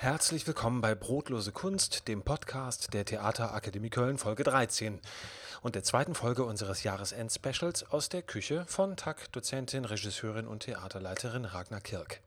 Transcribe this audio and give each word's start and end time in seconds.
Herzlich 0.00 0.46
willkommen 0.46 0.80
bei 0.80 0.94
Brotlose 0.94 1.50
Kunst, 1.50 2.06
dem 2.06 2.22
Podcast 2.22 2.94
der 2.94 3.04
Theaterakademie 3.04 3.90
Köln, 3.90 4.16
Folge 4.16 4.44
13 4.44 5.00
und 5.60 5.74
der 5.74 5.82
zweiten 5.82 6.14
Folge 6.14 6.44
unseres 6.44 6.84
Jahresend-Specials 6.84 7.90
aus 7.90 8.08
der 8.08 8.22
Küche 8.22 8.64
von 8.68 8.96
TAG-Dozentin, 8.96 9.84
Regisseurin 9.84 10.46
und 10.46 10.60
Theaterleiterin 10.60 11.44
Ragnar 11.44 11.80
Kirk. 11.80 12.20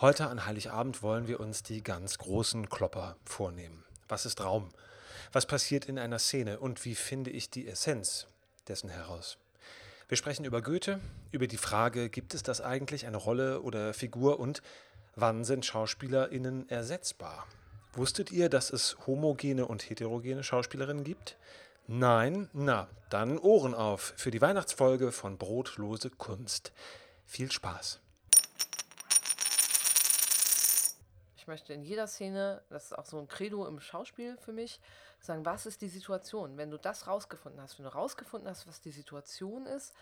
Heute 0.00 0.26
an 0.26 0.44
Heiligabend 0.44 1.04
wollen 1.04 1.28
wir 1.28 1.38
uns 1.38 1.62
die 1.62 1.84
ganz 1.84 2.18
großen 2.18 2.68
Klopper 2.68 3.14
vornehmen. 3.24 3.84
Was 4.08 4.26
ist 4.26 4.40
Raum? 4.40 4.70
Was 5.30 5.46
passiert 5.46 5.84
in 5.84 6.00
einer 6.00 6.18
Szene 6.18 6.58
und 6.58 6.84
wie 6.84 6.96
finde 6.96 7.30
ich 7.30 7.48
die 7.48 7.68
Essenz 7.68 8.26
dessen 8.66 8.90
heraus? 8.90 9.38
Wir 10.08 10.16
sprechen 10.16 10.44
über 10.44 10.62
Goethe, 10.62 10.98
über 11.30 11.46
die 11.46 11.58
Frage, 11.58 12.10
gibt 12.10 12.34
es 12.34 12.42
das 12.42 12.60
eigentlich, 12.60 13.06
eine 13.06 13.18
Rolle 13.18 13.62
oder 13.62 13.94
Figur 13.94 14.40
und 14.40 14.62
Wann 15.14 15.44
sind 15.44 15.66
SchauspielerInnen 15.66 16.70
ersetzbar? 16.70 17.46
Wusstet 17.92 18.32
ihr, 18.32 18.48
dass 18.48 18.70
es 18.70 18.96
homogene 19.06 19.66
und 19.66 19.90
heterogene 19.90 20.42
Schauspielerinnen 20.42 21.04
gibt? 21.04 21.36
Nein? 21.86 22.48
Na, 22.54 22.88
dann 23.10 23.38
Ohren 23.38 23.74
auf 23.74 24.14
für 24.16 24.30
die 24.30 24.40
Weihnachtsfolge 24.40 25.12
von 25.12 25.36
Brotlose 25.36 26.08
Kunst. 26.08 26.72
Viel 27.26 27.52
Spaß! 27.52 28.00
Ich 31.36 31.46
möchte 31.46 31.74
in 31.74 31.82
jeder 31.82 32.06
Szene, 32.06 32.62
das 32.70 32.86
ist 32.86 32.92
auch 32.94 33.04
so 33.04 33.18
ein 33.18 33.28
Credo 33.28 33.66
im 33.66 33.80
Schauspiel 33.80 34.38
für 34.38 34.52
mich, 34.52 34.80
sagen, 35.20 35.44
was 35.44 35.66
ist 35.66 35.82
die 35.82 35.88
Situation? 35.88 36.56
Wenn 36.56 36.70
du 36.70 36.78
das 36.78 37.06
rausgefunden 37.06 37.60
hast, 37.60 37.78
wenn 37.78 37.84
du 37.84 37.92
rausgefunden 37.92 38.48
hast, 38.48 38.66
was 38.66 38.80
die 38.80 38.92
Situation 38.92 39.66
ist 39.66 39.92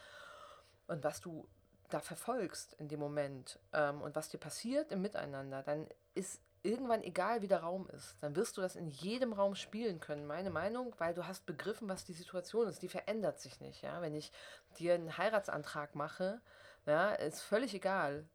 und 0.87 1.03
was 1.03 1.21
du 1.21 1.49
da 1.91 2.01
verfolgst 2.01 2.75
in 2.75 2.89
dem 2.89 3.01
Moment 3.01 3.59
ähm, 3.73 4.01
und 4.03 4.17
was 4.17 4.29
dir 4.29 4.39
passiert 4.39 4.93
im 4.93 5.03
Miteinander, 5.03 5.63
dann 5.63 5.87
ist 6.15 6.41
irgendwann 6.63 7.03
egal, 7.03 7.43
wie 7.43 7.49
der 7.49 7.61
Raum 7.61 7.89
ist. 7.91 8.17
Dann 8.21 8.37
wirst 8.37 8.57
du 8.57 8.61
das 8.61 8.77
in 8.77 8.87
jedem 8.87 9.33
Raum 9.33 9.55
spielen 9.55 10.01
können, 10.01 10.27
meine 10.27 10.51
Meinung, 10.51 10.95
weil 10.99 11.15
du 11.15 11.27
hast 11.27 11.47
begriffen, 11.47 11.89
was 11.89 12.05
die 12.05 12.13
Situation 12.13 12.69
ist. 12.69 12.83
Die 12.83 12.89
verändert 12.89 13.41
sich 13.41 13.61
nicht. 13.61 13.83
Ja? 13.83 14.03
Wenn 14.03 14.15
ich 14.15 14.31
dir 14.79 14.95
einen 14.95 15.17
Heiratsantrag 15.17 15.95
mache, 15.95 16.41
ja, 16.87 17.13
ist 17.13 17.41
völlig 17.41 17.75
egal, 17.75 18.27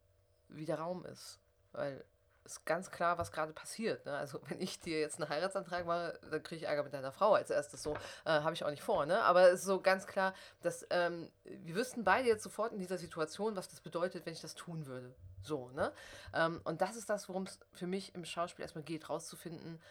wie 0.49 0.65
der 0.65 0.79
Raum 0.79 1.05
ist. 1.05 1.39
Weil 1.71 2.03
ist 2.45 2.65
ganz 2.65 2.91
klar, 2.91 3.17
was 3.17 3.31
gerade 3.31 3.53
passiert. 3.53 4.05
Ne? 4.05 4.15
Also 4.15 4.39
wenn 4.47 4.61
ich 4.61 4.79
dir 4.79 4.99
jetzt 4.99 5.19
einen 5.19 5.29
Heiratsantrag 5.29 5.85
mache, 5.85 6.19
dann 6.29 6.43
kriege 6.43 6.61
ich 6.61 6.67
Ärger 6.67 6.83
mit 6.83 6.93
deiner 6.93 7.11
Frau 7.11 7.33
als 7.33 7.49
erstes. 7.49 7.83
So 7.83 7.93
äh, 8.25 8.29
habe 8.29 8.53
ich 8.53 8.63
auch 8.63 8.69
nicht 8.69 8.83
vor. 8.83 9.05
Ne? 9.05 9.21
Aber 9.23 9.49
es 9.49 9.61
ist 9.61 9.65
so 9.65 9.81
ganz 9.81 10.07
klar, 10.07 10.33
dass 10.61 10.85
ähm, 10.89 11.31
wir 11.43 11.75
wüssten 11.75 12.03
beide 12.03 12.27
jetzt 12.27 12.43
sofort 12.43 12.73
in 12.73 12.79
dieser 12.79 12.97
Situation, 12.97 13.55
was 13.55 13.69
das 13.69 13.81
bedeutet, 13.81 14.25
wenn 14.25 14.33
ich 14.33 14.41
das 14.41 14.55
tun 14.55 14.85
würde. 14.85 15.13
So, 15.41 15.69
ne? 15.69 15.91
Ähm, 16.33 16.61
und 16.63 16.81
das 16.81 16.95
ist 16.95 17.09
das, 17.09 17.29
worum 17.29 17.43
es 17.43 17.59
für 17.73 17.87
mich 17.87 18.15
im 18.15 18.25
Schauspiel 18.25 18.63
erstmal 18.63 18.83
geht, 18.83 19.09
rauszufinden, 19.09 19.81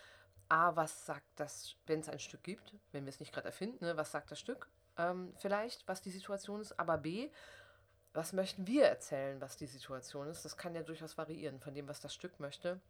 A, 0.48 0.76
was 0.76 1.06
sagt 1.06 1.26
das, 1.36 1.76
wenn 1.86 2.00
es 2.00 2.08
ein 2.08 2.18
Stück 2.18 2.42
gibt, 2.42 2.74
wenn 2.92 3.04
wir 3.04 3.10
es 3.10 3.20
nicht 3.20 3.32
gerade 3.32 3.46
erfinden, 3.46 3.84
ne? 3.84 3.96
was 3.96 4.10
sagt 4.10 4.30
das 4.30 4.38
Stück 4.38 4.68
ähm, 4.98 5.32
vielleicht, 5.38 5.86
was 5.88 6.02
die 6.02 6.10
Situation 6.10 6.60
ist, 6.60 6.78
aber 6.78 6.98
B, 6.98 7.30
was 8.14 8.32
möchten 8.32 8.66
wir 8.66 8.86
erzählen, 8.86 9.40
was 9.40 9.56
die 9.56 9.66
Situation 9.66 10.28
ist. 10.28 10.44
Das 10.44 10.56
kann 10.56 10.74
ja 10.74 10.82
durchaus 10.82 11.18
variieren 11.18 11.60
von 11.60 11.74
dem, 11.74 11.88
was 11.88 12.00
das 12.00 12.14
Stück 12.14 12.38
möchte. 12.38 12.80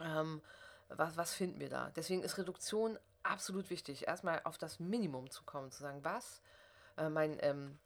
Ähm, 0.00 0.42
was, 0.88 1.16
was 1.16 1.32
finden 1.32 1.60
wir 1.60 1.70
da? 1.70 1.90
Deswegen 1.94 2.22
ist 2.22 2.38
Reduktion 2.38 2.98
absolut 3.22 3.70
wichtig. 3.70 4.08
Erstmal 4.08 4.40
auf 4.44 4.58
das 4.58 4.80
Minimum 4.80 5.30
zu 5.30 5.44
kommen, 5.44 5.70
zu 5.70 5.82
sagen, 5.82 6.02
was 6.02 6.42
äh, 6.96 7.08
mein, 7.08 7.38
ähm, 7.40 7.78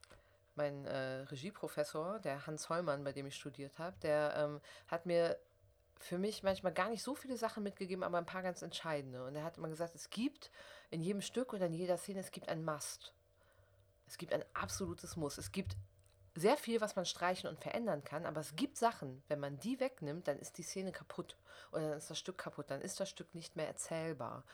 mein 0.54 0.86
äh, 0.86 1.20
Regieprofessor, 1.24 2.20
der 2.20 2.46
Hans 2.46 2.70
Heumann, 2.70 3.04
bei 3.04 3.12
dem 3.12 3.26
ich 3.26 3.36
studiert 3.36 3.78
habe, 3.78 3.96
der 4.00 4.34
ähm, 4.36 4.60
hat 4.88 5.04
mir 5.04 5.36
für 5.98 6.18
mich 6.18 6.42
manchmal 6.42 6.72
gar 6.72 6.88
nicht 6.88 7.02
so 7.02 7.14
viele 7.14 7.36
Sachen 7.36 7.62
mitgegeben, 7.62 8.02
aber 8.02 8.18
ein 8.18 8.26
paar 8.26 8.42
ganz 8.42 8.62
entscheidende. 8.62 9.24
Und 9.24 9.36
er 9.36 9.44
hat 9.44 9.58
immer 9.58 9.68
gesagt, 9.68 9.94
es 9.94 10.08
gibt 10.08 10.50
in 10.90 11.02
jedem 11.02 11.20
Stück 11.20 11.52
oder 11.52 11.66
in 11.66 11.74
jeder 11.74 11.98
Szene, 11.98 12.20
es 12.20 12.30
gibt 12.30 12.48
ein 12.48 12.64
Must. 12.64 13.12
Es 14.06 14.16
gibt 14.16 14.32
ein 14.32 14.44
absolutes 14.54 15.16
Muss. 15.16 15.38
Es 15.38 15.52
gibt 15.52 15.76
sehr 16.34 16.56
viel, 16.56 16.80
was 16.80 16.96
man 16.96 17.04
streichen 17.04 17.48
und 17.48 17.60
verändern 17.60 18.04
kann, 18.04 18.26
aber 18.26 18.40
es 18.40 18.56
gibt 18.56 18.78
Sachen, 18.78 19.22
wenn 19.28 19.40
man 19.40 19.58
die 19.58 19.80
wegnimmt, 19.80 20.28
dann 20.28 20.38
ist 20.38 20.58
die 20.58 20.62
Szene 20.62 20.92
kaputt 20.92 21.36
oder 21.72 21.90
dann 21.90 21.98
ist 21.98 22.10
das 22.10 22.18
Stück 22.18 22.38
kaputt, 22.38 22.70
dann 22.70 22.80
ist 22.80 23.00
das 23.00 23.10
Stück 23.10 23.34
nicht 23.34 23.56
mehr 23.56 23.66
erzählbar. 23.66 24.44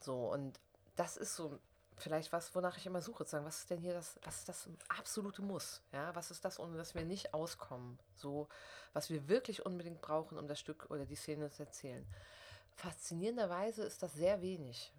So, 0.00 0.32
und 0.32 0.58
das 0.96 1.16
ist 1.16 1.36
so 1.36 1.58
vielleicht 1.98 2.32
was, 2.32 2.54
wonach 2.54 2.76
ich 2.76 2.86
immer 2.86 3.00
suche, 3.00 3.24
zu 3.24 3.32
sagen, 3.32 3.44
was 3.44 3.60
ist 3.60 3.70
denn 3.70 3.80
hier 3.80 3.94
das, 3.94 4.18
was 4.22 4.38
ist 4.38 4.48
das 4.48 4.68
absolute 4.88 5.42
Muss? 5.42 5.82
Ja, 5.92 6.14
was 6.14 6.30
ist 6.30 6.44
das, 6.44 6.58
ohne 6.58 6.76
dass 6.76 6.94
wir 6.94 7.04
nicht 7.04 7.34
auskommen? 7.34 7.98
So, 8.14 8.48
was 8.92 9.10
wir 9.10 9.28
wirklich 9.28 9.64
unbedingt 9.64 10.00
brauchen, 10.00 10.38
um 10.38 10.46
das 10.46 10.60
Stück 10.60 10.90
oder 10.90 11.06
die 11.06 11.16
Szene 11.16 11.50
zu 11.50 11.62
erzählen. 11.62 12.06
Faszinierenderweise 12.74 13.82
ist 13.82 14.02
das 14.02 14.12
sehr 14.12 14.42
wenig. 14.42 14.92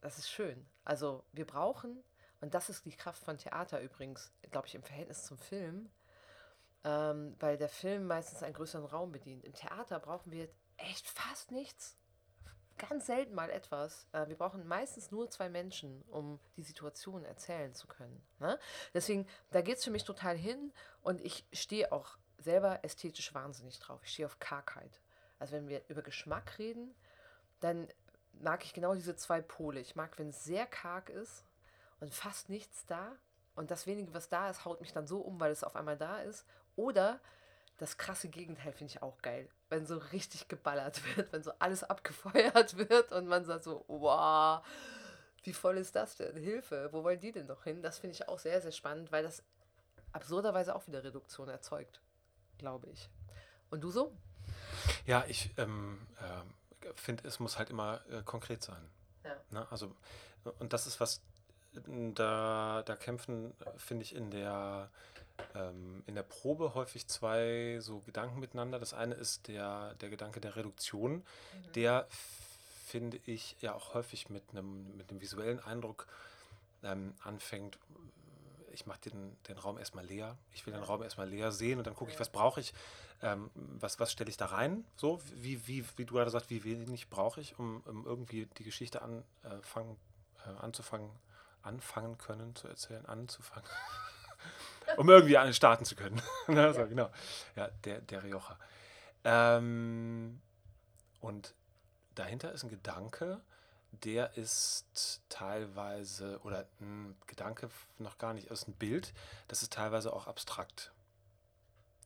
Das 0.00 0.18
ist 0.18 0.30
schön. 0.30 0.66
Also, 0.84 1.24
wir 1.32 1.46
brauchen 1.46 2.02
und 2.42 2.54
das 2.54 2.68
ist 2.68 2.84
die 2.84 2.96
Kraft 2.96 3.22
von 3.22 3.38
Theater 3.38 3.80
übrigens, 3.80 4.32
glaube 4.50 4.66
ich, 4.66 4.74
im 4.74 4.82
Verhältnis 4.82 5.22
zum 5.22 5.38
Film, 5.38 5.88
ähm, 6.82 7.36
weil 7.38 7.56
der 7.56 7.68
Film 7.68 8.08
meistens 8.08 8.42
einen 8.42 8.54
größeren 8.54 8.84
Raum 8.84 9.12
bedient. 9.12 9.44
Im 9.44 9.54
Theater 9.54 10.00
brauchen 10.00 10.32
wir 10.32 10.48
echt 10.76 11.06
fast 11.06 11.52
nichts. 11.52 11.96
Ganz 12.78 13.06
selten 13.06 13.36
mal 13.36 13.48
etwas. 13.48 14.08
Äh, 14.10 14.26
wir 14.26 14.36
brauchen 14.36 14.66
meistens 14.66 15.12
nur 15.12 15.30
zwei 15.30 15.48
Menschen, 15.48 16.02
um 16.08 16.40
die 16.56 16.64
Situation 16.64 17.24
erzählen 17.24 17.76
zu 17.76 17.86
können. 17.86 18.20
Ne? 18.40 18.58
Deswegen, 18.92 19.28
da 19.52 19.60
geht 19.60 19.78
es 19.78 19.84
für 19.84 19.92
mich 19.92 20.02
total 20.02 20.36
hin 20.36 20.72
und 21.00 21.20
ich 21.20 21.46
stehe 21.52 21.92
auch 21.92 22.18
selber 22.38 22.80
ästhetisch 22.82 23.32
wahnsinnig 23.34 23.78
drauf. 23.78 24.00
Ich 24.02 24.14
stehe 24.14 24.26
auf 24.26 24.40
Kargheit. 24.40 25.00
Also 25.38 25.52
wenn 25.52 25.68
wir 25.68 25.84
über 25.86 26.02
Geschmack 26.02 26.58
reden, 26.58 26.92
dann 27.60 27.86
mag 28.32 28.64
ich 28.64 28.74
genau 28.74 28.96
diese 28.96 29.14
zwei 29.14 29.40
Pole. 29.40 29.78
Ich 29.78 29.94
mag, 29.94 30.18
wenn 30.18 30.30
es 30.30 30.42
sehr 30.42 30.66
karg 30.66 31.08
ist 31.08 31.44
und 32.02 32.12
fast 32.12 32.48
nichts 32.48 32.84
da. 32.86 33.12
Und 33.54 33.70
das 33.70 33.86
wenige, 33.86 34.12
was 34.12 34.28
da 34.28 34.50
ist, 34.50 34.64
haut 34.64 34.80
mich 34.80 34.92
dann 34.92 35.06
so 35.06 35.20
um, 35.20 35.38
weil 35.38 35.52
es 35.52 35.62
auf 35.62 35.76
einmal 35.76 35.96
da 35.96 36.20
ist. 36.20 36.44
Oder 36.74 37.20
das 37.78 37.96
krasse 37.96 38.28
Gegenteil 38.28 38.72
finde 38.72 38.90
ich 38.92 39.02
auch 39.02 39.22
geil. 39.22 39.48
Wenn 39.68 39.86
so 39.86 39.98
richtig 39.98 40.48
geballert 40.48 41.00
wird, 41.16 41.32
wenn 41.32 41.44
so 41.44 41.52
alles 41.60 41.84
abgefeuert 41.84 42.76
wird 42.88 43.12
und 43.12 43.28
man 43.28 43.44
sagt 43.44 43.64
so, 43.64 43.84
wow, 43.86 44.66
wie 45.44 45.52
voll 45.52 45.78
ist 45.78 45.94
das 45.94 46.16
denn? 46.16 46.36
Hilfe, 46.36 46.88
wo 46.92 47.04
wollen 47.04 47.20
die 47.20 47.30
denn 47.30 47.46
noch 47.46 47.62
hin? 47.62 47.82
Das 47.82 48.00
finde 48.00 48.14
ich 48.16 48.28
auch 48.28 48.40
sehr, 48.40 48.60
sehr 48.60 48.72
spannend, 48.72 49.12
weil 49.12 49.22
das 49.22 49.44
absurderweise 50.10 50.74
auch 50.74 50.86
wieder 50.88 51.04
Reduktion 51.04 51.48
erzeugt, 51.48 52.00
glaube 52.58 52.88
ich. 52.88 53.10
Und 53.70 53.80
du 53.80 53.90
so? 53.90 54.12
Ja, 55.06 55.24
ich 55.28 55.50
ähm, 55.56 56.04
äh, 56.18 56.92
finde, 56.96 57.28
es 57.28 57.38
muss 57.38 57.58
halt 57.58 57.70
immer 57.70 58.00
äh, 58.10 58.22
konkret 58.22 58.62
sein. 58.62 58.90
Ja. 59.24 59.36
Ne? 59.50 59.66
Also, 59.70 59.94
und 60.58 60.72
das 60.72 60.88
ist 60.88 60.98
was, 60.98 61.22
da, 62.14 62.82
da 62.84 62.96
kämpfen, 62.96 63.54
finde 63.76 64.04
ich, 64.04 64.14
in 64.14 64.30
der, 64.30 64.90
ähm, 65.54 66.02
in 66.06 66.14
der 66.14 66.22
Probe 66.22 66.74
häufig 66.74 67.06
zwei 67.08 67.78
so 67.80 68.00
Gedanken 68.00 68.40
miteinander. 68.40 68.78
Das 68.78 68.94
eine 68.94 69.14
ist 69.14 69.48
der, 69.48 69.94
der 69.94 70.10
Gedanke 70.10 70.40
der 70.40 70.56
Reduktion, 70.56 71.14
mhm. 71.14 71.72
der 71.74 72.06
finde 72.86 73.18
ich 73.24 73.56
ja 73.60 73.74
auch 73.74 73.94
häufig 73.94 74.28
mit 74.28 74.42
einem, 74.50 74.96
mit 74.96 75.08
einem 75.10 75.20
visuellen 75.20 75.60
Eindruck 75.60 76.06
ähm, 76.82 77.14
anfängt. 77.22 77.78
Ich 78.72 78.86
mache 78.86 79.00
den, 79.00 79.36
den 79.48 79.58
Raum 79.58 79.78
erstmal 79.78 80.04
leer. 80.04 80.36
Ich 80.52 80.66
will 80.66 80.72
den 80.72 80.82
Raum 80.82 81.02
erstmal 81.02 81.28
leer 81.28 81.52
sehen 81.52 81.78
und 81.78 81.86
dann 81.86 81.94
gucke 81.94 82.10
ich, 82.10 82.20
was 82.20 82.30
brauche 82.30 82.60
ich, 82.60 82.72
ähm, 83.22 83.50
was, 83.54 84.00
was 84.00 84.12
stelle 84.12 84.30
ich 84.30 84.36
da 84.36 84.46
rein? 84.46 84.84
So, 84.96 85.20
wie, 85.34 85.66
wie, 85.66 85.84
wie 85.96 86.04
du 86.04 86.14
gerade 86.14 86.30
sagst, 86.30 86.50
wie 86.50 86.64
wenig 86.64 87.08
brauche 87.08 87.40
ich, 87.40 87.58
um, 87.58 87.82
um 87.86 88.04
irgendwie 88.04 88.46
die 88.58 88.64
Geschichte 88.64 89.00
anfangen, 89.02 89.96
äh, 90.46 90.50
anzufangen 90.60 91.10
anfangen 91.62 92.18
können 92.18 92.54
zu 92.54 92.68
erzählen, 92.68 93.06
anzufangen. 93.06 93.68
um 94.96 95.08
irgendwie 95.08 95.52
starten 95.52 95.84
zu 95.84 95.96
können. 95.96 96.20
also, 96.46 96.80
ja. 96.80 96.86
Genau. 96.86 97.10
Ja, 97.56 97.68
der, 97.84 98.00
der 98.00 98.22
Rioja. 98.22 98.58
Ähm, 99.24 100.40
und 101.20 101.54
dahinter 102.14 102.52
ist 102.52 102.64
ein 102.64 102.70
Gedanke, 102.70 103.40
der 103.92 104.36
ist 104.36 105.22
teilweise, 105.28 106.40
oder 106.42 106.66
ein 106.80 107.16
Gedanke 107.26 107.70
noch 107.98 108.18
gar 108.18 108.32
nicht, 108.32 108.48
ist 108.48 108.68
ein 108.68 108.74
Bild, 108.74 109.12
das 109.48 109.62
ist 109.62 109.72
teilweise 109.72 110.12
auch 110.12 110.26
abstrakt. 110.26 110.92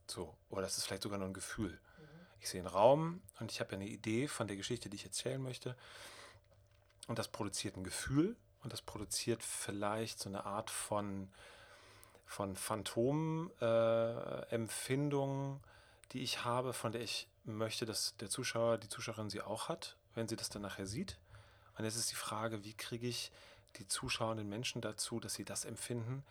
So, 0.06 0.36
oder 0.50 0.62
das 0.62 0.76
ist 0.76 0.84
vielleicht 0.84 1.02
sogar 1.02 1.18
nur 1.18 1.28
ein 1.28 1.34
Gefühl. 1.34 1.70
Mhm. 1.70 2.04
Ich 2.40 2.48
sehe 2.48 2.60
einen 2.60 2.68
Raum 2.68 3.22
und 3.40 3.50
ich 3.50 3.60
habe 3.60 3.72
ja 3.72 3.78
eine 3.78 3.88
Idee 3.88 4.28
von 4.28 4.46
der 4.46 4.56
Geschichte, 4.56 4.88
die 4.88 4.96
ich 4.96 5.04
erzählen 5.04 5.40
möchte. 5.40 5.76
Und 7.06 7.18
das 7.18 7.28
produziert 7.28 7.76
ein 7.76 7.84
Gefühl 7.84 8.36
und 8.62 8.72
das 8.72 8.82
produziert 8.82 9.42
vielleicht 9.42 10.18
so 10.18 10.28
eine 10.28 10.44
Art 10.44 10.70
von, 10.70 11.28
von 12.24 12.56
Phantomempfindung, 12.56 15.56
äh, 15.56 15.60
die 16.12 16.22
ich 16.22 16.44
habe, 16.44 16.72
von 16.72 16.92
der 16.92 17.00
ich 17.00 17.28
möchte, 17.44 17.86
dass 17.86 18.16
der 18.18 18.30
Zuschauer, 18.30 18.78
die 18.78 18.88
Zuschauerin 18.88 19.30
sie 19.30 19.42
auch 19.42 19.68
hat, 19.68 19.96
wenn 20.14 20.28
sie 20.28 20.36
das 20.36 20.48
dann 20.48 20.62
nachher 20.62 20.86
sieht. 20.86 21.18
Und 21.76 21.84
jetzt 21.84 21.96
ist 21.96 22.10
die 22.10 22.16
Frage, 22.16 22.64
wie 22.64 22.74
kriege 22.74 23.06
ich 23.06 23.30
die 23.76 23.86
zuschauenden 23.86 24.48
Menschen 24.48 24.80
dazu, 24.80 25.20
dass 25.20 25.34
sie 25.34 25.44
das 25.44 25.64
empfinden, 25.64 26.24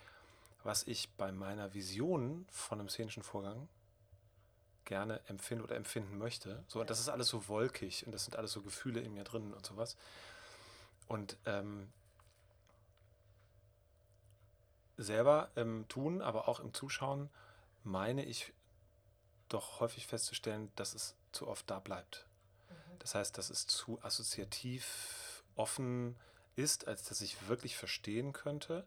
was 0.64 0.88
ich 0.88 1.10
bei 1.12 1.32
meiner 1.32 1.74
Vision 1.74 2.46
von 2.50 2.80
einem 2.80 2.90
szenischen 2.90 3.24
Vorgang 3.24 3.70
gerne 4.86 5.20
empfinde 5.28 5.64
oder 5.64 5.76
empfinden 5.76 6.18
möchte. 6.18 6.64
So, 6.68 6.82
und 6.82 6.90
das 6.90 7.00
ist 7.00 7.10
alles 7.10 7.28
so 7.28 7.48
wolkig 7.48 8.06
und 8.06 8.12
das 8.12 8.26
sind 8.26 8.36
alles 8.36 8.52
so 8.52 8.62
Gefühle 8.62 9.02
in 9.02 9.14
mir 9.14 9.24
drin 9.24 9.54
und 9.54 9.66
sowas. 9.66 9.96
Und 11.08 11.38
ähm, 11.46 11.92
selber 14.98 15.50
im 15.56 15.88
Tun, 15.88 16.22
aber 16.22 16.48
auch 16.48 16.60
im 16.60 16.74
Zuschauen, 16.74 17.30
meine 17.84 18.26
ich 18.26 18.54
doch 19.50 19.80
häufig 19.80 20.08
festzustellen, 20.08 20.72
dass 20.76 20.94
es 20.94 21.16
zu 21.32 21.48
oft 21.48 21.70
da 21.70 21.80
bleibt. 21.80 22.26
Mhm. 22.70 23.00
Das 23.00 23.16
heißt, 23.16 23.38
dass 23.38 23.50
es 23.50 23.68
zu 23.68 24.02
assoziativ 24.02 25.44
offen 25.56 26.18
ist, 26.56 26.88
als 26.88 27.04
dass 27.04 27.22
ich 27.22 27.48
wirklich 27.48 27.76
verstehen 27.76 28.34
könnte, 28.34 28.86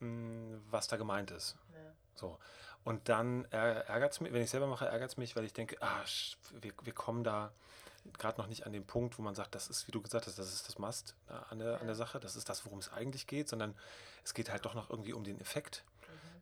hm, 0.00 0.62
was 0.70 0.88
da 0.88 0.96
gemeint 0.96 1.30
ist. 1.30 1.56
Ja. 1.72 1.92
So. 2.14 2.38
Und 2.84 3.08
dann 3.08 3.44
ärgert 3.46 4.12
es 4.12 4.20
mich, 4.20 4.32
wenn 4.32 4.42
ich 4.42 4.50
selber 4.50 4.66
mache, 4.66 4.86
ärgert 4.86 5.10
es 5.10 5.16
mich, 5.16 5.36
weil 5.36 5.44
ich 5.44 5.52
denke, 5.52 5.76
ah, 5.80 6.04
wir, 6.60 6.72
wir 6.82 6.92
kommen 6.92 7.22
da 7.22 7.52
gerade 8.18 8.40
noch 8.40 8.48
nicht 8.48 8.66
an 8.66 8.72
den 8.72 8.84
Punkt, 8.84 9.18
wo 9.18 9.22
man 9.22 9.34
sagt, 9.34 9.54
das 9.54 9.68
ist, 9.68 9.86
wie 9.86 9.92
du 9.92 10.00
gesagt 10.00 10.26
hast, 10.26 10.38
das 10.38 10.52
ist 10.52 10.68
das 10.68 10.78
Must 10.78 11.14
äh, 11.28 11.32
an, 11.50 11.58
der, 11.58 11.80
an 11.80 11.86
der 11.86 11.96
Sache, 11.96 12.20
das 12.20 12.36
ist 12.36 12.48
das, 12.48 12.64
worum 12.64 12.78
es 12.78 12.92
eigentlich 12.92 13.26
geht, 13.26 13.48
sondern 13.48 13.74
es 14.24 14.34
geht 14.34 14.50
halt 14.50 14.64
doch 14.64 14.74
noch 14.74 14.90
irgendwie 14.90 15.12
um 15.12 15.24
den 15.24 15.40
Effekt. 15.40 15.84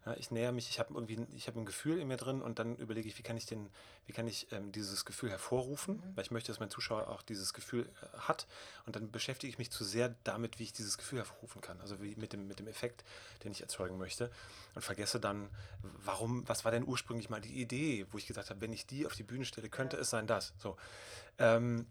Ja, 0.07 0.15
ich 0.17 0.31
näher 0.31 0.51
mich, 0.51 0.71
ich 0.71 0.79
habe 0.79 0.95
irgendwie, 0.95 1.27
ich 1.37 1.47
habe 1.47 1.61
ein 1.61 1.67
Gefühl 1.67 1.99
in 1.99 2.09
mir 2.09 2.17
drin 2.17 2.41
und 2.41 2.59
dann 2.59 2.77
überlege 2.77 3.07
ich, 3.07 3.19
wie 3.19 3.23
kann 3.23 3.37
ich 3.37 3.45
den, 3.45 3.69
wie 4.07 4.13
kann 4.13 4.27
ich 4.27 4.51
ähm, 4.51 4.73
dieses 4.73 5.05
Gefühl 5.05 5.29
hervorrufen, 5.29 5.97
mhm. 5.97 6.17
weil 6.17 6.25
ich 6.25 6.31
möchte, 6.31 6.51
dass 6.51 6.59
mein 6.59 6.71
Zuschauer 6.71 7.09
auch 7.09 7.21
dieses 7.21 7.53
Gefühl 7.53 7.87
äh, 7.87 8.19
hat 8.19 8.47
und 8.87 8.97
dann 8.97 9.11
beschäftige 9.11 9.51
ich 9.51 9.59
mich 9.59 9.71
zu 9.71 9.85
sehr 9.85 10.15
damit, 10.25 10.59
wie 10.59 10.63
ich 10.63 10.73
dieses 10.73 10.97
Gefühl 10.97 11.19
hervorrufen 11.19 11.61
kann, 11.61 11.79
also 11.83 12.01
wie 12.01 12.17
mit 12.17 12.33
dem, 12.33 12.47
mit 12.47 12.59
dem 12.59 12.67
Effekt, 12.67 13.05
den 13.45 13.53
ich 13.53 13.61
erzeugen 13.61 13.99
möchte 13.99 14.31
und 14.75 14.81
vergesse 14.81 15.21
dann, 15.21 15.51
warum, 15.83 16.49
was 16.49 16.65
war 16.65 16.73
denn 16.73 16.87
ursprünglich 16.87 17.29
mal 17.29 17.43
die 17.43 17.61
Idee, 17.61 18.07
wo 18.11 18.17
ich 18.17 18.27
gesagt 18.27 18.49
habe, 18.49 18.63
wenn 18.63 18.73
ich 18.73 18.87
die 18.87 19.05
auf 19.05 19.15
die 19.15 19.23
Bühne 19.23 19.45
stelle, 19.45 19.69
könnte 19.69 19.97
ja. 19.97 20.03
es 20.03 20.09
sein 20.09 20.27
das. 20.27 20.55
So. 20.57 20.79
Ähm, 21.37 21.87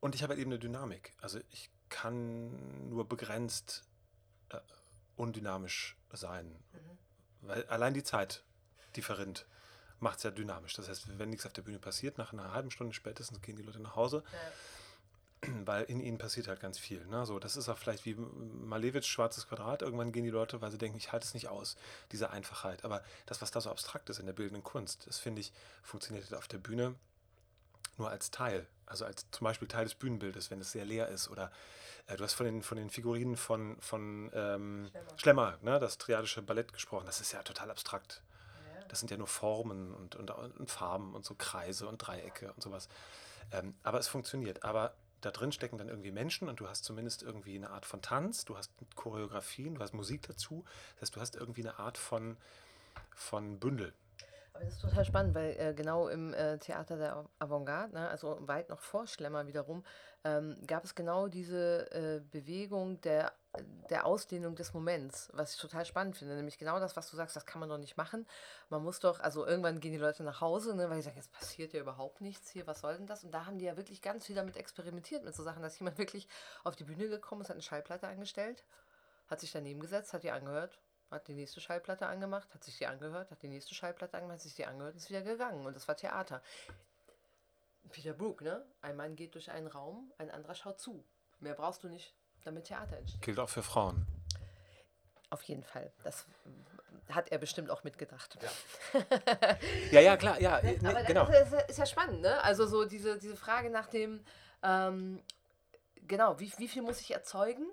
und 0.00 0.14
ich 0.14 0.22
habe 0.22 0.30
halt 0.30 0.40
eben 0.40 0.52
eine 0.52 0.58
Dynamik. 0.58 1.12
Also 1.20 1.38
ich 1.50 1.68
kann 1.90 2.88
nur 2.88 3.06
begrenzt 3.06 3.84
äh, 4.48 4.58
undynamisch 5.16 5.97
sein. 6.16 6.46
Mhm. 6.46 7.48
Weil 7.48 7.64
allein 7.66 7.94
die 7.94 8.02
Zeit, 8.02 8.42
die 8.96 9.02
verrinnt, 9.02 9.46
macht 10.00 10.18
es 10.18 10.24
ja 10.24 10.30
dynamisch. 10.30 10.74
Das 10.74 10.88
heißt, 10.88 11.18
wenn 11.18 11.30
nichts 11.30 11.46
auf 11.46 11.52
der 11.52 11.62
Bühne 11.62 11.78
passiert, 11.78 12.18
nach 12.18 12.32
einer 12.32 12.52
halben 12.52 12.70
Stunde 12.70 12.94
spätestens 12.94 13.40
gehen 13.42 13.56
die 13.56 13.62
Leute 13.62 13.80
nach 13.80 13.96
Hause. 13.96 14.22
Ja. 14.32 14.38
Weil 15.64 15.84
in 15.84 16.00
ihnen 16.00 16.18
passiert 16.18 16.48
halt 16.48 16.58
ganz 16.58 16.78
viel. 16.78 17.06
Ne? 17.06 17.24
So, 17.24 17.38
das 17.38 17.56
ist 17.56 17.68
auch 17.68 17.78
vielleicht 17.78 18.04
wie 18.04 18.14
Malevich, 18.14 19.06
schwarzes 19.06 19.46
Quadrat. 19.46 19.82
Irgendwann 19.82 20.10
gehen 20.10 20.24
die 20.24 20.30
Leute, 20.30 20.60
weil 20.60 20.72
sie 20.72 20.78
denken, 20.78 20.98
ich 20.98 21.12
halte 21.12 21.26
es 21.26 21.34
nicht 21.34 21.48
aus, 21.48 21.76
diese 22.10 22.30
Einfachheit. 22.30 22.84
Aber 22.84 23.04
das, 23.26 23.40
was 23.40 23.52
da 23.52 23.60
so 23.60 23.70
abstrakt 23.70 24.10
ist 24.10 24.18
in 24.18 24.26
der 24.26 24.32
bildenden 24.32 24.64
Kunst, 24.64 25.06
das 25.06 25.18
finde 25.18 25.40
ich, 25.40 25.52
funktioniert 25.82 26.24
halt 26.24 26.34
auf 26.34 26.48
der 26.48 26.58
Bühne 26.58 26.96
nur 27.98 28.10
als 28.10 28.30
Teil. 28.30 28.66
Also 28.86 29.04
als 29.04 29.30
zum 29.30 29.44
Beispiel 29.44 29.68
Teil 29.68 29.84
des 29.84 29.94
Bühnenbildes, 29.94 30.50
wenn 30.50 30.60
es 30.60 30.72
sehr 30.72 30.84
leer 30.84 31.08
ist 31.08 31.28
oder 31.28 31.50
äh, 32.06 32.16
du 32.16 32.24
hast 32.24 32.34
von 32.34 32.46
den, 32.46 32.62
von 32.62 32.78
den 32.78 32.90
Figurinen 32.90 33.36
von, 33.36 33.76
von 33.80 34.30
ähm, 34.34 34.88
Schlemmer, 34.90 35.18
Schlemmer 35.18 35.58
ne, 35.62 35.78
das 35.78 35.98
triadische 35.98 36.42
Ballett 36.42 36.72
gesprochen. 36.72 37.06
Das 37.06 37.20
ist 37.20 37.32
ja 37.32 37.42
total 37.42 37.70
abstrakt. 37.70 38.22
Das 38.88 39.00
sind 39.00 39.10
ja 39.10 39.18
nur 39.18 39.26
Formen 39.26 39.92
und, 39.94 40.16
und, 40.16 40.30
und, 40.30 40.70
Farben 40.70 41.14
und 41.14 41.24
so 41.24 41.34
Kreise 41.34 41.86
und 41.86 41.98
Dreiecke 41.98 42.52
und 42.54 42.62
sowas. 42.62 42.88
Ähm, 43.52 43.74
aber 43.82 43.98
es 43.98 44.08
funktioniert. 44.08 44.64
Aber 44.64 44.94
da 45.20 45.30
drin 45.30 45.52
stecken 45.52 45.78
dann 45.78 45.88
irgendwie 45.88 46.10
Menschen 46.10 46.48
und 46.48 46.60
du 46.60 46.68
hast 46.68 46.84
zumindest 46.84 47.22
irgendwie 47.22 47.56
eine 47.56 47.70
Art 47.70 47.84
von 47.84 48.02
Tanz, 48.02 48.44
du 48.44 48.56
hast 48.56 48.72
Choreografien, 48.94 49.74
du 49.74 49.80
hast 49.82 49.92
Musik 49.92 50.22
dazu. 50.26 50.64
Das 50.94 51.02
heißt, 51.02 51.16
du 51.16 51.20
hast 51.20 51.36
irgendwie 51.36 51.62
eine 51.62 51.78
Art 51.78 51.98
von, 51.98 52.36
von 53.14 53.58
Bündel. 53.58 53.92
Aber 54.52 54.64
das 54.64 54.74
ist 54.74 54.82
total 54.82 55.04
spannend, 55.04 55.34
weil 55.34 55.56
äh, 55.58 55.74
genau 55.74 56.08
im 56.08 56.34
äh, 56.34 56.58
Theater 56.58 56.96
der 56.96 57.24
Avantgarde, 57.38 57.94
ne, 57.94 58.08
also 58.08 58.38
weit 58.40 58.68
noch 58.68 58.80
vor 58.80 59.06
Schlemmer 59.06 59.46
wiederum, 59.46 59.84
ähm, 60.24 60.56
gab 60.66 60.84
es 60.84 60.94
genau 60.94 61.28
diese 61.28 61.90
äh, 61.92 62.20
Bewegung 62.30 63.00
der, 63.02 63.32
der 63.88 64.04
Ausdehnung 64.04 64.56
des 64.56 64.74
Moments, 64.74 65.30
was 65.32 65.54
ich 65.54 65.60
total 65.60 65.84
spannend 65.84 66.16
finde. 66.16 66.34
Nämlich 66.34 66.58
genau 66.58 66.80
das, 66.80 66.96
was 66.96 67.08
du 67.08 67.16
sagst, 67.16 67.36
das 67.36 67.46
kann 67.46 67.60
man 67.60 67.68
doch 67.68 67.78
nicht 67.78 67.96
machen. 67.96 68.26
Man 68.68 68.82
muss 68.82 68.98
doch, 68.98 69.20
also 69.20 69.46
irgendwann 69.46 69.80
gehen 69.80 69.92
die 69.92 69.98
Leute 69.98 70.24
nach 70.24 70.40
Hause, 70.40 70.74
ne, 70.74 70.90
weil 70.90 70.96
sie 70.96 71.02
sagen, 71.02 71.16
jetzt 71.16 71.32
passiert 71.32 71.72
ja 71.72 71.80
überhaupt 71.80 72.20
nichts 72.20 72.50
hier, 72.50 72.66
was 72.66 72.80
soll 72.80 72.96
denn 72.96 73.06
das? 73.06 73.22
Und 73.22 73.32
da 73.32 73.46
haben 73.46 73.58
die 73.58 73.66
ja 73.66 73.76
wirklich 73.76 74.02
ganz 74.02 74.26
viel 74.26 74.34
damit 74.34 74.56
experimentiert, 74.56 75.24
mit 75.24 75.36
so 75.36 75.44
Sachen, 75.44 75.62
dass 75.62 75.78
jemand 75.78 75.98
wirklich 75.98 76.26
auf 76.64 76.74
die 76.74 76.84
Bühne 76.84 77.08
gekommen 77.08 77.42
ist, 77.42 77.48
hat 77.48 77.54
eine 77.54 77.62
Schallplatte 77.62 78.08
eingestellt, 78.08 78.64
hat 79.28 79.40
sich 79.40 79.52
daneben 79.52 79.80
gesetzt, 79.80 80.12
hat 80.12 80.24
die 80.24 80.30
angehört 80.30 80.78
hat 81.10 81.28
die 81.28 81.34
nächste 81.34 81.60
Schallplatte 81.60 82.06
angemacht, 82.06 82.52
hat 82.54 82.64
sich 82.64 82.78
die 82.78 82.86
angehört, 82.86 83.30
hat 83.30 83.42
die 83.42 83.48
nächste 83.48 83.74
Schallplatte 83.74 84.16
angemacht, 84.16 84.36
hat 84.36 84.42
sich 84.42 84.54
die 84.54 84.66
angehört 84.66 84.94
und 84.94 84.98
ist 84.98 85.08
wieder 85.08 85.22
gegangen. 85.22 85.64
Und 85.66 85.74
das 85.74 85.88
war 85.88 85.96
Theater. 85.96 86.42
Peter 87.90 88.12
Brook, 88.12 88.42
ne? 88.42 88.64
Ein 88.82 88.96
Mann 88.96 89.16
geht 89.16 89.34
durch 89.34 89.50
einen 89.50 89.66
Raum, 89.66 90.12
ein 90.18 90.30
anderer 90.30 90.54
schaut 90.54 90.78
zu. 90.78 91.04
Mehr 91.40 91.54
brauchst 91.54 91.82
du 91.84 91.88
nicht, 91.88 92.14
damit 92.44 92.64
Theater 92.64 92.98
entsteht. 92.98 93.22
Gilt 93.22 93.38
auch 93.38 93.48
für 93.48 93.62
Frauen. 93.62 94.06
Auf 95.30 95.42
jeden 95.42 95.62
Fall. 95.62 95.92
Das 96.04 96.26
hat 97.10 97.30
er 97.30 97.38
bestimmt 97.38 97.70
auch 97.70 97.84
mitgedacht. 97.84 98.38
Ja, 98.42 99.58
ja, 99.92 100.00
ja, 100.00 100.16
klar, 100.16 100.40
ja. 100.40 100.60
Ne, 100.62 100.78
Aber 100.88 101.02
genau. 101.02 101.24
Das 101.26 101.52
ist, 101.52 101.70
ist, 101.70 101.78
ja 101.78 101.86
spannend, 101.86 102.20
ne? 102.22 102.42
Also 102.42 102.66
so 102.66 102.84
diese, 102.84 103.18
diese 103.18 103.36
Frage 103.36 103.70
nach 103.70 103.86
dem, 103.86 104.24
ähm, 104.62 105.22
genau, 106.06 106.38
wie, 106.40 106.52
wie 106.58 106.68
viel 106.68 106.82
muss 106.82 107.00
ich 107.00 107.12
erzeugen, 107.12 107.66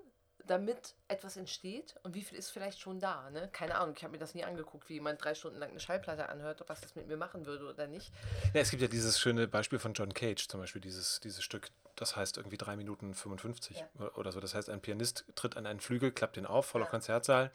damit 0.47 0.95
etwas 1.07 1.37
entsteht 1.37 1.95
und 2.03 2.13
wie 2.15 2.21
viel 2.21 2.37
ist 2.37 2.49
vielleicht 2.49 2.79
schon 2.79 2.99
da. 2.99 3.29
Ne? 3.29 3.49
Keine 3.51 3.75
Ahnung, 3.75 3.95
ich 3.97 4.03
habe 4.03 4.11
mir 4.11 4.19
das 4.19 4.33
nie 4.33 4.43
angeguckt, 4.43 4.89
wie 4.89 4.93
jemand 4.93 5.23
drei 5.23 5.35
Stunden 5.35 5.59
lang 5.59 5.69
eine 5.69 5.79
Schallplatte 5.79 6.29
anhört, 6.29 6.61
ob 6.61 6.69
was 6.69 6.81
das 6.81 6.95
mit 6.95 7.07
mir 7.07 7.17
machen 7.17 7.45
würde 7.45 7.65
oder 7.65 7.87
nicht. 7.87 8.11
Ja, 8.53 8.61
es 8.61 8.69
gibt 8.69 8.81
ja 8.81 8.87
dieses 8.87 9.19
schöne 9.19 9.47
Beispiel 9.47 9.79
von 9.79 9.93
John 9.93 10.13
Cage, 10.13 10.47
zum 10.47 10.59
Beispiel 10.59 10.81
dieses, 10.81 11.19
dieses 11.19 11.43
Stück, 11.43 11.69
das 11.95 12.15
heißt 12.15 12.37
irgendwie 12.37 12.57
3 12.57 12.75
Minuten 12.75 13.13
55 13.13 13.77
ja. 13.77 14.07
oder 14.15 14.31
so. 14.31 14.39
Das 14.39 14.55
heißt, 14.55 14.69
ein 14.69 14.81
Pianist 14.81 15.25
tritt 15.35 15.57
an 15.57 15.65
einen 15.65 15.79
Flügel, 15.79 16.11
klappt 16.11 16.37
den 16.37 16.45
auf, 16.45 16.65
voller 16.65 16.85
ja. 16.85 16.91
Konzertsaal 16.91 17.51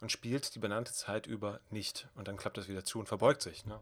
und 0.00 0.12
spielt 0.12 0.54
die 0.54 0.58
benannte 0.58 0.92
Zeit 0.92 1.26
über 1.26 1.60
nicht. 1.70 2.08
Und 2.14 2.28
dann 2.28 2.36
klappt 2.36 2.58
das 2.58 2.68
wieder 2.68 2.84
zu 2.84 2.98
und 2.98 3.06
verbeugt 3.06 3.42
sich. 3.42 3.66
Ne? 3.66 3.80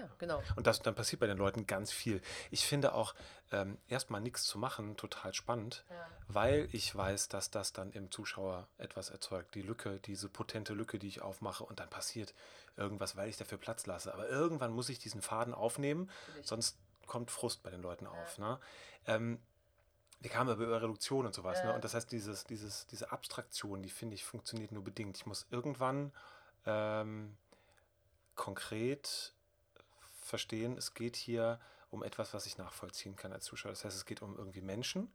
Ja, 0.00 0.08
genau. 0.18 0.42
Und 0.56 0.66
das, 0.66 0.80
dann 0.80 0.94
passiert 0.94 1.20
bei 1.20 1.26
den 1.26 1.38
Leuten 1.38 1.66
ganz 1.66 1.92
viel. 1.92 2.20
Ich 2.50 2.66
finde 2.66 2.94
auch 2.94 3.14
ähm, 3.52 3.78
erstmal 3.88 4.20
nichts 4.20 4.44
zu 4.44 4.58
machen 4.58 4.96
total 4.96 5.34
spannend, 5.34 5.84
ja. 5.90 6.08
weil 6.28 6.68
ich 6.72 6.94
weiß, 6.94 7.28
dass 7.28 7.50
das 7.50 7.72
dann 7.72 7.92
im 7.92 8.10
Zuschauer 8.10 8.68
etwas 8.78 9.10
erzeugt. 9.10 9.54
Die 9.54 9.62
Lücke, 9.62 10.00
diese 10.00 10.28
potente 10.28 10.74
Lücke, 10.74 10.98
die 10.98 11.08
ich 11.08 11.22
aufmache 11.22 11.64
und 11.64 11.80
dann 11.80 11.90
passiert 11.90 12.34
irgendwas, 12.76 13.16
weil 13.16 13.28
ich 13.28 13.36
dafür 13.36 13.58
Platz 13.58 13.86
lasse. 13.86 14.12
Aber 14.12 14.28
irgendwann 14.28 14.72
muss 14.72 14.88
ich 14.88 14.98
diesen 14.98 15.22
Faden 15.22 15.54
aufnehmen, 15.54 16.10
sonst 16.42 16.78
kommt 17.06 17.30
Frust 17.30 17.62
bei 17.62 17.70
den 17.70 17.82
Leuten 17.82 18.04
ja. 18.04 18.10
auf. 18.10 18.38
Ne? 18.38 18.58
Ähm, 19.06 19.40
wir 20.20 20.30
kamen 20.30 20.54
über 20.54 20.82
Reduktion 20.82 21.26
und 21.26 21.34
sowas. 21.34 21.58
Ne? 21.58 21.64
Ja. 21.64 21.68
Ne? 21.70 21.74
Und 21.76 21.84
das 21.84 21.94
heißt, 21.94 22.10
dieses, 22.10 22.44
dieses, 22.44 22.86
diese 22.86 23.12
Abstraktion, 23.12 23.82
die 23.82 23.90
finde 23.90 24.14
ich, 24.14 24.24
funktioniert 24.24 24.72
nur 24.72 24.84
bedingt. 24.84 25.16
Ich 25.16 25.26
muss 25.26 25.46
irgendwann 25.50 26.12
ähm, 26.64 27.36
konkret 28.34 29.34
verstehen, 30.26 30.76
es 30.76 30.94
geht 30.94 31.16
hier 31.16 31.60
um 31.90 32.02
etwas, 32.02 32.34
was 32.34 32.46
ich 32.46 32.58
nachvollziehen 32.58 33.16
kann 33.16 33.32
als 33.32 33.44
Zuschauer. 33.44 33.72
Das 33.72 33.84
heißt, 33.84 33.96
es 33.96 34.04
geht 34.04 34.22
um 34.22 34.36
irgendwie 34.36 34.60
Menschen, 34.60 35.10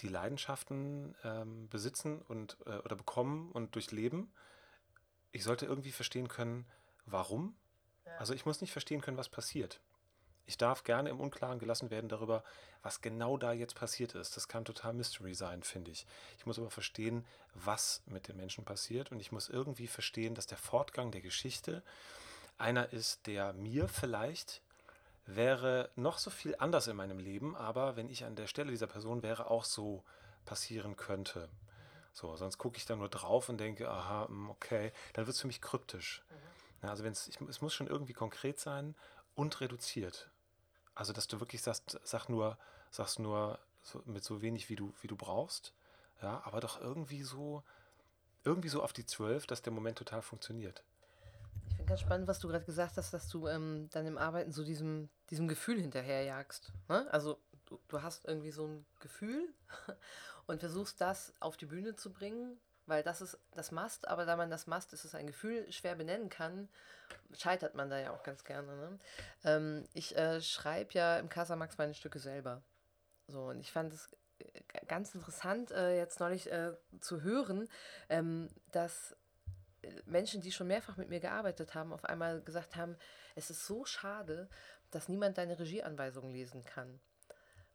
die 0.00 0.08
Leidenschaften 0.08 1.14
ähm, 1.24 1.68
besitzen 1.68 2.22
und 2.22 2.56
äh, 2.66 2.78
oder 2.78 2.96
bekommen 2.96 3.50
und 3.52 3.74
durchleben. 3.74 4.32
Ich 5.32 5.44
sollte 5.44 5.66
irgendwie 5.66 5.92
verstehen 5.92 6.28
können, 6.28 6.66
warum. 7.06 7.56
Ja. 8.06 8.16
Also 8.18 8.34
ich 8.34 8.46
muss 8.46 8.60
nicht 8.60 8.72
verstehen 8.72 9.00
können, 9.00 9.16
was 9.16 9.28
passiert. 9.28 9.80
Ich 10.46 10.58
darf 10.58 10.82
gerne 10.82 11.10
im 11.10 11.20
Unklaren 11.20 11.60
gelassen 11.60 11.90
werden 11.90 12.08
darüber, 12.08 12.42
was 12.82 13.02
genau 13.02 13.36
da 13.36 13.52
jetzt 13.52 13.76
passiert 13.76 14.14
ist. 14.16 14.36
Das 14.36 14.48
kann 14.48 14.64
total 14.64 14.94
Mystery 14.94 15.34
sein, 15.34 15.62
finde 15.62 15.92
ich. 15.92 16.06
Ich 16.38 16.46
muss 16.46 16.58
aber 16.58 16.70
verstehen, 16.70 17.24
was 17.54 18.02
mit 18.06 18.26
den 18.26 18.36
Menschen 18.36 18.64
passiert 18.64 19.12
und 19.12 19.20
ich 19.20 19.30
muss 19.30 19.48
irgendwie 19.48 19.86
verstehen, 19.86 20.34
dass 20.34 20.46
der 20.46 20.58
Fortgang 20.58 21.12
der 21.12 21.20
Geschichte 21.20 21.84
einer 22.60 22.92
ist, 22.92 23.26
der 23.26 23.52
mir 23.52 23.88
vielleicht 23.88 24.62
wäre 25.26 25.90
noch 25.96 26.18
so 26.18 26.30
viel 26.30 26.56
anders 26.58 26.86
in 26.86 26.96
meinem 26.96 27.18
Leben, 27.18 27.56
aber 27.56 27.96
wenn 27.96 28.08
ich 28.08 28.24
an 28.24 28.36
der 28.36 28.46
Stelle 28.46 28.70
dieser 28.70 28.86
Person 28.86 29.22
wäre, 29.22 29.50
auch 29.50 29.64
so 29.64 30.02
passieren 30.44 30.96
könnte. 30.96 31.48
So, 32.12 32.34
sonst 32.36 32.58
gucke 32.58 32.76
ich 32.76 32.86
da 32.86 32.96
nur 32.96 33.08
drauf 33.08 33.48
und 33.48 33.58
denke, 33.58 33.88
aha, 33.88 34.26
hm, 34.28 34.50
okay, 34.50 34.92
dann 35.12 35.26
wird 35.26 35.34
es 35.34 35.40
für 35.40 35.46
mich 35.46 35.60
kryptisch. 35.60 36.22
Mhm. 36.82 36.88
also 36.88 37.04
wenn 37.04 37.12
es, 37.12 37.30
es 37.48 37.60
muss 37.60 37.74
schon 37.74 37.86
irgendwie 37.86 38.12
konkret 38.12 38.58
sein 38.58 38.94
und 39.34 39.60
reduziert. 39.60 40.30
Also, 40.94 41.12
dass 41.12 41.28
du 41.28 41.38
wirklich 41.40 41.62
sagst, 41.62 42.00
sag 42.02 42.28
nur, 42.28 42.58
sagst 42.90 43.20
nur 43.20 43.58
so, 43.82 44.02
mit 44.06 44.24
so 44.24 44.42
wenig, 44.42 44.68
wie 44.68 44.76
du, 44.76 44.92
wie 45.00 45.06
du 45.06 45.16
brauchst, 45.16 45.72
ja, 46.20 46.42
aber 46.44 46.60
doch 46.60 46.80
irgendwie 46.80 47.22
so, 47.22 47.62
irgendwie 48.44 48.68
so 48.68 48.82
auf 48.82 48.92
die 48.92 49.06
Zwölf, 49.06 49.46
dass 49.46 49.62
der 49.62 49.72
Moment 49.72 49.98
total 49.98 50.22
funktioniert 50.22 50.82
ganz 51.90 52.00
spannend, 52.00 52.28
was 52.28 52.38
du 52.38 52.46
gerade 52.46 52.64
gesagt 52.64 52.96
hast, 52.96 53.12
dass 53.12 53.28
du 53.28 53.48
ähm, 53.48 53.88
dann 53.90 54.06
im 54.06 54.16
Arbeiten 54.16 54.52
so 54.52 54.62
diesem, 54.62 55.08
diesem 55.30 55.48
Gefühl 55.48 55.80
hinterherjagst. 55.80 56.72
Ne? 56.88 57.06
Also 57.10 57.40
du, 57.66 57.80
du 57.88 58.02
hast 58.02 58.26
irgendwie 58.26 58.52
so 58.52 58.66
ein 58.66 58.86
Gefühl 59.00 59.52
und 60.46 60.60
versuchst 60.60 61.00
das 61.00 61.34
auf 61.40 61.56
die 61.56 61.66
Bühne 61.66 61.96
zu 61.96 62.12
bringen, 62.12 62.60
weil 62.86 63.02
das 63.02 63.20
ist 63.20 63.38
das 63.52 63.72
Mast, 63.72 64.06
aber 64.06 64.24
da 64.24 64.36
man 64.36 64.50
das 64.50 64.68
Mast 64.68 64.92
ist 64.92 65.04
es 65.04 65.16
ein 65.16 65.26
Gefühl 65.26 65.70
schwer 65.72 65.96
benennen 65.96 66.28
kann, 66.28 66.68
scheitert 67.32 67.74
man 67.74 67.90
da 67.90 67.98
ja 67.98 68.12
auch 68.12 68.22
ganz 68.22 68.44
gerne. 68.44 68.76
Ne? 68.76 68.98
Ähm, 69.44 69.84
ich 69.92 70.16
äh, 70.16 70.40
schreibe 70.40 70.94
ja 70.94 71.18
im 71.18 71.28
Casamax 71.28 71.76
meine 71.76 71.94
Stücke 71.94 72.20
selber. 72.20 72.62
So, 73.26 73.46
und 73.46 73.60
ich 73.60 73.72
fand 73.72 73.92
es 73.92 74.10
äh, 74.38 74.60
ganz 74.86 75.14
interessant, 75.14 75.70
äh, 75.70 75.96
jetzt 75.96 76.20
neulich 76.20 76.50
äh, 76.50 76.72
zu 77.00 77.22
hören, 77.22 77.68
ähm, 78.08 78.48
dass 78.72 79.16
Menschen, 80.06 80.40
die 80.40 80.52
schon 80.52 80.66
mehrfach 80.66 80.96
mit 80.96 81.08
mir 81.08 81.20
gearbeitet 81.20 81.74
haben, 81.74 81.92
auf 81.92 82.04
einmal 82.04 82.40
gesagt 82.42 82.76
haben, 82.76 82.96
es 83.34 83.50
ist 83.50 83.66
so 83.66 83.84
schade, 83.84 84.48
dass 84.90 85.08
niemand 85.08 85.38
deine 85.38 85.58
Regieanweisungen 85.58 86.32
lesen 86.32 86.64
kann. 86.64 87.00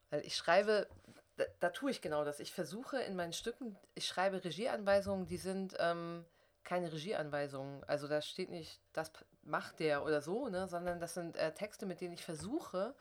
Weil 0.09 0.25
ich 0.25 0.35
schreibe, 0.35 0.87
da, 1.37 1.45
da, 1.59 1.69
tue 1.69 1.91
ich 1.91 2.01
genau 2.01 2.23
das. 2.23 2.39
Ich 2.39 2.53
versuche 2.53 3.01
in 3.01 3.15
meinen 3.15 3.33
Stücken, 3.33 3.77
ich 3.93 4.07
schreibe 4.07 4.43
Regieanweisungen, 4.43 5.25
die 5.25 5.37
sind 5.37 5.75
ähm, 5.79 6.25
keine 6.63 6.91
Regieanweisungen. 6.91 7.83
Also 7.85 8.07
da 8.07 8.21
steht 8.21 8.49
nicht, 8.49 8.81
das 8.93 9.11
macht 9.43 9.79
der 9.79 10.03
oder 10.03 10.21
so, 10.21 10.49
ne, 10.49 10.67
sondern 10.67 10.99
das 10.99 11.13
sind 11.13 11.37
äh, 11.37 11.53
Texte, 11.53 11.85
mit 11.85 12.01
denen 12.01 12.13
ich 12.13 12.23
versuche, 12.23 12.95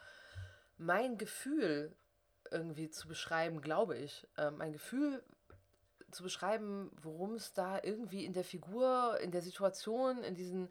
mein 0.76 1.18
Gefühl 1.18 1.97
irgendwie 2.50 2.90
zu 2.90 3.09
beschreiben, 3.09 3.61
glaube 3.61 3.97
ich. 3.97 4.26
Äh, 4.37 4.50
mein 4.50 4.73
Gefühl 4.73 5.23
zu 6.14 6.23
beschreiben, 6.23 6.90
worum 7.02 7.35
es 7.35 7.52
da 7.52 7.80
irgendwie 7.83 8.25
in 8.25 8.33
der 8.33 8.44
Figur, 8.44 9.18
in 9.21 9.30
der 9.30 9.42
Situation, 9.42 10.23
in 10.23 10.35
diesen 10.35 10.71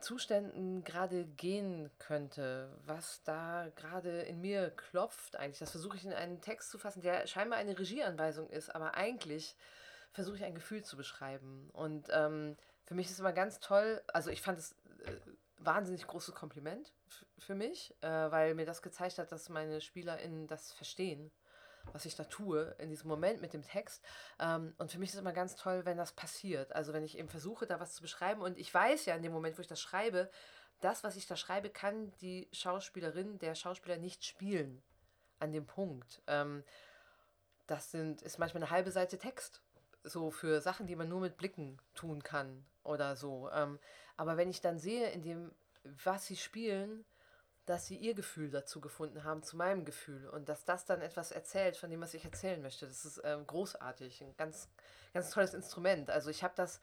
Zuständen 0.00 0.84
gerade 0.84 1.24
gehen 1.24 1.90
könnte, 1.98 2.70
was 2.86 3.22
da 3.24 3.68
gerade 3.76 4.22
in 4.22 4.40
mir 4.40 4.70
klopft 4.70 5.36
eigentlich. 5.36 5.58
Das 5.58 5.72
versuche 5.72 5.96
ich 5.96 6.04
in 6.04 6.12
einen 6.12 6.40
Text 6.40 6.70
zu 6.70 6.78
fassen, 6.78 7.02
der 7.02 7.26
scheinbar 7.26 7.58
eine 7.58 7.78
Regieanweisung 7.78 8.48
ist, 8.50 8.74
aber 8.74 8.94
eigentlich 8.94 9.56
versuche 10.12 10.36
ich 10.36 10.44
ein 10.44 10.54
Gefühl 10.54 10.82
zu 10.84 10.96
beschreiben. 10.96 11.68
Und 11.72 12.08
ähm, 12.10 12.56
für 12.84 12.94
mich 12.94 13.06
ist 13.06 13.12
es 13.12 13.20
immer 13.20 13.32
ganz 13.32 13.60
toll, 13.60 14.02
also 14.08 14.30
ich 14.30 14.40
fand 14.40 14.58
es 14.58 14.72
äh, 15.04 15.12
wahnsinnig 15.58 16.06
großes 16.06 16.34
Kompliment 16.34 16.92
für 17.38 17.54
mich, 17.54 17.94
äh, 18.00 18.08
weil 18.08 18.54
mir 18.54 18.66
das 18.66 18.82
gezeigt 18.82 19.18
hat, 19.18 19.32
dass 19.32 19.48
meine 19.48 19.80
SpielerInnen 19.80 20.46
das 20.46 20.72
verstehen 20.72 21.30
was 21.92 22.04
ich 22.04 22.16
da 22.16 22.24
tue 22.24 22.74
in 22.78 22.90
diesem 22.90 23.08
Moment 23.08 23.40
mit 23.40 23.52
dem 23.52 23.62
Text. 23.62 24.04
Ähm, 24.38 24.74
und 24.78 24.90
für 24.90 24.98
mich 24.98 25.10
ist 25.10 25.14
es 25.14 25.20
immer 25.20 25.32
ganz 25.32 25.56
toll, 25.56 25.84
wenn 25.84 25.96
das 25.96 26.12
passiert. 26.12 26.72
Also 26.74 26.92
wenn 26.92 27.04
ich 27.04 27.18
eben 27.18 27.28
versuche, 27.28 27.66
da 27.66 27.80
was 27.80 27.94
zu 27.94 28.02
beschreiben. 28.02 28.42
Und 28.42 28.58
ich 28.58 28.72
weiß 28.72 29.06
ja 29.06 29.14
in 29.14 29.22
dem 29.22 29.32
Moment, 29.32 29.56
wo 29.58 29.62
ich 29.62 29.68
das 29.68 29.80
schreibe, 29.80 30.30
das, 30.80 31.04
was 31.04 31.16
ich 31.16 31.26
da 31.26 31.36
schreibe, 31.36 31.70
kann 31.70 32.12
die 32.20 32.48
Schauspielerin, 32.52 33.38
der 33.38 33.54
Schauspieler 33.54 33.96
nicht 33.96 34.24
spielen. 34.24 34.82
An 35.40 35.52
dem 35.52 35.66
Punkt. 35.66 36.20
Ähm, 36.26 36.64
das 37.66 37.90
sind, 37.90 38.22
ist 38.22 38.38
manchmal 38.38 38.62
eine 38.62 38.70
halbe 38.70 38.90
Seite 38.90 39.18
Text. 39.18 39.62
So 40.02 40.30
für 40.30 40.60
Sachen, 40.60 40.86
die 40.86 40.96
man 40.96 41.08
nur 41.08 41.20
mit 41.20 41.36
Blicken 41.36 41.78
tun 41.94 42.22
kann 42.22 42.64
oder 42.82 43.14
so. 43.14 43.50
Ähm, 43.52 43.78
aber 44.16 44.36
wenn 44.36 44.50
ich 44.50 44.60
dann 44.60 44.78
sehe, 44.78 45.10
in 45.10 45.22
dem, 45.22 45.52
was 45.84 46.26
sie 46.26 46.36
spielen, 46.36 47.04
dass 47.68 47.86
sie 47.86 47.96
ihr 47.96 48.14
Gefühl 48.14 48.50
dazu 48.50 48.80
gefunden 48.80 49.24
haben, 49.24 49.42
zu 49.42 49.56
meinem 49.56 49.84
Gefühl. 49.84 50.28
Und 50.28 50.48
dass 50.48 50.64
das 50.64 50.86
dann 50.86 51.02
etwas 51.02 51.32
erzählt 51.32 51.76
von 51.76 51.90
dem, 51.90 52.00
was 52.00 52.14
ich 52.14 52.24
erzählen 52.24 52.62
möchte. 52.62 52.86
Das 52.86 53.04
ist 53.04 53.20
ähm, 53.24 53.46
großartig, 53.46 54.22
ein 54.22 54.34
ganz, 54.36 54.68
ganz 55.12 55.30
tolles 55.30 55.54
Instrument. 55.54 56.08
Also 56.10 56.30
ich 56.30 56.42
habe 56.42 56.54
das 56.56 56.80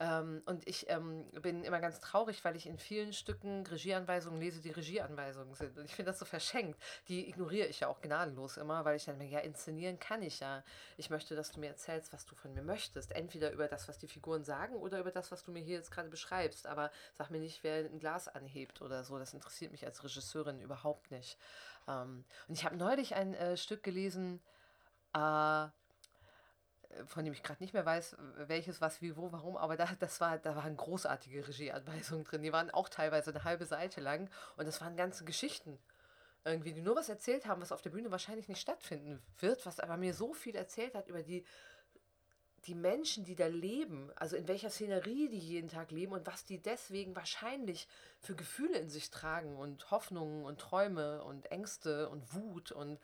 ähm, 0.00 0.42
und 0.46 0.66
ich 0.68 0.88
ähm, 0.88 1.24
bin 1.42 1.64
immer 1.64 1.80
ganz 1.80 1.98
traurig, 2.00 2.44
weil 2.44 2.54
ich 2.54 2.66
in 2.66 2.78
vielen 2.78 3.12
Stücken 3.12 3.66
Regieanweisungen 3.66 4.40
lese, 4.40 4.60
die 4.60 4.70
Regieanweisungen 4.70 5.54
sind. 5.54 5.76
Und 5.76 5.86
ich 5.86 5.94
finde 5.94 6.12
das 6.12 6.20
so 6.20 6.24
verschenkt. 6.24 6.80
Die 7.08 7.28
ignoriere 7.28 7.66
ich 7.66 7.80
ja 7.80 7.88
auch 7.88 8.00
gnadenlos 8.00 8.58
immer, 8.58 8.84
weil 8.84 8.96
ich 8.96 9.06
dann 9.06 9.18
denke, 9.18 9.34
ja, 9.34 9.40
inszenieren 9.40 9.98
kann 9.98 10.22
ich 10.22 10.38
ja. 10.38 10.62
Ich 10.98 11.10
möchte, 11.10 11.34
dass 11.34 11.50
du 11.50 11.58
mir 11.58 11.68
erzählst, 11.68 12.12
was 12.12 12.26
du 12.26 12.36
von 12.36 12.54
mir 12.54 12.62
möchtest. 12.62 13.10
Entweder 13.10 13.50
über 13.50 13.66
das, 13.66 13.88
was 13.88 13.98
die 13.98 14.06
Figuren 14.06 14.44
sagen 14.44 14.76
oder 14.76 15.00
über 15.00 15.10
das, 15.10 15.32
was 15.32 15.42
du 15.42 15.50
mir 15.50 15.62
hier 15.62 15.76
jetzt 15.76 15.90
gerade 15.90 16.08
beschreibst. 16.08 16.68
Aber 16.68 16.92
sag 17.14 17.30
mir 17.30 17.40
nicht, 17.40 17.64
wer 17.64 17.78
ein 17.78 17.98
Glas 17.98 18.28
anhebt 18.28 18.80
oder 18.82 19.02
so. 19.02 19.18
Das 19.18 19.34
interessiert 19.34 19.72
mich 19.72 19.84
als 19.84 20.04
Regisseurin 20.04 20.60
überhaupt 20.60 21.10
nicht. 21.10 21.36
Ähm, 21.88 22.24
und 22.46 22.54
ich 22.54 22.64
habe 22.64 22.76
neulich 22.76 23.16
ein 23.16 23.34
äh, 23.34 23.56
Stück 23.56 23.82
gelesen, 23.82 24.40
äh, 25.12 25.66
von 27.06 27.24
dem 27.24 27.32
ich 27.32 27.42
gerade 27.42 27.62
nicht 27.62 27.74
mehr 27.74 27.86
weiß, 27.86 28.16
welches, 28.46 28.80
was, 28.80 29.00
wie, 29.02 29.16
wo, 29.16 29.32
warum, 29.32 29.56
aber 29.56 29.76
da, 29.76 29.88
das 29.98 30.20
war, 30.20 30.38
da 30.38 30.56
waren 30.56 30.76
großartige 30.76 31.46
Regieanweisungen 31.46 32.24
drin. 32.24 32.42
Die 32.42 32.52
waren 32.52 32.70
auch 32.70 32.88
teilweise 32.88 33.30
eine 33.30 33.44
halbe 33.44 33.66
Seite 33.66 34.00
lang 34.00 34.28
und 34.56 34.66
das 34.66 34.80
waren 34.80 34.96
ganze 34.96 35.24
Geschichten. 35.24 35.78
Irgendwie, 36.44 36.72
die 36.72 36.80
nur 36.80 36.96
was 36.96 37.08
erzählt 37.08 37.46
haben, 37.46 37.60
was 37.60 37.72
auf 37.72 37.82
der 37.82 37.90
Bühne 37.90 38.10
wahrscheinlich 38.10 38.48
nicht 38.48 38.60
stattfinden 38.60 39.22
wird, 39.38 39.66
was 39.66 39.80
aber 39.80 39.96
mir 39.96 40.14
so 40.14 40.32
viel 40.32 40.54
erzählt 40.54 40.94
hat 40.94 41.08
über 41.08 41.22
die, 41.22 41.44
die 42.66 42.74
Menschen, 42.74 43.24
die 43.24 43.34
da 43.34 43.46
leben, 43.46 44.10
also 44.16 44.36
in 44.36 44.48
welcher 44.48 44.70
Szenerie 44.70 45.28
die 45.28 45.38
jeden 45.38 45.68
Tag 45.68 45.90
leben 45.90 46.12
und 46.12 46.26
was 46.26 46.44
die 46.44 46.58
deswegen 46.58 47.14
wahrscheinlich 47.16 47.88
für 48.20 48.34
Gefühle 48.34 48.78
in 48.78 48.88
sich 48.88 49.10
tragen 49.10 49.56
und 49.56 49.90
Hoffnungen 49.90 50.44
und 50.44 50.60
Träume 50.60 51.22
und 51.24 51.50
Ängste 51.50 52.08
und 52.08 52.34
Wut 52.34 52.72
und 52.72 52.98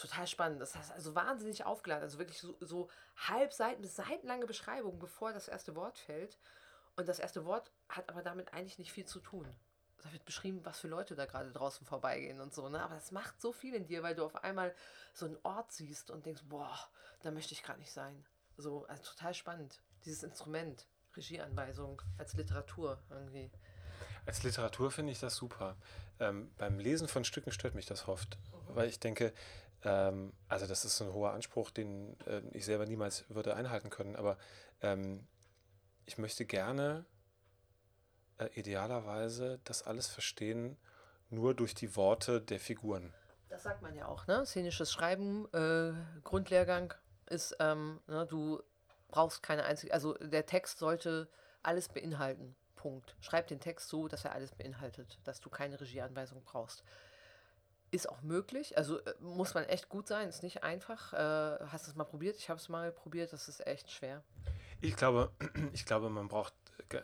total 0.00 0.26
spannend. 0.26 0.60
Das 0.60 0.74
heißt 0.74 0.92
also 0.92 1.14
wahnsinnig 1.14 1.64
aufgeladen, 1.64 2.04
also 2.04 2.18
wirklich 2.18 2.40
so, 2.40 2.56
so 2.60 2.88
halb 3.16 3.52
Seiten 3.52 3.84
seitenlange 3.84 4.46
Beschreibung, 4.46 4.98
bevor 4.98 5.32
das 5.32 5.48
erste 5.48 5.74
Wort 5.74 5.98
fällt. 5.98 6.38
Und 6.96 7.08
das 7.08 7.18
erste 7.18 7.44
Wort 7.44 7.70
hat 7.88 8.08
aber 8.08 8.22
damit 8.22 8.52
eigentlich 8.52 8.78
nicht 8.78 8.92
viel 8.92 9.06
zu 9.06 9.20
tun. 9.20 9.46
Da 10.02 10.12
wird 10.12 10.24
beschrieben, 10.24 10.60
was 10.64 10.80
für 10.80 10.88
Leute 10.88 11.14
da 11.14 11.26
gerade 11.26 11.52
draußen 11.52 11.86
vorbeigehen 11.86 12.40
und 12.40 12.54
so. 12.54 12.68
Ne? 12.68 12.82
Aber 12.82 12.94
das 12.94 13.12
macht 13.12 13.40
so 13.40 13.52
viel 13.52 13.74
in 13.74 13.86
dir, 13.86 14.02
weil 14.02 14.14
du 14.14 14.24
auf 14.24 14.42
einmal 14.42 14.74
so 15.12 15.26
einen 15.26 15.38
Ort 15.42 15.72
siehst 15.72 16.10
und 16.10 16.24
denkst, 16.24 16.42
boah, 16.48 16.78
da 17.22 17.30
möchte 17.30 17.52
ich 17.52 17.62
gar 17.62 17.76
nicht 17.76 17.92
sein. 17.92 18.24
So, 18.56 18.86
also 18.86 19.02
total 19.02 19.34
spannend. 19.34 19.80
Dieses 20.04 20.22
Instrument, 20.22 20.86
Regieanweisung 21.16 22.00
als 22.18 22.34
Literatur 22.34 22.98
irgendwie. 23.10 23.50
Als 24.26 24.42
Literatur 24.42 24.90
finde 24.90 25.12
ich 25.12 25.20
das 25.20 25.36
super. 25.36 25.76
Ähm, 26.18 26.50
beim 26.56 26.78
Lesen 26.78 27.08
von 27.08 27.24
Stücken 27.24 27.52
stört 27.52 27.74
mich 27.74 27.86
das 27.86 28.08
oft, 28.08 28.38
mhm. 28.38 28.76
weil 28.76 28.88
ich 28.88 29.00
denke, 29.00 29.32
ähm, 29.84 30.32
also 30.48 30.66
das 30.66 30.84
ist 30.84 31.00
ein 31.00 31.12
hoher 31.12 31.32
Anspruch, 31.32 31.70
den 31.70 32.18
äh, 32.26 32.42
ich 32.52 32.64
selber 32.64 32.86
niemals 32.86 33.24
würde 33.28 33.54
einhalten 33.54 33.90
können. 33.90 34.16
Aber 34.16 34.36
ähm, 34.82 35.26
ich 36.06 36.18
möchte 36.18 36.44
gerne 36.44 37.04
äh, 38.38 38.46
idealerweise 38.58 39.60
das 39.64 39.82
alles 39.82 40.06
verstehen, 40.06 40.76
nur 41.28 41.54
durch 41.54 41.74
die 41.74 41.96
Worte 41.96 42.40
der 42.40 42.60
Figuren. 42.60 43.14
Das 43.48 43.62
sagt 43.64 43.82
man 43.82 43.94
ja 43.94 44.06
auch, 44.06 44.26
ne? 44.26 44.44
Szenisches 44.46 44.92
Schreiben, 44.92 45.46
äh, 45.52 45.92
Grundlehrgang 46.22 46.94
ist, 47.26 47.56
ähm, 47.60 48.00
ne, 48.06 48.26
du 48.26 48.62
brauchst 49.08 49.42
keine 49.42 49.64
einzige, 49.64 49.92
also 49.92 50.14
der 50.14 50.46
Text 50.46 50.78
sollte 50.78 51.28
alles 51.62 51.88
beinhalten. 51.88 52.56
Punkt. 52.76 53.14
Schreib 53.20 53.48
den 53.48 53.60
Text 53.60 53.88
so, 53.88 54.08
dass 54.08 54.24
er 54.24 54.32
alles 54.32 54.52
beinhaltet, 54.52 55.18
dass 55.24 55.40
du 55.40 55.50
keine 55.50 55.80
Regieanweisung 55.80 56.42
brauchst. 56.44 56.82
Ist 57.92 58.08
auch 58.08 58.22
möglich, 58.22 58.78
also 58.78 58.98
äh, 59.00 59.14
muss 59.20 59.54
man 59.54 59.64
echt 59.64 59.88
gut 59.88 60.06
sein, 60.06 60.28
ist 60.28 60.42
nicht 60.42 60.62
einfach. 60.62 61.12
Äh, 61.12 61.16
hast 61.66 61.86
du 61.86 61.90
es 61.90 61.96
mal 61.96 62.04
probiert? 62.04 62.36
Ich 62.36 62.48
habe 62.48 62.60
es 62.60 62.68
mal 62.68 62.92
probiert, 62.92 63.32
das 63.32 63.48
ist 63.48 63.66
echt 63.66 63.90
schwer. 63.90 64.22
Ich 64.80 64.96
glaube, 64.96 65.32
ich 65.72 65.84
glaube, 65.86 66.08
man 66.08 66.28
braucht 66.28 66.54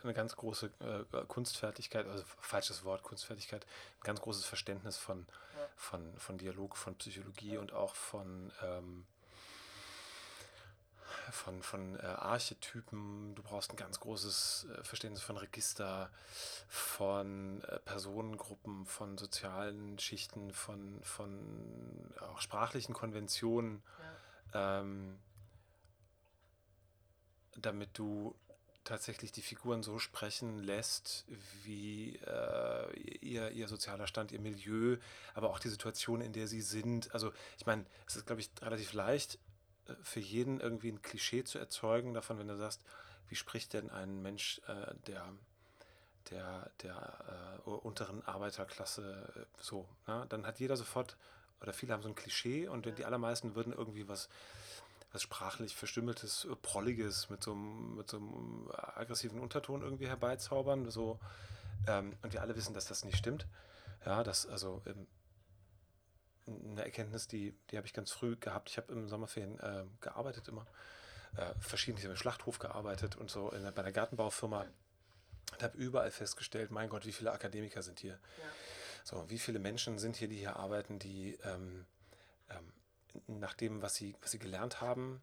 eine 0.03 0.13
ganz 0.13 0.35
große 0.35 0.71
äh, 0.79 1.25
Kunstfertigkeit, 1.27 2.07
also 2.07 2.23
falsches 2.39 2.83
Wort, 2.83 3.03
Kunstfertigkeit, 3.03 3.65
ein 3.65 4.03
ganz 4.03 4.21
großes 4.21 4.45
Verständnis 4.45 4.97
von, 4.97 5.27
ja. 5.55 5.67
von, 5.75 6.17
von 6.17 6.37
Dialog, 6.37 6.77
von 6.77 6.95
Psychologie 6.95 7.53
ja. 7.53 7.59
und 7.59 7.73
auch 7.73 7.95
von 7.95 8.51
ähm, 8.63 9.05
von, 11.31 11.61
von 11.61 11.95
äh, 11.95 12.03
Archetypen, 12.03 13.35
du 13.35 13.43
brauchst 13.43 13.71
ein 13.71 13.77
ganz 13.77 13.99
großes 13.99 14.67
äh, 14.69 14.83
Verständnis 14.83 15.21
von 15.21 15.37
Register, 15.37 16.09
von 16.67 17.61
äh, 17.63 17.79
Personengruppen, 17.79 18.85
von 18.85 19.17
sozialen 19.17 19.99
Schichten, 19.99 20.53
von, 20.53 20.99
von 21.03 22.13
auch 22.21 22.41
sprachlichen 22.41 22.93
Konventionen, 22.93 23.81
ja. 24.53 24.81
ähm, 24.81 25.19
damit 27.55 27.97
du 27.97 28.35
tatsächlich 28.87 29.33
die 29.33 29.41
Figuren 29.41 29.83
so 29.83 29.99
sprechen 29.99 30.59
lässt, 30.59 31.25
wie 31.63 32.15
äh, 32.25 32.99
ihr, 33.19 33.51
ihr 33.51 33.67
sozialer 33.67 34.07
Stand, 34.07 34.31
ihr 34.31 34.39
Milieu, 34.39 34.97
aber 35.33 35.49
auch 35.49 35.59
die 35.59 35.67
Situation, 35.67 36.21
in 36.21 36.31
der 36.31 36.47
sie 36.47 36.61
sind. 36.61 37.13
Also 37.13 37.33
ich 37.57 37.65
meine, 37.65 37.85
es 38.07 38.15
ist, 38.15 38.25
glaube 38.25 38.39
ich, 38.39 38.49
relativ 38.61 38.93
leicht, 38.93 39.39
für 40.01 40.19
jeden 40.19 40.59
irgendwie 40.59 40.91
ein 40.91 41.01
Klischee 41.01 41.43
zu 41.43 41.59
erzeugen 41.59 42.13
davon, 42.13 42.39
wenn 42.39 42.47
du 42.47 42.57
sagst, 42.57 42.81
wie 43.29 43.35
spricht 43.35 43.73
denn 43.73 43.89
ein 43.89 44.21
Mensch 44.21 44.61
äh, 44.67 44.93
der, 45.07 45.25
der, 46.31 46.71
der 46.81 47.59
äh, 47.65 47.69
unteren 47.69 48.23
Arbeiterklasse 48.25 49.33
äh, 49.35 49.61
so, 49.61 49.87
na? 50.05 50.25
dann 50.25 50.45
hat 50.45 50.59
jeder 50.59 50.77
sofort, 50.77 51.17
oder 51.61 51.73
viele 51.73 51.93
haben 51.93 52.03
so 52.03 52.09
ein 52.09 52.15
Klischee 52.15 52.67
und 52.67 52.85
die 52.97 53.05
allermeisten 53.05 53.55
würden 53.55 53.73
irgendwie 53.73 54.07
was, 54.07 54.29
was 55.11 55.21
sprachlich 55.21 55.75
Verstümmeltes, 55.75 56.45
äh, 56.45 56.55
Prolliges 56.55 57.29
mit 57.29 57.43
so, 57.43 57.51
einem, 57.51 57.95
mit 57.95 58.09
so 58.09 58.17
einem 58.17 58.71
aggressiven 58.75 59.39
Unterton 59.39 59.81
irgendwie 59.81 60.07
herbeizaubern. 60.07 60.89
So, 60.89 61.19
ähm, 61.87 62.13
und 62.21 62.33
wir 62.33 62.41
alle 62.41 62.55
wissen, 62.55 62.73
dass 62.73 62.85
das 62.85 63.03
nicht 63.03 63.17
stimmt. 63.17 63.47
Ja, 64.05 64.23
das, 64.23 64.45
also 64.47 64.81
ähm, 64.85 65.07
eine 66.47 66.83
Erkenntnis, 66.83 67.27
die, 67.27 67.53
die 67.69 67.77
habe 67.77 67.87
ich 67.87 67.93
ganz 67.93 68.11
früh 68.11 68.35
gehabt. 68.37 68.69
Ich 68.69 68.77
habe 68.77 68.91
im 68.93 69.07
Sommerferien 69.09 69.59
äh, 69.59 69.83
gearbeitet 70.01 70.47
immer 70.47 70.65
äh, 71.35 71.53
verschiedentlich 71.59 72.09
im 72.09 72.15
Schlachthof 72.15 72.59
gearbeitet 72.59 73.15
und 73.15 73.29
so 73.29 73.51
in, 73.51 73.63
bei 73.73 73.81
einer 73.81 73.91
Gartenbaufirma 73.91 74.65
und 75.53 75.63
habe 75.63 75.77
überall 75.77 76.11
festgestellt, 76.11 76.71
mein 76.71 76.89
Gott, 76.89 77.05
wie 77.05 77.11
viele 77.11 77.31
Akademiker 77.31 77.81
sind 77.81 77.99
hier. 77.99 78.13
Ja. 78.13 78.45
So, 79.03 79.29
wie 79.29 79.39
viele 79.39 79.59
Menschen 79.59 79.99
sind 79.99 80.17
hier, 80.17 80.27
die 80.27 80.35
hier 80.35 80.57
arbeiten, 80.57 80.99
die 80.99 81.37
ähm, 81.43 81.85
ähm, 82.49 83.39
nach 83.39 83.53
dem, 83.53 83.81
was 83.81 83.95
sie, 83.95 84.15
was 84.21 84.31
sie 84.31 84.39
gelernt 84.39 84.81
haben, 84.81 85.21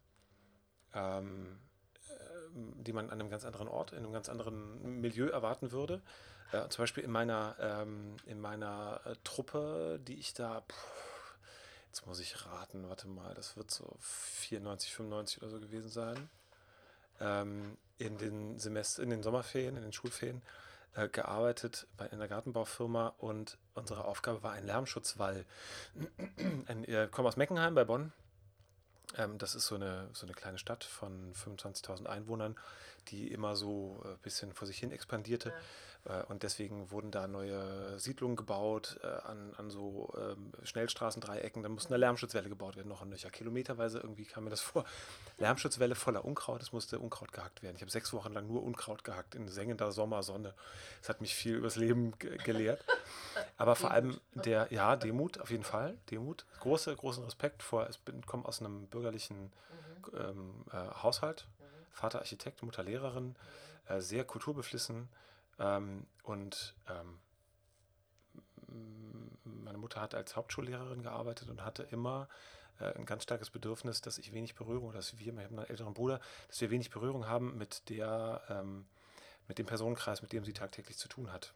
ähm, 0.93 1.59
äh, 2.09 2.13
die 2.53 2.93
man 2.93 3.11
an 3.11 3.19
einem 3.19 3.29
ganz 3.29 3.45
anderen 3.45 3.67
Ort, 3.67 3.91
in 3.91 3.99
einem 3.99 4.13
ganz 4.13 4.27
anderen 4.29 5.01
Milieu 5.01 5.27
erwarten 5.27 5.71
würde. 5.71 6.01
Äh, 6.51 6.67
zum 6.69 6.83
Beispiel 6.83 7.03
in 7.03 7.11
meiner, 7.11 7.55
ähm, 7.59 8.17
in 8.25 8.39
meiner 8.39 9.01
äh, 9.05 9.15
Truppe, 9.23 9.99
die 10.01 10.15
ich 10.15 10.33
da, 10.33 10.61
pff, 10.61 11.14
jetzt 11.95 12.05
muss 12.05 12.19
ich 12.19 12.45
raten, 12.45 12.89
warte 12.89 13.07
mal, 13.07 13.33
das 13.35 13.55
wird 13.55 13.71
so 13.71 13.95
94, 14.01 14.93
95 14.93 15.41
oder 15.41 15.49
so 15.49 15.59
gewesen 15.61 15.89
sein. 15.89 16.29
Ähm, 17.21 17.77
in 17.97 18.17
den 18.17 18.59
Semester, 18.59 19.01
in 19.01 19.11
den 19.11 19.23
Sommerferien, 19.23 19.77
in 19.77 19.83
den 19.83 19.93
Schulferien 19.93 20.41
äh, 20.95 21.07
gearbeitet 21.07 21.87
bei 21.95 22.11
einer 22.11 22.27
Gartenbaufirma 22.27 23.13
und 23.19 23.57
unsere 23.75 24.03
Aufgabe 24.03 24.43
war 24.43 24.51
ein 24.51 24.65
Lärmschutzwall. 24.65 25.45
ich 26.83 26.89
äh, 26.89 27.07
komme 27.09 27.29
aus 27.29 27.37
Meckenheim 27.37 27.75
bei 27.75 27.85
Bonn. 27.85 28.11
Ähm, 29.15 29.37
das 29.37 29.55
ist 29.55 29.67
so 29.67 29.75
eine, 29.75 30.09
so 30.11 30.25
eine 30.25 30.33
kleine 30.33 30.57
Stadt 30.57 30.83
von 30.83 31.33
25.000 31.33 32.07
Einwohnern, 32.07 32.57
die 33.07 33.31
immer 33.31 33.55
so 33.55 34.01
ein 34.03 34.15
äh, 34.15 34.17
bisschen 34.21 34.51
vor 34.51 34.67
sich 34.67 34.79
hin 34.79 34.91
expandierte. 34.91 35.49
Ja. 35.49 35.55
Äh, 36.05 36.23
und 36.27 36.43
deswegen 36.43 36.91
wurden 36.91 37.11
da 37.11 37.27
neue 37.27 37.99
Siedlungen 37.99 38.35
gebaut 38.35 38.99
äh, 39.03 39.07
an, 39.07 39.53
an 39.57 39.69
so 39.69 40.13
ähm, 40.17 40.51
Schnellstraßendreiecken. 40.63 41.63
Da 41.63 41.69
musste 41.69 41.89
eine 41.89 41.97
Lärmschutzwelle 41.97 42.49
gebaut 42.49 42.75
werden, 42.75 42.87
noch 42.87 43.01
ein 43.01 43.09
Löcher. 43.09 43.29
Kilometerweise 43.29 43.99
irgendwie 43.99 44.25
kam 44.25 44.45
mir 44.45 44.49
das 44.49 44.61
vor. 44.61 44.85
Lärmschutzwelle 45.37 45.95
voller 45.95 46.25
Unkraut, 46.25 46.61
es 46.61 46.71
musste 46.71 46.99
Unkraut 46.99 47.31
gehackt 47.31 47.63
werden. 47.63 47.75
Ich 47.75 47.81
habe 47.81 47.91
sechs 47.91 48.13
Wochen 48.13 48.33
lang 48.33 48.47
nur 48.47 48.63
Unkraut 48.63 49.03
gehackt 49.03 49.35
in 49.35 49.47
sengender 49.47 49.91
Sommersonne. 49.91 50.53
Das 51.01 51.09
hat 51.09 51.21
mich 51.21 51.35
viel 51.35 51.55
übers 51.55 51.75
Leben 51.75 52.13
gelehrt. 52.19 52.83
Aber 53.57 53.75
vor 53.75 53.91
allem 53.91 54.19
der, 54.33 54.67
ja, 54.71 54.95
Demut, 54.95 55.39
auf 55.39 55.51
jeden 55.51 55.63
Fall. 55.63 55.97
Demut. 56.11 56.45
Große, 56.59 56.95
großen 56.95 57.23
Respekt 57.23 57.63
vor. 57.63 57.89
Ich 57.89 57.99
komme 58.25 58.45
aus 58.45 58.59
einem 58.59 58.87
bürgerlichen 58.87 59.51
mhm. 60.11 60.19
ähm, 60.19 60.65
äh, 60.71 61.03
Haushalt. 61.03 61.47
Mhm. 61.59 61.65
Vater 61.91 62.19
Architekt, 62.19 62.63
Mutter 62.63 62.83
Lehrerin, 62.83 63.35
äh, 63.87 63.99
sehr 63.99 64.23
kulturbeflissen 64.23 65.09
ähm, 65.59 66.05
und 66.23 66.75
ähm, 66.89 67.19
meine 69.43 69.77
Mutter 69.77 70.01
hat 70.01 70.15
als 70.15 70.35
Hauptschullehrerin 70.35 71.03
gearbeitet 71.03 71.49
und 71.49 71.63
hatte 71.63 71.83
immer 71.83 72.27
äh, 72.79 72.93
ein 72.95 73.05
ganz 73.05 73.23
starkes 73.23 73.49
Bedürfnis, 73.49 74.01
dass 74.01 74.17
ich 74.17 74.33
wenig 74.33 74.55
Berührung, 74.55 74.91
dass 74.91 75.17
wir, 75.17 75.35
wir 75.35 75.43
haben 75.43 75.59
einen 75.59 75.69
älteren 75.69 75.93
Bruder, 75.93 76.19
dass 76.47 76.61
wir 76.61 76.71
wenig 76.71 76.89
Berührung 76.89 77.27
haben 77.27 77.57
mit 77.57 77.89
der, 77.89 78.41
ähm, 78.49 78.85
mit 79.47 79.57
dem 79.57 79.65
Personenkreis, 79.65 80.21
mit 80.21 80.33
dem 80.33 80.43
sie 80.43 80.53
tagtäglich 80.53 80.97
zu 80.97 81.07
tun 81.07 81.31
hat. 81.31 81.53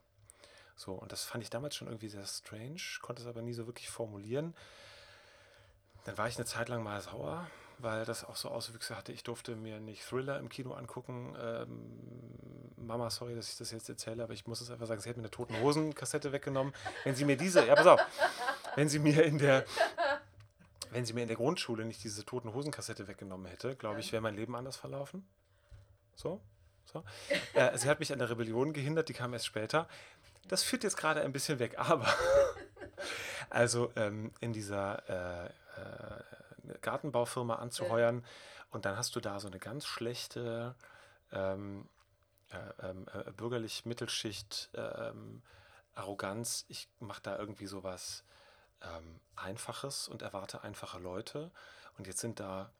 So, 0.75 0.93
und 0.93 1.11
das 1.11 1.25
fand 1.25 1.43
ich 1.43 1.49
damals 1.49 1.75
schon 1.75 1.87
irgendwie 1.87 2.07
sehr 2.07 2.25
strange, 2.25 2.81
konnte 3.01 3.21
es 3.21 3.27
aber 3.27 3.41
nie 3.41 3.53
so 3.53 3.65
wirklich 3.65 3.89
formulieren. 3.89 4.55
Dann 6.05 6.17
war 6.17 6.27
ich 6.27 6.37
eine 6.37 6.45
Zeit 6.45 6.69
lang 6.69 6.83
mal 6.83 7.01
sauer, 7.01 7.47
weil 7.81 8.05
das 8.05 8.23
auch 8.23 8.35
so 8.35 8.49
Auswüchse 8.49 8.95
hatte. 8.95 9.11
Ich 9.11 9.23
durfte 9.23 9.55
mir 9.55 9.79
nicht 9.79 10.03
Thriller 10.03 10.37
im 10.39 10.49
Kino 10.49 10.73
angucken. 10.73 11.35
Ähm, 11.41 12.75
Mama, 12.75 13.09
sorry, 13.09 13.35
dass 13.35 13.49
ich 13.49 13.57
das 13.57 13.71
jetzt 13.71 13.89
erzähle, 13.89 14.23
aber 14.23 14.33
ich 14.33 14.47
muss 14.47 14.61
es 14.61 14.71
einfach 14.71 14.87
sagen, 14.87 15.01
sie 15.01 15.09
hat 15.09 15.17
mir 15.17 15.23
eine 15.23 15.31
Toten 15.31 15.59
Hosen 15.61 15.95
Kassette 15.95 16.31
weggenommen. 16.31 16.73
Wenn 17.03 17.15
sie 17.15 17.25
mir 17.25 17.37
diese, 17.37 17.65
ja 17.65 17.75
pass 17.75 17.87
auf, 17.87 18.01
wenn 18.75 18.89
sie 18.89 18.99
mir 18.99 19.23
in 19.23 19.37
der 19.37 19.65
wenn 20.91 21.05
sie 21.05 21.13
mir 21.13 21.21
in 21.21 21.27
der 21.27 21.37
Grundschule 21.37 21.85
nicht 21.85 22.03
diese 22.03 22.25
Toten 22.25 22.53
Hosen 22.53 22.71
Kassette 22.71 23.07
weggenommen 23.07 23.45
hätte, 23.45 23.75
glaube 23.75 23.99
ich, 23.99 24.11
wäre 24.11 24.21
mein 24.21 24.35
Leben 24.35 24.55
anders 24.55 24.75
verlaufen. 24.75 25.27
So, 26.15 26.41
so. 26.85 27.03
Äh, 27.53 27.77
sie 27.77 27.87
hat 27.87 27.99
mich 27.99 28.11
an 28.11 28.19
der 28.19 28.29
Rebellion 28.29 28.73
gehindert, 28.73 29.09
die 29.09 29.13
kam 29.13 29.33
erst 29.33 29.45
später. 29.45 29.87
Das 30.47 30.63
führt 30.63 30.83
jetzt 30.83 30.97
gerade 30.97 31.21
ein 31.21 31.31
bisschen 31.31 31.59
weg, 31.59 31.75
aber 31.77 32.07
also 33.51 33.91
ähm, 33.95 34.31
in 34.39 34.51
dieser 34.51 35.07
äh, 35.07 35.45
äh, 35.45 36.23
Gartenbaufirma 36.81 37.55
anzuheuern. 37.55 38.25
Und 38.71 38.85
dann 38.85 38.97
hast 38.97 39.15
du 39.15 39.19
da 39.19 39.39
so 39.39 39.47
eine 39.47 39.59
ganz 39.59 39.85
schlechte 39.85 40.75
ähm, 41.31 41.87
äh, 42.51 42.87
ähm, 42.87 43.05
äh, 43.13 43.31
bürgerlich 43.31 43.85
Mittelschicht 43.85 44.69
ähm, 44.73 45.41
Arroganz. 45.95 46.65
Ich 46.67 46.87
mache 46.99 47.21
da 47.21 47.37
irgendwie 47.37 47.67
sowas 47.67 48.23
ähm, 48.81 49.19
Einfaches 49.35 50.07
und 50.07 50.21
erwarte 50.21 50.63
einfache 50.63 50.99
Leute. 50.99 51.51
Und 51.97 52.07
jetzt 52.07 52.19
sind 52.19 52.39
da 52.39 52.71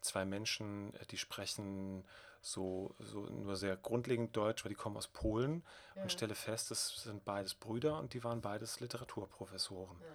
zwei 0.00 0.24
Menschen, 0.24 0.94
äh, 0.94 1.06
die 1.06 1.18
sprechen 1.18 2.04
so, 2.40 2.94
so 3.00 3.26
nur 3.26 3.56
sehr 3.56 3.76
grundlegend 3.76 4.36
Deutsch, 4.36 4.64
weil 4.64 4.70
die 4.70 4.76
kommen 4.76 4.96
aus 4.96 5.08
Polen 5.08 5.64
ja. 5.96 6.02
und 6.02 6.12
stelle 6.12 6.34
fest, 6.34 6.70
das 6.70 7.02
sind 7.02 7.24
beides 7.24 7.54
Brüder 7.54 7.98
und 7.98 8.14
die 8.14 8.22
waren 8.22 8.40
beides 8.40 8.78
Literaturprofessoren. 8.78 10.00
Ja. 10.00 10.06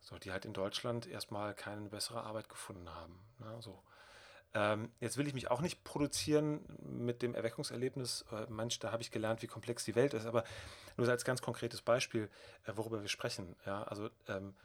So, 0.00 0.18
die 0.18 0.32
halt 0.32 0.44
in 0.44 0.52
Deutschland 0.52 1.06
erstmal 1.06 1.54
keine 1.54 1.88
bessere 1.88 2.22
Arbeit 2.24 2.48
gefunden 2.48 2.88
haben. 2.88 3.18
Ne, 3.38 3.56
so. 3.60 3.82
Ähm, 4.52 4.90
jetzt 4.98 5.16
will 5.16 5.28
ich 5.28 5.34
mich 5.34 5.50
auch 5.50 5.60
nicht 5.60 5.84
produzieren 5.84 6.64
mit 6.82 7.22
dem 7.22 7.34
Erweckungserlebnis, 7.36 8.24
äh, 8.32 8.50
Mensch, 8.50 8.80
da 8.80 8.90
habe 8.90 9.02
ich 9.02 9.12
gelernt, 9.12 9.42
wie 9.42 9.46
komplex 9.46 9.84
die 9.84 9.94
Welt 9.94 10.12
ist, 10.12 10.26
aber 10.26 10.42
nur 10.96 11.08
als 11.08 11.24
ganz 11.24 11.40
konkretes 11.40 11.82
Beispiel, 11.82 12.28
äh, 12.64 12.72
worüber 12.74 13.00
wir 13.00 13.08
sprechen. 13.08 13.54
Ja, 13.64 13.84
also 13.84 14.10
ähm, 14.26 14.56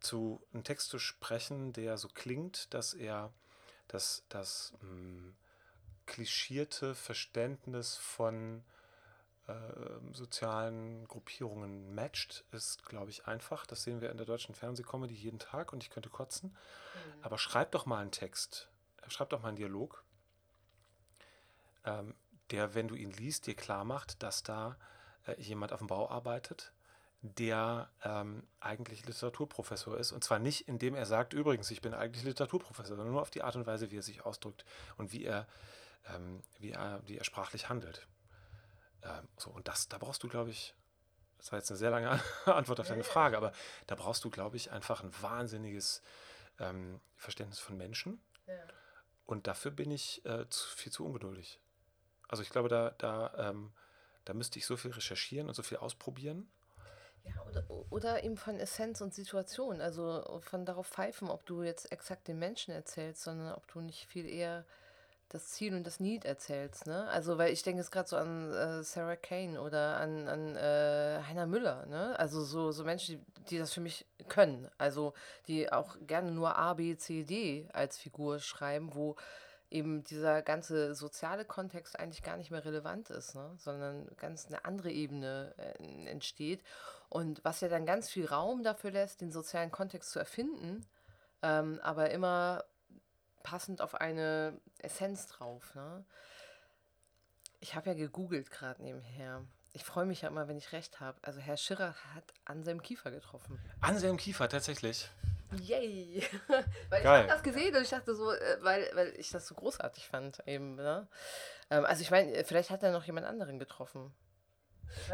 zu 0.00 0.44
einem 0.52 0.64
Text 0.64 0.88
zu 0.88 0.98
sprechen, 0.98 1.72
der 1.72 1.98
so 1.98 2.08
klingt, 2.08 2.74
dass 2.74 2.94
er 2.94 3.32
das, 3.86 4.24
das 4.28 4.72
mh, 4.80 4.88
hm, 4.88 5.36
klischierte 6.06 6.94
Verständnis 6.94 7.96
von 7.96 8.64
sozialen 10.12 11.06
Gruppierungen 11.06 11.94
matcht, 11.94 12.44
ist, 12.52 12.84
glaube 12.84 13.10
ich, 13.10 13.26
einfach. 13.26 13.66
Das 13.66 13.82
sehen 13.82 14.00
wir 14.00 14.10
in 14.10 14.16
der 14.16 14.26
deutschen 14.26 14.54
Fernsehkomödie 14.54 15.14
jeden 15.14 15.38
Tag 15.38 15.72
und 15.72 15.82
ich 15.82 15.90
könnte 15.90 16.10
kotzen. 16.10 16.50
Mhm. 16.50 17.22
Aber 17.22 17.38
schreib 17.38 17.70
doch 17.72 17.86
mal 17.86 17.98
einen 17.98 18.10
Text, 18.10 18.68
schreib 19.08 19.30
doch 19.30 19.42
mal 19.42 19.48
einen 19.48 19.56
Dialog, 19.56 20.04
ähm, 21.84 22.14
der, 22.50 22.74
wenn 22.74 22.88
du 22.88 22.94
ihn 22.94 23.12
liest, 23.12 23.46
dir 23.46 23.54
klar 23.54 23.84
macht, 23.84 24.22
dass 24.22 24.42
da 24.42 24.76
äh, 25.26 25.40
jemand 25.40 25.72
auf 25.72 25.78
dem 25.78 25.88
Bau 25.88 26.10
arbeitet, 26.10 26.72
der 27.22 27.90
ähm, 28.02 28.42
eigentlich 28.60 29.06
Literaturprofessor 29.06 29.96
ist. 29.98 30.12
Und 30.12 30.22
zwar 30.22 30.38
nicht, 30.38 30.68
indem 30.68 30.94
er 30.94 31.06
sagt, 31.06 31.32
übrigens, 31.32 31.70
ich 31.70 31.80
bin 31.80 31.94
eigentlich 31.94 32.24
Literaturprofessor, 32.24 32.96
sondern 32.96 33.12
nur 33.12 33.22
auf 33.22 33.30
die 33.30 33.42
Art 33.42 33.56
und 33.56 33.66
Weise, 33.66 33.90
wie 33.90 33.98
er 33.98 34.02
sich 34.02 34.24
ausdrückt 34.24 34.64
und 34.96 35.12
wie 35.12 35.24
er, 35.24 35.46
ähm, 36.14 36.42
wie 36.58 36.72
er, 36.72 37.00
wie 37.06 37.16
er 37.16 37.24
sprachlich 37.24 37.68
handelt. 37.68 38.06
Ähm, 39.06 39.28
so, 39.36 39.50
und 39.50 39.68
das, 39.68 39.88
da 39.88 39.98
brauchst 39.98 40.22
du, 40.22 40.28
glaube 40.28 40.50
ich, 40.50 40.74
das 41.38 41.52
war 41.52 41.58
jetzt 41.58 41.70
eine 41.70 41.78
sehr 41.78 41.90
lange 41.90 42.20
Antwort 42.46 42.80
auf 42.80 42.88
deine 42.88 43.04
Frage, 43.04 43.36
aber 43.36 43.52
da 43.86 43.94
brauchst 43.94 44.24
du, 44.24 44.30
glaube 44.30 44.56
ich, 44.56 44.72
einfach 44.72 45.02
ein 45.02 45.12
wahnsinniges 45.22 46.02
ähm, 46.58 47.00
Verständnis 47.16 47.58
von 47.58 47.76
Menschen. 47.76 48.20
Ja. 48.46 48.54
Und 49.26 49.46
dafür 49.46 49.70
bin 49.70 49.90
ich 49.90 50.24
äh, 50.24 50.48
zu, 50.48 50.68
viel 50.68 50.92
zu 50.92 51.04
ungeduldig. 51.04 51.60
Also 52.28 52.42
ich 52.42 52.50
glaube, 52.50 52.68
da, 52.68 52.90
da, 52.98 53.50
ähm, 53.50 53.72
da 54.24 54.34
müsste 54.34 54.58
ich 54.58 54.66
so 54.66 54.76
viel 54.76 54.92
recherchieren 54.92 55.48
und 55.48 55.54
so 55.54 55.62
viel 55.62 55.78
ausprobieren. 55.78 56.50
Ja, 57.24 57.42
oder, 57.42 57.64
oder 57.90 58.24
eben 58.24 58.36
von 58.36 58.58
Essenz 58.58 59.00
und 59.00 59.12
Situation. 59.12 59.80
Also 59.80 60.40
von 60.42 60.64
darauf 60.64 60.88
pfeifen, 60.88 61.28
ob 61.28 61.44
du 61.44 61.62
jetzt 61.62 61.90
exakt 61.90 62.28
den 62.28 62.38
Menschen 62.38 62.72
erzählst, 62.72 63.22
sondern 63.22 63.54
ob 63.54 63.66
du 63.68 63.80
nicht 63.80 64.06
viel 64.06 64.28
eher 64.28 64.64
das 65.28 65.48
Ziel 65.48 65.74
und 65.74 65.86
das 65.86 65.98
Need 65.98 66.24
erzählst, 66.24 66.86
ne? 66.86 67.08
Also, 67.08 67.36
weil 67.36 67.52
ich 67.52 67.62
denke 67.62 67.80
jetzt 67.80 67.90
gerade 67.90 68.08
so 68.08 68.16
an 68.16 68.52
äh, 68.52 68.82
Sarah 68.84 69.16
Kane 69.16 69.60
oder 69.60 69.96
an, 69.96 70.28
an 70.28 70.56
äh, 70.56 71.20
Heiner 71.26 71.46
Müller, 71.46 71.86
ne? 71.86 72.18
Also 72.18 72.44
so, 72.44 72.70
so 72.70 72.84
Menschen, 72.84 73.24
die, 73.36 73.44
die 73.50 73.58
das 73.58 73.72
für 73.72 73.80
mich 73.80 74.06
können. 74.28 74.68
Also, 74.78 75.14
die 75.48 75.72
auch 75.72 75.96
gerne 76.06 76.30
nur 76.30 76.56
A, 76.56 76.74
B, 76.74 76.96
C, 76.96 77.24
D 77.24 77.68
als 77.72 77.98
Figur 77.98 78.38
schreiben, 78.38 78.94
wo 78.94 79.16
eben 79.70 80.04
dieser 80.04 80.42
ganze 80.42 80.94
soziale 80.94 81.44
Kontext 81.44 81.98
eigentlich 81.98 82.22
gar 82.22 82.36
nicht 82.36 82.50
mehr 82.50 82.64
relevant 82.64 83.10
ist, 83.10 83.34
ne? 83.34 83.50
sondern 83.58 84.06
ganz 84.16 84.46
eine 84.46 84.64
andere 84.64 84.90
Ebene 84.90 85.54
äh, 85.58 86.08
entsteht. 86.08 86.62
Und 87.08 87.44
was 87.44 87.60
ja 87.60 87.68
dann 87.68 87.86
ganz 87.86 88.08
viel 88.08 88.26
Raum 88.26 88.62
dafür 88.62 88.92
lässt, 88.92 89.20
den 89.20 89.32
sozialen 89.32 89.70
Kontext 89.70 90.10
zu 90.10 90.18
erfinden, 90.18 90.86
ähm, 91.42 91.80
aber 91.82 92.10
immer 92.10 92.64
passend 93.46 93.80
auf 93.80 93.94
eine 93.94 94.60
Essenz 94.78 95.28
drauf. 95.28 95.72
Ne? 95.76 96.04
Ich 97.60 97.76
habe 97.76 97.90
ja 97.90 97.94
gegoogelt 97.94 98.50
gerade 98.50 98.82
nebenher. 98.82 99.44
Ich 99.72 99.84
freue 99.84 100.04
mich 100.04 100.22
ja 100.22 100.28
immer, 100.28 100.48
wenn 100.48 100.56
ich 100.56 100.72
recht 100.72 100.98
habe. 100.98 101.16
Also 101.22 101.38
Herr 101.38 101.56
Schirrer 101.56 101.94
hat 102.12 102.24
Anselm 102.44 102.82
Kiefer 102.82 103.12
getroffen. 103.12 103.60
Anselm 103.80 104.16
Kiefer, 104.16 104.48
tatsächlich. 104.48 105.08
Yay! 105.62 106.24
weil 106.88 107.02
Geil. 107.02 107.02
ich 107.02 107.06
habe 107.06 107.28
das 107.28 107.42
gesehen 107.44 107.76
und 107.76 107.82
ich 107.82 107.90
dachte 107.90 108.16
so, 108.16 108.32
äh, 108.32 108.58
weil, 108.62 108.90
weil 108.94 109.14
ich 109.16 109.30
das 109.30 109.46
so 109.46 109.54
großartig 109.54 110.08
fand 110.08 110.42
eben. 110.46 110.74
Ne? 110.74 111.06
Ähm, 111.70 111.84
also 111.84 112.02
ich 112.02 112.10
meine, 112.10 112.44
vielleicht 112.44 112.70
hat 112.70 112.82
er 112.82 112.90
noch 112.90 113.04
jemand 113.04 113.28
anderen 113.28 113.60
getroffen. 113.60 114.12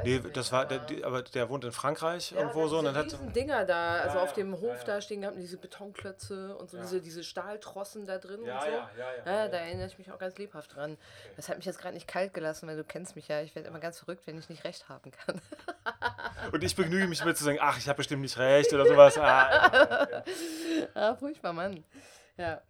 Nee, 0.04 0.20
das 0.32 0.52
war, 0.52 0.66
der, 0.66 0.80
aber 1.04 1.22
der 1.22 1.48
wohnt 1.48 1.64
in 1.64 1.72
Frankreich 1.72 2.30
ja, 2.30 2.38
irgendwo 2.38 2.66
so. 2.68 2.78
Und 2.78 2.86
dann 2.86 2.94
hat 2.94 3.14
Dinger 3.34 3.64
da, 3.64 3.96
also 3.96 4.18
ja, 4.18 4.22
auf 4.22 4.32
dem 4.32 4.60
Hof 4.60 4.78
ja, 4.80 4.84
da 4.84 5.00
stehen 5.00 5.22
gehabt, 5.22 5.36
diese 5.38 5.56
Betonklötze 5.56 6.56
und 6.56 6.70
so 6.70 6.78
diese, 6.78 7.00
diese 7.00 7.24
Stahltrossen 7.24 8.06
da 8.06 8.18
drin 8.18 8.44
ja, 8.44 8.54
und 8.54 8.62
so. 8.62 8.70
Ja, 8.70 8.90
ja, 8.98 9.32
ja, 9.32 9.48
da 9.48 9.58
erinnere 9.58 9.86
ich 9.86 9.98
mich 9.98 10.10
auch 10.10 10.18
ganz 10.18 10.36
lebhaft 10.38 10.74
dran. 10.74 10.96
Das 11.36 11.48
hat 11.48 11.56
mich 11.56 11.66
jetzt 11.66 11.78
gerade 11.78 11.94
nicht 11.94 12.08
kalt 12.08 12.34
gelassen, 12.34 12.68
weil 12.68 12.76
du 12.76 12.84
kennst 12.84 13.16
mich 13.16 13.28
ja. 13.28 13.40
Ich 13.42 13.54
werde 13.54 13.68
immer 13.68 13.80
ganz 13.80 13.98
verrückt, 13.98 14.26
wenn 14.26 14.38
ich 14.38 14.48
nicht 14.48 14.64
recht 14.64 14.88
haben 14.88 15.10
kann. 15.10 15.40
und 16.52 16.62
ich 16.62 16.74
begnüge 16.76 17.06
mich 17.06 17.24
mit 17.24 17.36
zu 17.36 17.44
sagen, 17.44 17.58
ach, 17.60 17.78
ich 17.78 17.88
habe 17.88 17.96
bestimmt 17.96 18.22
nicht 18.22 18.38
recht 18.38 18.72
oder 18.72 18.86
sowas. 18.86 19.18
Ah, 19.18 20.22
ah, 20.94 21.14
furchtbar, 21.16 21.52
Mann. 21.52 21.84
Ja. 22.36 22.62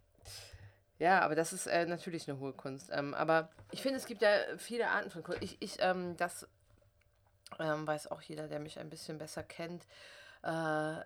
Ja, 0.99 1.21
aber 1.23 1.35
das 1.35 1.53
ist 1.53 1.67
äh, 1.67 1.85
natürlich 1.87 2.29
eine 2.29 2.39
hohe 2.39 2.53
Kunst. 2.53 2.91
Ähm, 2.93 3.13
aber 3.15 3.51
ich 3.73 3.83
finde, 3.83 3.99
es 3.99 4.07
gibt 4.07 4.23
ja 4.23 4.31
viele 4.57 4.89
Arten 4.89 5.11
von 5.11 5.25
Kunst. 5.25 5.43
Ich, 5.43 5.57
ich 5.61 5.79
ähm, 5.81 6.17
das 6.17 6.47
ähm, 7.59 7.87
weiß 7.87 8.11
auch 8.11 8.23
jeder, 8.23 8.49
der 8.49 8.61
mich 8.61 8.79
ein 8.79 8.91
bisschen 8.91 9.19
besser 9.19 9.43
kennt. 9.43 9.87
Äh, 10.43 10.97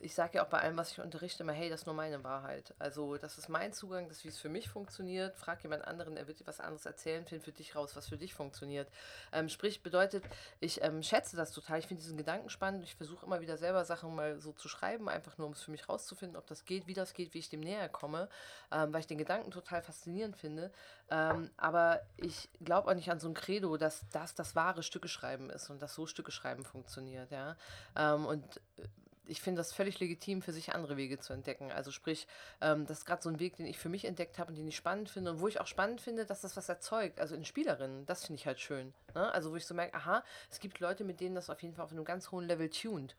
ich 0.00 0.14
sage 0.14 0.36
ja 0.36 0.44
auch 0.44 0.48
bei 0.48 0.60
allem, 0.60 0.76
was 0.76 0.92
ich 0.92 1.00
unterrichte, 1.00 1.42
immer, 1.42 1.52
hey, 1.52 1.68
das 1.68 1.80
ist 1.80 1.86
nur 1.86 1.94
meine 1.94 2.22
Wahrheit. 2.24 2.74
Also, 2.78 3.16
das 3.16 3.38
ist 3.38 3.48
mein 3.48 3.72
Zugang, 3.72 4.08
das 4.08 4.18
ist, 4.18 4.24
wie 4.24 4.28
es 4.28 4.38
für 4.38 4.48
mich 4.48 4.68
funktioniert. 4.68 5.36
Frag 5.36 5.62
jemand 5.62 5.84
anderen, 5.86 6.16
er 6.16 6.26
wird 6.26 6.40
dir 6.40 6.46
was 6.46 6.60
anderes 6.60 6.86
erzählen, 6.86 7.24
find 7.26 7.42
für 7.42 7.52
dich 7.52 7.74
raus, 7.74 7.96
was 7.96 8.08
für 8.08 8.16
dich 8.16 8.34
funktioniert. 8.34 8.88
Ähm, 9.32 9.48
sprich, 9.48 9.82
bedeutet, 9.82 10.24
ich 10.60 10.82
ähm, 10.82 11.02
schätze 11.02 11.36
das 11.36 11.52
total. 11.52 11.78
Ich 11.78 11.86
finde 11.86 12.02
diesen 12.02 12.16
Gedanken 12.16 12.50
spannend. 12.50 12.84
Ich 12.84 12.94
versuche 12.94 13.26
immer 13.26 13.40
wieder 13.40 13.56
selber 13.56 13.84
Sachen 13.84 14.14
mal 14.14 14.38
so 14.40 14.52
zu 14.52 14.68
schreiben, 14.68 15.08
einfach 15.08 15.38
nur, 15.38 15.46
um 15.46 15.52
es 15.52 15.62
für 15.62 15.70
mich 15.70 15.88
rauszufinden, 15.88 16.36
ob 16.36 16.46
das 16.46 16.64
geht, 16.64 16.86
wie 16.86 16.94
das 16.94 17.14
geht, 17.14 17.34
wie 17.34 17.38
ich 17.38 17.50
dem 17.50 17.60
näher 17.60 17.88
komme, 17.88 18.28
ähm, 18.72 18.92
weil 18.92 19.00
ich 19.00 19.06
den 19.06 19.18
Gedanken 19.18 19.50
total 19.50 19.82
faszinierend 19.82 20.36
finde. 20.36 20.72
Ähm, 21.10 21.50
aber 21.56 22.00
ich 22.16 22.48
glaube 22.60 22.88
auch 22.88 22.94
nicht 22.94 23.10
an 23.10 23.18
so 23.18 23.28
ein 23.28 23.34
Credo, 23.34 23.76
dass 23.76 24.04
das 24.12 24.34
das 24.34 24.54
wahre 24.54 24.82
Stücke 24.82 25.08
schreiben 25.08 25.50
ist 25.50 25.68
und 25.70 25.82
dass 25.82 25.94
so 25.94 26.06
Stücke 26.06 26.30
schreiben 26.30 26.64
funktioniert. 26.64 27.30
Ja? 27.30 27.56
Ähm, 27.96 28.26
und 28.26 28.60
äh, 28.78 28.88
ich 29.30 29.40
finde 29.40 29.60
das 29.60 29.72
völlig 29.72 30.00
legitim, 30.00 30.42
für 30.42 30.52
sich 30.52 30.74
andere 30.74 30.96
Wege 30.96 31.18
zu 31.18 31.32
entdecken. 31.32 31.70
Also 31.70 31.90
sprich, 31.90 32.26
ähm, 32.60 32.86
das 32.86 32.98
ist 32.98 33.04
gerade 33.04 33.22
so 33.22 33.28
ein 33.28 33.40
Weg, 33.40 33.56
den 33.56 33.66
ich 33.66 33.78
für 33.78 33.88
mich 33.88 34.04
entdeckt 34.04 34.38
habe 34.38 34.50
und 34.50 34.56
den 34.56 34.68
ich 34.68 34.76
spannend 34.76 35.08
finde 35.08 35.30
und 35.30 35.40
wo 35.40 35.48
ich 35.48 35.60
auch 35.60 35.66
spannend 35.66 36.00
finde, 36.00 36.26
dass 36.26 36.40
das 36.40 36.56
was 36.56 36.68
erzeugt. 36.68 37.20
Also 37.20 37.34
in 37.34 37.44
Spielerinnen, 37.44 38.06
das 38.06 38.26
finde 38.26 38.40
ich 38.40 38.46
halt 38.46 38.60
schön. 38.60 38.92
Ne? 39.14 39.32
Also 39.32 39.52
wo 39.52 39.56
ich 39.56 39.66
so 39.66 39.74
merke, 39.74 39.94
aha, 39.94 40.24
es 40.50 40.60
gibt 40.60 40.80
Leute, 40.80 41.04
mit 41.04 41.20
denen 41.20 41.34
das 41.34 41.50
auf 41.50 41.62
jeden 41.62 41.74
Fall 41.74 41.84
auf 41.84 41.92
einem 41.92 42.04
ganz 42.04 42.30
hohen 42.30 42.46
Level 42.46 42.68
tuned. 42.68 43.16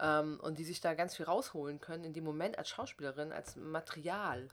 Ähm, 0.00 0.38
und 0.42 0.58
die 0.58 0.64
sich 0.64 0.80
da 0.80 0.94
ganz 0.94 1.16
viel 1.16 1.26
rausholen 1.26 1.80
können 1.80 2.04
in 2.04 2.12
dem 2.12 2.24
Moment 2.24 2.58
als 2.58 2.68
Schauspielerin, 2.68 3.32
als 3.32 3.56
Material 3.56 4.48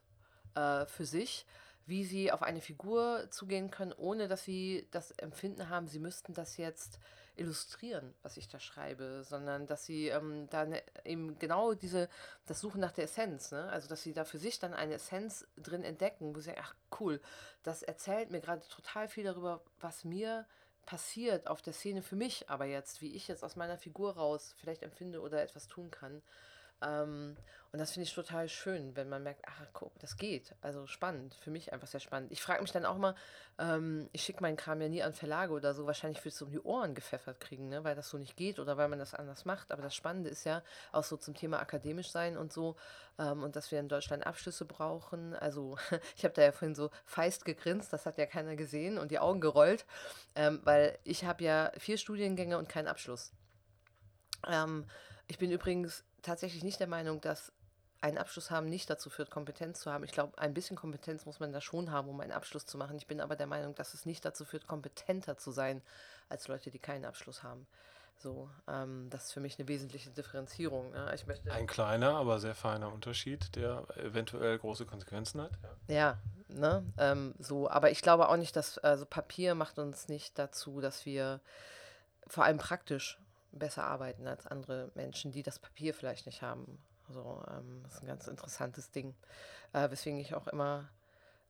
äh, 0.55 0.85
für 0.85 1.05
sich 1.05 1.45
wie 1.87 2.05
sie 2.05 2.31
auf 2.31 2.43
eine 2.43 2.61
Figur 2.61 3.27
zugehen 3.31 3.71
können, 3.71 3.91
ohne 3.91 4.27
dass 4.27 4.43
sie 4.43 4.87
das 4.91 5.11
Empfinden 5.11 5.69
haben, 5.69 5.87
sie 5.87 5.99
müssten 5.99 6.33
das 6.33 6.57
jetzt 6.57 6.99
illustrieren, 7.41 8.13
was 8.21 8.37
ich 8.37 8.47
da 8.47 8.59
schreibe, 8.59 9.23
sondern 9.23 9.67
dass 9.67 9.85
sie 9.85 10.07
ähm, 10.07 10.47
da 10.49 10.65
ne, 10.65 10.81
eben 11.03 11.37
genau 11.39 11.73
diese, 11.73 12.07
das 12.45 12.61
Suchen 12.61 12.79
nach 12.79 12.91
der 12.91 13.05
Essenz, 13.05 13.51
ne? 13.51 13.69
also 13.69 13.89
dass 13.89 14.03
sie 14.03 14.13
da 14.13 14.23
für 14.23 14.37
sich 14.37 14.59
dann 14.59 14.73
eine 14.73 14.93
Essenz 14.93 15.47
drin 15.57 15.83
entdecken, 15.83 16.35
wo 16.35 16.39
sie 16.39 16.51
sagen, 16.51 16.61
ach 16.61 16.75
cool, 16.99 17.19
das 17.63 17.83
erzählt 17.83 18.31
mir 18.31 18.39
gerade 18.39 18.65
total 18.67 19.07
viel 19.07 19.23
darüber, 19.23 19.61
was 19.79 20.03
mir 20.03 20.45
passiert 20.85 21.47
auf 21.47 21.61
der 21.61 21.73
Szene 21.73 22.01
für 22.01 22.15
mich, 22.15 22.49
aber 22.49 22.65
jetzt, 22.65 23.01
wie 23.01 23.15
ich 23.15 23.27
jetzt 23.27 23.43
aus 23.43 23.55
meiner 23.55 23.77
Figur 23.77 24.15
raus 24.15 24.55
vielleicht 24.57 24.83
empfinde 24.83 25.21
oder 25.21 25.41
etwas 25.41 25.67
tun 25.67 25.91
kann. 25.91 26.21
Ähm, 26.81 27.37
und 27.71 27.79
das 27.79 27.91
finde 27.93 28.05
ich 28.05 28.13
total 28.13 28.49
schön, 28.49 28.97
wenn 28.97 29.07
man 29.07 29.23
merkt, 29.23 29.45
ach 29.47 29.65
guck, 29.71 29.97
das 29.99 30.17
geht. 30.17 30.53
Also 30.59 30.87
spannend, 30.87 31.35
für 31.35 31.51
mich 31.51 31.71
einfach 31.71 31.87
sehr 31.87 32.01
spannend. 32.01 32.29
Ich 32.29 32.41
frage 32.41 32.61
mich 32.61 32.73
dann 32.73 32.85
auch 32.85 32.97
mal, 32.97 33.15
ähm, 33.59 34.09
ich 34.11 34.23
schicke 34.23 34.41
meinen 34.41 34.57
Kram 34.57 34.81
ja 34.81 34.89
nie 34.89 35.01
an 35.01 35.13
Verlage 35.13 35.53
oder 35.53 35.73
so, 35.73 35.85
wahrscheinlich 35.85 36.23
willst 36.25 36.41
du 36.41 36.45
um 36.45 36.51
die 36.51 36.59
Ohren 36.59 36.95
gepfeffert 36.95 37.39
kriegen, 37.39 37.69
ne? 37.69 37.85
weil 37.85 37.95
das 37.95 38.09
so 38.09 38.17
nicht 38.17 38.35
geht 38.35 38.59
oder 38.59 38.75
weil 38.75 38.89
man 38.89 38.99
das 38.99 39.13
anders 39.13 39.45
macht. 39.45 39.71
Aber 39.71 39.81
das 39.81 39.95
Spannende 39.95 40.29
ist 40.29 40.43
ja 40.43 40.63
auch 40.91 41.05
so 41.05 41.15
zum 41.15 41.33
Thema 41.33 41.59
akademisch 41.59 42.11
sein 42.11 42.35
und 42.35 42.51
so 42.51 42.75
ähm, 43.17 43.41
und 43.41 43.55
dass 43.55 43.71
wir 43.71 43.79
in 43.79 43.87
Deutschland 43.87 44.27
Abschlüsse 44.27 44.65
brauchen. 44.65 45.33
Also 45.33 45.77
ich 46.17 46.25
habe 46.25 46.33
da 46.33 46.41
ja 46.41 46.51
vorhin 46.51 46.75
so 46.75 46.89
feist 47.05 47.45
gegrinst, 47.45 47.93
das 47.93 48.05
hat 48.05 48.17
ja 48.17 48.25
keiner 48.25 48.57
gesehen 48.57 48.97
und 48.97 49.11
die 49.11 49.19
Augen 49.19 49.39
gerollt, 49.39 49.85
ähm, 50.35 50.59
weil 50.65 50.99
ich 51.05 51.23
habe 51.23 51.41
ja 51.45 51.71
vier 51.77 51.97
Studiengänge 51.97 52.57
und 52.57 52.67
keinen 52.67 52.89
Abschluss. 52.89 53.31
Ähm, 54.45 54.85
ich 55.27 55.37
bin 55.37 55.51
übrigens 55.51 56.03
tatsächlich 56.21 56.63
nicht 56.63 56.79
der 56.79 56.87
Meinung, 56.87 57.21
dass 57.21 57.51
einen 58.01 58.17
Abschluss 58.17 58.49
haben 58.49 58.67
nicht 58.67 58.89
dazu 58.89 59.09
führt, 59.09 59.29
Kompetenz 59.29 59.79
zu 59.81 59.91
haben. 59.91 60.03
Ich 60.03 60.11
glaube, 60.11 60.37
ein 60.37 60.53
bisschen 60.53 60.75
Kompetenz 60.75 61.25
muss 61.25 61.39
man 61.39 61.53
da 61.53 61.61
schon 61.61 61.91
haben, 61.91 62.09
um 62.09 62.19
einen 62.19 62.31
Abschluss 62.31 62.65
zu 62.65 62.77
machen. 62.77 62.97
Ich 62.97 63.07
bin 63.07 63.21
aber 63.21 63.35
der 63.35 63.47
Meinung, 63.47 63.75
dass 63.75 63.93
es 63.93 64.05
nicht 64.05 64.25
dazu 64.25 64.43
führt, 64.43 64.67
kompetenter 64.67 65.37
zu 65.37 65.51
sein 65.51 65.81
als 66.29 66.47
Leute, 66.47 66.71
die 66.71 66.79
keinen 66.79 67.05
Abschluss 67.05 67.43
haben. 67.43 67.67
So, 68.17 68.49
ähm, 68.67 69.07
das 69.09 69.25
ist 69.25 69.33
für 69.33 69.39
mich 69.39 69.57
eine 69.57 69.67
wesentliche 69.67 70.11
Differenzierung. 70.11 70.93
Ja. 70.93 71.13
Ich 71.13 71.25
möchte 71.25 71.51
ein 71.51 71.65
kleiner, 71.65 72.15
aber 72.15 72.39
sehr 72.39 72.53
feiner 72.53 72.91
Unterschied, 72.91 73.55
der 73.55 73.85
eventuell 73.97 74.59
große 74.59 74.85
Konsequenzen 74.85 75.41
hat. 75.41 75.51
Ja, 75.87 75.95
ja 75.95 76.17
ne? 76.47 76.85
Ähm, 76.97 77.33
so, 77.39 77.69
aber 77.69 77.89
ich 77.89 78.01
glaube 78.01 78.29
auch 78.29 78.37
nicht, 78.37 78.55
dass 78.55 78.77
also 78.77 79.05
Papier 79.05 79.55
macht 79.55 79.79
uns 79.79 80.07
nicht 80.07 80.37
dazu, 80.37 80.81
dass 80.81 81.05
wir 81.05 81.39
vor 82.27 82.45
allem 82.45 82.59
praktisch 82.59 83.19
besser 83.51 83.83
arbeiten 83.83 84.27
als 84.27 84.47
andere 84.47 84.91
Menschen, 84.95 85.31
die 85.31 85.43
das 85.43 85.59
Papier 85.59 85.93
vielleicht 85.93 86.25
nicht 86.25 86.41
haben. 86.41 86.79
So, 87.09 87.43
ähm, 87.49 87.81
das 87.83 87.95
ist 87.95 88.01
ein 88.03 88.07
ganz 88.07 88.27
interessantes 88.27 88.91
Ding. 88.91 89.15
Äh, 89.73 89.89
weswegen 89.89 90.19
ich 90.19 90.33
auch 90.33 90.47
immer 90.47 90.89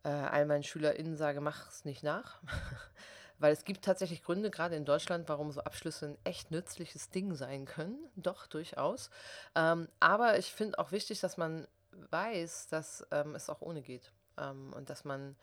äh, 0.03 0.09
all 0.09 0.45
meinen 0.45 0.63
SchülerInnen 0.63 1.15
sage, 1.15 1.41
mach 1.41 1.69
es 1.69 1.85
nicht 1.85 2.03
nach. 2.03 2.41
Weil 3.39 3.53
es 3.53 3.65
gibt 3.65 3.83
tatsächlich 3.83 4.23
Gründe, 4.23 4.51
gerade 4.51 4.75
in 4.75 4.85
Deutschland, 4.85 5.27
warum 5.27 5.51
so 5.51 5.61
Abschlüsse 5.61 6.09
ein 6.09 6.17
echt 6.23 6.51
nützliches 6.51 7.09
Ding 7.09 7.33
sein 7.33 7.65
können. 7.65 7.97
Doch, 8.15 8.45
durchaus. 8.45 9.09
Ähm, 9.55 9.87
aber 9.99 10.37
ich 10.37 10.53
finde 10.53 10.77
auch 10.77 10.91
wichtig, 10.91 11.19
dass 11.21 11.37
man 11.37 11.67
weiß, 12.11 12.67
dass 12.67 13.05
ähm, 13.11 13.33
es 13.33 13.49
auch 13.49 13.61
ohne 13.61 13.81
geht. 13.81 14.11
Ähm, 14.37 14.71
und 14.73 14.89
dass 14.91 15.05
man 15.05 15.35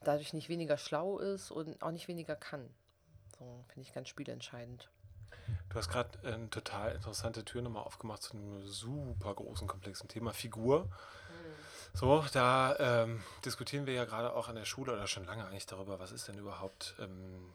dadurch 0.00 0.32
nicht 0.32 0.48
weniger 0.48 0.76
schlau 0.76 1.18
ist 1.18 1.50
und 1.50 1.80
auch 1.82 1.92
nicht 1.92 2.08
weniger 2.08 2.36
kann. 2.36 2.68
So 3.38 3.64
finde 3.68 3.86
ich 3.86 3.94
ganz 3.94 4.08
spielentscheidend. 4.08 4.90
Du 5.68 5.76
hast 5.76 5.88
gerade 5.88 6.10
eine 6.24 6.48
total 6.50 6.92
interessante 6.94 7.44
Tür 7.44 7.62
nochmal 7.62 7.82
aufgemacht 7.84 8.22
zu 8.22 8.32
einem 8.32 8.66
super 8.66 9.34
großen, 9.34 9.66
komplexen 9.66 10.08
Thema 10.08 10.32
Figur. 10.32 10.84
Mhm. 10.84 10.88
So, 11.92 12.24
da 12.32 12.76
ähm, 12.78 13.22
diskutieren 13.44 13.86
wir 13.86 13.94
ja 13.94 14.04
gerade 14.04 14.34
auch 14.34 14.48
an 14.48 14.56
der 14.56 14.64
Schule 14.64 14.92
oder 14.92 15.06
schon 15.06 15.24
lange 15.24 15.46
eigentlich 15.46 15.66
darüber, 15.66 15.98
was 15.98 16.12
ist 16.12 16.28
denn 16.28 16.38
überhaupt 16.38 16.94
ähm, 16.98 17.50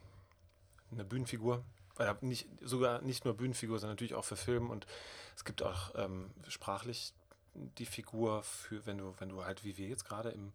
eine 0.91 1.03
Bühnenfigur? 1.03 1.63
Oder 1.97 2.17
nicht, 2.21 2.47
sogar 2.61 3.01
nicht 3.01 3.25
nur 3.25 3.35
Bühnenfigur, 3.35 3.79
sondern 3.79 3.95
natürlich 3.95 4.15
auch 4.15 4.25
für 4.25 4.35
Film. 4.35 4.69
Und 4.69 4.87
es 5.35 5.45
gibt 5.45 5.61
auch 5.61 5.93
ähm, 5.95 6.31
sprachlich 6.47 7.13
die 7.53 7.85
Figur 7.85 8.43
für, 8.43 8.85
wenn 8.85 8.97
du, 8.97 9.13
wenn 9.19 9.29
du 9.29 9.45
halt 9.45 9.63
wie 9.63 9.77
wir 9.77 9.87
jetzt 9.87 10.05
gerade 10.05 10.29
im, 10.29 10.53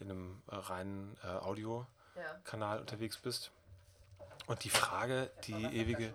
in 0.00 0.10
einem 0.10 0.42
äh, 0.50 0.56
reinen 0.56 1.16
äh, 1.22 1.28
Audiokanal 1.28 1.86
ja. 2.76 2.80
unterwegs 2.80 3.18
bist. 3.18 3.50
Und 4.46 4.64
die 4.64 4.70
Frage, 4.70 5.30
die 5.44 5.52
ewige. 5.52 6.14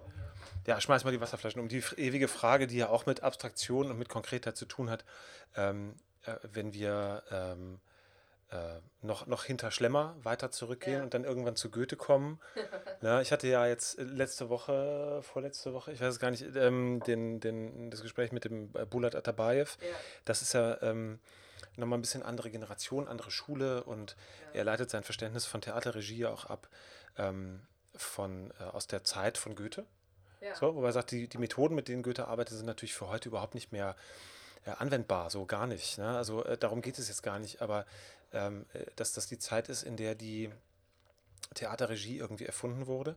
Ja, 0.68 0.80
schmeiß 0.80 1.04
mal 1.04 1.12
die 1.12 1.22
Wasserflaschen 1.22 1.62
um. 1.62 1.68
Die 1.68 1.84
ewige 1.98 2.28
Frage, 2.28 2.68
die 2.68 2.78
ja 2.78 2.90
auch 2.90 3.06
mit 3.06 3.24
Abstraktion 3.24 3.90
und 3.90 3.98
mit 3.98 4.10
Konkretheit 4.10 4.56
zu 4.56 4.66
tun 4.66 4.90
hat, 4.90 5.04
ähm, 5.56 5.96
äh, 6.24 6.36
wenn 6.44 6.74
wir 6.74 7.24
ähm, 7.32 7.80
äh, 8.52 8.80
noch, 9.02 9.28
noch 9.28 9.44
hinter 9.44 9.72
Schlemmer 9.72 10.16
weiter 10.24 10.52
zurückgehen 10.52 10.98
ja. 10.98 11.04
und 11.04 11.14
dann 11.14 11.24
irgendwann 11.24 11.56
zu 11.56 11.70
Goethe 11.70 11.96
kommen. 11.96 12.40
ja, 13.02 13.22
ich 13.22 13.32
hatte 13.32 13.48
ja 13.48 13.68
jetzt 13.68 14.00
letzte 14.00 14.50
Woche, 14.50 15.22
vorletzte 15.22 15.74
Woche, 15.74 15.92
ich 15.92 16.02
weiß 16.02 16.14
es 16.14 16.20
gar 16.20 16.32
nicht, 16.32 16.46
ähm, 16.56 17.02
den, 17.06 17.40
den, 17.40 17.92
das 17.92 18.02
Gespräch 18.02 18.32
mit 18.32 18.46
dem 18.46 18.72
äh, 18.76 18.86
Bulat 18.86 19.16
Atabayev. 19.16 19.78
Ja. 19.82 19.88
Das 20.26 20.42
ist 20.42 20.54
ja 20.54 20.82
ähm, 20.82 21.20
nochmal 21.78 22.00
ein 22.00 22.02
bisschen 22.02 22.24
andere 22.24 22.50
Generation, 22.50 23.08
andere 23.08 23.32
Schule 23.32 23.84
und 23.84 24.16
er 24.54 24.64
leitet 24.64 24.90
sein 24.90 25.04
Verständnis 25.04 25.46
von 25.46 25.62
Theaterregie 25.62 26.26
auch 26.26 26.46
ab 26.46 26.70
ähm, 27.18 27.62
von, 28.02 28.52
äh, 28.60 28.64
aus 28.64 28.88
der 28.88 29.04
Zeit 29.04 29.38
von 29.38 29.56
Goethe. 29.56 29.86
Ja. 30.42 30.56
So, 30.56 30.76
wobei 30.76 30.88
er 30.88 30.94
sagt, 30.94 31.12
die, 31.12 31.28
die 31.28 31.38
Methoden, 31.38 31.76
mit 31.76 31.88
denen 31.88 32.04
Goethe 32.04 32.28
arbeitet, 32.28 32.58
sind 32.58 32.66
natürlich 32.66 32.94
für 32.94 33.10
heute 33.10 33.30
überhaupt 33.30 33.56
nicht 33.56 33.72
mehr 33.72 33.96
äh, 34.66 34.72
anwendbar, 34.72 35.30
so 35.30 35.46
gar 35.46 35.68
nicht. 35.68 35.98
Ne? 35.98 36.18
Also 36.18 36.44
äh, 36.46 36.58
darum 36.58 36.82
geht 36.82 36.98
es 36.98 37.08
jetzt 37.08 37.24
gar 37.24 37.40
nicht, 37.40 37.62
aber 37.62 37.86
ähm, 38.32 38.66
äh, 38.74 38.86
dass 38.96 39.14
das 39.14 39.28
die 39.28 39.38
Zeit 39.38 39.70
ist, 39.70 39.84
in 39.84 39.98
der 39.98 40.16
die 40.16 40.50
Theaterregie 41.56 42.18
irgendwie 42.18 42.46
erfunden 42.46 42.88
wurde. 42.88 43.16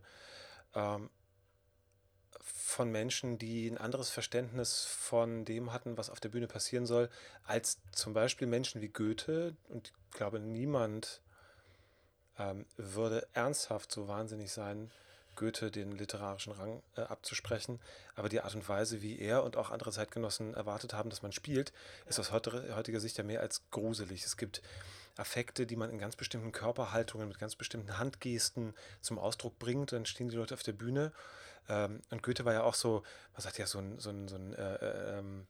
Ähm, 0.74 1.10
von 2.40 2.90
Menschen, 2.90 3.38
die 3.38 3.68
ein 3.68 3.76
anderes 3.76 4.08
Verständnis 4.08 4.84
von 4.84 5.44
dem 5.44 5.72
hatten, 5.72 5.98
was 5.98 6.10
auf 6.10 6.20
der 6.20 6.30
Bühne 6.30 6.46
passieren 6.46 6.86
soll, 6.86 7.10
als 7.44 7.78
zum 7.92 8.14
Beispiel 8.14 8.46
Menschen 8.46 8.80
wie 8.80 8.88
Goethe. 8.88 9.54
Und 9.68 9.88
ich 9.88 10.16
glaube, 10.16 10.40
niemand 10.40 11.20
ähm, 12.42 12.66
würde 12.76 13.26
ernsthaft 13.32 13.92
so 13.92 14.08
wahnsinnig 14.08 14.52
sein, 14.52 14.90
Goethe 15.34 15.70
den 15.70 15.92
literarischen 15.92 16.52
Rang 16.52 16.82
äh, 16.96 17.02
abzusprechen. 17.02 17.80
Aber 18.16 18.28
die 18.28 18.40
Art 18.40 18.54
und 18.54 18.68
Weise, 18.68 19.00
wie 19.00 19.18
er 19.18 19.44
und 19.44 19.56
auch 19.56 19.70
andere 19.70 19.90
Zeitgenossen 19.90 20.54
erwartet 20.54 20.92
haben, 20.92 21.08
dass 21.08 21.22
man 21.22 21.32
spielt, 21.32 21.72
ist 22.06 22.18
aus 22.18 22.32
heutiger 22.32 23.00
Sicht 23.00 23.16
ja 23.16 23.24
mehr 23.24 23.40
als 23.40 23.62
gruselig. 23.70 24.24
Es 24.24 24.36
gibt 24.36 24.62
Affekte, 25.16 25.66
die 25.66 25.76
man 25.76 25.90
in 25.90 25.98
ganz 25.98 26.16
bestimmten 26.16 26.52
Körperhaltungen, 26.52 27.28
mit 27.28 27.38
ganz 27.38 27.56
bestimmten 27.56 27.98
Handgesten 27.98 28.74
zum 29.00 29.18
Ausdruck 29.18 29.58
bringt. 29.58 29.92
Dann 29.92 30.06
stehen 30.06 30.28
die 30.28 30.36
Leute 30.36 30.54
auf 30.54 30.62
der 30.62 30.72
Bühne 30.72 31.12
Ähm, 31.68 32.00
und 32.10 32.22
Goethe 32.22 32.44
war 32.44 32.52
ja 32.52 32.62
auch 32.62 32.74
so, 32.74 33.02
man 33.34 33.42
sagt 33.42 33.58
ja, 33.58 33.66
so 33.66 33.78
ein, 33.78 33.98
so 33.98 34.10
ein, 34.10 34.28
so 34.28 34.36
ein 34.36 34.54
äh, 34.54 34.74
äh, 34.74 35.18
ähm, 35.18 35.46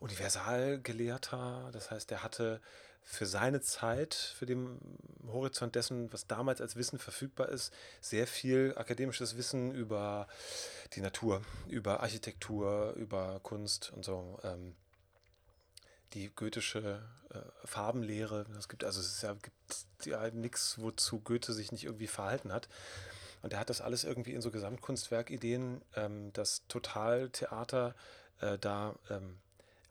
Universalgelehrter. 0.00 1.70
Das 1.72 1.90
heißt, 1.90 2.10
er 2.12 2.22
hatte 2.22 2.60
für 3.04 3.26
seine 3.26 3.60
Zeit, 3.60 4.14
für 4.14 4.46
den 4.46 4.80
Horizont 5.28 5.74
dessen, 5.74 6.12
was 6.12 6.26
damals 6.26 6.60
als 6.60 6.74
Wissen 6.74 6.98
verfügbar 6.98 7.50
ist, 7.50 7.72
sehr 8.00 8.26
viel 8.26 8.74
akademisches 8.76 9.36
Wissen 9.36 9.72
über 9.72 10.26
die 10.94 11.00
Natur, 11.00 11.42
über 11.68 12.00
Architektur, 12.00 12.94
über 12.94 13.40
Kunst 13.42 13.92
und 13.94 14.04
so. 14.04 14.38
Ähm, 14.42 14.74
die 16.14 16.30
goethische 16.34 17.02
äh, 17.30 17.38
Farbenlehre, 17.64 18.46
es 18.58 18.68
gibt 18.68 18.84
also 18.84 19.00
es 19.00 19.20
ja, 19.22 19.34
gibt 19.34 20.06
ja 20.06 20.30
nichts, 20.30 20.78
wozu 20.78 21.20
Goethe 21.20 21.52
sich 21.52 21.72
nicht 21.72 21.84
irgendwie 21.84 22.06
verhalten 22.06 22.52
hat. 22.52 22.68
Und 23.42 23.52
er 23.52 23.60
hat 23.60 23.68
das 23.68 23.82
alles 23.82 24.04
irgendwie 24.04 24.32
in 24.32 24.40
so 24.40 24.50
Gesamtkunstwerkideen, 24.50 25.82
ähm, 25.96 26.32
das 26.32 26.62
Totaltheater 26.68 27.94
äh, 28.40 28.58
da 28.58 28.94
ähm, 29.10 29.38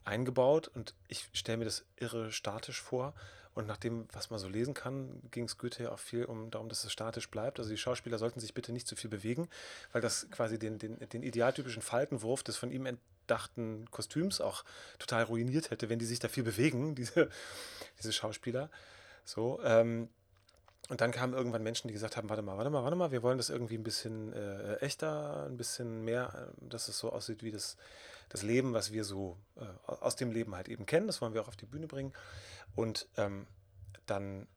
eingebaut 0.06 0.70
und 0.74 0.94
ich 1.08 1.30
stelle 1.34 1.60
mir 1.60 1.66
das 1.66 1.86
irre 1.98 2.32
statisch 2.32 2.82
vor. 2.82 3.14
Und 3.56 3.68
nach 3.68 3.78
dem, 3.78 4.08
was 4.12 4.32
man 4.32 4.40
so 4.40 4.48
lesen 4.48 4.74
kann, 4.74 5.22
ging 5.30 5.46
es 5.46 5.60
Goethe 5.60 5.84
ja 5.84 5.92
auch 5.92 6.00
viel 6.00 6.26
um 6.26 6.50
darum, 6.50 6.70
dass 6.70 6.84
es 6.84 6.92
statisch 6.92 7.30
bleibt. 7.30 7.60
Also 7.60 7.70
die 7.70 7.78
Schauspieler 7.78 8.18
sollten 8.18 8.40
sich 8.40 8.56
bitte 8.56 8.72
nicht 8.74 8.88
zu 8.88 8.96
viel 8.96 9.12
bewegen, 9.12 9.48
weil 9.92 10.02
das 10.02 10.28
quasi 10.32 10.58
den, 10.58 10.80
den, 10.80 10.98
den 11.10 11.22
idealtypischen 11.22 11.84
Faltenwurf 11.84 12.42
des 12.42 12.58
von 12.58 12.72
ihm 12.72 12.88
entdachten 12.88 13.90
Kostüms 13.92 14.42
auch 14.42 14.64
total 14.98 15.24
ruiniert 15.24 15.70
hätte, 15.70 15.90
wenn 15.90 16.00
die 16.00 16.06
sich 16.06 16.18
da 16.18 16.30
viel 16.30 16.44
bewegen, 16.44 16.96
diese, 16.96 17.30
diese 18.00 18.12
Schauspieler. 18.12 18.72
So, 19.24 19.62
ähm, 19.64 20.10
und 20.90 21.00
dann 21.00 21.12
kamen 21.12 21.34
irgendwann 21.34 21.64
Menschen, 21.64 21.88
die 21.88 21.94
gesagt 21.94 22.18
haben, 22.18 22.30
warte 22.30 22.42
mal, 22.42 22.58
warte 22.58 22.70
mal, 22.70 22.84
warte 22.84 22.98
mal, 22.98 23.12
wir 23.12 23.24
wollen 23.24 23.38
das 23.38 23.50
irgendwie 23.50 23.78
ein 23.78 23.84
bisschen 23.84 24.34
äh, 24.34 24.76
echter, 24.78 25.46
ein 25.46 25.56
bisschen 25.56 26.04
mehr, 26.04 26.50
äh, 26.62 26.70
dass 26.70 26.90
es 26.90 27.00
so 27.00 27.12
aussieht 27.12 27.42
wie 27.42 27.52
das, 27.52 27.78
das 28.30 28.44
Leben, 28.44 28.74
was 28.74 28.92
wir 28.92 29.04
so 29.04 29.38
äh, 29.56 29.66
aus 29.88 30.16
dem 30.16 30.32
Leben 30.32 30.56
halt 30.56 30.70
eben 30.70 30.86
kennen. 30.86 31.08
Das 31.08 31.22
wollen 31.22 31.34
wir 31.34 31.42
auch 31.42 31.48
auf 31.48 31.56
die 31.56 31.66
Bühne 31.66 31.88
bringen. 31.88 32.14
Und 32.76 33.08
ähm, 33.18 33.48
dann 34.06 34.48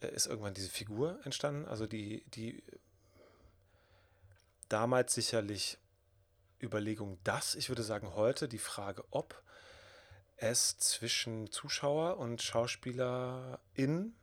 äh, 0.00 0.08
ist 0.08 0.26
irgendwann 0.26 0.54
diese 0.54 0.70
Figur 0.70 1.18
entstanden, 1.24 1.66
also 1.66 1.86
die, 1.86 2.24
die 2.30 2.62
damals 4.68 5.14
sicherlich 5.14 5.78
Überlegung, 6.62 7.18
dass, 7.24 7.54
ich 7.54 7.68
würde 7.68 7.82
sagen 7.82 8.14
heute, 8.14 8.48
die 8.48 8.58
Frage, 8.58 9.04
ob 9.10 9.42
es 10.36 10.78
zwischen 10.78 11.50
Zuschauer 11.50 12.18
und 12.18 12.42
Schauspielerin 12.42 14.14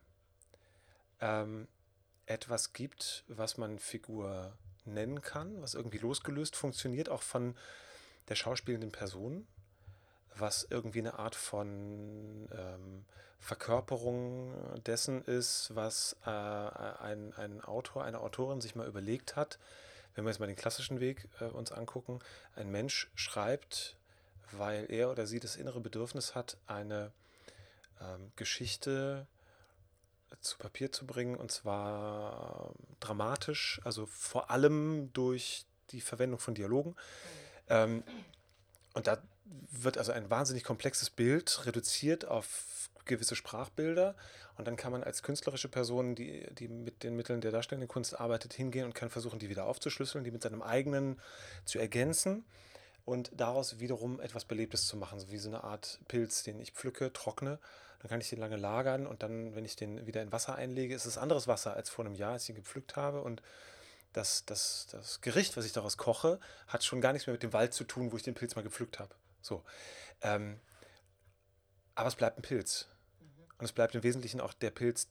ähm, 1.22 1.68
etwas 2.26 2.74
gibt, 2.74 3.24
was 3.28 3.58
man 3.58 3.80
Figur 3.80 4.58
nennen 4.86 5.22
kann, 5.22 5.62
was 5.62 5.74
irgendwie 5.74 5.98
losgelöst 5.98 6.56
funktioniert, 6.56 7.10
auch 7.10 7.22
von 7.22 7.56
der 8.30 8.36
schauspielenden 8.36 8.92
Person, 8.92 9.48
was 10.36 10.65
irgendwie 10.70 11.00
eine 11.00 11.20
Art 11.20 11.36
von 11.36 12.48
ähm, 12.52 13.06
Verkörperung 13.39 14.54
dessen 14.86 15.24
ist, 15.24 15.76
was 15.76 16.15
äh, 16.26 16.30
ein, 16.30 17.34
ein 17.34 17.62
Autor, 17.62 18.04
eine 18.04 18.20
Autorin 18.20 18.62
sich 18.62 18.76
mal 18.76 18.88
überlegt 18.88 19.36
hat. 19.36 19.60
Wenn 20.13 20.26
wir 20.26 20.32
jetzt 20.32 20.39
mal 20.39 20.48
den 20.48 20.56
klassischen 20.56 21.00
Weg 21.00 21.28
äh, 21.39 21.46
uns 21.46 21.72
angucken, 21.72 22.20
ein 22.56 22.70
Mensch 22.70 23.10
schreibt, 23.15 23.98
weil 24.52 24.92
er 24.92 25.10
oder 25.12 25.26
sie 25.26 25.39
das 25.39 25.56
innere 25.56 25.80
Bedürfnis 25.80 26.36
hat, 26.36 26.58
eine 26.68 27.12
ähm, 28.02 28.32
Geschichte 28.36 29.28
zu 30.42 30.58
Papier 30.58 30.92
zu 30.92 31.06
bringen 31.06 31.36
und 31.36 31.52
zwar 31.52 32.74
dramatisch, 33.00 33.82
also 33.84 34.06
vor 34.06 34.52
allem 34.52 35.12
durch 35.13 35.65
die 35.92 36.02
Verwendung 36.02 36.39
von 36.39 36.54
Dialogen. 36.54 36.96
Ähm, 37.70 38.04
und 38.94 39.08
da 39.08 39.22
wird 39.72 39.98
also 39.98 40.12
ein 40.12 40.30
wahnsinnig 40.30 40.64
komplexes 40.64 41.10
Bild 41.10 41.66
reduziert 41.66 42.26
auf 42.26 42.90
gewisse 43.06 43.36
Sprachbilder. 43.36 44.16
Und 44.58 44.68
dann 44.68 44.76
kann 44.76 44.92
man 44.92 45.04
als 45.04 45.24
künstlerische 45.24 45.70
Person, 45.70 46.16
die, 46.16 46.48
die 46.54 46.68
mit 46.68 47.04
den 47.04 47.16
Mitteln 47.16 47.42
der 47.42 47.52
darstellenden 47.52 47.88
Kunst 47.88 48.20
arbeitet, 48.20 48.54
hingehen 48.54 48.86
und 48.86 48.94
kann 48.94 49.10
versuchen, 49.10 49.40
die 49.40 49.50
wieder 49.50 49.66
aufzuschlüsseln, 49.66 50.24
die 50.24 50.32
mit 50.32 50.44
seinem 50.44 50.62
eigenen 50.62 51.20
zu 51.66 51.80
ergänzen 51.80 52.44
und 53.06 53.32
daraus 53.36 53.80
wiederum 53.80 54.20
etwas 54.20 54.46
Belebtes 54.46 54.86
zu 54.86 54.98
machen, 54.98 55.20
so 55.20 55.32
wie 55.32 55.38
so 55.38 55.50
eine 55.50 55.64
Art 55.64 56.00
Pilz, 56.08 56.44
den 56.44 56.60
ich 56.60 56.74
pflücke, 56.74 57.12
trockne. 57.14 57.60
Dann 58.02 58.10
kann 58.10 58.22
ich 58.22 58.30
den 58.30 58.40
lange 58.40 58.56
lagern 58.56 59.08
und 59.08 59.24
dann, 59.24 59.56
wenn 59.56 59.66
ich 59.66 59.76
den 59.76 60.06
wieder 60.06 60.22
in 60.22 60.32
Wasser 60.32 60.56
einlege, 60.56 60.96
ist 60.96 61.06
es 61.06 61.18
anderes 61.18 61.48
Wasser 61.48 61.74
als 61.74 61.90
vor 61.90 62.06
einem 62.06 62.16
Jahr, 62.16 62.34
als 62.34 62.44
ich 62.44 62.50
ihn 62.50 62.56
gepflückt 62.56 62.96
habe. 62.96 63.22
Und 63.22 63.42
das, 64.13 64.45
das, 64.45 64.88
das 64.91 65.22
Gericht, 65.22 65.56
was 65.58 65.65
ich 65.65 65.74
daraus 65.74 65.98
koche, 65.98 66.39
hat 66.67 66.84
schon 66.84 67.02
gar 67.02 67.13
nichts 67.13 67.28
mehr 67.28 67.34
mit 67.34 67.43
dem 67.43 67.54
Wald 67.54 67.74
zu 67.74 67.84
tun, 67.84 68.12
wo 68.12 68.17
ich 68.17 68.24
den 68.24 68.34
Pilz 68.34 68.56
mal 68.56 68.62
gepflückt 68.62 69.00
habe. 69.00 69.13
So. 69.41 69.63
Ähm, 70.22 70.60
aber 71.95 72.08
es 72.08 72.15
bleibt 72.15 72.38
ein 72.38 72.41
Pilz. 72.41 72.88
Und 73.58 73.65
es 73.65 73.72
bleibt 73.72 73.93
im 73.93 74.04
Wesentlichen 74.04 74.39
auch 74.39 74.54
der 74.54 74.72
Pilz, 74.72 75.08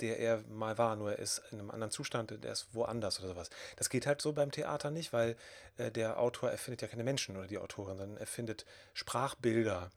der 0.00 0.18
er 0.18 0.42
mal 0.48 0.78
war, 0.78 0.96
nur 0.96 1.12
er 1.12 1.18
ist 1.18 1.42
in 1.50 1.58
einem 1.58 1.70
anderen 1.70 1.90
Zustand, 1.90 2.30
der 2.30 2.52
ist 2.52 2.74
woanders 2.74 3.20
oder 3.20 3.28
sowas. 3.28 3.50
Das 3.76 3.90
geht 3.90 4.06
halt 4.06 4.22
so 4.22 4.32
beim 4.32 4.50
Theater 4.50 4.90
nicht, 4.90 5.12
weil 5.12 5.36
äh, 5.76 5.90
der 5.90 6.18
Autor 6.18 6.50
erfindet 6.50 6.82
ja 6.82 6.88
keine 6.88 7.04
Menschen 7.04 7.36
oder 7.36 7.46
die 7.46 7.58
Autorin, 7.58 7.98
sondern 7.98 8.16
erfindet 8.16 8.64
Sprachbilder. 8.94 9.90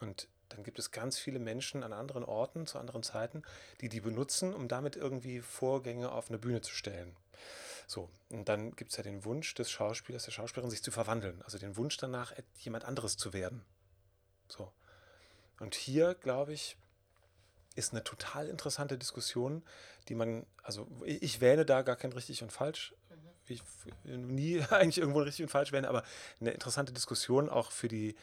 Und 0.00 0.28
dann 0.50 0.62
gibt 0.62 0.78
es 0.78 0.90
ganz 0.90 1.18
viele 1.18 1.38
Menschen 1.38 1.82
an 1.82 1.92
anderen 1.92 2.24
Orten, 2.24 2.66
zu 2.66 2.78
anderen 2.78 3.02
Zeiten, 3.02 3.42
die 3.80 3.88
die 3.88 4.00
benutzen, 4.00 4.54
um 4.54 4.68
damit 4.68 4.94
irgendwie 4.94 5.40
Vorgänge 5.40 6.12
auf 6.12 6.28
eine 6.28 6.38
Bühne 6.38 6.60
zu 6.60 6.74
stellen. 6.74 7.16
So, 7.86 8.10
und 8.30 8.48
dann 8.48 8.74
gibt 8.74 8.90
es 8.90 8.96
ja 8.96 9.04
den 9.04 9.24
Wunsch 9.24 9.54
des 9.54 9.70
Schauspielers, 9.70 10.24
der 10.24 10.32
Schauspielerin, 10.32 10.70
sich 10.70 10.82
zu 10.82 10.90
verwandeln. 10.90 11.40
Also 11.42 11.58
den 11.58 11.76
Wunsch 11.76 11.96
danach, 11.96 12.32
jemand 12.58 12.84
anderes 12.84 13.16
zu 13.16 13.32
werden. 13.32 13.64
So. 14.48 14.72
Und 15.60 15.74
hier, 15.74 16.14
glaube 16.14 16.52
ich, 16.52 16.76
ist 17.76 17.92
eine 17.92 18.02
total 18.02 18.48
interessante 18.48 18.98
Diskussion, 18.98 19.62
die 20.08 20.14
man, 20.14 20.46
also 20.62 20.88
ich, 21.04 21.22
ich 21.22 21.40
wähle 21.40 21.64
da 21.64 21.82
gar 21.82 21.96
kein 21.96 22.12
richtig 22.12 22.42
und 22.42 22.52
falsch. 22.52 22.94
Mhm. 23.10 23.16
Ich 23.46 23.62
nie 24.04 24.60
eigentlich 24.70 24.98
irgendwo 24.98 25.20
richtig 25.20 25.44
und 25.44 25.50
falsch 25.50 25.70
wählen, 25.72 25.84
aber 25.84 26.02
eine 26.40 26.50
interessante 26.50 26.92
Diskussion 26.92 27.48
auch 27.48 27.70
für 27.70 27.88
die, 27.88 28.16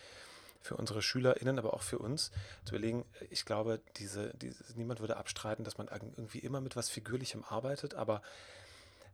für 0.60 0.76
unsere 0.76 1.02
SchülerInnen, 1.02 1.58
aber 1.58 1.74
auch 1.74 1.84
für 1.84 2.00
uns, 2.00 2.32
zu 2.66 2.76
überlegen, 2.76 3.06
ich 3.30 3.46
glaube, 3.46 3.82
diese, 3.98 4.34
diese, 4.36 4.64
niemand 4.76 5.00
würde 5.00 5.18
abstreiten, 5.18 5.64
dass 5.64 5.78
man 5.78 5.88
irgendwie 5.88 6.40
immer 6.40 6.62
mit 6.62 6.76
was 6.76 6.90
Figürlichem 6.90 7.44
arbeitet, 7.44 7.94
aber 7.94 8.22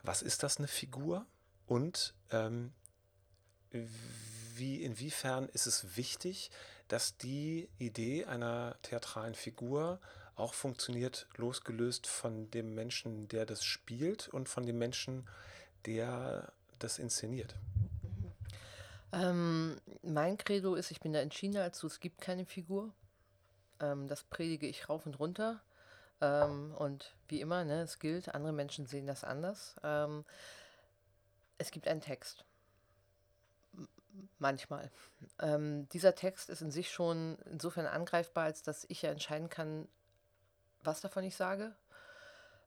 was 0.04 0.22
ist 0.22 0.44
das 0.44 0.58
eine 0.58 0.68
Figur? 0.68 1.26
Und 1.68 2.14
ähm, 2.32 2.74
wie, 3.72 4.84
inwiefern 4.84 5.48
ist 5.50 5.68
es 5.68 5.96
wichtig, 5.96 6.52
dass 6.88 7.18
die 7.18 7.70
Idee 7.78 8.26
einer 8.26 8.76
theatralen 8.82 9.36
Figur 9.36 10.00
auch 10.36 10.54
funktioniert, 10.54 11.28
losgelöst 11.36 12.08
von 12.08 12.50
dem 12.52 12.74
Menschen, 12.74 13.28
der 13.28 13.46
das 13.46 13.64
spielt 13.64 14.28
und 14.30 14.50
von 14.50 14.66
dem 14.66 14.78
Menschen, 14.78 15.28
der 15.86 16.52
das 16.80 16.98
inszeniert? 16.98 17.56
Ähm, 19.12 19.80
mein 20.02 20.38
Credo 20.38 20.76
ist, 20.76 20.92
ich 20.92 21.00
bin 21.00 21.14
da 21.14 21.20
entschieden 21.20 21.56
dazu, 21.56 21.88
es 21.88 22.00
gibt 22.00 22.22
keine 22.22 22.46
Figur. 22.46 22.92
Ähm, 23.80 24.08
das 24.08 24.24
predige 24.24 24.68
ich 24.68 24.88
rauf 24.90 25.06
und 25.06 25.20
runter. 25.20 25.62
Ähm, 26.22 26.74
und 26.76 27.16
wie 27.28 27.42
immer, 27.42 27.64
ne, 27.64 27.82
es 27.82 28.00
gilt, 28.00 28.34
andere 28.34 28.54
Menschen 28.54 28.86
sehen 28.86 29.08
das 29.08 29.24
anders. 29.24 29.76
Ähm, 29.84 30.26
es 31.58 31.72
gibt 31.72 31.88
einen 31.88 32.02
Text. 32.02 32.46
manchmal. 34.38 34.92
Ähm, 35.40 35.88
dieser 35.90 36.16
Text 36.16 36.50
ist 36.50 36.62
in 36.62 36.72
sich 36.72 36.92
schon 36.92 37.38
insofern 37.52 37.86
angreifbar, 37.86 38.46
als 38.46 38.64
dass 38.64 38.86
ich 38.90 39.02
ja 39.02 39.12
entscheiden 39.12 39.50
kann, 39.50 39.88
was 40.84 41.02
davon 41.02 41.24
ich 41.24 41.36
sage. 41.36 41.76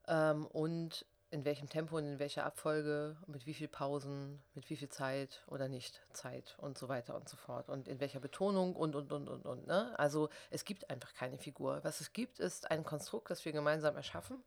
Ähm, 0.07 0.45
und 0.47 1.05
in 1.33 1.45
welchem 1.45 1.67
Tempo 1.67 1.97
und 1.97 2.05
in 2.05 2.19
welcher 2.19 2.45
Abfolge, 2.45 3.17
mit 3.25 3.47
wie 3.47 3.55
viel 3.55 3.67
Pausen, 3.67 4.39
mit 4.53 4.69
wie 4.69 4.75
viel 4.75 4.89
Zeit 4.89 5.43
oder 5.47 5.67
nicht 5.67 5.99
Zeit 6.13 6.55
und 6.59 6.77
so 6.77 6.89
weiter 6.89 7.15
und 7.15 7.27
so 7.27 7.37
fort 7.37 7.69
und 7.69 7.87
in 7.87 7.99
welcher 7.99 8.19
Betonung 8.19 8.75
und 8.75 8.95
und 8.95 9.11
und 9.11 9.27
und 9.27 9.45
und. 9.47 9.65
Ne? 9.65 9.97
Also 9.97 10.29
es 10.51 10.63
gibt 10.63 10.91
einfach 10.91 11.11
keine 11.15 11.39
Figur. 11.39 11.79
Was 11.83 12.01
es 12.01 12.13
gibt, 12.13 12.39
ist 12.39 12.69
ein 12.69 12.83
Konstrukt, 12.83 13.31
das 13.31 13.43
wir 13.45 13.51
gemeinsam 13.51 13.95
erschaffen, 13.95 14.43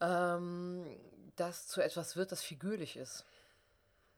ähm, 0.00 0.86
das 1.34 1.66
zu 1.66 1.80
etwas 1.80 2.14
wird, 2.14 2.30
das 2.30 2.40
figürlich 2.40 2.96
ist. 2.96 3.24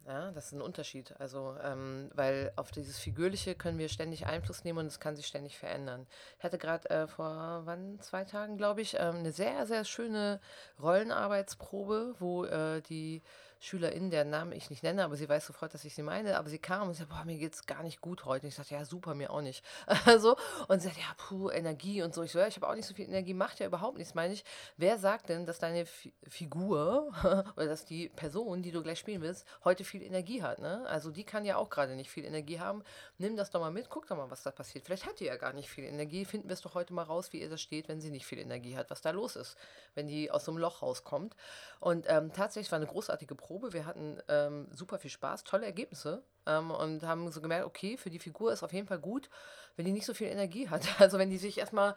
Ja, 0.06 0.30
das 0.32 0.46
ist 0.46 0.52
ein 0.52 0.62
Unterschied. 0.62 1.14
Also, 1.18 1.56
ähm, 1.62 2.10
weil 2.14 2.52
auf 2.56 2.70
dieses 2.70 2.98
Figürliche 2.98 3.54
können 3.54 3.78
wir 3.78 3.88
ständig 3.88 4.26
Einfluss 4.26 4.64
nehmen 4.64 4.78
und 4.78 4.86
es 4.86 4.98
kann 4.98 5.14
sich 5.14 5.26
ständig 5.26 5.58
verändern. 5.58 6.06
Ich 6.38 6.44
hatte 6.44 6.58
gerade 6.58 6.88
äh, 6.90 7.06
vor 7.06 7.62
wann, 7.64 8.00
zwei 8.00 8.24
Tagen, 8.24 8.56
glaube 8.56 8.80
ich, 8.80 8.94
ähm, 8.98 9.16
eine 9.16 9.32
sehr, 9.32 9.66
sehr 9.66 9.84
schöne 9.84 10.40
Rollenarbeitsprobe, 10.82 12.14
wo 12.18 12.44
äh, 12.44 12.80
die 12.82 13.22
Schülerin, 13.62 14.10
deren 14.10 14.30
Namen 14.30 14.52
ich 14.52 14.70
nicht 14.70 14.82
nenne, 14.82 15.04
aber 15.04 15.16
sie 15.16 15.28
weiß 15.28 15.44
sofort, 15.44 15.74
dass 15.74 15.84
ich 15.84 15.94
sie 15.94 16.02
meine, 16.02 16.38
aber 16.38 16.48
sie 16.48 16.58
kam 16.58 16.88
und 16.88 16.94
sagte, 16.94 17.12
boah, 17.12 17.26
mir 17.26 17.36
geht's 17.36 17.66
gar 17.66 17.82
nicht 17.82 18.00
gut 18.00 18.24
heute. 18.24 18.46
Und 18.46 18.48
ich 18.48 18.54
sagte, 18.54 18.72
ja, 18.72 18.86
super, 18.86 19.14
mir 19.14 19.30
auch 19.30 19.42
nicht. 19.42 19.62
so, 20.18 20.34
und 20.68 20.80
sie 20.80 20.88
sagt, 20.88 20.98
ja, 20.98 21.12
puh, 21.18 21.50
Energie 21.50 22.00
und 22.00 22.14
so. 22.14 22.22
Ich 22.22 22.32
so, 22.32 22.38
ja, 22.38 22.46
ich 22.46 22.56
habe 22.56 22.66
auch 22.66 22.74
nicht 22.74 22.86
so 22.86 22.94
viel 22.94 23.06
Energie, 23.06 23.34
macht 23.34 23.60
ja 23.60 23.66
überhaupt 23.66 23.98
nichts, 23.98 24.14
meine 24.14 24.32
ich. 24.32 24.44
Wer 24.78 24.96
sagt 24.96 25.28
denn, 25.28 25.44
dass 25.44 25.58
deine 25.58 25.80
F 25.80 26.08
Figur 26.26 27.12
oder 27.56 27.66
dass 27.66 27.84
die 27.84 28.08
Person, 28.08 28.62
die 28.62 28.70
du 28.70 28.82
gleich 28.82 28.98
spielen 28.98 29.20
willst, 29.20 29.46
heute 29.62 29.84
viel 29.84 30.02
Energie 30.02 30.42
hat, 30.42 30.58
ne? 30.58 30.86
Also 30.86 31.10
die 31.10 31.24
kann 31.24 31.44
ja 31.44 31.56
auch 31.56 31.68
gerade 31.68 31.96
nicht 31.96 32.10
viel 32.10 32.24
Energie 32.24 32.60
haben. 32.60 32.82
Nimm 33.18 33.36
das 33.36 33.50
doch 33.50 33.60
mal 33.60 33.70
mit, 33.70 33.90
guck 33.90 34.06
doch 34.06 34.16
mal, 34.16 34.30
was 34.30 34.42
da 34.42 34.52
passiert. 34.52 34.86
Vielleicht 34.86 35.04
hat 35.04 35.20
die 35.20 35.26
ja 35.26 35.36
gar 35.36 35.52
nicht 35.52 35.68
viel 35.68 35.84
Energie. 35.84 36.24
Finden 36.24 36.48
wir 36.48 36.54
es 36.54 36.62
doch 36.62 36.74
heute 36.74 36.94
mal 36.94 37.02
raus, 37.02 37.34
wie 37.34 37.42
ihr 37.42 37.50
das 37.50 37.60
steht, 37.60 37.88
wenn 37.88 38.00
sie 38.00 38.10
nicht 38.10 38.24
viel 38.24 38.38
Energie 38.38 38.78
hat, 38.78 38.88
was 38.88 39.02
da 39.02 39.10
los 39.10 39.36
ist, 39.36 39.58
wenn 39.94 40.08
die 40.08 40.30
aus 40.30 40.46
so 40.46 40.50
einem 40.50 40.60
Loch 40.60 40.80
rauskommt. 40.80 41.36
Und 41.78 42.06
ähm, 42.08 42.32
tatsächlich 42.32 42.72
war 42.72 42.78
eine 42.78 42.86
großartige 42.86 43.34
Probe. 43.34 43.49
Wir 43.50 43.84
hatten 43.84 44.22
ähm, 44.28 44.68
super 44.70 44.98
viel 44.98 45.10
Spaß, 45.10 45.42
tolle 45.44 45.66
Ergebnisse 45.66 46.22
ähm, 46.46 46.70
und 46.70 47.02
haben 47.02 47.30
so 47.32 47.40
gemerkt, 47.40 47.66
okay, 47.66 47.96
für 47.96 48.10
die 48.10 48.20
Figur 48.20 48.52
ist 48.52 48.62
auf 48.62 48.72
jeden 48.72 48.86
Fall 48.86 49.00
gut, 49.00 49.28
wenn 49.76 49.84
die 49.84 49.92
nicht 49.92 50.06
so 50.06 50.14
viel 50.14 50.28
Energie 50.28 50.68
hat. 50.68 50.86
Also 51.00 51.18
wenn 51.18 51.30
die 51.30 51.38
sich 51.38 51.58
erstmal, 51.58 51.96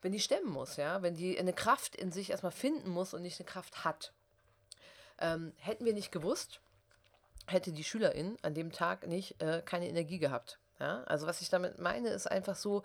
wenn 0.00 0.12
die 0.12 0.20
stemmen 0.20 0.50
muss, 0.50 0.76
ja, 0.76 1.02
wenn 1.02 1.14
die 1.14 1.38
eine 1.38 1.52
Kraft 1.52 1.94
in 1.94 2.10
sich 2.10 2.30
erstmal 2.30 2.52
finden 2.52 2.88
muss 2.88 3.12
und 3.12 3.22
nicht 3.22 3.38
eine 3.38 3.46
Kraft 3.46 3.84
hat. 3.84 4.14
Ähm, 5.18 5.52
hätten 5.58 5.84
wir 5.84 5.92
nicht 5.92 6.10
gewusst, 6.10 6.60
hätte 7.46 7.72
die 7.72 7.84
Schülerin 7.84 8.38
an 8.42 8.54
dem 8.54 8.72
Tag 8.72 9.06
nicht 9.06 9.42
äh, 9.42 9.62
keine 9.64 9.88
Energie 9.88 10.18
gehabt. 10.18 10.58
Ja, 10.80 11.04
also 11.04 11.26
was 11.26 11.40
ich 11.40 11.50
damit 11.50 11.78
meine, 11.78 12.08
ist 12.08 12.26
einfach 12.28 12.56
so, 12.56 12.82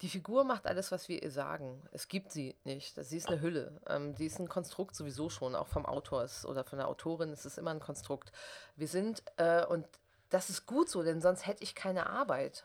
die 0.00 0.08
Figur 0.08 0.44
macht 0.44 0.66
alles, 0.66 0.92
was 0.92 1.08
wir 1.08 1.22
ihr 1.22 1.30
sagen. 1.30 1.82
Es 1.90 2.06
gibt 2.06 2.30
sie 2.30 2.56
nicht. 2.64 2.94
Sie 2.94 3.16
ist 3.16 3.28
eine 3.28 3.40
Hülle. 3.40 3.80
Ähm, 3.88 4.14
sie 4.16 4.26
ist 4.26 4.38
ein 4.38 4.48
Konstrukt 4.48 4.94
sowieso 4.94 5.28
schon, 5.28 5.56
auch 5.56 5.66
vom 5.66 5.84
Autor 5.84 6.26
oder 6.44 6.62
von 6.62 6.78
der 6.78 6.88
Autorin. 6.88 7.30
Es 7.30 7.44
ist 7.44 7.58
immer 7.58 7.72
ein 7.72 7.80
Konstrukt. 7.80 8.30
Wir 8.76 8.86
sind, 8.86 9.24
äh, 9.38 9.64
und 9.66 9.86
das 10.30 10.50
ist 10.50 10.66
gut 10.66 10.88
so, 10.88 11.02
denn 11.02 11.20
sonst 11.20 11.46
hätte 11.46 11.64
ich 11.64 11.74
keine 11.74 12.06
Arbeit. 12.08 12.64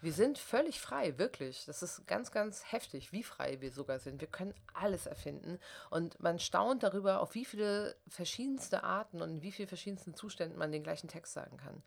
Wir 0.00 0.12
sind 0.12 0.38
völlig 0.38 0.80
frei, 0.80 1.18
wirklich. 1.18 1.64
Das 1.64 1.82
ist 1.82 2.06
ganz, 2.06 2.30
ganz 2.30 2.72
heftig, 2.72 3.12
wie 3.12 3.22
frei 3.22 3.60
wir 3.60 3.72
sogar 3.72 3.98
sind. 3.98 4.20
Wir 4.20 4.28
können 4.28 4.54
alles 4.74 5.06
erfinden. 5.06 5.58
Und 5.88 6.20
man 6.20 6.38
staunt 6.38 6.82
darüber, 6.82 7.20
auf 7.20 7.34
wie 7.34 7.44
viele 7.44 7.96
verschiedenste 8.08 8.82
Arten 8.82 9.22
und 9.22 9.30
in 9.30 9.42
wie 9.42 9.52
vielen 9.52 9.68
verschiedensten 9.68 10.14
Zuständen 10.14 10.58
man 10.58 10.72
den 10.72 10.82
gleichen 10.82 11.08
Text 11.08 11.32
sagen 11.32 11.56
kann. 11.56 11.82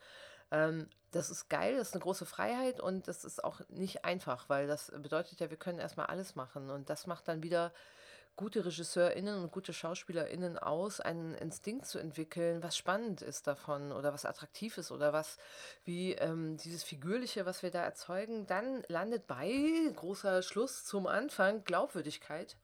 Ähm, 0.52 0.88
das 1.12 1.30
ist 1.30 1.50
geil, 1.50 1.78
das 1.78 1.90
ist 1.90 1.94
eine 1.94 2.04
große 2.04 2.26
Freiheit 2.26 2.80
und 2.80 3.08
das 3.08 3.24
ist 3.24 3.44
auch 3.44 3.62
nicht 3.70 4.06
einfach, 4.06 4.50
weil 4.50 4.68
das 4.68 4.92
bedeutet 4.92 5.40
ja, 5.40 5.50
wir 5.50 5.58
können 5.58 5.80
erstmal 5.80 6.08
alles 6.08 6.36
machen 6.36 6.70
und 6.70 6.90
das 6.90 7.08
macht 7.08 7.28
dann 7.28 7.44
wieder 7.44 7.72
gute 8.36 8.64
RegisseurInnen 8.64 9.42
und 9.42 9.52
gute 9.52 9.74
SchauspielerInnen 9.74 10.60
aus, 10.60 11.00
einen 11.00 11.34
Instinkt 11.34 11.88
zu 11.88 11.98
entwickeln, 11.98 12.62
was 12.62 12.78
spannend 12.78 13.24
ist 13.24 13.48
davon 13.48 13.92
oder 13.92 14.14
was 14.14 14.26
attraktiv 14.26 14.78
ist 14.78 14.92
oder 14.92 15.12
was 15.12 15.38
wie 15.86 16.14
ähm, 16.14 16.56
dieses 16.58 16.84
Figürliche, 16.84 17.48
was 17.48 17.64
wir 17.64 17.72
da 17.72 17.82
erzeugen, 17.82 18.46
dann 18.46 18.84
landet 18.90 19.26
bei, 19.26 19.92
großer 19.96 20.44
Schluss 20.44 20.86
zum 20.86 21.08
Anfang, 21.08 21.64
Glaubwürdigkeit, 21.64 22.58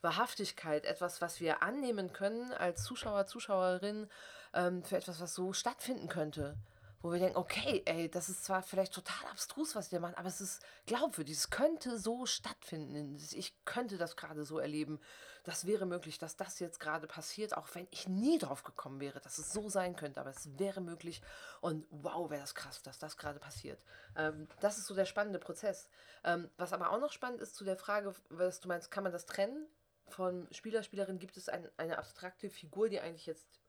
Wahrhaftigkeit, 0.00 0.86
etwas, 0.86 1.20
was 1.20 1.40
wir 1.40 1.62
annehmen 1.62 2.14
können 2.14 2.52
als 2.54 2.82
Zuschauer, 2.84 3.26
Zuschauerin 3.26 4.08
ähm, 4.54 4.82
für 4.84 4.96
etwas, 4.96 5.20
was 5.20 5.34
so 5.34 5.52
stattfinden 5.52 6.08
könnte 6.08 6.56
wo 7.02 7.12
wir 7.12 7.18
denken, 7.18 7.38
okay, 7.38 7.82
ey, 7.86 8.10
das 8.10 8.28
ist 8.28 8.44
zwar 8.44 8.62
vielleicht 8.62 8.92
total 8.92 9.26
abstrus, 9.30 9.74
was 9.74 9.90
wir 9.90 10.00
machen, 10.00 10.16
aber 10.16 10.28
es 10.28 10.40
ist 10.40 10.62
glaubwürdig, 10.86 11.36
es 11.36 11.50
könnte 11.50 11.98
so 11.98 12.26
stattfinden. 12.26 13.16
Ich 13.32 13.54
könnte 13.64 13.96
das 13.96 14.16
gerade 14.16 14.44
so 14.44 14.58
erleben. 14.58 15.00
Das 15.44 15.66
wäre 15.66 15.86
möglich, 15.86 16.18
dass 16.18 16.36
das 16.36 16.58
jetzt 16.58 16.78
gerade 16.78 17.06
passiert, 17.06 17.56
auch 17.56 17.68
wenn 17.74 17.88
ich 17.90 18.06
nie 18.06 18.36
drauf 18.38 18.62
gekommen 18.62 19.00
wäre, 19.00 19.20
dass 19.20 19.38
es 19.38 19.52
so 19.52 19.70
sein 19.70 19.96
könnte, 19.96 20.20
aber 20.20 20.30
es 20.30 20.58
wäre 20.58 20.82
möglich. 20.82 21.22
Und 21.62 21.86
wow, 21.90 22.28
wäre 22.28 22.42
das 22.42 22.54
krass, 22.54 22.82
dass 22.82 22.98
das 22.98 23.16
gerade 23.16 23.38
passiert. 23.38 23.82
Ähm, 24.16 24.48
das 24.60 24.76
ist 24.76 24.86
so 24.86 24.94
der 24.94 25.06
spannende 25.06 25.38
Prozess. 25.38 25.88
Ähm, 26.24 26.50
was 26.58 26.74
aber 26.74 26.90
auch 26.90 27.00
noch 27.00 27.12
spannend 27.12 27.40
ist 27.40 27.56
zu 27.56 27.64
der 27.64 27.76
Frage, 27.76 28.14
was 28.28 28.60
du 28.60 28.68
meinst, 28.68 28.90
kann 28.90 29.04
man 29.04 29.12
das 29.12 29.24
trennen? 29.24 29.66
Von 30.08 30.48
Spieler, 30.50 30.82
Spielerin 30.82 31.18
gibt 31.18 31.36
es 31.38 31.48
ein, 31.48 31.70
eine 31.78 31.96
abstrakte 31.96 32.50
Figur, 32.50 32.88
die 32.90 33.00
eigentlich 33.00 33.26
jetzt 33.26 33.59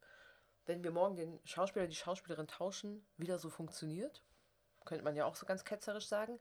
wenn 0.65 0.83
wir 0.83 0.91
morgen 0.91 1.15
den 1.15 1.39
Schauspieler, 1.45 1.87
die 1.87 1.95
Schauspielerin 1.95 2.47
tauschen, 2.47 3.05
wieder 3.17 3.39
so 3.39 3.49
funktioniert. 3.49 4.23
Könnte 4.85 5.03
man 5.03 5.15
ja 5.15 5.25
auch 5.25 5.35
so 5.35 5.45
ganz 5.45 5.63
ketzerisch 5.63 6.07
sagen. 6.07 6.39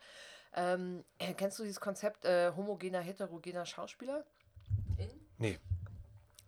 Ähm, 0.54 1.04
äh, 1.18 1.34
kennst 1.34 1.58
du 1.58 1.62
dieses 1.62 1.80
Konzept 1.80 2.24
äh, 2.24 2.52
homogener, 2.56 3.00
heterogener 3.00 3.66
Schauspieler? 3.66 4.24
In? 4.96 5.10
Nee. 5.38 5.58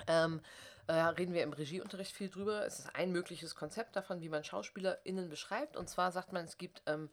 Ähm, 0.06 0.40
äh, 0.86 0.94
reden 0.94 1.32
wir 1.32 1.42
im 1.42 1.52
Regieunterricht 1.52 2.12
viel 2.12 2.28
drüber. 2.28 2.66
Es 2.66 2.80
ist 2.80 2.96
ein 2.96 3.12
mögliches 3.12 3.54
Konzept 3.54 3.94
davon, 3.94 4.20
wie 4.20 4.28
man 4.28 4.42
SchauspielerInnen 4.42 5.28
beschreibt. 5.28 5.76
Und 5.76 5.88
zwar 5.88 6.10
sagt 6.10 6.32
man, 6.32 6.44
es 6.44 6.58
gibt, 6.58 6.82
ähm, 6.86 7.08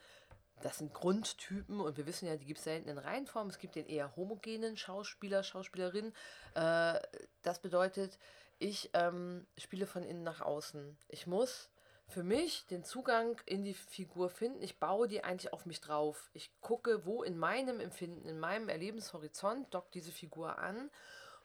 das 0.62 0.80
sind 0.80 0.94
Grundtypen 0.94 1.80
und 1.80 1.98
wir 1.98 2.06
wissen 2.06 2.28
ja, 2.28 2.36
die 2.36 2.46
gibt 2.46 2.58
es 2.58 2.66
selten 2.66 2.90
in 2.90 2.98
Reihenform. 2.98 3.48
Es 3.48 3.60
gibt 3.60 3.76
den 3.76 3.86
eher 3.86 4.16
homogenen 4.16 4.76
Schauspieler, 4.76 5.44
Schauspielerin. 5.44 6.14
Äh, 6.56 7.00
das 7.44 7.60
bedeutet, 7.62 8.18
ich 8.60 8.90
ähm, 8.94 9.48
spiele 9.58 9.88
von 9.88 10.04
innen 10.04 10.24
nach 10.24 10.42
außen. 10.42 10.98
Ich 11.08 11.28
muss 11.28 11.70
für 12.08 12.24
mich 12.24 12.66
den 12.68 12.84
Zugang 12.84 13.40
in 13.46 13.64
die 13.64 13.74
Figur 13.74 14.30
finden. 14.30 14.62
Ich 14.62 14.80
baue 14.80 15.08
die 15.08 15.24
eigentlich 15.24 15.54
auf 15.54 15.66
mich 15.66 15.80
drauf. 15.80 16.30
Ich 16.34 16.52
gucke, 16.60 17.06
wo 17.06 17.24
in 17.24 17.38
meinem 17.38 17.80
Empfinden, 17.80 18.28
in 18.28 18.40
meinem 18.40 18.68
Erlebenshorizont 18.68 19.74
dockt 19.74 19.94
diese 19.94 20.12
Figur 20.12 20.58
an 20.58 20.90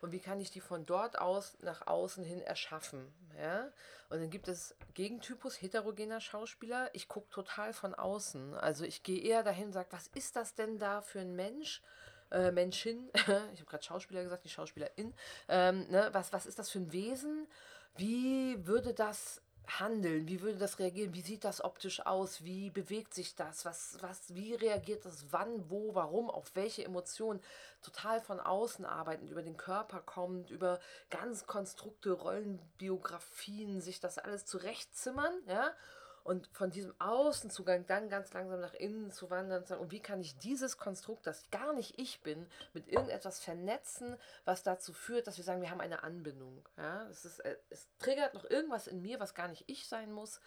und 0.01 0.11
wie 0.11 0.19
kann 0.19 0.41
ich 0.41 0.51
die 0.51 0.59
von 0.59 0.85
dort 0.85 1.19
aus 1.19 1.57
nach 1.61 1.87
außen 1.87 2.23
hin 2.23 2.41
erschaffen. 2.41 3.13
Ja? 3.37 3.71
Und 4.09 4.19
dann 4.19 4.29
gibt 4.29 4.47
es 4.47 4.75
Gegentypus 4.93 5.61
heterogener 5.61 6.19
Schauspieler. 6.19 6.89
Ich 6.93 7.07
gucke 7.07 7.29
total 7.29 7.73
von 7.73 7.93
außen. 7.95 8.55
Also 8.55 8.85
ich 8.85 9.03
gehe 9.03 9.21
eher 9.21 9.43
dahin 9.43 9.67
und 9.67 9.73
sage, 9.73 9.91
was 9.91 10.07
ist 10.07 10.35
das 10.35 10.55
denn 10.55 10.79
da 10.79 11.01
für 11.01 11.19
ein 11.19 11.35
Mensch? 11.35 11.81
Äh, 12.35 12.51
Menschin, 12.51 13.09
ich 13.13 13.27
habe 13.27 13.65
gerade 13.65 13.83
Schauspieler 13.83 14.23
gesagt, 14.23 14.43
die 14.43 14.49
Schauspielerin, 14.49 15.13
ähm, 15.47 15.87
ne, 15.89 16.09
was, 16.11 16.33
was 16.33 16.45
ist 16.45 16.59
das 16.59 16.69
für 16.69 16.79
ein 16.79 16.91
Wesen? 16.91 17.47
Wie 17.97 18.67
würde 18.67 18.93
das 18.93 19.41
handeln? 19.79 20.27
Wie 20.27 20.41
würde 20.41 20.57
das 20.57 20.79
reagieren? 20.79 21.13
Wie 21.13 21.21
sieht 21.21 21.43
das 21.43 21.63
optisch 21.63 22.05
aus? 22.05 22.43
Wie 22.43 22.69
bewegt 22.69 23.13
sich 23.13 23.35
das? 23.35 23.65
Was, 23.65 23.97
was, 24.01 24.35
wie 24.35 24.53
reagiert 24.53 25.05
das? 25.05 25.25
Wann, 25.31 25.69
wo, 25.69 25.95
warum, 25.95 26.29
auf 26.29 26.55
welche 26.55 26.83
Emotionen? 26.83 27.41
Total 27.81 28.19
von 28.19 28.39
außen 28.39 28.85
arbeitend, 28.85 29.31
über 29.31 29.41
den 29.41 29.57
Körper 29.57 30.01
kommt, 30.01 30.51
über 30.51 30.79
ganz 31.09 31.47
Konstrukte, 31.47 32.11
Rollenbiografien, 32.11 33.81
sich 33.81 33.99
das 33.99 34.17
alles 34.17 34.45
zurechtzimmern, 34.45 35.33
ja? 35.47 35.71
Und 36.25 36.49
von 36.53 36.71
diesem 36.71 36.99
Außenzugang 36.99 37.85
dann 37.85 38.09
ganz 38.09 38.33
langsam 38.33 38.59
nach 38.59 38.73
innen 38.73 39.11
zu 39.11 39.29
wandern 39.29 39.59
und 39.59 39.67
sagen, 39.67 39.81
und 39.81 39.91
wie 39.91 39.99
kann 39.99 40.19
ich 40.19 40.35
dieses 40.39 40.79
Konstrukt, 40.79 41.27
das 41.27 41.51
gar 41.51 41.71
nicht 41.71 41.99
ich 41.99 42.23
bin, 42.23 42.47
mit 42.73 42.87
irgendetwas 42.87 43.39
vernetzen, 43.39 44.17
was 44.43 44.63
dazu 44.63 44.91
führt, 44.91 45.27
dass 45.27 45.37
wir 45.37 45.43
sagen, 45.43 45.61
wir 45.61 45.69
haben 45.69 45.81
eine 45.81 46.01
Anbindung. 46.01 46.67
Ja? 46.77 47.07
Es, 47.09 47.25
ist, 47.25 47.41
äh, 47.41 47.55
es 47.69 47.87
triggert 47.99 48.33
noch 48.33 48.43
irgendwas 48.49 48.87
in 48.87 49.03
mir, 49.03 49.19
was 49.19 49.35
gar 49.35 49.47
nicht 49.47 49.65
ich 49.67 49.87
sein 49.87 50.11
muss, 50.11 50.41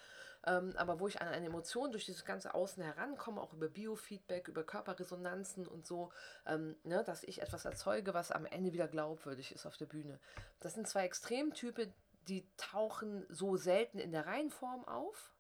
ähm, 0.47 0.75
aber 0.77 0.99
wo 0.99 1.07
ich 1.07 1.21
an 1.21 1.29
eine 1.29 1.47
Emotion 1.47 1.93
durch 1.93 2.07
dieses 2.07 2.25
ganze 2.25 2.55
Außen 2.55 2.83
herankomme, 2.83 3.41
auch 3.41 3.53
über 3.53 3.69
Biofeedback, 3.69 4.49
über 4.49 4.65
Körperresonanzen 4.65 5.65
und 5.69 5.87
so, 5.87 6.11
ähm, 6.45 6.75
ne, 6.83 7.05
dass 7.05 7.23
ich 7.23 7.41
etwas 7.41 7.65
erzeuge, 7.65 8.15
was 8.15 8.33
am 8.33 8.47
Ende 8.47 8.73
wieder 8.73 8.89
glaubwürdig 8.89 9.55
ist 9.55 9.65
auf 9.65 9.77
der 9.77 9.87
Bühne. 9.87 10.19
Das 10.59 10.75
sind 10.75 10.89
zwei 10.89 11.05
Extremtypen, 11.05 11.95
die 12.27 12.49
tauchen 12.57 13.25
so 13.29 13.57
selten 13.57 14.01
in 14.01 14.11
der 14.11 14.27
Reihenform 14.27 14.85
auf 14.85 15.33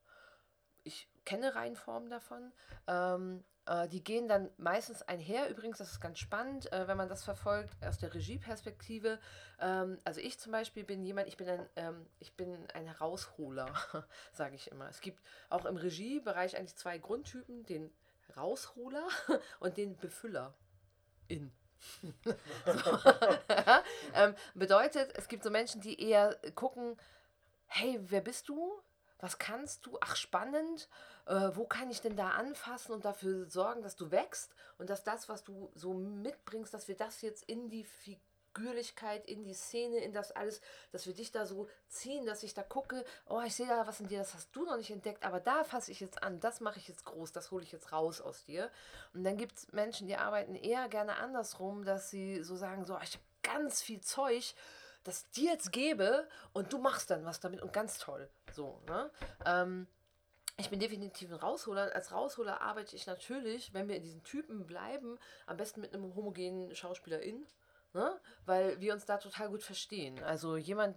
ich 0.89 1.09
kenne 1.25 1.55
Reihenformen 1.55 2.11
davon. 2.11 2.53
Ähm, 2.87 3.45
äh, 3.67 3.87
die 3.89 4.03
gehen 4.03 4.29
dann 4.29 4.51
meistens 4.57 5.03
einher. 5.03 5.49
Übrigens, 5.51 5.79
das 5.79 5.93
ist 5.93 6.01
ganz 6.01 6.19
spannend, 6.19 6.73
äh, 6.73 6.89
wenn 6.89 6.97
man 6.97 7.09
das 7.09 7.23
verfolgt 7.23 7.77
aus 7.85 7.99
der 7.99 8.13
Regieperspektive. 8.15 9.21
Ähm, 9.61 9.99
also 10.05 10.21
ich 10.21 10.39
zum 10.39 10.53
Beispiel 10.53 10.85
bin 10.85 11.05
jemand, 11.05 11.29
ich 11.29 11.37
bin 11.37 11.49
ein, 11.49 11.69
ähm, 11.77 12.07
ich 12.19 12.35
bin 12.35 12.57
ein 12.73 12.87
Herausholer, 12.87 13.73
sage 14.33 14.57
ich 14.57 14.71
immer. 14.71 14.89
Es 14.89 15.01
gibt 15.01 15.23
auch 15.51 15.67
im 15.67 15.77
Regiebereich 15.77 16.57
eigentlich 16.57 16.77
zwei 16.77 16.99
Grundtypen, 16.99 17.65
den 17.67 17.93
Rausholer 18.37 19.07
und 19.61 19.77
den 19.77 19.97
Befüller. 19.99 20.55
In. 21.29 21.53
so. 22.03 22.99
ähm, 24.15 24.35
bedeutet, 24.55 25.13
es 25.17 25.29
gibt 25.29 25.45
so 25.45 25.51
Menschen, 25.51 25.81
die 25.81 26.01
eher 26.03 26.37
gucken, 26.55 26.97
hey, 27.67 28.01
wer 28.01 28.23
bist 28.23 28.49
du? 28.49 28.81
Was 29.19 29.39
kannst 29.39 29.87
du? 29.87 29.99
Ach, 30.01 30.17
spannend. 30.17 30.89
Äh, 31.27 31.51
wo 31.55 31.65
kann 31.65 31.91
ich 31.91 32.01
denn 32.01 32.17
da 32.17 32.31
anfassen 32.31 32.93
und 32.93 33.05
dafür 33.05 33.47
sorgen, 33.51 33.83
dass 33.83 33.97
du 33.97 34.11
wächst 34.11 34.55
und 34.79 34.91
dass 34.91 35.05
das, 35.05 35.29
was 35.29 35.45
du 35.45 35.71
so 35.75 35.93
mitbringst, 35.93 36.73
dass 36.73 36.89
wir 36.89 36.97
das 36.97 37.21
jetzt 37.21 37.45
in 37.45 37.69
die 37.69 37.85
Figürlichkeit, 37.85 39.27
in 39.27 39.45
die 39.45 39.55
Szene, 39.55 39.99
in 39.99 40.13
das 40.13 40.33
alles, 40.33 40.61
dass 40.93 41.07
wir 41.07 41.15
dich 41.15 41.31
da 41.33 41.45
so 41.47 41.69
ziehen, 41.89 42.25
dass 42.25 42.43
ich 42.43 42.55
da 42.55 42.63
gucke, 42.63 43.05
oh, 43.27 43.43
ich 43.45 43.55
sehe 43.55 43.67
da 43.67 43.87
was 43.87 44.01
in 44.01 44.09
dir, 44.09 44.19
das 44.19 44.35
hast 44.35 44.55
du 44.55 44.65
noch 44.65 44.77
nicht 44.77 44.91
entdeckt, 44.91 45.25
aber 45.25 45.41
da 45.41 45.65
fasse 45.65 45.91
ich 45.91 46.01
jetzt 46.01 46.23
an, 46.23 46.41
das 46.41 46.61
mache 46.61 46.79
ich 46.79 46.89
jetzt 46.89 47.05
groß, 47.05 47.33
das 47.33 47.51
hole 47.51 47.65
ich 47.65 47.73
jetzt 47.73 47.93
raus 47.93 48.21
aus 48.21 48.45
dir. 48.45 48.71
Und 49.13 49.25
dann 49.25 49.37
gibt 49.37 49.59
es 49.59 49.73
Menschen, 49.73 50.07
die 50.07 50.17
arbeiten 50.17 50.55
eher 50.55 50.89
gerne 50.89 51.17
andersrum, 51.17 51.85
dass 51.85 52.09
sie 52.09 52.43
so 52.43 52.57
sagen, 52.57 52.85
so, 52.87 52.97
ich 53.03 53.15
habe 53.15 53.25
ganz 53.43 53.83
viel 53.83 54.01
Zeug, 54.01 54.55
das 55.09 55.31
dir 55.31 55.53
jetzt 55.53 55.73
gebe 55.73 56.29
und 56.53 56.73
du 56.73 56.79
machst 56.79 57.11
dann 57.11 57.25
was 57.25 57.41
damit 57.41 57.63
und 57.63 57.73
ganz 57.73 57.99
toll. 57.99 58.29
So, 58.53 58.81
ne? 58.87 59.11
Ähm, 59.45 59.87
ich 60.61 60.71
bin 60.71 60.81
definitiv 60.81 61.31
ein 61.31 61.37
Rausholer. 61.37 61.95
Als 61.95 62.11
Rausholer 62.11 62.61
arbeite 62.61 62.97
ich 62.97 63.07
natürlich, 63.07 63.73
wenn 63.75 63.89
wir 63.89 63.97
in 63.97 64.03
diesen 64.03 64.25
Typen 64.25 64.67
bleiben, 64.67 65.19
am 65.47 65.57
besten 65.57 65.81
mit 65.81 65.95
einem 65.95 66.15
homogenen 66.17 66.75
Schauspielerin, 66.75 67.47
ne? 67.93 68.21
weil 68.45 68.81
wir 68.81 68.93
uns 68.93 69.05
da 69.05 69.19
total 69.19 69.51
gut 69.51 69.63
verstehen. 69.63 70.21
Also 70.25 70.57
jemand, 70.57 70.97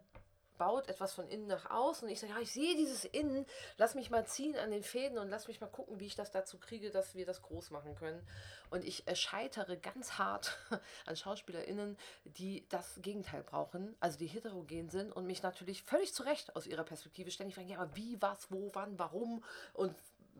baut 0.62 0.88
etwas 0.90 1.16
von 1.16 1.28
innen 1.28 1.48
nach 1.48 1.72
außen 1.72 2.08
und 2.08 2.14
ich 2.14 2.20
sage, 2.20 2.34
ja, 2.34 2.40
ich 2.40 2.52
sehe 2.52 2.76
dieses 2.76 3.04
Innen, 3.04 3.48
lass 3.78 3.96
mich 3.96 4.12
mal 4.12 4.28
ziehen 4.28 4.56
an 4.58 4.70
den 4.70 4.84
Fäden 4.84 5.18
und 5.18 5.28
lass 5.28 5.48
mich 5.48 5.60
mal 5.60 5.66
gucken, 5.66 6.00
wie 6.00 6.06
ich 6.06 6.14
das 6.14 6.30
dazu 6.30 6.60
kriege, 6.60 6.92
dass 6.92 7.16
wir 7.16 7.26
das 7.26 7.42
groß 7.42 7.72
machen 7.72 7.96
können. 7.96 8.22
Und 8.70 8.86
ich 8.86 9.08
äh, 9.08 9.16
scheitere 9.16 9.76
ganz 9.76 10.20
hart 10.20 10.60
an 11.08 11.16
SchauspielerInnen, 11.16 11.98
die 12.26 12.64
das 12.70 13.00
Gegenteil 13.02 13.42
brauchen, 13.42 13.96
also 14.00 14.20
die 14.20 14.28
heterogen 14.28 14.92
sind 14.92 15.12
und 15.12 15.26
mich 15.26 15.42
natürlich 15.42 15.82
völlig 15.82 16.14
zu 16.14 16.22
Recht 16.22 16.56
aus 16.56 16.68
ihrer 16.68 16.84
Perspektive 16.84 17.32
ständig 17.32 17.56
fragen, 17.56 17.70
ja, 17.70 17.80
aber 17.80 17.96
wie, 17.96 18.22
was, 18.22 18.52
wo, 18.52 18.70
wann, 18.74 19.00
warum 19.00 19.44
und 19.74 19.96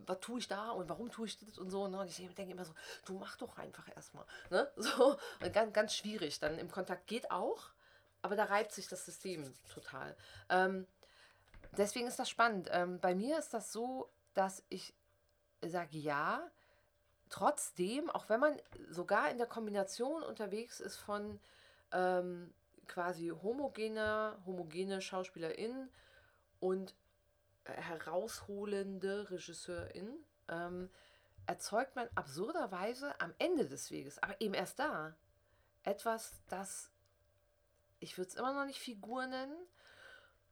was 0.06 0.20
tue 0.20 0.38
ich 0.38 0.46
da 0.46 0.70
und 0.70 0.88
warum 0.88 1.10
tue 1.10 1.26
ich 1.26 1.36
das 1.40 1.58
und 1.58 1.70
so. 1.70 1.88
Ne? 1.88 1.98
Und 1.98 2.06
ich 2.06 2.16
denke 2.36 2.52
immer 2.52 2.64
so, 2.64 2.74
du 3.06 3.14
mach 3.14 3.36
doch 3.38 3.58
einfach 3.58 3.88
erstmal. 3.96 4.24
Ne? 4.50 4.70
So, 4.76 5.16
und 5.42 5.52
ganz, 5.52 5.72
ganz 5.72 5.96
schwierig. 5.96 6.38
Dann 6.38 6.58
im 6.60 6.70
Kontakt 6.70 7.08
geht 7.08 7.28
auch, 7.32 7.72
aber 8.22 8.36
da 8.36 8.44
reibt 8.44 8.72
sich 8.72 8.88
das 8.88 9.04
System 9.04 9.52
total. 9.68 10.16
Ähm, 10.48 10.86
deswegen 11.76 12.06
ist 12.06 12.18
das 12.18 12.30
spannend. 12.30 12.68
Ähm, 12.72 13.00
bei 13.00 13.14
mir 13.14 13.38
ist 13.38 13.52
das 13.52 13.72
so, 13.72 14.08
dass 14.34 14.64
ich 14.68 14.94
sage 15.60 15.98
ja, 15.98 16.50
trotzdem, 17.28 18.10
auch 18.10 18.28
wenn 18.28 18.40
man 18.40 18.56
sogar 18.88 19.30
in 19.30 19.38
der 19.38 19.46
Kombination 19.46 20.22
unterwegs 20.22 20.80
ist 20.80 20.96
von 20.96 21.40
ähm, 21.92 22.52
quasi 22.86 23.28
homogener, 23.28 24.38
homogene 24.46 25.00
SchauspielerInnen 25.00 25.90
und 26.60 26.94
herausholende 27.64 29.30
RegisseurInnen, 29.30 30.24
ähm, 30.48 30.90
erzeugt 31.46 31.96
man 31.96 32.08
absurderweise 32.14 33.20
am 33.20 33.34
Ende 33.38 33.66
des 33.66 33.90
Weges, 33.90 34.22
aber 34.22 34.40
eben 34.40 34.54
erst 34.54 34.78
da, 34.78 35.14
etwas, 35.84 36.40
das 36.48 36.91
ich 38.02 38.18
würde 38.18 38.30
es 38.30 38.34
immer 38.34 38.52
noch 38.52 38.66
nicht 38.66 38.80
Figur 38.80 39.26
nennen, 39.26 39.56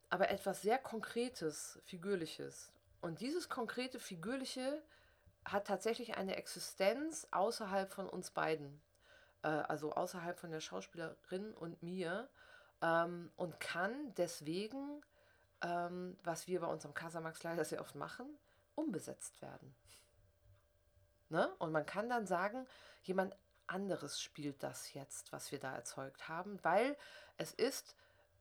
aber 0.09 0.30
etwas 0.30 0.62
sehr 0.62 0.78
Konkretes, 0.78 1.80
Figürliches. 1.84 2.72
Und 3.01 3.20
dieses 3.20 3.48
konkrete, 3.48 3.98
Figürliche 3.98 4.82
hat 5.44 5.66
tatsächlich 5.66 6.16
eine 6.16 6.36
Existenz 6.36 7.26
außerhalb 7.30 7.92
von 7.92 8.09
uns 8.09 8.30
beiden. 8.30 8.80
Äh, 9.42 9.48
also 9.48 9.92
außerhalb 9.92 10.38
von 10.38 10.51
der 10.51 10.61
Schauspielerin 10.61 11.53
und 11.55 11.82
mir. 11.82 12.28
Ähm, 12.82 13.32
und 13.36 13.59
kann 13.59 14.14
deswegen, 14.14 15.03
ähm, 15.62 16.16
was 16.22 16.46
wir 16.46 16.61
bei 16.61 16.66
uns 16.66 16.84
am 16.86 16.94
Casamax 16.94 17.42
leider 17.42 17.64
sehr 17.64 17.80
oft 17.80 17.94
machen, 17.94 18.26
umbesetzt 18.74 19.42
werden. 19.42 19.74
Ne? 21.30 21.53
Und 21.59 21.72
man 21.72 21.86
kann 21.86 22.09
dann 22.09 22.26
sagen, 22.26 22.66
jemand 23.03 23.36
anderes 23.70 24.20
spielt 24.20 24.62
das 24.62 24.92
jetzt, 24.94 25.32
was 25.32 25.52
wir 25.52 25.60
da 25.60 25.74
erzeugt 25.74 26.28
haben, 26.28 26.58
weil 26.62 26.96
es 27.36 27.52
ist 27.52 27.96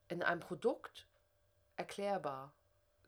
in 0.07 0.23
einem 0.23 0.41
Produkt 0.41 1.07
erklärbar, 1.75 2.53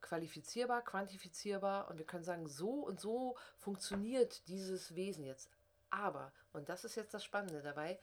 qualifizierbar, 0.01 0.83
quantifizierbar 0.83 1.89
und 1.89 1.97
wir 1.97 2.05
können 2.05 2.23
sagen, 2.23 2.47
so 2.47 2.69
und 2.69 2.99
so 2.99 3.37
funktioniert 3.57 4.47
dieses 4.47 4.95
Wesen 4.95 5.25
jetzt. 5.25 5.49
Aber, 5.89 6.31
und 6.53 6.69
das 6.69 6.85
ist 6.85 6.95
jetzt 6.95 7.13
das 7.13 7.23
Spannende 7.23 7.61
dabei, 7.61 7.99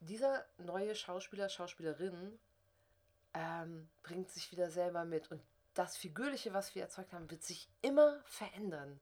dieser 0.00 0.46
neue 0.58 0.94
Schauspieler, 0.94 1.48
Schauspielerin 1.48 2.38
ähm, 3.34 3.88
bringt 4.02 4.30
sich 4.30 4.50
wieder 4.50 4.70
selber 4.70 5.04
mit 5.04 5.30
und 5.30 5.42
das 5.74 5.96
Figürliche, 5.96 6.52
was 6.52 6.74
wir 6.74 6.82
erzeugt 6.82 7.12
haben, 7.12 7.30
wird 7.30 7.42
sich 7.42 7.68
immer 7.82 8.20
verändern. 8.24 9.00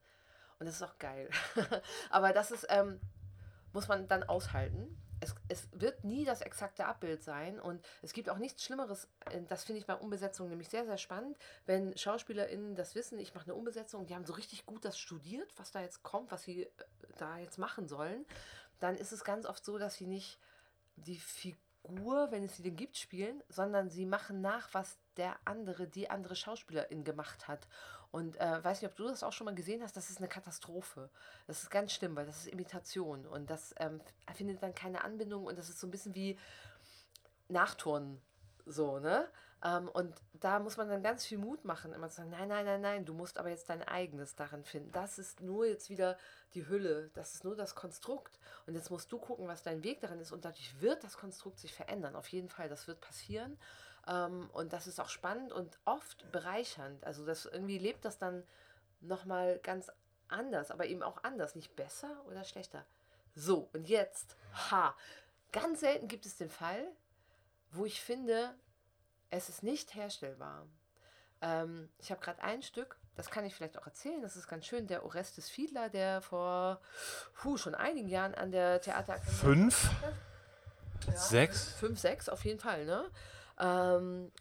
Und 0.58 0.66
das 0.66 0.76
ist 0.76 0.82
auch 0.82 0.98
geil. 0.98 1.30
Aber 2.10 2.32
das 2.32 2.50
ist, 2.50 2.66
ähm, 2.68 3.00
muss 3.78 3.86
man 3.86 4.08
dann 4.08 4.24
aushalten. 4.24 5.00
Es, 5.20 5.36
es 5.46 5.68
wird 5.70 6.02
nie 6.02 6.24
das 6.24 6.40
exakte 6.40 6.86
Abbild 6.86 7.22
sein 7.22 7.60
und 7.60 7.80
es 8.02 8.12
gibt 8.12 8.28
auch 8.28 8.38
nichts 8.38 8.64
Schlimmeres, 8.64 9.06
äh, 9.30 9.40
das 9.48 9.62
finde 9.62 9.78
ich 9.78 9.86
bei 9.86 9.94
Umbesetzungen 9.94 10.50
nämlich 10.50 10.68
sehr, 10.68 10.84
sehr 10.84 10.98
spannend, 10.98 11.38
wenn 11.64 11.96
SchauspielerInnen 11.96 12.74
das 12.74 12.96
wissen, 12.96 13.20
ich 13.20 13.34
mache 13.34 13.44
eine 13.44 13.54
Umbesetzung, 13.54 14.04
die 14.06 14.16
haben 14.16 14.24
so 14.24 14.32
richtig 14.32 14.66
gut 14.66 14.84
das 14.84 14.98
studiert, 14.98 15.48
was 15.56 15.70
da 15.70 15.80
jetzt 15.80 16.02
kommt, 16.02 16.32
was 16.32 16.42
sie 16.42 16.64
äh, 16.64 16.70
da 17.18 17.38
jetzt 17.38 17.58
machen 17.58 17.86
sollen, 17.86 18.26
dann 18.80 18.96
ist 18.96 19.12
es 19.12 19.22
ganz 19.22 19.46
oft 19.46 19.64
so, 19.64 19.78
dass 19.78 19.94
sie 19.94 20.08
nicht 20.08 20.40
die 20.96 21.18
Figur, 21.18 21.60
wenn 21.88 22.44
es 22.44 22.56
sie 22.56 22.62
denn 22.62 22.76
gibt, 22.76 22.96
spielen, 22.96 23.42
sondern 23.48 23.88
sie 23.88 24.06
machen 24.06 24.40
nach, 24.40 24.72
was 24.72 24.98
der 25.16 25.36
andere, 25.44 25.88
die 25.88 26.10
andere 26.10 26.36
Schauspielerin 26.36 27.04
gemacht 27.04 27.48
hat. 27.48 27.66
Und 28.10 28.40
äh, 28.40 28.64
weiß 28.64 28.80
nicht, 28.80 28.90
ob 28.90 28.96
du 28.96 29.04
das 29.04 29.22
auch 29.22 29.32
schon 29.32 29.44
mal 29.44 29.54
gesehen 29.54 29.82
hast, 29.82 29.96
das 29.96 30.08
ist 30.10 30.18
eine 30.18 30.28
Katastrophe. 30.28 31.10
Das 31.46 31.62
ist 31.62 31.70
ganz 31.70 31.92
schlimm, 31.92 32.16
weil 32.16 32.26
das 32.26 32.38
ist 32.38 32.46
Imitation 32.46 33.26
und 33.26 33.50
das 33.50 33.74
ähm, 33.78 34.00
findet 34.34 34.62
dann 34.62 34.74
keine 34.74 35.04
Anbindung 35.04 35.44
und 35.44 35.58
das 35.58 35.68
ist 35.68 35.78
so 35.78 35.86
ein 35.86 35.90
bisschen 35.90 36.14
wie 36.14 36.38
Nachturnen. 37.48 38.20
So, 38.64 38.98
ne? 38.98 39.28
Ähm, 39.64 39.88
und 39.88 40.14
da 40.34 40.60
muss 40.60 40.76
man 40.76 40.88
dann 40.88 41.02
ganz 41.02 41.26
viel 41.26 41.38
Mut 41.38 41.64
machen, 41.64 41.92
immer 41.92 42.08
zu 42.08 42.16
sagen, 42.16 42.30
nein, 42.30 42.48
nein, 42.48 42.64
nein, 42.64 42.80
nein, 42.80 43.04
du 43.04 43.12
musst 43.12 43.38
aber 43.38 43.48
jetzt 43.48 43.68
dein 43.68 43.82
eigenes 43.82 44.36
darin 44.36 44.64
finden. 44.64 44.92
Das 44.92 45.18
ist 45.18 45.40
nur 45.40 45.66
jetzt 45.66 45.90
wieder 45.90 46.16
die 46.54 46.68
Hülle, 46.68 47.10
das 47.14 47.34
ist 47.34 47.44
nur 47.44 47.56
das 47.56 47.74
Konstrukt. 47.74 48.38
Und 48.66 48.74
jetzt 48.74 48.90
musst 48.90 49.10
du 49.10 49.18
gucken, 49.18 49.48
was 49.48 49.62
dein 49.62 49.82
Weg 49.82 50.00
darin 50.00 50.20
ist. 50.20 50.32
Und 50.32 50.44
dadurch 50.44 50.80
wird 50.80 51.02
das 51.02 51.16
Konstrukt 51.16 51.58
sich 51.58 51.74
verändern. 51.74 52.14
Auf 52.14 52.28
jeden 52.28 52.48
Fall, 52.48 52.68
das 52.68 52.86
wird 52.86 53.00
passieren. 53.00 53.58
Ähm, 54.06 54.48
und 54.52 54.72
das 54.72 54.86
ist 54.86 55.00
auch 55.00 55.08
spannend 55.08 55.52
und 55.52 55.78
oft 55.84 56.30
bereichernd. 56.30 57.04
Also 57.04 57.26
das 57.26 57.46
irgendwie 57.46 57.78
lebt 57.78 58.04
das 58.04 58.18
dann 58.18 58.44
nochmal 59.00 59.58
ganz 59.58 59.90
anders, 60.28 60.70
aber 60.70 60.86
eben 60.86 61.02
auch 61.02 61.24
anders. 61.24 61.56
Nicht 61.56 61.74
besser 61.74 62.22
oder 62.26 62.44
schlechter. 62.44 62.84
So, 63.34 63.68
und 63.72 63.88
jetzt, 63.88 64.36
ha, 64.70 64.94
ganz 65.52 65.80
selten 65.80 66.08
gibt 66.08 66.26
es 66.26 66.36
den 66.36 66.50
Fall, 66.50 66.88
wo 67.72 67.84
ich 67.84 68.00
finde, 68.00 68.54
es 69.30 69.48
ist 69.48 69.62
nicht 69.62 69.94
herstellbar. 69.94 70.66
Ähm, 71.40 71.88
ich 71.98 72.10
habe 72.10 72.20
gerade 72.20 72.42
ein 72.42 72.62
Stück, 72.62 72.98
das 73.14 73.30
kann 73.30 73.44
ich 73.44 73.54
vielleicht 73.54 73.78
auch 73.78 73.86
erzählen, 73.86 74.22
das 74.22 74.36
ist 74.36 74.48
ganz 74.48 74.66
schön, 74.66 74.86
der 74.86 75.04
Orestes 75.04 75.48
Fiedler, 75.48 75.88
der 75.88 76.20
vor 76.20 76.80
puh, 77.34 77.56
schon 77.56 77.74
einigen 77.74 78.08
Jahren 78.08 78.34
an 78.34 78.50
der 78.50 78.80
Theaterakademie... 78.80 79.36
Fünf? 79.36 79.90
Ja, 81.06 81.16
sechs? 81.16 81.72
Fünf, 81.74 81.98
sechs 81.98 82.28
auf 82.28 82.44
jeden 82.44 82.58
Fall, 82.58 82.84
ne? 82.84 83.10
Ähm, 83.58 84.32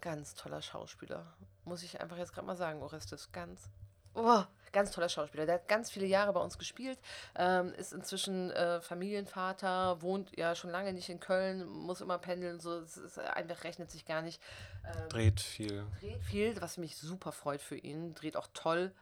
ganz 0.00 0.34
toller 0.34 0.60
Schauspieler. 0.60 1.34
Muss 1.64 1.82
ich 1.82 2.00
einfach 2.00 2.18
jetzt 2.18 2.34
gerade 2.34 2.46
mal 2.46 2.56
sagen, 2.56 2.82
Orestes. 2.82 3.32
Ganz, 3.32 3.70
oh, 4.14 4.44
ganz 4.74 4.90
toller 4.90 5.08
Schauspieler. 5.08 5.46
Der 5.46 5.54
hat 5.54 5.68
ganz 5.68 5.90
viele 5.90 6.04
Jahre 6.04 6.34
bei 6.34 6.40
uns 6.40 6.58
gespielt, 6.58 6.98
ähm, 7.36 7.72
ist 7.74 7.94
inzwischen 7.94 8.50
äh, 8.50 8.82
Familienvater, 8.82 10.02
wohnt 10.02 10.36
ja 10.36 10.54
schon 10.54 10.70
lange 10.70 10.92
nicht 10.92 11.08
in 11.08 11.20
Köln, 11.20 11.66
muss 11.66 12.02
immer 12.02 12.18
pendeln, 12.18 12.60
so 12.60 12.80
es 12.80 12.98
ist 12.98 13.18
einfach 13.18 13.64
rechnet 13.64 13.90
sich 13.90 14.04
gar 14.04 14.20
nicht. 14.20 14.42
Ähm, 14.84 15.08
dreht 15.08 15.40
viel. 15.40 15.86
Dreht 16.00 16.22
viel, 16.22 16.60
was 16.60 16.76
mich 16.76 16.96
super 16.96 17.32
freut 17.32 17.62
für 17.62 17.76
ihn. 17.76 18.14
Dreht 18.14 18.36
auch 18.36 18.48
toll. 18.52 18.92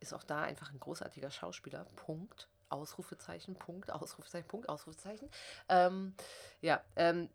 Ist 0.00 0.12
auch 0.12 0.24
da 0.24 0.42
einfach 0.42 0.70
ein 0.72 0.80
großartiger 0.80 1.30
Schauspieler. 1.30 1.86
Punkt. 1.96 2.48
Ausrufezeichen, 2.70 3.56
Punkt, 3.56 3.90
Ausrufezeichen, 3.90 4.46
Punkt, 4.46 4.68
Ausrufezeichen. 4.68 5.28
Ähm, 5.68 6.14
ja, 6.60 6.80
ähm, 6.94 7.28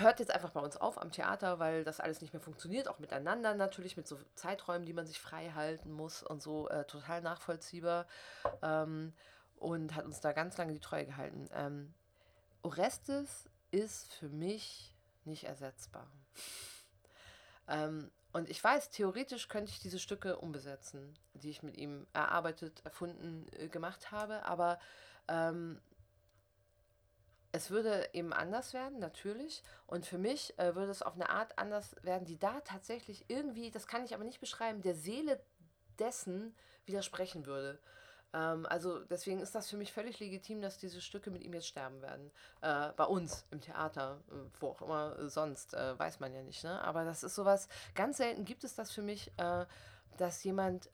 hört 0.00 0.20
jetzt 0.20 0.30
einfach 0.30 0.50
bei 0.50 0.60
uns 0.60 0.76
auf 0.76 1.00
am 1.00 1.10
Theater, 1.10 1.58
weil 1.58 1.84
das 1.84 2.00
alles 2.00 2.20
nicht 2.20 2.32
mehr 2.32 2.40
funktioniert, 2.40 2.88
auch 2.88 2.98
miteinander 2.98 3.54
natürlich, 3.54 3.96
mit 3.96 4.06
so 4.06 4.18
Zeiträumen, 4.34 4.86
die 4.86 4.92
man 4.92 5.06
sich 5.06 5.20
frei 5.20 5.50
halten 5.54 5.92
muss 5.92 6.22
und 6.22 6.42
so, 6.42 6.68
äh, 6.68 6.84
total 6.84 7.22
nachvollziehbar. 7.22 8.06
Ähm, 8.62 9.12
und 9.56 9.94
hat 9.94 10.04
uns 10.04 10.20
da 10.20 10.32
ganz 10.32 10.56
lange 10.56 10.72
die 10.72 10.80
Treue 10.80 11.06
gehalten. 11.06 11.48
Ähm, 11.52 11.94
Orestes 12.62 13.48
ist 13.70 14.14
für 14.14 14.28
mich 14.28 14.94
nicht 15.24 15.44
ersetzbar. 15.44 16.06
ähm, 17.68 18.10
und 18.32 18.48
ich 18.50 18.62
weiß, 18.62 18.90
theoretisch 18.90 19.48
könnte 19.48 19.72
ich 19.72 19.80
diese 19.80 19.98
Stücke 19.98 20.36
umbesetzen, 20.36 21.18
die 21.34 21.50
ich 21.50 21.62
mit 21.62 21.76
ihm 21.76 22.06
erarbeitet, 22.12 22.84
erfunden, 22.84 23.46
äh, 23.52 23.68
gemacht 23.68 24.10
habe, 24.10 24.44
aber 24.44 24.78
ähm, 25.28 25.80
es 27.52 27.70
würde 27.70 28.08
eben 28.12 28.32
anders 28.32 28.74
werden, 28.74 28.98
natürlich. 28.98 29.62
Und 29.86 30.06
für 30.06 30.18
mich 30.18 30.58
äh, 30.58 30.74
würde 30.74 30.90
es 30.90 31.02
auf 31.02 31.14
eine 31.14 31.30
Art 31.30 31.58
anders 31.58 31.96
werden, 32.02 32.26
die 32.26 32.38
da 32.38 32.60
tatsächlich 32.60 33.24
irgendwie, 33.28 33.70
das 33.70 33.86
kann 33.86 34.04
ich 34.04 34.14
aber 34.14 34.24
nicht 34.24 34.40
beschreiben, 34.40 34.82
der 34.82 34.94
Seele 34.94 35.40
dessen 35.98 36.54
widersprechen 36.84 37.46
würde. 37.46 37.78
Ähm, 38.32 38.66
also 38.66 39.00
deswegen 39.00 39.40
ist 39.40 39.54
das 39.54 39.68
für 39.68 39.76
mich 39.76 39.92
völlig 39.92 40.20
legitim, 40.20 40.60
dass 40.60 40.78
diese 40.78 41.00
Stücke 41.00 41.30
mit 41.30 41.42
ihm 41.42 41.54
jetzt 41.54 41.68
sterben 41.68 42.02
werden. 42.02 42.30
Äh, 42.60 42.92
bei 42.96 43.04
uns 43.04 43.46
im 43.50 43.60
Theater, 43.60 44.20
äh, 44.30 44.34
wo 44.60 44.68
auch 44.68 44.82
immer 44.82 45.28
sonst, 45.28 45.74
äh, 45.74 45.98
weiß 45.98 46.20
man 46.20 46.34
ja 46.34 46.42
nicht. 46.42 46.64
Ne? 46.64 46.82
Aber 46.82 47.04
das 47.04 47.22
ist 47.22 47.34
sowas, 47.34 47.68
ganz 47.94 48.18
selten 48.18 48.44
gibt 48.44 48.64
es 48.64 48.74
das 48.74 48.92
für 48.92 49.02
mich, 49.02 49.32
äh, 49.38 49.64
dass 50.18 50.44
jemand 50.44 50.90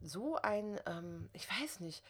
so 0.00 0.36
ein, 0.36 0.80
ähm, 0.86 1.28
ich 1.32 1.48
weiß 1.50 1.80
nicht, 1.80 2.04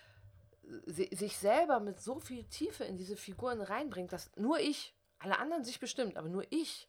sich 0.87 1.37
selber 1.39 1.81
mit 1.81 2.01
so 2.01 2.21
viel 2.21 2.45
Tiefe 2.45 2.85
in 2.85 2.97
diese 2.97 3.17
Figuren 3.17 3.61
reinbringt, 3.61 4.13
dass 4.13 4.31
nur 4.37 4.59
ich 4.61 4.95
Alle 5.21 5.39
anderen 5.39 5.65
sich 5.65 5.81
bestimmt, 5.81 6.17
aber 6.17 6.29
nur 6.29 6.45
ich 6.51 6.89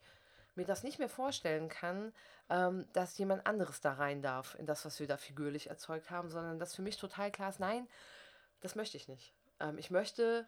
mir 0.56 0.66
das 0.66 0.84
nicht 0.84 1.00
mehr 1.00 1.10
vorstellen 1.10 1.70
kann, 1.70 2.14
ähm, 2.50 2.88
dass 2.94 3.18
jemand 3.18 3.48
anderes 3.48 3.82
da 3.82 3.94
rein 3.94 4.22
darf 4.22 4.56
in 4.60 4.66
das, 4.66 4.86
was 4.86 5.00
wir 5.00 5.08
da 5.08 5.18
figürlich 5.18 5.70
erzeugt 5.70 6.12
haben, 6.12 6.30
sondern 6.30 6.60
dass 6.60 6.76
für 6.76 6.82
mich 6.82 6.98
total 6.98 7.32
klar 7.32 7.50
ist, 7.50 7.60
nein, 7.60 7.88
das 8.60 8.76
möchte 8.76 8.98
ich 8.98 9.08
nicht. 9.08 9.34
Ähm, 9.60 9.78
ich 9.78 9.90
möchte, 9.90 10.48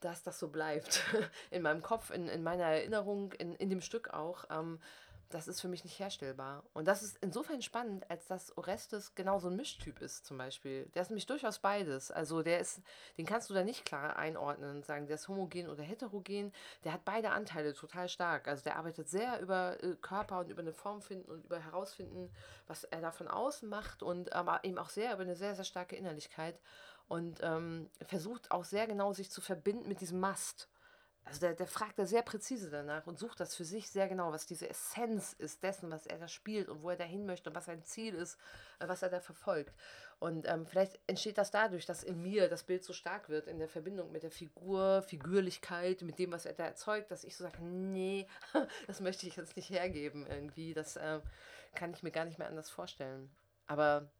dass 0.00 0.22
das 0.22 0.38
so 0.38 0.48
bleibt. 0.48 1.02
in 1.50 1.62
meinem 1.62 1.82
Kopf, 1.82 2.10
in, 2.10 2.28
in 2.28 2.42
meiner 2.42 2.64
Erinnerung, 2.64 3.32
in, 3.32 3.54
in 3.54 3.70
dem 3.70 3.82
Stück 3.82 4.10
auch. 4.10 4.46
Ähm, 4.50 4.80
das 5.34 5.48
ist 5.48 5.60
für 5.60 5.68
mich 5.68 5.84
nicht 5.84 5.98
herstellbar. 5.98 6.62
Und 6.72 6.86
das 6.86 7.02
ist 7.02 7.18
insofern 7.20 7.62
spannend, 7.62 8.10
als 8.10 8.26
dass 8.26 8.56
Orestes 8.56 9.14
genau 9.14 9.38
so 9.38 9.48
ein 9.48 9.56
Mischtyp 9.56 10.00
ist, 10.00 10.26
zum 10.26 10.38
Beispiel. 10.38 10.86
Der 10.94 11.02
ist 11.02 11.08
nämlich 11.08 11.26
durchaus 11.26 11.58
beides. 11.58 12.10
Also 12.10 12.42
der 12.42 12.60
ist, 12.60 12.80
den 13.18 13.26
kannst 13.26 13.50
du 13.50 13.54
da 13.54 13.64
nicht 13.64 13.84
klar 13.84 14.16
einordnen 14.16 14.76
und 14.76 14.84
sagen, 14.84 15.06
der 15.06 15.16
ist 15.16 15.28
homogen 15.28 15.68
oder 15.68 15.82
heterogen. 15.82 16.52
Der 16.84 16.92
hat 16.92 17.04
beide 17.04 17.30
Anteile 17.30 17.74
total 17.74 18.08
stark. 18.08 18.48
Also 18.48 18.64
der 18.64 18.76
arbeitet 18.76 19.08
sehr 19.08 19.40
über 19.40 19.82
äh, 19.82 19.96
Körper 20.00 20.40
und 20.40 20.50
über 20.50 20.62
eine 20.62 20.72
Form 20.72 21.02
finden 21.02 21.30
und 21.30 21.44
über 21.44 21.58
herausfinden, 21.58 22.30
was 22.66 22.84
er 22.84 23.00
da 23.00 23.10
von 23.10 23.28
außen 23.28 23.68
macht 23.68 24.02
und 24.02 24.32
aber 24.32 24.64
eben 24.64 24.78
auch 24.78 24.90
sehr 24.90 25.12
über 25.12 25.22
eine 25.22 25.36
sehr, 25.36 25.54
sehr 25.54 25.64
starke 25.64 25.96
Innerlichkeit 25.96 26.60
und 27.08 27.40
ähm, 27.42 27.90
versucht 28.06 28.50
auch 28.50 28.64
sehr 28.64 28.86
genau 28.86 29.12
sich 29.12 29.30
zu 29.30 29.40
verbinden 29.40 29.88
mit 29.88 30.00
diesem 30.00 30.20
Mast. 30.20 30.68
Also 31.24 31.40
der, 31.40 31.54
der 31.54 31.68
fragt 31.68 31.98
da 31.98 32.04
sehr 32.04 32.22
präzise 32.22 32.68
danach 32.68 33.06
und 33.06 33.18
sucht 33.18 33.38
das 33.38 33.54
für 33.54 33.64
sich 33.64 33.88
sehr 33.88 34.08
genau, 34.08 34.32
was 34.32 34.46
diese 34.46 34.68
Essenz 34.68 35.34
ist 35.34 35.62
dessen, 35.62 35.90
was 35.90 36.06
er 36.06 36.18
da 36.18 36.26
spielt 36.26 36.68
und 36.68 36.82
wo 36.82 36.90
er 36.90 36.96
da 36.96 37.04
hin 37.04 37.26
möchte 37.26 37.48
und 37.48 37.56
was 37.56 37.66
sein 37.66 37.84
Ziel 37.84 38.14
ist, 38.14 38.38
äh, 38.80 38.88
was 38.88 39.02
er 39.02 39.08
da 39.08 39.20
verfolgt. 39.20 39.72
Und 40.18 40.48
ähm, 40.48 40.66
vielleicht 40.66 40.98
entsteht 41.06 41.38
das 41.38 41.50
dadurch, 41.50 41.86
dass 41.86 42.02
in 42.02 42.22
mir 42.22 42.48
das 42.48 42.64
Bild 42.64 42.84
so 42.84 42.92
stark 42.92 43.28
wird, 43.28 43.46
in 43.46 43.58
der 43.58 43.68
Verbindung 43.68 44.10
mit 44.12 44.22
der 44.22 44.30
Figur, 44.30 45.02
Figürlichkeit, 45.02 46.02
mit 46.02 46.18
dem, 46.18 46.32
was 46.32 46.44
er 46.44 46.52
da 46.54 46.64
erzeugt, 46.64 47.10
dass 47.10 47.24
ich 47.24 47.36
so 47.36 47.44
sage, 47.44 47.62
nee, 47.62 48.26
das 48.86 49.00
möchte 49.00 49.26
ich 49.26 49.36
jetzt 49.36 49.56
nicht 49.56 49.70
hergeben 49.70 50.26
irgendwie. 50.28 50.74
Das 50.74 50.96
äh, 50.96 51.20
kann 51.74 51.92
ich 51.92 52.02
mir 52.02 52.12
gar 52.12 52.24
nicht 52.24 52.38
mehr 52.38 52.48
anders 52.48 52.70
vorstellen. 52.70 53.30
Aber 53.66 54.10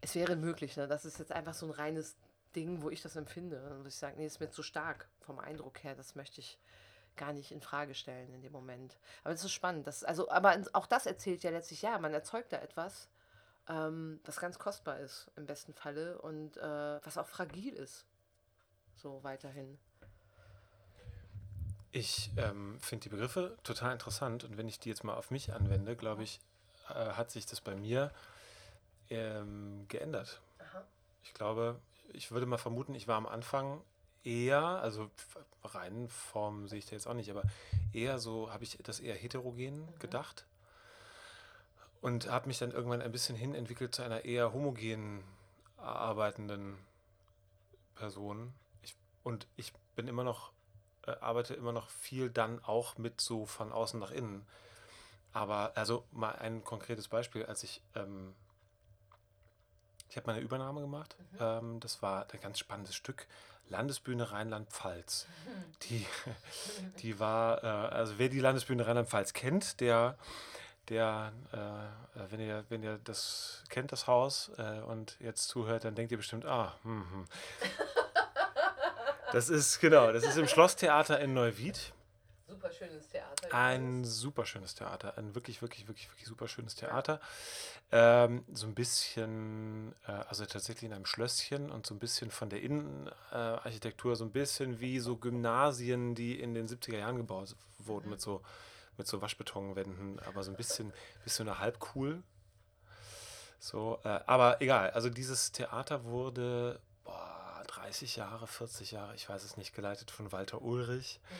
es 0.00 0.14
wäre 0.14 0.36
möglich, 0.36 0.76
ne? 0.76 0.86
das 0.86 1.04
ist 1.04 1.18
jetzt 1.18 1.32
einfach 1.32 1.54
so 1.54 1.66
ein 1.66 1.72
reines 1.72 2.16
Ding, 2.54 2.82
wo 2.82 2.90
ich 2.90 3.02
das 3.02 3.16
empfinde. 3.16 3.60
Und 3.78 3.86
ich 3.86 3.96
sage, 3.96 4.16
nee, 4.16 4.26
ist 4.26 4.40
mir 4.40 4.50
zu 4.50 4.62
stark 4.62 5.08
vom 5.20 5.38
Eindruck 5.38 5.82
her, 5.82 5.94
das 5.94 6.14
möchte 6.14 6.40
ich 6.40 6.58
gar 7.16 7.32
nicht 7.32 7.52
in 7.52 7.60
Frage 7.60 7.94
stellen 7.94 8.32
in 8.34 8.42
dem 8.42 8.52
Moment. 8.52 8.96
Aber 9.22 9.32
das 9.32 9.44
ist 9.44 9.52
spannend. 9.52 9.86
Das, 9.86 10.04
also, 10.04 10.30
aber 10.30 10.56
auch 10.72 10.86
das 10.86 11.06
erzählt 11.06 11.42
ja 11.42 11.50
letztlich, 11.50 11.82
ja, 11.82 11.98
man 11.98 12.12
erzeugt 12.12 12.52
da 12.52 12.58
etwas, 12.58 13.08
ähm, 13.68 14.20
was 14.24 14.38
ganz 14.40 14.58
kostbar 14.58 14.98
ist 14.98 15.30
im 15.36 15.46
besten 15.46 15.72
Falle 15.74 16.20
und 16.20 16.56
äh, 16.56 17.04
was 17.04 17.18
auch 17.18 17.26
fragil 17.26 17.72
ist. 17.74 18.04
So 18.96 19.22
weiterhin. 19.22 19.78
Ich 21.92 22.30
ähm, 22.36 22.78
finde 22.80 23.04
die 23.04 23.08
Begriffe 23.08 23.56
total 23.62 23.92
interessant 23.92 24.42
und 24.42 24.56
wenn 24.56 24.66
ich 24.66 24.80
die 24.80 24.88
jetzt 24.88 25.04
mal 25.04 25.14
auf 25.14 25.30
mich 25.30 25.52
anwende, 25.52 25.94
glaube 25.94 26.24
ich, 26.24 26.40
äh, 26.88 27.10
hat 27.12 27.30
sich 27.30 27.46
das 27.46 27.60
bei 27.60 27.76
mir 27.76 28.10
ähm, 29.10 29.86
geändert. 29.88 30.40
Aha. 30.58 30.84
Ich 31.22 31.32
glaube, 31.34 31.80
ich 32.14 32.30
würde 32.30 32.46
mal 32.46 32.58
vermuten, 32.58 32.94
ich 32.94 33.08
war 33.08 33.16
am 33.16 33.26
Anfang 33.26 33.80
eher, 34.24 34.62
also 34.62 35.10
rein 35.62 36.08
Form 36.08 36.68
sehe 36.68 36.78
ich 36.78 36.86
da 36.86 36.92
jetzt 36.92 37.06
auch 37.06 37.14
nicht, 37.14 37.30
aber 37.30 37.42
eher 37.92 38.18
so, 38.18 38.50
habe 38.52 38.64
ich 38.64 38.78
das 38.82 39.00
eher 39.00 39.14
heterogen 39.14 39.80
mhm. 39.80 39.98
gedacht 39.98 40.46
und 42.00 42.28
habe 42.28 42.48
mich 42.48 42.58
dann 42.58 42.72
irgendwann 42.72 43.00
ein 43.00 43.12
bisschen 43.12 43.36
hin 43.36 43.54
entwickelt 43.54 43.94
zu 43.94 44.02
einer 44.02 44.24
eher 44.24 44.52
homogen 44.52 45.24
arbeitenden 45.78 46.76
Person. 47.94 48.52
Ich, 48.82 48.94
und 49.22 49.46
ich 49.56 49.72
bin 49.96 50.08
immer 50.08 50.24
noch, 50.24 50.52
äh, 51.06 51.12
arbeite 51.20 51.54
immer 51.54 51.72
noch 51.72 51.88
viel 51.88 52.30
dann 52.30 52.62
auch 52.64 52.98
mit 52.98 53.20
so 53.20 53.46
von 53.46 53.72
außen 53.72 53.98
nach 53.98 54.10
innen. 54.10 54.46
Aber 55.32 55.72
also 55.76 56.04
mal 56.12 56.32
ein 56.32 56.62
konkretes 56.62 57.08
Beispiel, 57.08 57.46
als 57.46 57.62
ich 57.62 57.80
ähm, 57.94 58.34
ich 60.14 60.16
habe 60.16 60.28
meine 60.28 60.44
Übernahme 60.44 60.80
gemacht. 60.80 61.16
Mhm. 61.32 61.38
Ähm, 61.40 61.80
das 61.80 62.00
war 62.00 62.24
ein 62.32 62.40
ganz 62.40 62.60
spannendes 62.60 62.94
Stück. 62.94 63.26
Landesbühne 63.68 64.30
Rheinland-Pfalz. 64.30 65.26
Die, 65.82 66.06
die 67.02 67.18
war, 67.18 67.64
äh, 67.64 67.66
also 67.66 68.14
wer 68.16 68.28
die 68.28 68.38
Landesbühne 68.38 68.86
Rheinland-Pfalz 68.86 69.32
kennt, 69.32 69.80
der, 69.80 70.16
der, 70.88 71.32
äh, 71.50 72.30
wenn 72.30 72.38
ihr, 72.38 72.64
wenn 72.68 72.84
ihr 72.84 73.00
das 73.02 73.64
kennt, 73.70 73.90
das 73.90 74.06
Haus, 74.06 74.52
äh, 74.56 74.82
und 74.82 75.16
jetzt 75.18 75.48
zuhört, 75.48 75.84
dann 75.84 75.96
denkt 75.96 76.12
ihr 76.12 76.18
bestimmt, 76.18 76.46
ah, 76.46 76.76
hm, 76.84 77.10
hm. 77.10 77.24
Das 79.32 79.48
ist, 79.48 79.80
genau, 79.80 80.12
das 80.12 80.22
ist 80.22 80.36
im 80.36 80.46
Schlosstheater 80.46 81.18
in 81.18 81.34
Neuwied. 81.34 81.92
Super 82.54 82.72
schönes 82.72 83.08
Theater. 83.08 83.54
Ein 83.54 84.04
super 84.04 84.46
schönes 84.46 84.74
Theater. 84.74 85.18
Ein 85.18 85.34
wirklich, 85.34 85.60
wirklich, 85.60 85.88
wirklich, 85.88 86.08
wirklich 86.08 86.26
super 86.26 86.46
schönes 86.46 86.76
Theater. 86.76 87.20
Ähm, 87.90 88.44
so 88.52 88.66
ein 88.66 88.74
bisschen, 88.74 89.92
äh, 90.06 90.12
also 90.12 90.46
tatsächlich 90.46 90.84
in 90.84 90.92
einem 90.92 91.06
Schlösschen 91.06 91.70
und 91.70 91.84
so 91.84 91.94
ein 91.94 91.98
bisschen 91.98 92.30
von 92.30 92.50
der 92.50 92.62
Innenarchitektur, 92.62 94.14
so 94.14 94.24
ein 94.24 94.30
bisschen 94.30 94.78
wie 94.78 95.00
so 95.00 95.16
Gymnasien, 95.16 96.14
die 96.14 96.38
in 96.38 96.54
den 96.54 96.68
70er 96.68 96.98
Jahren 96.98 97.16
gebaut 97.16 97.56
wurden, 97.78 98.06
mhm. 98.06 98.12
mit 98.12 98.20
so 98.20 98.40
mit 98.96 99.08
so 99.08 99.20
Waschbetonwänden, 99.20 100.20
aber 100.20 100.44
so 100.44 100.52
ein 100.52 100.56
bisschen, 100.56 100.92
bisschen 101.24 101.48
eine 101.48 101.58
halb 101.58 101.78
cool. 101.94 102.22
So, 103.58 103.98
äh, 104.04 104.20
aber 104.26 104.60
egal, 104.60 104.90
also 104.90 105.08
dieses 105.08 105.50
Theater 105.50 106.04
wurde 106.04 106.80
boah, 107.02 107.62
30 107.66 108.16
Jahre, 108.16 108.46
40 108.46 108.92
Jahre, 108.92 109.14
ich 109.14 109.28
weiß 109.28 109.42
es 109.42 109.56
nicht, 109.56 109.74
geleitet 109.74 110.10
von 110.10 110.32
Walter 110.32 110.62
Ulrich. 110.62 111.20
Mhm. 111.22 111.34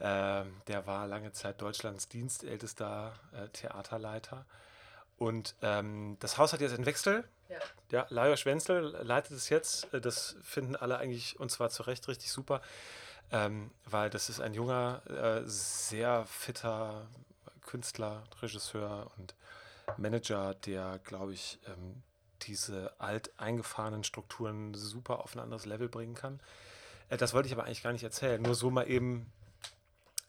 Ähm, 0.00 0.60
der 0.68 0.86
war 0.86 1.06
lange 1.06 1.32
Zeit 1.32 1.60
Deutschlands 1.60 2.08
dienstältester 2.08 3.14
äh, 3.32 3.48
Theaterleiter. 3.48 4.46
Und 5.18 5.56
ähm, 5.62 6.16
das 6.20 6.38
Haus 6.38 6.52
hat 6.52 6.60
jetzt 6.60 6.74
einen 6.74 6.86
Wechsel. 6.86 7.24
Ja. 7.48 7.56
ja, 7.90 8.06
Lajos 8.10 8.44
Wenzel 8.44 8.96
leitet 9.02 9.32
es 9.32 9.48
jetzt. 9.48 9.92
Äh, 9.92 10.00
das 10.00 10.36
finden 10.42 10.76
alle 10.76 10.98
eigentlich, 10.98 11.40
und 11.40 11.50
zwar 11.50 11.70
zu 11.70 11.82
Recht, 11.82 12.06
richtig 12.08 12.30
super, 12.30 12.60
ähm, 13.32 13.70
weil 13.84 14.10
das 14.10 14.28
ist 14.28 14.40
ein 14.40 14.54
junger, 14.54 15.02
äh, 15.08 15.42
sehr 15.44 16.24
fitter 16.26 17.06
Künstler, 17.62 18.24
Regisseur 18.40 19.10
und 19.16 19.34
Manager, 19.96 20.54
der, 20.54 21.00
glaube 21.04 21.32
ich, 21.32 21.58
ähm, 21.66 22.02
diese 22.42 22.92
alt 22.98 23.32
eingefahrenen 23.38 24.04
Strukturen 24.04 24.74
super 24.74 25.20
auf 25.20 25.34
ein 25.34 25.40
anderes 25.40 25.66
Level 25.66 25.88
bringen 25.88 26.14
kann. 26.14 26.40
Äh, 27.08 27.16
das 27.16 27.34
wollte 27.34 27.48
ich 27.48 27.52
aber 27.52 27.64
eigentlich 27.64 27.82
gar 27.82 27.92
nicht 27.92 28.04
erzählen. 28.04 28.40
Nur 28.40 28.54
so 28.54 28.70
mal 28.70 28.88
eben 28.88 29.32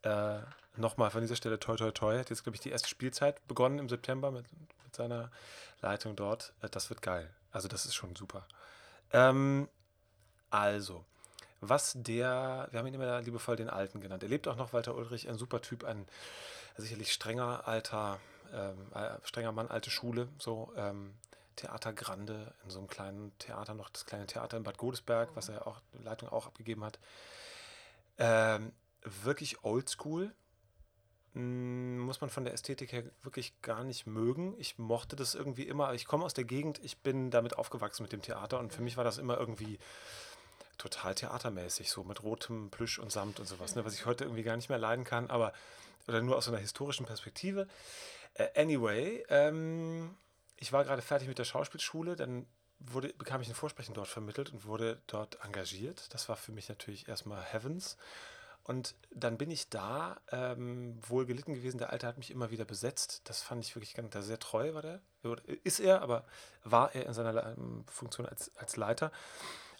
äh, 0.04 0.40
Nochmal 0.80 1.12
von 1.12 1.22
dieser 1.22 1.36
Stelle 1.36 1.60
toi 1.60 1.76
toi 1.76 1.92
toi. 1.92 2.18
Hat 2.18 2.30
jetzt, 2.30 2.44
glaube 2.44 2.56
ich, 2.56 2.62
die 2.62 2.70
erste 2.70 2.88
Spielzeit 2.88 3.46
begonnen 3.48 3.80
im 3.80 3.90
September 3.90 4.32
mit, 4.32 4.46
mit 4.86 4.96
seiner 4.96 5.30
Leitung 5.82 6.16
dort. 6.16 6.54
Äh, 6.62 6.70
das 6.70 6.90
wird 6.90 7.02
geil. 7.02 7.30
Also 7.52 7.68
das 7.68 7.86
ist 7.86 7.96
schon 7.96 8.16
super. 8.16 8.48
Ähm, 9.12 9.68
also, 10.50 11.04
was 11.60 11.94
der, 11.96 12.70
wir 12.72 12.80
haben 12.80 12.88
ihn 12.88 12.94
immer 12.94 13.22
liebevoll 13.22 13.58
den 13.58 13.70
Alten 13.70 14.00
genannt. 14.00 14.24
Er 14.24 14.30
lebt 14.30 14.48
auch 14.48 14.56
noch, 14.56 14.72
Walter 14.72 14.96
Ulrich, 14.96 15.28
ein 15.28 15.38
super 15.38 15.62
Typ, 15.62 15.84
ein 15.84 16.08
sicherlich 16.78 17.12
strenger 17.12 17.68
alter, 17.68 18.20
ähm, 18.54 18.78
äh, 18.94 19.18
strenger 19.24 19.52
Mann, 19.52 19.68
alte 19.68 19.90
Schule, 19.90 20.30
so 20.38 20.72
ähm, 20.78 21.14
Theater 21.58 21.92
Grande, 21.92 22.54
in 22.64 22.70
so 22.70 22.80
einem 22.80 22.88
kleinen 22.88 23.38
Theater 23.38 23.74
noch, 23.74 23.90
das 23.90 24.06
kleine 24.06 24.28
Theater 24.28 24.56
in 24.56 24.64
Bad 24.64 24.78
Godesberg, 24.78 25.30
was 25.36 25.50
er 25.50 25.68
auch, 25.68 25.82
Leitung 26.04 26.30
auch 26.30 26.48
abgegeben 26.48 26.86
hat. 26.86 27.00
Ähm, 28.18 28.72
wirklich 29.04 29.64
oldschool. 29.64 30.34
Hm, 31.34 32.00
muss 32.00 32.22
man 32.22 32.30
von 32.30 32.44
der 32.44 32.54
Ästhetik 32.54 32.92
her 32.92 33.04
wirklich 33.22 33.62
gar 33.62 33.84
nicht 33.84 34.08
mögen. 34.08 34.56
Ich 34.58 34.78
mochte 34.78 35.16
das 35.16 35.36
irgendwie 35.36 35.68
immer. 35.68 35.94
Ich 35.94 36.06
komme 36.06 36.26
aus 36.26 36.34
der 36.34 36.46
Gegend, 36.46 36.80
ich 36.84 36.98
bin 36.98 37.32
damit 37.32 37.58
aufgewachsen 37.58 38.04
mit 38.04 38.12
dem 38.12 38.22
Theater 38.22 38.60
und 38.60 38.74
für 38.74 38.82
mich 38.82 38.98
war 38.98 39.04
das 39.04 39.18
immer 39.18 39.38
irgendwie 39.38 39.80
total 40.78 41.14
theatermäßig, 41.14 41.92
so 41.92 42.04
mit 42.04 42.24
rotem 42.24 42.72
Plüsch 42.72 43.00
und 43.00 43.12
Samt 43.12 43.40
und 43.40 43.46
sowas, 43.46 43.76
ne, 43.76 43.86
was 43.86 43.94
ich 43.94 44.06
heute 44.06 44.24
irgendwie 44.24 44.44
gar 44.44 44.56
nicht 44.56 44.70
mehr 44.70 44.78
leiden 44.78 45.04
kann, 45.04 45.30
aber 45.30 45.54
oder 46.08 46.22
nur 46.22 46.38
aus 46.38 46.48
einer 46.48 46.58
historischen 46.58 47.06
Perspektive. 47.06 47.68
Äh, 48.34 48.48
anyway, 48.60 49.24
ähm, 49.30 50.16
ich 50.58 50.74
war 50.74 50.84
gerade 50.84 51.02
fertig 51.02 51.28
mit 51.28 51.38
der 51.38 51.44
Schauspielschule, 51.44 52.16
dann 52.16 52.48
wurde, 52.80 53.14
bekam 53.14 53.42
ich 53.42 53.50
ein 53.50 53.56
Vorsprechen 53.56 53.94
dort 53.94 54.08
vermittelt 54.08 54.52
und 54.52 54.66
wurde 54.66 55.02
dort 55.08 55.38
engagiert. 55.44 56.14
Das 56.14 56.30
war 56.30 56.38
für 56.38 56.52
mich 56.52 56.70
natürlich 56.70 57.08
erstmal 57.08 57.44
Heavens. 57.44 57.98
Und 58.64 58.96
dann 59.12 59.38
bin 59.38 59.50
ich 59.50 59.70
da 59.70 60.20
ähm, 60.32 61.00
wohl 61.08 61.26
gelitten 61.26 61.56
gewesen. 61.56 61.80
Der 61.80 61.92
Alte 61.92 62.06
hat 62.06 62.18
mich 62.18 62.30
immer 62.30 62.52
wieder 62.52 62.66
besetzt. 62.66 63.22
Das 63.24 63.42
fand 63.42 63.66
ich 63.66 63.76
wirklich 63.76 63.96
ganz 63.96 64.14
sehr 64.26 64.40
treu, 64.40 64.74
war 64.74 64.82
der. 64.82 65.02
Ist 65.64 65.80
er, 65.80 66.02
aber 66.02 66.26
war 66.64 66.94
er 66.94 67.08
in 67.08 67.14
seiner 67.14 67.58
ähm, 67.58 67.84
Funktion 67.88 68.28
als, 68.28 68.56
als 68.58 68.76
Leiter. 68.76 69.12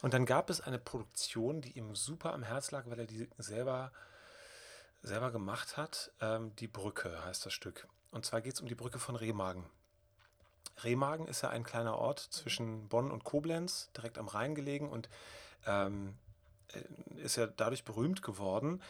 Und 0.02 0.14
dann 0.14 0.26
gab 0.26 0.50
es 0.50 0.62
eine 0.62 0.80
Produktion, 0.80 1.62
die 1.62 1.78
ihm 1.78 1.96
super 1.96 2.34
am 2.34 2.44
Herz 2.44 2.72
lag, 2.72 2.86
weil 2.88 3.00
er 3.00 3.06
die 3.06 3.30
selber, 3.38 3.92
selber 5.04 5.32
gemacht 5.32 5.78
hat. 5.78 6.12
Ähm, 6.22 6.56
die 6.56 6.68
Brücke 6.68 7.24
heißt 7.26 7.46
das 7.46 7.54
Stück. 7.54 7.88
Und 8.12 8.26
zwar 8.26 8.42
geht 8.42 8.54
es 8.54 8.62
um 8.62 8.68
die 8.68 8.76
Brücke 8.76 8.98
von 8.98 9.16
Remagen. 9.16 9.66
Remagen 10.84 11.28
ist 11.28 11.42
ja 11.42 11.50
ein 11.50 11.64
kleiner 11.64 11.98
Ort 11.98 12.20
zwischen 12.20 12.88
Bonn 12.88 13.12
und 13.12 13.24
Koblenz, 13.24 13.90
direkt 13.96 14.18
am 14.18 14.28
Rhein 14.28 14.56
gelegen 14.56 14.90
und 14.90 15.10
ähm, 15.66 16.10
äh, 16.10 16.29
ist 17.18 17.36
ja 17.36 17.48
dadurch 17.48 17.84
berühmt 17.84 18.22
geworden, 18.22 18.82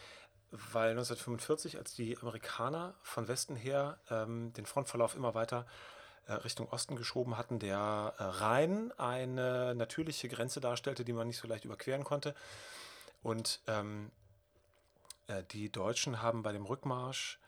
weil 0.50 0.90
1945, 0.90 1.78
als 1.78 1.94
die 1.94 2.18
Amerikaner 2.18 2.94
von 3.02 3.28
Westen 3.28 3.56
her 3.56 3.98
ähm, 4.10 4.52
den 4.52 4.66
Frontverlauf 4.66 5.14
immer 5.14 5.34
weiter 5.34 5.66
äh, 6.26 6.32
Richtung 6.34 6.68
Osten 6.68 6.96
geschoben 6.96 7.36
hatten, 7.36 7.58
der 7.58 8.14
äh, 8.18 8.22
Rhein 8.22 8.92
eine 8.98 9.74
natürliche 9.74 10.28
Grenze 10.28 10.60
darstellte, 10.60 11.04
die 11.04 11.12
man 11.12 11.26
nicht 11.26 11.38
so 11.38 11.48
leicht 11.48 11.64
überqueren 11.64 12.04
konnte. 12.04 12.34
Und 13.22 13.60
ähm, 13.66 14.10
äh, 15.28 15.44
die 15.50 15.70
Deutschen 15.70 16.20
haben 16.20 16.42
bei 16.42 16.52
dem 16.52 16.64
Rückmarsch 16.66 17.38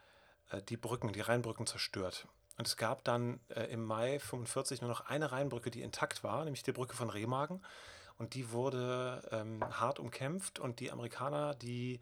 äh, 0.50 0.62
die 0.62 0.76
Brücken, 0.76 1.12
die 1.12 1.20
Rheinbrücken 1.20 1.66
zerstört. 1.66 2.28
Und 2.58 2.66
es 2.66 2.76
gab 2.76 3.02
dann 3.04 3.40
äh, 3.48 3.64
im 3.64 3.84
Mai 3.84 4.18
45 4.18 4.80
nur 4.82 4.90
noch 4.90 5.06
eine 5.06 5.32
Rheinbrücke, 5.32 5.70
die 5.70 5.82
intakt 5.82 6.22
war, 6.22 6.44
nämlich 6.44 6.62
die 6.62 6.72
Brücke 6.72 6.94
von 6.94 7.10
Remagen. 7.10 7.62
Und 8.22 8.34
die 8.34 8.52
wurde 8.52 9.20
ähm, 9.32 9.60
hart 9.80 9.98
umkämpft 9.98 10.60
und 10.60 10.78
die 10.78 10.92
Amerikaner, 10.92 11.56
die 11.56 11.98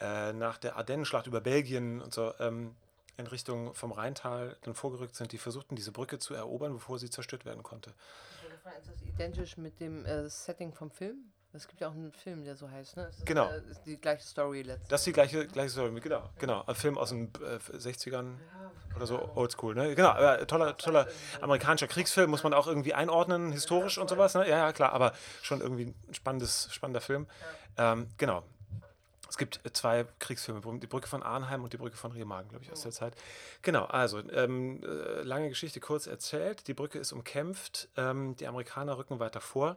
äh, 0.00 0.34
nach 0.34 0.58
der 0.58 0.76
Ardennenschlacht 0.76 1.26
über 1.26 1.40
Belgien 1.40 2.02
und 2.02 2.12
so 2.12 2.34
ähm, 2.40 2.76
in 3.16 3.26
Richtung 3.26 3.72
vom 3.72 3.90
Rheintal 3.90 4.58
dann 4.60 4.74
vorgerückt 4.74 5.14
sind, 5.14 5.32
die 5.32 5.38
versuchten, 5.38 5.74
diese 5.74 5.92
Brücke 5.92 6.18
zu 6.18 6.34
erobern, 6.34 6.74
bevor 6.74 6.98
sie 6.98 7.08
zerstört 7.08 7.46
werden 7.46 7.62
konnte. 7.62 7.94
Ist 8.78 8.90
das 8.90 9.00
identisch 9.00 9.56
mit 9.56 9.80
dem 9.80 10.04
äh, 10.04 10.28
Setting 10.28 10.74
vom 10.74 10.90
Film? 10.90 11.32
Es 11.56 11.66
gibt 11.66 11.80
ja 11.80 11.88
auch 11.88 11.92
einen 11.92 12.12
Film, 12.12 12.44
der 12.44 12.54
so 12.54 12.70
heißt, 12.70 12.96
ne? 12.96 13.10
genau. 13.24 13.48
Ist, 13.48 13.66
äh, 13.66 13.70
ist 13.70 13.82
die 13.86 13.96
gleiche 13.96 14.22
Story 14.22 14.58
letztendlich. 14.58 14.88
Das 14.88 15.00
ist 15.00 15.06
die 15.06 15.12
gleiche, 15.12 15.46
gleiche 15.46 15.70
Story, 15.70 16.00
genau. 16.00 16.28
genau. 16.38 16.62
Ein 16.66 16.74
Film 16.74 16.98
aus 16.98 17.08
den 17.08 17.32
äh, 17.36 17.76
60ern 17.76 18.12
ja, 18.12 18.70
oder 18.94 19.06
so, 19.06 19.30
oldschool, 19.34 19.74
ne? 19.74 19.94
Genau, 19.94 20.16
äh, 20.16 20.46
toller, 20.46 20.76
toller 20.76 21.08
amerikanischer 21.40 21.88
Kriegsfilm, 21.88 22.30
muss 22.30 22.42
man 22.42 22.52
auch 22.52 22.66
irgendwie 22.66 22.92
einordnen, 22.92 23.52
historisch 23.52 23.96
ja, 23.96 24.02
und 24.02 24.08
sowas, 24.08 24.34
ne? 24.34 24.48
Ja, 24.48 24.58
ja, 24.58 24.72
klar, 24.72 24.92
aber 24.92 25.12
schon 25.42 25.60
irgendwie 25.60 25.86
ein 25.86 26.14
spannendes, 26.14 26.68
spannender 26.72 27.00
Film. 27.00 27.26
Ja. 27.78 27.92
Ähm, 27.92 28.08
genau. 28.18 28.42
Es 29.28 29.38
gibt 29.38 29.60
zwei 29.72 30.06
Kriegsfilme, 30.18 30.60
die 30.78 30.86
Brücke 30.86 31.08
von 31.08 31.22
Arnheim 31.22 31.64
und 31.64 31.72
die 31.72 31.76
Brücke 31.76 31.96
von 31.96 32.12
Remagen, 32.12 32.48
glaube 32.48 32.64
ich, 32.64 32.72
aus 32.72 32.82
der 32.82 32.92
Zeit. 32.92 33.14
Genau, 33.62 33.84
also 33.84 34.20
ähm, 34.30 34.82
äh, 34.84 35.22
lange 35.22 35.48
Geschichte 35.48 35.80
kurz 35.80 36.06
erzählt. 36.06 36.68
Die 36.68 36.74
Brücke 36.74 36.98
ist 36.98 37.12
umkämpft, 37.12 37.88
ähm, 37.96 38.36
die 38.36 38.46
Amerikaner 38.46 38.98
rücken 38.98 39.18
weiter 39.18 39.40
vor 39.40 39.76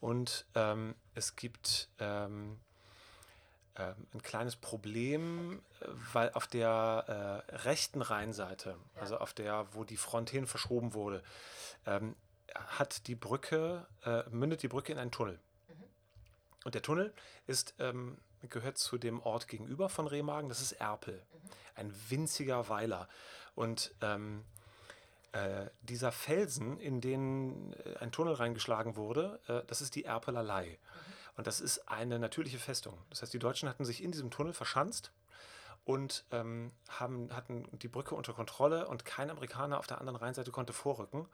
und 0.00 0.46
ähm, 0.54 0.94
es 1.14 1.36
gibt 1.36 1.88
ähm, 1.98 2.58
äh, 3.74 3.94
ein 4.14 4.22
kleines 4.22 4.56
Problem, 4.56 5.62
weil 6.12 6.30
auf 6.32 6.46
der 6.46 7.44
äh, 7.50 7.56
rechten 7.56 8.02
Rheinseite, 8.02 8.76
ja. 8.94 9.00
also 9.00 9.18
auf 9.18 9.32
der, 9.32 9.66
wo 9.72 9.84
die 9.84 9.96
Front 9.96 10.30
hin 10.30 10.46
verschoben 10.46 10.94
wurde, 10.94 11.22
ähm, 11.86 12.16
hat 12.54 13.06
die 13.06 13.14
Brücke, 13.14 13.86
äh, 14.04 14.22
mündet 14.30 14.62
die 14.62 14.68
Brücke 14.68 14.92
in 14.92 14.98
einen 14.98 15.12
Tunnel. 15.12 15.38
Mhm. 15.68 15.84
Und 16.64 16.74
der 16.74 16.82
Tunnel 16.82 17.12
ist 17.46 17.74
ähm, 17.78 18.18
gehört 18.48 18.78
zu 18.78 18.96
dem 18.96 19.20
Ort 19.20 19.48
gegenüber 19.48 19.88
von 19.88 20.06
Remagen, 20.06 20.48
das 20.48 20.60
ist 20.62 20.72
Erpel, 20.72 21.14
mhm. 21.14 21.50
ein 21.74 21.94
winziger 22.08 22.68
Weiler. 22.68 23.08
Und 23.54 23.94
ähm, 24.00 24.44
äh, 25.32 25.66
dieser 25.80 26.12
Felsen, 26.12 26.78
in 26.78 27.00
den 27.00 27.72
äh, 27.72 27.96
ein 27.98 28.12
Tunnel 28.12 28.34
reingeschlagen 28.34 28.96
wurde, 28.96 29.40
äh, 29.46 29.62
das 29.66 29.80
ist 29.80 29.94
die 29.94 30.04
Erpelerlei. 30.04 30.78
Mhm. 30.78 31.12
Und 31.36 31.46
das 31.46 31.60
ist 31.60 31.88
eine 31.88 32.18
natürliche 32.18 32.58
Festung. 32.58 32.98
Das 33.10 33.22
heißt, 33.22 33.32
die 33.32 33.38
Deutschen 33.38 33.68
hatten 33.68 33.84
sich 33.84 34.02
in 34.02 34.12
diesem 34.12 34.30
Tunnel 34.30 34.52
verschanzt 34.52 35.12
und 35.84 36.24
ähm, 36.32 36.72
haben, 36.88 37.34
hatten 37.34 37.68
die 37.78 37.88
Brücke 37.88 38.14
unter 38.14 38.32
Kontrolle 38.32 38.88
und 38.88 39.04
kein 39.04 39.30
Amerikaner 39.30 39.78
auf 39.78 39.86
der 39.86 39.98
anderen 39.98 40.16
Rheinseite 40.16 40.50
konnte 40.50 40.72
vorrücken 40.72 41.26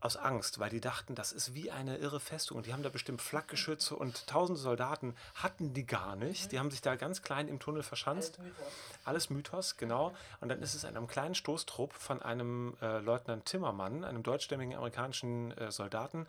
aus 0.00 0.16
Angst, 0.16 0.60
weil 0.60 0.70
die 0.70 0.80
dachten, 0.80 1.14
das 1.16 1.32
ist 1.32 1.54
wie 1.54 1.70
eine 1.72 1.96
irre 1.96 2.20
Festung 2.20 2.56
und 2.56 2.66
die 2.66 2.72
haben 2.72 2.84
da 2.84 2.88
bestimmt 2.88 3.20
Flakgeschütze 3.20 3.96
und 3.96 4.28
tausende 4.28 4.60
Soldaten 4.60 5.16
hatten 5.34 5.74
die 5.74 5.86
gar 5.86 6.14
nicht. 6.14 6.52
Die 6.52 6.58
haben 6.60 6.70
sich 6.70 6.80
da 6.80 6.94
ganz 6.94 7.22
klein 7.22 7.48
im 7.48 7.58
Tunnel 7.58 7.82
verschanzt. 7.82 8.38
Alles 8.38 8.48
Mythos, 8.48 9.04
Alles 9.04 9.30
Mythos 9.30 9.76
genau. 9.76 10.14
Und 10.40 10.50
dann 10.50 10.62
ist 10.62 10.74
es 10.74 10.84
einem 10.84 11.08
kleinen 11.08 11.34
Stoßtrupp 11.34 11.92
von 11.92 12.22
einem 12.22 12.76
äh, 12.80 12.98
Leutnant 12.98 13.46
Timmermann, 13.46 14.04
einem 14.04 14.22
deutschstämmigen 14.22 14.76
amerikanischen 14.76 15.50
äh, 15.58 15.72
Soldaten, 15.72 16.26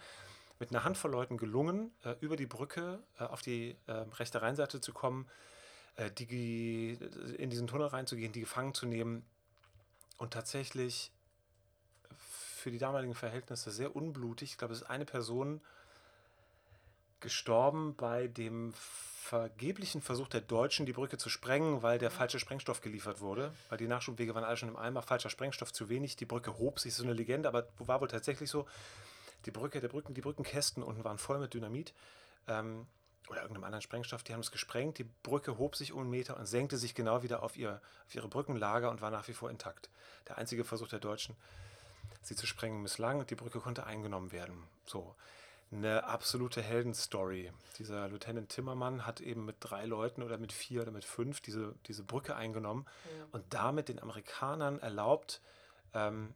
mit 0.58 0.72
einer 0.72 0.84
Handvoll 0.84 1.12
Leuten 1.12 1.38
gelungen, 1.38 1.92
äh, 2.04 2.16
über 2.22 2.38
die 2.38 2.48
Brücke 2.48 3.00
äh, 3.20 3.24
auf 3.26 3.44
die 3.44 3.78
äh, 3.86 3.92
rechte 3.92 4.42
Rheinseite 4.42 4.82
zu 4.82 4.94
kommen, 4.94 5.28
äh, 5.96 6.10
die, 6.10 6.98
in 7.38 7.52
diesen 7.52 7.68
Tunnel 7.68 7.88
reinzugehen, 7.88 8.34
die 8.34 8.42
gefangen 8.42 8.74
zu 8.74 8.88
nehmen 8.88 9.24
und 10.18 10.34
tatsächlich 10.34 11.12
für 12.60 12.72
die 12.72 12.78
damaligen 12.78 13.16
Verhältnisse 13.16 13.72
sehr 13.72 13.96
unblutig. 13.96 14.52
Ich 14.52 14.58
glaube, 14.58 14.74
es 14.74 14.82
ist 14.82 14.90
eine 14.90 15.06
Person 15.06 15.62
gestorben 17.20 17.96
bei 17.96 18.28
dem 18.28 18.74
vergeblichen 18.76 20.02
Versuch 20.02 20.28
der 20.28 20.42
Deutschen, 20.42 20.86
die 20.86 20.94
Brücke 20.94 21.18
zu 21.18 21.30
sprengen, 21.30 21.84
weil 21.84 22.00
der 22.00 22.10
falsche 22.10 22.40
Sprengstoff 22.40 22.82
geliefert 22.82 23.22
wurde. 23.22 23.54
Weil 23.70 23.78
die 23.78 23.88
Nachschubwege 23.88 24.34
waren 24.34 24.44
alle 24.44 24.58
schon 24.58 24.70
im 24.70 24.78
Eimer, 24.78 25.02
falscher 25.02 25.30
Sprengstoff 25.30 25.72
zu 25.72 25.90
wenig. 25.90 26.16
Die 26.16 26.26
Brücke 26.26 26.58
hob 26.58 26.80
sich, 26.80 26.96
so 26.96 27.04
eine 27.04 27.14
Legende, 27.14 27.48
aber 27.48 27.68
war 27.78 28.02
wohl 28.02 28.08
tatsächlich 28.08 28.50
so. 28.50 28.68
Die 29.46 29.52
Brücke, 29.52 29.82
der 29.82 29.88
Brücken, 29.88 30.14
die 30.14 30.22
Brückenkästen 30.22 30.82
unten 30.82 31.04
waren 31.04 31.18
voll 31.18 31.40
mit 31.40 31.54
Dynamit. 31.54 31.94
Ähm, 32.48 32.88
oder 33.30 33.42
irgendeinem 33.42 33.66
anderen 33.66 33.84
Sprengstoff, 33.84 34.24
die 34.24 34.34
haben 34.34 34.40
es 34.40 34.52
gesprengt. 34.52 34.98
Die 34.98 35.04
Brücke 35.04 35.60
hob 35.60 35.76
sich 35.76 35.94
um 35.94 36.02
einen 36.02 36.10
Meter 36.10 36.36
und 36.38 36.48
senkte 36.48 36.78
sich 36.78 36.96
genau 36.96 37.22
wieder 37.22 37.44
auf, 37.44 37.56
ihr, 37.56 37.82
auf 38.08 38.16
ihre 38.16 38.28
Brückenlager 38.28 38.90
und 38.90 39.02
war 39.02 39.12
nach 39.12 39.28
wie 39.28 39.34
vor 39.34 39.52
intakt. 39.52 39.90
Der 40.28 40.40
einzige 40.40 40.64
Versuch 40.64 40.88
der 40.88 41.00
Deutschen 41.00 41.36
sie 42.22 42.36
zu 42.36 42.48
sprengen 42.48 42.82
misslang 42.82 43.20
und 43.20 43.30
die 43.30 43.36
Brücke 43.36 43.60
konnte 43.60 43.86
eingenommen 43.86 44.32
werden. 44.32 44.64
So. 44.86 45.16
Eine 45.72 46.06
absolute 46.06 46.64
Heldenstory. 46.64 47.52
Dieser 47.78 48.08
Lieutenant 48.08 48.50
Timmermann 48.50 49.06
hat 49.06 49.22
eben 49.22 49.46
mit 49.46 49.58
drei 49.60 49.86
Leuten 49.86 50.24
oder 50.24 50.40
mit 50.40 50.52
vier 50.52 50.82
oder 50.82 50.92
mit 50.92 51.06
fünf 51.06 51.42
diese, 51.42 51.76
diese 51.86 52.04
Brücke 52.04 52.36
eingenommen 52.36 52.88
ja. 53.06 53.26
und 53.32 53.46
damit 53.54 53.88
den 53.88 54.00
Amerikanern 54.00 54.80
erlaubt, 54.80 55.42
ähm, 55.94 56.34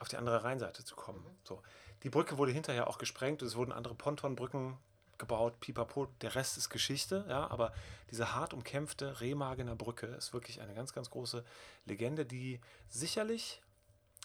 auf 0.00 0.08
die 0.08 0.16
andere 0.16 0.42
Rheinseite 0.42 0.84
zu 0.84 0.96
kommen. 0.96 1.20
Mhm. 1.20 1.36
So. 1.44 1.62
Die 2.02 2.10
Brücke 2.10 2.38
wurde 2.38 2.50
hinterher 2.50 2.88
auch 2.88 2.98
gesprengt 2.98 3.42
und 3.42 3.48
es 3.48 3.54
wurden 3.54 3.70
andere 3.70 3.94
Pontonbrücken 3.94 4.76
gebaut, 5.18 5.60
pipapo, 5.60 6.06
der 6.20 6.34
Rest 6.34 6.56
ist 6.56 6.68
Geschichte, 6.68 7.24
ja, 7.28 7.48
aber 7.48 7.72
diese 8.10 8.34
hart 8.34 8.52
umkämpfte 8.52 9.20
Remagener 9.20 9.76
Brücke 9.76 10.06
ist 10.06 10.32
wirklich 10.32 10.60
eine 10.60 10.74
ganz, 10.74 10.92
ganz 10.92 11.10
große 11.10 11.44
Legende, 11.84 12.26
die 12.26 12.60
sicherlich 12.88 13.62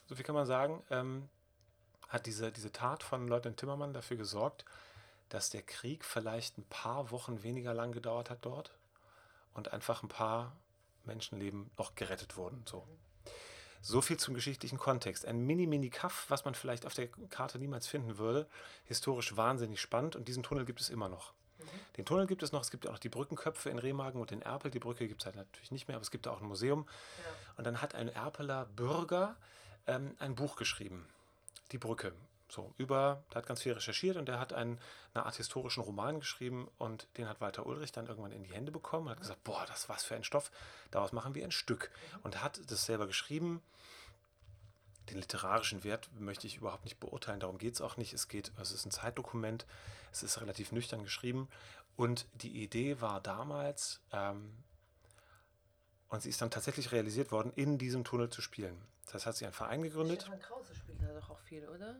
so 0.08 0.16
viel 0.16 0.26
kann 0.26 0.36
man 0.36 0.46
sagen, 0.46 0.84
ähm, 0.90 1.30
hat 2.08 2.26
diese, 2.26 2.52
diese 2.52 2.72
Tat 2.72 3.04
von 3.04 3.28
Leutnant 3.28 3.58
Timmermann 3.58 3.94
dafür 3.94 4.18
gesorgt, 4.18 4.66
dass 5.30 5.50
der 5.50 5.62
Krieg 5.62 6.06
vielleicht 6.06 6.58
ein 6.58 6.66
paar 6.70 7.12
Wochen 7.12 7.44
weniger 7.44 7.74
lang 7.74 7.92
gedauert 7.92 8.30
hat 8.30 8.40
dort 8.42 8.72
und 9.54 9.74
einfach 9.74 10.04
ein 10.04 10.08
paar 10.08 10.56
Menschenleben 11.04 11.70
noch 11.78 11.96
gerettet 11.96 12.38
wurden. 12.38 12.64
So. 12.66 12.88
So 13.82 14.02
viel 14.02 14.18
zum 14.18 14.34
geschichtlichen 14.34 14.78
Kontext. 14.78 15.26
Ein 15.26 15.46
Mini-Mini-Kaff, 15.46 16.26
was 16.30 16.46
man 16.46 16.56
vielleicht 16.56 16.86
auf 16.86 16.94
der 16.94 17.08
Karte 17.08 17.60
niemals 17.60 17.88
finden 17.88 18.18
würde. 18.18 18.48
Historisch 18.86 19.36
wahnsinnig 19.36 19.82
spannend 19.82 20.16
und 20.16 20.28
diesen 20.28 20.44
Tunnel 20.44 20.66
gibt 20.66 20.82
es 20.82 20.90
immer 20.90 21.10
noch. 21.10 21.34
Mhm. 21.60 21.64
Den 21.98 22.06
Tunnel 22.06 22.28
gibt 22.28 22.44
es 22.44 22.52
noch, 22.52 22.62
es 22.62 22.72
gibt 22.72 22.88
auch 22.88 22.94
noch 22.94 23.00
die 23.00 23.10
Brückenköpfe 23.10 23.70
in 23.70 23.80
Remagen 23.80 24.22
und 24.22 24.32
in 24.32 24.42
Erpel. 24.42 24.72
Die 24.72 24.80
Brücke 24.80 25.08
gibt 25.08 25.22
es 25.22 25.26
halt 25.26 25.36
natürlich 25.36 25.72
nicht 25.72 25.88
mehr, 25.88 25.96
aber 25.96 26.04
es 26.04 26.12
gibt 26.12 26.28
auch 26.28 26.42
ein 26.42 26.48
Museum. 26.48 26.88
Ja. 27.18 27.24
Und 27.58 27.68
dann 27.68 27.82
hat 27.82 27.96
ein 27.96 28.10
Erpeler 28.10 28.66
Bürger 28.66 29.36
ähm, 29.88 30.16
ein 30.20 30.36
Buch 30.36 30.56
geschrieben, 30.56 31.08
Die 31.72 31.78
Brücke. 31.78 32.14
So, 32.50 32.74
über, 32.78 33.24
der 33.32 33.40
hat 33.40 33.48
ganz 33.48 33.62
viel 33.62 33.74
recherchiert 33.74 34.16
und 34.16 34.28
der 34.28 34.40
hat 34.40 34.54
einen, 34.54 34.80
eine 35.14 35.26
Art 35.26 35.36
historischen 35.36 35.84
Roman 35.84 36.20
geschrieben 36.20 36.70
und 36.78 37.08
den 37.18 37.28
hat 37.28 37.42
Walter 37.42 37.66
Ulrich 37.66 37.92
dann 37.92 38.08
irgendwann 38.08 38.32
in 38.32 38.44
die 38.44 38.54
Hände 38.54 38.72
bekommen 38.72 39.08
und 39.08 39.12
hat 39.12 39.20
gesagt, 39.20 39.44
boah, 39.44 39.66
das 39.68 39.90
was 39.90 40.06
für 40.06 40.16
ein 40.16 40.24
Stoff, 40.24 40.50
daraus 40.90 41.12
machen 41.12 41.36
wir 41.36 41.44
ein 41.44 41.52
Stück. 41.52 41.92
Und 42.24 42.42
hat 42.42 42.62
das 42.68 42.86
selber 42.86 43.06
geschrieben. 43.06 43.62
Den 45.10 45.18
literarischen 45.18 45.84
Wert 45.84 46.10
möchte 46.18 46.48
ich 46.48 46.58
überhaupt 46.58 46.86
nicht 46.86 47.00
beurteilen, 47.00 47.42
darum 47.42 47.58
geht 47.58 47.74
es 47.74 47.82
auch 47.82 47.98
nicht. 47.98 48.14
Es 48.14 48.30
geht, 48.30 48.52
es 48.62 48.72
ist 48.72 48.86
ein 48.86 48.92
Zeitdokument, 48.92 49.66
es 50.14 50.24
ist 50.24 50.40
relativ 50.40 50.72
nüchtern 50.72 51.04
geschrieben. 51.04 51.50
Und 51.98 52.28
die 52.34 52.64
Idee 52.64 53.02
war 53.02 53.20
damals, 53.20 54.00
ähm, 54.14 54.54
und 56.10 56.22
sie 56.22 56.30
ist 56.30 56.42
dann 56.42 56.52
tatsächlich 56.52 56.92
realisiert 56.92 57.32
worden, 57.32 57.52
in 57.56 57.78
diesem 57.78 58.04
Tunnel 58.04 58.30
zu 58.30 58.42
spielen. 58.42 58.78
Das 59.12 59.26
hat 59.26 59.36
sich 59.36 59.48
ein 59.48 59.54
Verein 59.54 59.82
gegründet. 59.82 60.22
Stefan 60.22 60.42
Krause 60.42 60.76
spielt 60.76 61.02
da 61.02 61.08
doch 61.14 61.30
auch 61.30 61.40
viel, 61.40 61.68
oder? 61.68 61.96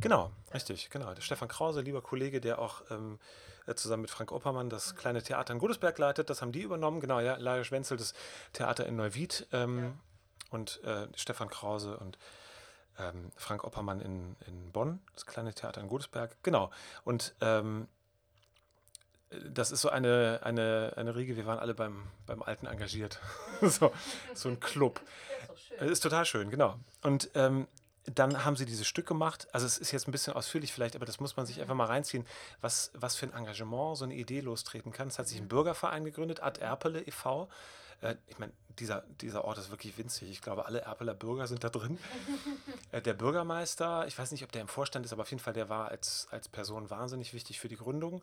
Genau, 0.00 0.30
ja. 0.46 0.52
richtig, 0.54 0.90
genau. 0.90 1.12
Der 1.14 1.22
Stefan 1.22 1.48
Krause, 1.48 1.80
lieber 1.80 2.02
Kollege, 2.02 2.40
der 2.40 2.58
auch 2.58 2.82
ähm, 2.90 3.18
äh, 3.66 3.74
zusammen 3.74 4.02
mit 4.02 4.10
Frank 4.10 4.32
Oppermann 4.32 4.70
das 4.70 4.92
mhm. 4.92 4.96
kleine 4.98 5.22
Theater 5.22 5.52
in 5.52 5.58
Godesberg 5.58 5.98
leitet, 5.98 6.30
das 6.30 6.40
haben 6.40 6.52
die 6.52 6.62
übernommen. 6.62 7.00
Genau, 7.00 7.20
ja, 7.20 7.36
Lajos 7.36 7.70
Wenzel, 7.70 7.96
das 7.96 8.14
Theater 8.52 8.86
in 8.86 8.96
Neuwied 8.96 9.46
ähm, 9.52 9.78
ja. 9.78 9.92
und 10.50 10.82
äh, 10.84 11.06
Stefan 11.16 11.48
Krause 11.48 11.98
und 11.98 12.18
ähm, 12.98 13.30
Frank 13.36 13.64
Oppermann 13.64 14.00
in, 14.00 14.36
in 14.46 14.72
Bonn, 14.72 15.00
das 15.14 15.26
kleine 15.26 15.54
Theater 15.54 15.80
in 15.80 15.88
Godesberg. 15.88 16.36
Genau. 16.42 16.70
Und 17.04 17.34
ähm, 17.40 17.88
das 19.30 19.70
ist 19.70 19.80
so 19.80 19.88
eine, 19.90 20.40
eine, 20.42 20.92
eine 20.96 21.14
Riege, 21.14 21.36
wir 21.36 21.46
waren 21.46 21.58
alle 21.58 21.74
beim, 21.74 22.02
beim 22.26 22.42
Alten 22.42 22.66
engagiert. 22.66 23.20
so, 23.62 23.92
so 24.34 24.48
ein 24.48 24.58
Club. 24.58 25.00
Ist, 25.80 25.90
ist 25.90 26.00
total 26.00 26.24
schön, 26.24 26.50
genau. 26.50 26.76
Und 27.02 27.30
ähm, 27.34 27.66
dann 28.06 28.44
haben 28.44 28.56
sie 28.56 28.64
dieses 28.64 28.86
Stück 28.86 29.06
gemacht. 29.06 29.46
Also 29.52 29.66
es 29.66 29.78
ist 29.78 29.92
jetzt 29.92 30.08
ein 30.08 30.12
bisschen 30.12 30.32
ausführlich 30.32 30.72
vielleicht, 30.72 30.96
aber 30.96 31.06
das 31.06 31.20
muss 31.20 31.36
man 31.36 31.46
sich 31.46 31.60
einfach 31.60 31.74
mal 31.74 31.84
reinziehen, 31.84 32.26
was, 32.60 32.90
was 32.94 33.14
für 33.14 33.26
ein 33.26 33.32
Engagement 33.32 33.96
so 33.96 34.04
eine 34.04 34.14
Idee 34.14 34.40
lostreten 34.40 34.92
kann. 34.92 35.08
Es 35.08 35.18
hat 35.18 35.28
sich 35.28 35.38
ein 35.38 35.48
Bürgerverein 35.48 36.04
gegründet, 36.04 36.42
Ad 36.42 36.60
Erpele 36.60 37.02
e.V. 37.02 37.48
Äh, 38.00 38.16
ich 38.26 38.38
meine, 38.38 38.52
dieser, 38.78 39.04
dieser 39.20 39.44
Ort 39.44 39.58
ist 39.58 39.70
wirklich 39.70 39.96
winzig. 39.98 40.30
Ich 40.30 40.40
glaube, 40.40 40.66
alle 40.66 40.80
Erpeler 40.80 41.14
Bürger 41.14 41.46
sind 41.46 41.62
da 41.62 41.68
drin. 41.68 41.98
äh, 42.92 43.02
der 43.02 43.14
Bürgermeister, 43.14 44.06
ich 44.06 44.18
weiß 44.18 44.32
nicht, 44.32 44.42
ob 44.42 44.50
der 44.50 44.62
im 44.62 44.68
Vorstand 44.68 45.04
ist, 45.06 45.12
aber 45.12 45.22
auf 45.22 45.30
jeden 45.30 45.42
Fall, 45.42 45.52
der 45.52 45.68
war 45.68 45.88
als, 45.88 46.26
als 46.30 46.48
Person 46.48 46.90
wahnsinnig 46.90 47.32
wichtig 47.34 47.60
für 47.60 47.68
die 47.68 47.76
Gründung. 47.76 48.22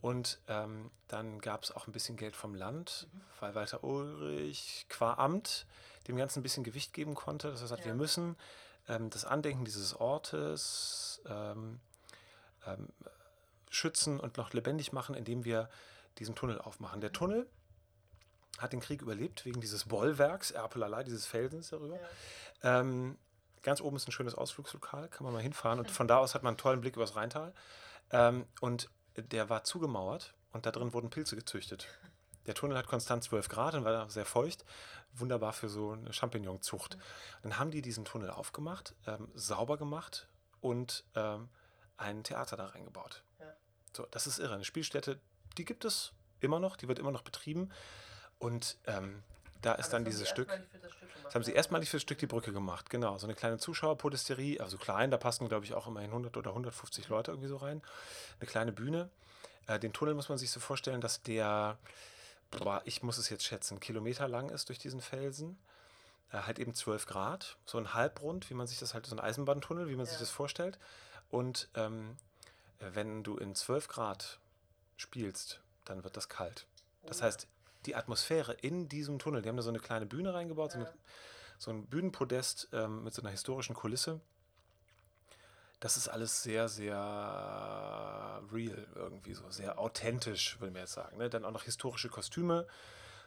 Und 0.00 0.38
ähm, 0.46 0.90
dann 1.08 1.40
gab 1.40 1.64
es 1.64 1.72
auch 1.72 1.86
ein 1.86 1.92
bisschen 1.92 2.16
Geld 2.16 2.36
vom 2.36 2.54
Land, 2.54 3.08
mhm. 3.12 3.20
weil 3.40 3.54
Walter 3.54 3.82
Ulrich 3.82 4.86
qua 4.88 5.14
Amt 5.14 5.66
dem 6.06 6.16
Ganzen 6.16 6.40
ein 6.40 6.42
bisschen 6.42 6.64
Gewicht 6.64 6.92
geben 6.92 7.14
konnte. 7.14 7.50
Das 7.50 7.62
heißt, 7.62 7.78
ja. 7.78 7.84
wir 7.84 7.94
müssen 7.94 8.36
ähm, 8.88 9.10
das 9.10 9.24
Andenken 9.24 9.64
dieses 9.64 9.94
Ortes 9.94 11.20
ähm, 11.28 11.80
ähm, 12.66 12.88
schützen 13.70 14.18
und 14.20 14.36
noch 14.36 14.52
lebendig 14.52 14.92
machen, 14.92 15.14
indem 15.14 15.44
wir 15.44 15.68
diesen 16.18 16.34
Tunnel 16.34 16.60
aufmachen. 16.60 17.00
Der 17.00 17.12
Tunnel 17.12 17.46
hat 18.58 18.72
den 18.72 18.80
Krieg 18.80 19.02
überlebt 19.02 19.44
wegen 19.44 19.60
dieses 19.60 19.84
Bollwerks, 19.84 20.50
Erpelalei, 20.50 21.04
dieses 21.04 21.26
Felsens 21.26 21.70
darüber. 21.70 21.98
Ja. 22.62 22.80
Ähm, 22.80 23.18
ganz 23.62 23.80
oben 23.80 23.96
ist 23.96 24.08
ein 24.08 24.12
schönes 24.12 24.34
Ausflugslokal, 24.34 25.08
kann 25.08 25.24
man 25.24 25.32
mal 25.32 25.42
hinfahren 25.42 25.78
und 25.78 25.90
von 25.90 26.08
da 26.08 26.18
aus 26.18 26.34
hat 26.34 26.42
man 26.42 26.52
einen 26.52 26.58
tollen 26.58 26.80
Blick 26.80 26.96
übers 26.96 27.14
Rheintal. 27.14 27.52
Ähm, 28.10 28.46
und 28.60 28.88
der 29.22 29.48
war 29.48 29.64
zugemauert 29.64 30.34
und 30.52 30.66
da 30.66 30.70
drin 30.70 30.92
wurden 30.92 31.10
Pilze 31.10 31.36
gezüchtet. 31.36 31.88
Der 32.46 32.54
Tunnel 32.54 32.78
hat 32.78 32.86
konstant 32.86 33.22
12 33.22 33.48
Grad 33.48 33.74
und 33.74 33.84
war 33.84 34.08
sehr 34.08 34.24
feucht. 34.24 34.64
Wunderbar 35.12 35.52
für 35.52 35.68
so 35.68 35.92
eine 35.92 36.12
Champignonzucht. 36.12 36.96
Dann 37.42 37.58
haben 37.58 37.70
die 37.70 37.82
diesen 37.82 38.04
Tunnel 38.04 38.30
aufgemacht, 38.30 38.94
ähm, 39.06 39.28
sauber 39.34 39.76
gemacht 39.76 40.28
und 40.60 41.04
ähm, 41.14 41.48
ein 41.98 42.24
Theater 42.24 42.56
da 42.56 42.66
reingebaut. 42.66 43.22
Ja. 43.38 43.52
So, 43.94 44.06
das 44.10 44.26
ist 44.26 44.38
irre. 44.38 44.54
Eine 44.54 44.64
Spielstätte, 44.64 45.20
die 45.58 45.64
gibt 45.64 45.84
es 45.84 46.12
immer 46.40 46.58
noch, 46.58 46.76
die 46.76 46.88
wird 46.88 46.98
immer 46.98 47.10
noch 47.12 47.22
betrieben. 47.22 47.70
Und 48.38 48.78
ähm, 48.86 49.22
da 49.62 49.74
ist 49.74 49.90
dann 49.90 50.04
dieses 50.04 50.28
Stück. 50.28 50.48
Das, 50.48 50.92
das 51.24 51.34
haben 51.34 51.42
sie 51.42 51.52
erstmalig 51.52 51.90
für 51.90 51.96
das 51.96 52.02
Stück 52.02 52.18
die 52.18 52.26
Brücke 52.26 52.52
gemacht, 52.52 52.90
genau. 52.90 53.18
So 53.18 53.26
eine 53.26 53.34
kleine 53.34 53.58
Zuschauerpodesterie, 53.58 54.60
also 54.60 54.78
klein, 54.78 55.10
da 55.10 55.16
passen, 55.16 55.48
glaube 55.48 55.64
ich, 55.64 55.74
auch 55.74 55.86
immerhin 55.86 56.10
100 56.10 56.36
oder 56.36 56.50
150 56.50 57.08
Leute 57.08 57.32
irgendwie 57.32 57.48
so 57.48 57.56
rein. 57.56 57.82
Eine 58.40 58.48
kleine 58.48 58.72
Bühne. 58.72 59.10
Äh, 59.66 59.78
den 59.78 59.92
Tunnel 59.92 60.14
muss 60.14 60.28
man 60.28 60.38
sich 60.38 60.50
so 60.50 60.60
vorstellen, 60.60 61.00
dass 61.00 61.22
der 61.22 61.78
boah, 62.50 62.82
ich 62.84 63.02
muss 63.02 63.18
es 63.18 63.28
jetzt 63.28 63.44
schätzen, 63.44 63.80
Kilometer 63.80 64.28
lang 64.28 64.48
ist 64.50 64.68
durch 64.68 64.78
diesen 64.78 65.00
Felsen. 65.00 65.58
Äh, 66.32 66.38
halt 66.38 66.58
eben 66.58 66.74
12 66.74 67.06
Grad, 67.06 67.56
so 67.64 67.78
ein 67.78 67.94
Halbrund, 67.94 68.50
wie 68.50 68.54
man 68.54 68.66
sich 68.66 68.78
das 68.78 68.94
halt, 68.94 69.06
so 69.06 69.14
ein 69.14 69.20
Eisenbahntunnel, 69.20 69.88
wie 69.88 69.96
man 69.96 70.06
ja. 70.06 70.10
sich 70.10 70.18
das 70.18 70.30
vorstellt. 70.30 70.78
Und 71.30 71.68
ähm, 71.74 72.16
wenn 72.80 73.22
du 73.22 73.36
in 73.36 73.54
12 73.54 73.88
Grad 73.88 74.38
spielst, 74.96 75.60
dann 75.84 76.04
wird 76.04 76.16
das 76.16 76.28
kalt. 76.28 76.66
Das 77.04 77.20
oh. 77.20 77.24
heißt, 77.24 77.46
die 77.88 77.96
Atmosphäre 77.96 78.52
in 78.52 78.88
diesem 78.88 79.18
Tunnel, 79.18 79.42
die 79.42 79.48
haben 79.48 79.56
da 79.56 79.62
so 79.62 79.70
eine 79.70 79.80
kleine 79.80 80.06
Bühne 80.06 80.34
reingebaut, 80.34 80.72
so, 80.72 80.78
eine, 80.78 80.92
so, 81.58 81.70
ein 81.70 81.86
Bühnenpodest 81.86 82.68
ähm, 82.72 83.02
mit 83.04 83.14
so 83.14 83.22
einer 83.22 83.30
historischen 83.30 83.74
Kulisse 83.74 84.20
das 85.80 85.96
ist 85.96 86.08
alles 86.08 86.42
sehr, 86.42 86.68
sehr 86.68 86.96
real 88.52 88.86
irgendwie 88.94 89.34
so, 89.34 89.48
sehr 89.50 89.78
authentisch, 89.78 90.58
würde 90.60 90.72
man 90.72 90.82
jetzt 90.82 90.94
sagen. 90.94 91.18
Ne? 91.18 91.30
Dann 91.30 91.44
auch 91.44 91.52
noch 91.52 91.62
historische 91.64 92.08
Kostüme. 92.08 92.66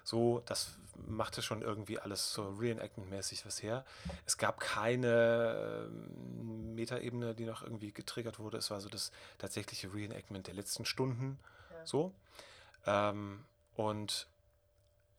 So, 0.03 0.41
das 0.45 0.77
machte 1.07 1.41
schon 1.41 1.61
irgendwie 1.61 1.99
alles 1.99 2.33
so 2.33 2.49
Reenactment-mäßig 2.59 3.45
was 3.45 3.61
her. 3.61 3.85
Es 4.25 4.37
gab 4.37 4.59
keine 4.59 5.87
ähm, 5.87 6.73
Metaebene, 6.73 7.35
die 7.35 7.45
noch 7.45 7.61
irgendwie 7.61 7.93
getriggert 7.93 8.39
wurde. 8.39 8.57
Es 8.57 8.71
war 8.71 8.81
so 8.81 8.89
das 8.89 9.11
tatsächliche 9.37 9.93
Reenactment 9.93 10.47
der 10.47 10.55
letzten 10.55 10.85
Stunden. 10.85 11.39
Ja. 11.69 11.85
So. 11.85 12.13
Ähm, 12.85 13.45
und 13.75 14.27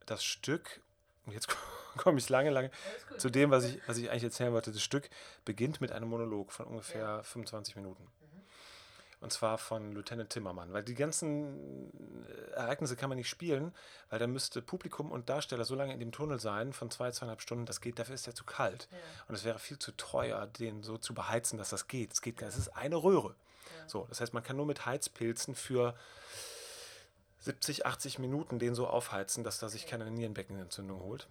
das 0.07 0.25
Stück, 0.25 0.81
jetzt 1.27 1.49
komme 1.97 2.19
ich 2.19 2.29
lange, 2.29 2.51
lange 2.51 2.71
zu 3.19 3.31
dem, 3.31 3.51
was 3.51 3.65
ich, 3.65 3.79
was 3.87 3.99
ich 3.99 4.11
eigentlich 4.11 4.25
erzählen 4.25 4.53
wollte. 4.53 4.73
Das 4.73 4.83
Stück 4.83 5.11
beginnt 5.45 5.81
mit 5.81 5.93
einem 5.93 6.09
Monolog 6.09 6.53
von 6.53 6.67
ungefähr 6.67 7.03
ja. 7.03 7.23
25 7.23 7.77
Minuten. 7.77 8.03
Mhm. 8.03 8.43
Und 9.21 9.33
zwar 9.33 9.57
von 9.59 9.93
Lieutenant 9.93 10.31
Timmermann. 10.31 10.73
Weil 10.73 10.83
die 10.83 10.95
ganzen 10.95 11.93
äh, 12.27 12.53
Ereignisse 12.55 12.97
kann 12.97 13.09
man 13.09 13.19
nicht 13.19 13.29
spielen, 13.29 13.73
weil 14.11 14.19
da 14.19 14.27
müsste 14.27 14.63
Publikum 14.63 15.13
und 15.13 15.29
Darsteller 15.29 15.65
so 15.65 15.75
lange 15.75 15.93
in 15.95 16.01
dem 16.01 16.13
Tunnel 16.13 16.41
sein, 16.41 16.73
von 16.73 16.91
zwei, 16.91 17.11
zweieinhalb 17.11 17.41
Stunden, 17.41 17.67
das 17.67 17.81
geht, 17.81 17.99
dafür 17.99 18.15
ist 18.15 18.27
der 18.27 18.35
zu 18.35 18.45
kalt. 18.45 18.89
Ja. 18.91 18.99
Und 19.29 19.35
es 19.37 19.45
wäre 19.45 19.59
viel 19.59 19.79
zu 19.79 19.93
teuer, 19.93 20.47
den 20.47 20.83
so 20.83 20.99
zu 20.99 21.15
beheizen, 21.15 21.59
dass 21.59 21.71
das 21.71 21.87
geht. 21.89 22.13
Es 22.13 22.21
geht. 22.21 22.43
Es 22.43 22.57
ist 22.57 22.69
eine 22.77 22.97
Röhre. 22.97 23.29
Ja. 23.79 23.89
So, 23.89 24.07
das 24.09 24.21
heißt, 24.21 24.35
man 24.35 24.43
kann 24.43 24.57
nur 24.57 24.67
mit 24.67 24.87
Heizpilzen 24.87 25.55
für 25.55 25.95
70, 27.43 27.87
80 27.87 28.19
Minuten 28.19 28.59
den 28.59 28.75
so 28.75 28.87
aufheizen, 28.87 29.45
dass 29.45 29.63
er 29.63 29.69
sich 29.69 29.87
keine 29.87 30.11
Nierenbeckenentzündung 30.11 31.01
holt. 31.01 31.29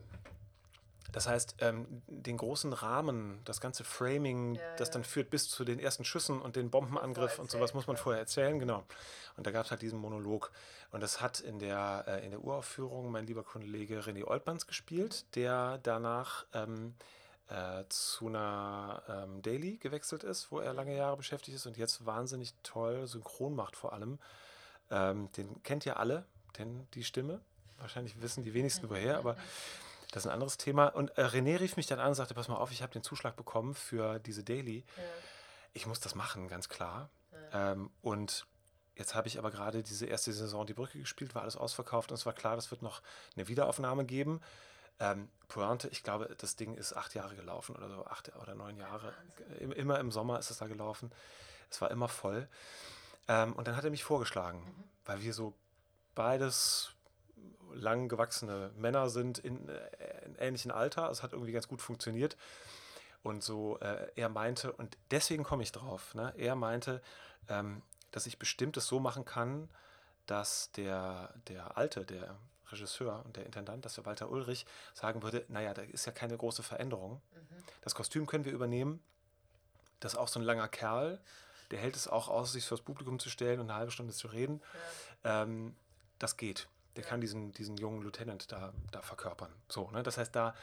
Das 1.12 1.28
heißt, 1.28 1.56
ähm, 1.60 1.86
den 2.08 2.38
großen 2.38 2.72
Rahmen, 2.72 3.42
das 3.44 3.60
ganze 3.60 3.84
Framing, 3.84 4.56
ja, 4.56 4.62
das 4.78 4.90
ja. 4.90 4.94
dann 4.94 5.04
führt 5.04 5.30
bis 5.30 5.50
zu 5.50 5.66
den 5.66 5.80
ersten 5.80 6.06
Schüssen 6.06 6.42
und 6.42 6.56
den 6.56 6.70
Bombenangriff 6.70 7.38
und 7.38 7.52
sowas, 7.52 7.74
muss 7.74 7.88
man 7.88 7.98
vorher 7.98 8.22
erzählen, 8.22 8.60
genau. 8.60 8.84
Und 9.36 9.46
da 9.46 9.52
gab 9.52 9.66
es 9.66 9.72
halt 9.72 9.82
diesen 9.82 10.00
Monolog. 10.00 10.52
Und 10.92 11.02
das 11.02 11.22
hat 11.22 11.40
in 11.40 11.60
der, 11.60 12.06
äh, 12.08 12.26
in 12.26 12.32
der 12.32 12.42
Uraufführung 12.42 13.12
mein 13.12 13.26
lieber 13.26 13.44
Kollege 13.44 14.00
René 14.00 14.26
Oltmanns 14.26 14.68
gespielt, 14.68 15.26
der 15.36 15.80
danach 15.84 16.46
ähm, 16.54 16.96
äh, 17.50 17.84
zu 17.90 18.28
einer 18.28 19.04
ähm, 19.10 19.42
Daily 19.42 19.78
gewechselt 19.78 20.24
ist, 20.24 20.52
wo 20.52 20.60
er 20.60 20.74
lange 20.74 20.96
Jahre 20.96 21.18
beschäftigt 21.18 21.56
ist 21.56 21.66
und 21.66 21.78
jetzt 21.78 22.06
wahnsinnig 22.06 22.54
toll 22.64 23.08
synchron 23.08 23.56
macht 23.56 23.76
vor 23.76 23.92
allem. 23.92 24.20
Ähm, 24.92 25.32
den 25.34 25.64
kennt 25.64 25.86
ihr 25.86 25.98
alle, 25.98 26.26
denn 26.58 26.88
die 26.94 27.04
Stimme. 27.04 27.42
Wahrscheinlich 27.80 28.22
wissen 28.22 28.44
die 28.44 28.54
wenigsten 28.54 28.90
woher, 28.90 29.18
aber 29.18 29.36
das 30.12 30.24
ist 30.24 30.28
ein 30.28 30.34
anderes 30.34 30.58
Thema. 30.58 30.88
Und 30.88 31.18
äh, 31.18 31.24
René 31.24 31.60
rief 31.60 31.78
mich 31.78 31.88
dann 31.88 32.00
an 32.00 32.10
und 32.10 32.16
sagte, 32.16 32.34
pass 32.34 32.48
mal 32.48 32.58
auf, 32.58 32.72
ich 32.72 32.82
habe 32.84 32.94
den 32.94 33.02
Zuschlag 33.02 33.36
bekommen 33.36 33.74
für 33.74 34.20
diese 34.20 34.44
Daily. 34.44 34.84
Ja. 34.98 35.04
Ich 35.74 35.88
muss 35.88 36.00
das 36.00 36.16
machen, 36.16 36.48
ganz 36.48 36.70
klar. 36.70 37.10
Ja. 37.32 37.72
Ähm, 37.72 37.90
und 38.02 38.46
jetzt 38.96 39.16
habe 39.16 39.30
ich 39.30 39.40
aber 39.40 39.52
gerade 39.52 39.84
diese 39.84 40.06
erste 40.06 40.34
Saison 40.34 40.68
die 40.68 40.74
Brücke 40.74 41.00
gespielt, 41.00 41.34
war 41.34 41.42
alles 41.44 41.56
ausverkauft 41.56 42.12
und 42.12 42.16
es 42.16 42.26
war 42.26 42.34
klar, 42.34 42.56
das 42.56 42.70
wird 42.72 42.82
noch 42.82 43.02
eine 43.36 43.48
Wiederaufnahme 43.48 44.06
geben. 44.06 44.42
Ähm, 45.00 45.30
Pointe, 45.48 45.88
ich 45.88 46.04
glaube, 46.04 46.36
das 46.38 46.58
Ding 46.58 46.76
ist 46.76 46.94
acht 46.94 47.16
Jahre 47.16 47.36
gelaufen 47.36 47.76
oder 47.76 47.90
so, 47.90 48.06
acht 48.06 48.36
oder 48.36 48.54
neun 48.54 48.78
Jahre. 48.78 49.14
Immer 49.60 50.00
im 50.00 50.12
Sommer 50.12 50.38
ist 50.38 50.52
es 50.52 50.58
da 50.58 50.68
gelaufen. 50.68 51.12
Es 51.70 51.82
war 51.82 51.90
immer 51.90 52.08
voll. 52.10 52.48
Ähm, 53.32 53.54
und 53.54 53.66
dann 53.68 53.78
hat 53.78 53.86
er 53.86 53.92
mich 53.92 54.04
vorgeschlagen, 54.04 54.60
mhm. 54.60 54.84
weil 55.06 55.22
wir 55.22 55.34
so 55.34 55.54
beides 56.16 56.92
lang 57.74 58.10
gewachsene 58.10 58.72
Männer 58.76 59.10
sind 59.10 59.38
in, 59.38 59.70
äh, 59.70 60.26
in 60.26 60.36
ähnlichem 60.36 60.72
Alter. 60.72 61.10
Es 61.10 61.24
hat 61.24 61.32
irgendwie 61.32 61.54
ganz 61.54 61.70
gut 61.70 61.82
funktioniert. 61.82 62.36
Und 63.24 63.42
so, 63.42 63.80
äh, 63.80 64.12
er 64.16 64.28
meinte, 64.28 64.74
und 64.74 64.98
deswegen 65.12 65.44
komme 65.44 65.64
ich 65.64 65.72
drauf, 65.72 66.14
ne? 66.14 66.34
er 66.36 66.56
meinte, 66.56 67.02
ähm, 67.48 67.84
dass 68.12 68.26
ich 68.26 68.38
bestimmtes 68.38 68.88
so 68.88 69.00
machen 69.00 69.24
kann, 69.24 69.70
dass 70.26 70.72
der, 70.74 71.34
der 71.48 71.78
Alte, 71.78 72.04
der 72.04 72.36
Regisseur 72.70 73.24
und 73.26 73.38
der 73.38 73.46
Intendant, 73.46 73.86
dass 73.86 73.96
der 73.96 74.06
Walter 74.06 74.30
Ulrich 74.30 74.66
sagen 74.94 75.24
würde, 75.24 75.46
naja, 75.48 75.74
da 75.74 75.84
ist 75.84 76.06
ja 76.06 76.12
keine 76.12 76.36
große 76.36 76.64
Veränderung. 76.64 77.22
Mhm. 77.34 77.64
Das 77.82 77.96
Kostüm 77.96 78.26
können 78.26 78.44
wir 78.44 78.52
übernehmen. 78.52 79.02
Das 80.00 80.14
ist 80.14 80.20
auch 80.20 80.28
so 80.28 80.40
ein 80.40 80.44
langer 80.44 80.68
Kerl, 80.68 81.22
der 81.72 81.80
hält 81.80 81.96
es 81.96 82.08
auch 82.08 82.28
aus, 82.28 82.52
sich 82.52 82.66
fürs 82.66 82.82
Publikum 82.82 83.20
zu 83.20 83.30
stellen 83.30 83.60
und 83.60 83.70
eine 83.70 83.80
halbe 83.80 83.92
Stunde 83.92 84.14
zu 84.14 84.28
reden. 84.28 84.62
Ja. 85.24 85.44
Ähm, 85.44 85.76
das 86.20 86.38
geht. 86.38 86.68
Der 86.96 87.04
ja. 87.04 87.10
kann 87.10 87.22
diesen, 87.22 87.52
diesen 87.54 87.78
jungen 87.78 88.02
Lieutenant 88.02 88.52
da, 88.52 88.74
da 88.92 89.02
verkörpern. 89.02 89.52
So, 89.70 89.90
ne? 89.92 90.04
Das 90.04 90.18
heißt, 90.18 90.36
da 90.36 90.54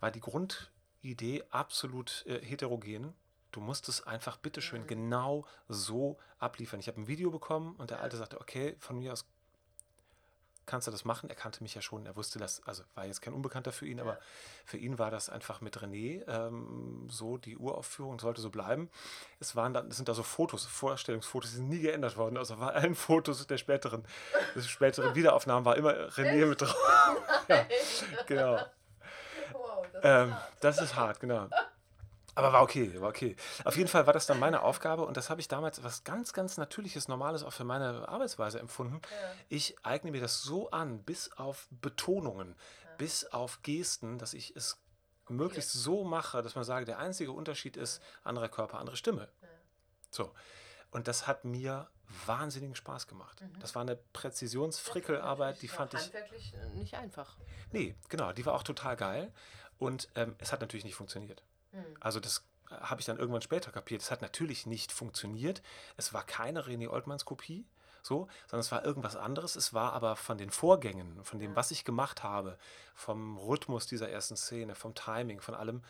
war 0.00 0.10
die 0.10 0.20
Grundidee 0.20 1.44
absolut 1.50 2.24
äh, 2.26 2.40
heterogen. 2.40 3.14
Du 3.50 3.60
musst 3.60 3.88
es 3.88 4.06
einfach 4.06 4.36
bitteschön 4.36 4.82
mhm. 4.82 4.86
genau 4.86 5.46
so 5.68 6.18
abliefern. 6.38 6.80
Ich 6.80 6.88
habe 6.88 7.00
ein 7.00 7.08
Video 7.08 7.30
bekommen 7.30 7.74
und 7.76 7.90
der 7.90 8.00
Alte 8.00 8.16
sagte, 8.16 8.40
okay, 8.40 8.76
von 8.78 8.98
mir 8.98 9.12
aus 9.12 9.26
kannst 10.68 10.86
du 10.86 10.90
das 10.92 11.04
machen? 11.04 11.28
Er 11.28 11.34
kannte 11.34 11.62
mich 11.62 11.74
ja 11.74 11.82
schon, 11.82 12.06
er 12.06 12.14
wusste 12.14 12.38
das, 12.38 12.62
also 12.64 12.84
war 12.94 13.06
jetzt 13.06 13.22
kein 13.22 13.34
Unbekannter 13.34 13.72
für 13.72 13.86
ihn, 13.86 13.98
aber 13.98 14.18
für 14.64 14.76
ihn 14.76 14.98
war 14.98 15.10
das 15.10 15.30
einfach 15.30 15.60
mit 15.60 15.78
René 15.78 16.22
ähm, 16.28 17.08
so, 17.10 17.38
die 17.38 17.56
Uraufführung 17.56 18.20
sollte 18.20 18.40
so 18.40 18.50
bleiben. 18.50 18.90
Es 19.40 19.56
waren 19.56 19.74
dann, 19.74 19.88
es 19.88 19.96
sind 19.96 20.08
da 20.08 20.14
so 20.14 20.22
Fotos, 20.22 20.66
Vorstellungsfotos, 20.66 21.50
die 21.50 21.56
sind 21.56 21.68
nie 21.68 21.80
geändert 21.80 22.16
worden, 22.16 22.36
also 22.36 22.56
bei 22.56 22.68
allen 22.68 22.94
Fotos 22.94 23.46
der 23.46 23.58
späteren, 23.58 24.04
der 24.54 24.60
späteren 24.60 25.14
Wiederaufnahmen 25.14 25.64
war 25.64 25.76
immer 25.76 25.94
René 26.10 26.46
mit 26.46 26.60
drauf. 26.60 26.76
ja, 27.48 27.66
genau. 28.26 28.60
Wow, 29.52 29.86
das, 29.92 30.02
ähm, 30.04 30.28
ist 30.28 30.64
das 30.64 30.80
ist 30.80 30.96
hart, 30.96 31.18
genau. 31.18 31.48
Aber 32.38 32.52
war 32.52 32.62
okay, 32.62 33.00
war 33.00 33.08
okay. 33.08 33.34
Auf 33.64 33.76
jeden 33.76 33.88
Fall 33.88 34.06
war 34.06 34.12
das 34.12 34.26
dann 34.26 34.38
meine 34.38 34.62
Aufgabe 34.62 35.04
und 35.04 35.16
das 35.16 35.28
habe 35.28 35.40
ich 35.40 35.48
damals 35.48 35.82
was 35.82 36.04
ganz, 36.04 36.32
ganz 36.32 36.56
Natürliches, 36.56 37.08
Normales 37.08 37.42
auch 37.42 37.52
für 37.52 37.64
meine 37.64 38.08
Arbeitsweise 38.08 38.60
empfunden. 38.60 39.00
Ja. 39.02 39.32
Ich 39.48 39.76
eigne 39.82 40.12
mir 40.12 40.20
das 40.20 40.42
so 40.42 40.70
an, 40.70 41.02
bis 41.02 41.32
auf 41.32 41.66
Betonungen, 41.70 42.54
ja. 42.84 42.90
bis 42.96 43.24
auf 43.24 43.62
Gesten, 43.62 44.18
dass 44.18 44.34
ich 44.34 44.54
es 44.54 44.78
möglichst 45.28 45.72
so 45.72 46.04
mache, 46.04 46.40
dass 46.40 46.54
man 46.54 46.62
sage, 46.62 46.84
der 46.86 47.00
einzige 47.00 47.32
Unterschied 47.32 47.76
ist 47.76 48.00
anderer 48.22 48.48
Körper, 48.48 48.78
andere 48.78 48.96
Stimme. 48.96 49.28
So. 50.10 50.32
Und 50.92 51.08
das 51.08 51.26
hat 51.26 51.44
mir 51.44 51.88
wahnsinnigen 52.26 52.76
Spaß 52.76 53.08
gemacht. 53.08 53.40
Mhm. 53.40 53.58
Das 53.58 53.74
war 53.74 53.82
eine 53.82 53.96
Präzisionsfrickelarbeit, 54.12 55.60
die 55.60 55.68
fand 55.68 55.92
ich. 55.94 56.00
Handwerklich 56.00 56.54
äh, 56.54 56.68
nicht 56.78 56.94
einfach. 56.94 57.36
Nee, 57.72 57.96
genau, 58.08 58.32
die 58.32 58.46
war 58.46 58.54
auch 58.54 58.62
total 58.62 58.96
geil. 58.96 59.32
Und 59.78 60.08
ähm, 60.14 60.36
es 60.38 60.52
hat 60.52 60.60
natürlich 60.60 60.84
nicht 60.84 60.94
funktioniert. 60.94 61.42
Mhm. 61.72 61.96
Also 62.00 62.20
das 62.20 62.44
äh, 62.70 62.74
habe 62.74 63.00
ich 63.00 63.06
dann 63.06 63.18
irgendwann 63.18 63.42
später 63.42 63.70
kapiert. 63.70 64.02
Es 64.02 64.10
hat 64.10 64.22
natürlich 64.22 64.66
nicht 64.66 64.92
funktioniert. 64.92 65.62
Es 65.96 66.12
war 66.12 66.24
keine 66.24 66.64
René 66.64 66.88
Oldmanns 66.88 67.24
Kopie, 67.24 67.66
so, 68.02 68.28
sondern 68.46 68.60
es 68.60 68.72
war 68.72 68.84
irgendwas 68.84 69.16
anderes. 69.16 69.56
Es 69.56 69.74
war 69.74 69.92
aber 69.92 70.16
von 70.16 70.38
den 70.38 70.50
Vorgängen, 70.50 71.24
von 71.24 71.38
dem, 71.38 71.56
was 71.56 71.70
ich 71.70 71.84
gemacht 71.84 72.22
habe, 72.22 72.58
vom 72.94 73.38
Rhythmus 73.38 73.86
dieser 73.86 74.08
ersten 74.08 74.36
Szene, 74.36 74.74
vom 74.74 74.94
Timing, 74.94 75.40
von 75.40 75.54
allem, 75.54 75.82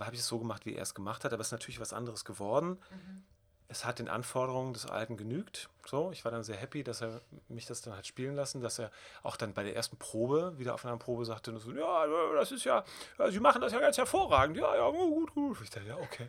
habe 0.00 0.14
ich 0.14 0.20
es 0.20 0.26
so 0.26 0.38
gemacht, 0.38 0.66
wie 0.66 0.74
er 0.74 0.82
es 0.82 0.94
gemacht 0.94 1.24
hat. 1.24 1.32
Aber 1.32 1.40
es 1.40 1.48
ist 1.48 1.52
natürlich 1.52 1.80
was 1.80 1.92
anderes 1.92 2.24
geworden. 2.24 2.78
Mhm 2.90 3.24
es 3.72 3.86
hat 3.86 3.98
den 3.98 4.08
Anforderungen 4.08 4.74
des 4.74 4.86
Alten 4.86 5.16
genügt. 5.16 5.70
So, 5.86 6.12
ich 6.12 6.24
war 6.24 6.30
dann 6.30 6.44
sehr 6.44 6.56
happy, 6.56 6.84
dass 6.84 7.00
er 7.00 7.20
mich 7.48 7.66
das 7.66 7.80
dann 7.80 7.96
hat 7.96 8.06
spielen 8.06 8.36
lassen, 8.36 8.60
dass 8.60 8.78
er 8.78 8.90
auch 9.22 9.36
dann 9.36 9.54
bei 9.54 9.64
der 9.64 9.74
ersten 9.74 9.96
Probe, 9.96 10.58
wieder 10.58 10.74
auf 10.74 10.84
einer 10.84 10.96
Probe 10.98 11.24
sagte, 11.24 11.58
so, 11.58 11.72
ja, 11.72 12.06
das 12.34 12.52
ist 12.52 12.64
ja, 12.64 12.84
ja, 13.18 13.30
Sie 13.30 13.40
machen 13.40 13.60
das 13.60 13.72
ja 13.72 13.80
ganz 13.80 13.96
hervorragend. 13.96 14.58
Ja, 14.58 14.76
ja, 14.76 14.88
gut, 14.90 15.34
gut. 15.34 15.58
Ich 15.62 15.70
dachte, 15.70 15.88
ja, 15.88 15.96
okay. 15.96 16.28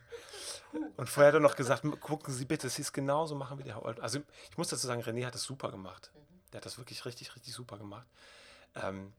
Und 0.98 1.08
vorher 1.08 1.28
hat 1.28 1.36
er 1.36 1.42
noch 1.42 1.56
gesagt, 1.56 1.84
gucken 2.00 2.34
Sie 2.34 2.46
bitte, 2.46 2.70
Sie 2.70 2.82
es 2.82 2.94
genauso 2.94 3.36
machen 3.36 3.60
wie 3.60 3.64
der 3.64 3.76
Herr. 3.76 4.02
Also 4.02 4.22
ich 4.50 4.58
muss 4.58 4.70
dazu 4.70 4.88
sagen, 4.88 5.02
René 5.02 5.26
hat 5.26 5.36
das 5.36 5.44
super 5.44 5.70
gemacht. 5.70 6.12
Der 6.52 6.58
hat 6.58 6.66
das 6.66 6.78
wirklich 6.78 7.06
richtig, 7.06 7.36
richtig 7.36 7.54
super 7.54 7.78
gemacht. 7.78 8.08
Ähm, 8.76 9.14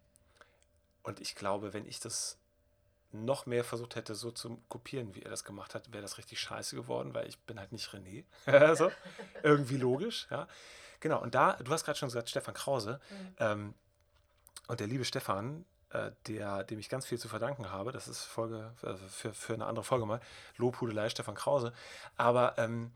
und 1.03 1.20
ich 1.20 1.35
glaube, 1.35 1.75
wenn 1.75 1.87
ich 1.87 2.01
das 2.01 2.39
noch 3.15 3.47
mehr 3.47 3.65
versucht 3.65 3.97
hätte, 3.97 4.15
so 4.15 4.31
zu 4.31 4.61
kopieren, 4.69 5.15
wie 5.15 5.23
er 5.23 5.31
das 5.31 5.45
gemacht 5.45 5.75
hat, 5.75 5.93
wäre 5.93 6.03
das 6.03 6.19
richtig 6.19 6.41
scheiße 6.41 6.75
geworden, 6.77 7.15
weil 7.15 7.29
ich 7.29 7.39
bin 7.41 7.59
halt 7.59 7.73
nicht 7.73 7.89
René. 7.89 8.25
also, 8.47 8.91
irgendwie 9.43 9.77
logisch, 9.77 10.27
ja. 10.31 10.49
Genau, 11.01 11.21
und 11.23 11.35
da, 11.35 11.55
du 11.55 11.71
hast 11.71 11.85
gerade 11.85 11.99
schon 11.99 12.09
gesagt, 12.09 12.31
Stefan 12.31 12.55
Krause. 12.55 13.01
Mhm. 13.11 13.35
Ähm, 13.39 13.75
und 14.69 14.81
der 14.81 14.87
liebe 14.87 15.05
Stefan, 15.05 15.65
äh, 15.91 16.11
der, 16.27 16.65
dem 16.65 16.79
ich 16.79 16.89
ganz 16.89 17.07
viel 17.07 17.19
zu 17.19 17.29
verdanken 17.29 17.71
habe, 17.71 17.93
das 17.93 18.09
ist 18.09 18.25
Folge, 18.25 18.73
äh, 18.83 18.95
für, 18.95 19.33
für 19.33 19.55
eine 19.55 19.67
andere 19.67 19.85
Folge 19.85 20.07
mal, 20.07 20.21
Lobhudelei 20.57 21.09
Stefan 21.09 21.35
Krause. 21.35 21.73
Aber 22.17 22.59
ähm, 22.59 22.93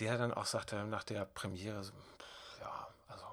der 0.00 0.18
dann 0.18 0.34
auch 0.34 0.46
sagte 0.46 0.84
nach 0.84 1.04
der 1.04 1.24
Premiere, 1.24 1.84
so, 1.84 1.92
pff, 1.92 2.60
ja, 2.60 2.88
also 3.08 3.26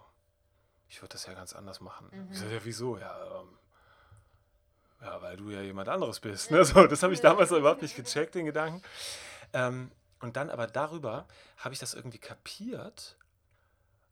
ich 0.87 1.01
würde 1.01 1.13
das 1.13 1.25
ja 1.25 1.33
ganz 1.33 1.53
anders 1.53 1.81
machen. 1.81 2.09
Mhm. 2.11 2.31
Ich 2.31 2.39
sage, 2.39 2.53
ja, 2.53 2.59
wieso? 2.63 2.97
Ja, 2.97 3.41
ähm, 3.41 3.57
ja, 5.01 5.21
weil 5.21 5.37
du 5.37 5.49
ja 5.49 5.61
jemand 5.61 5.89
anderes 5.89 6.19
bist. 6.19 6.51
Ne? 6.51 6.63
So, 6.65 6.85
das 6.87 7.03
habe 7.03 7.13
ich 7.13 7.21
damals 7.21 7.51
überhaupt 7.51 7.81
nicht 7.81 7.95
gecheckt, 7.95 8.35
den 8.35 8.45
Gedanken. 8.45 8.81
Ähm, 9.53 9.91
und 10.19 10.35
dann 10.35 10.49
aber 10.49 10.67
darüber 10.67 11.27
habe 11.57 11.73
ich 11.73 11.79
das 11.79 11.93
irgendwie 11.93 12.17
kapiert 12.17 13.15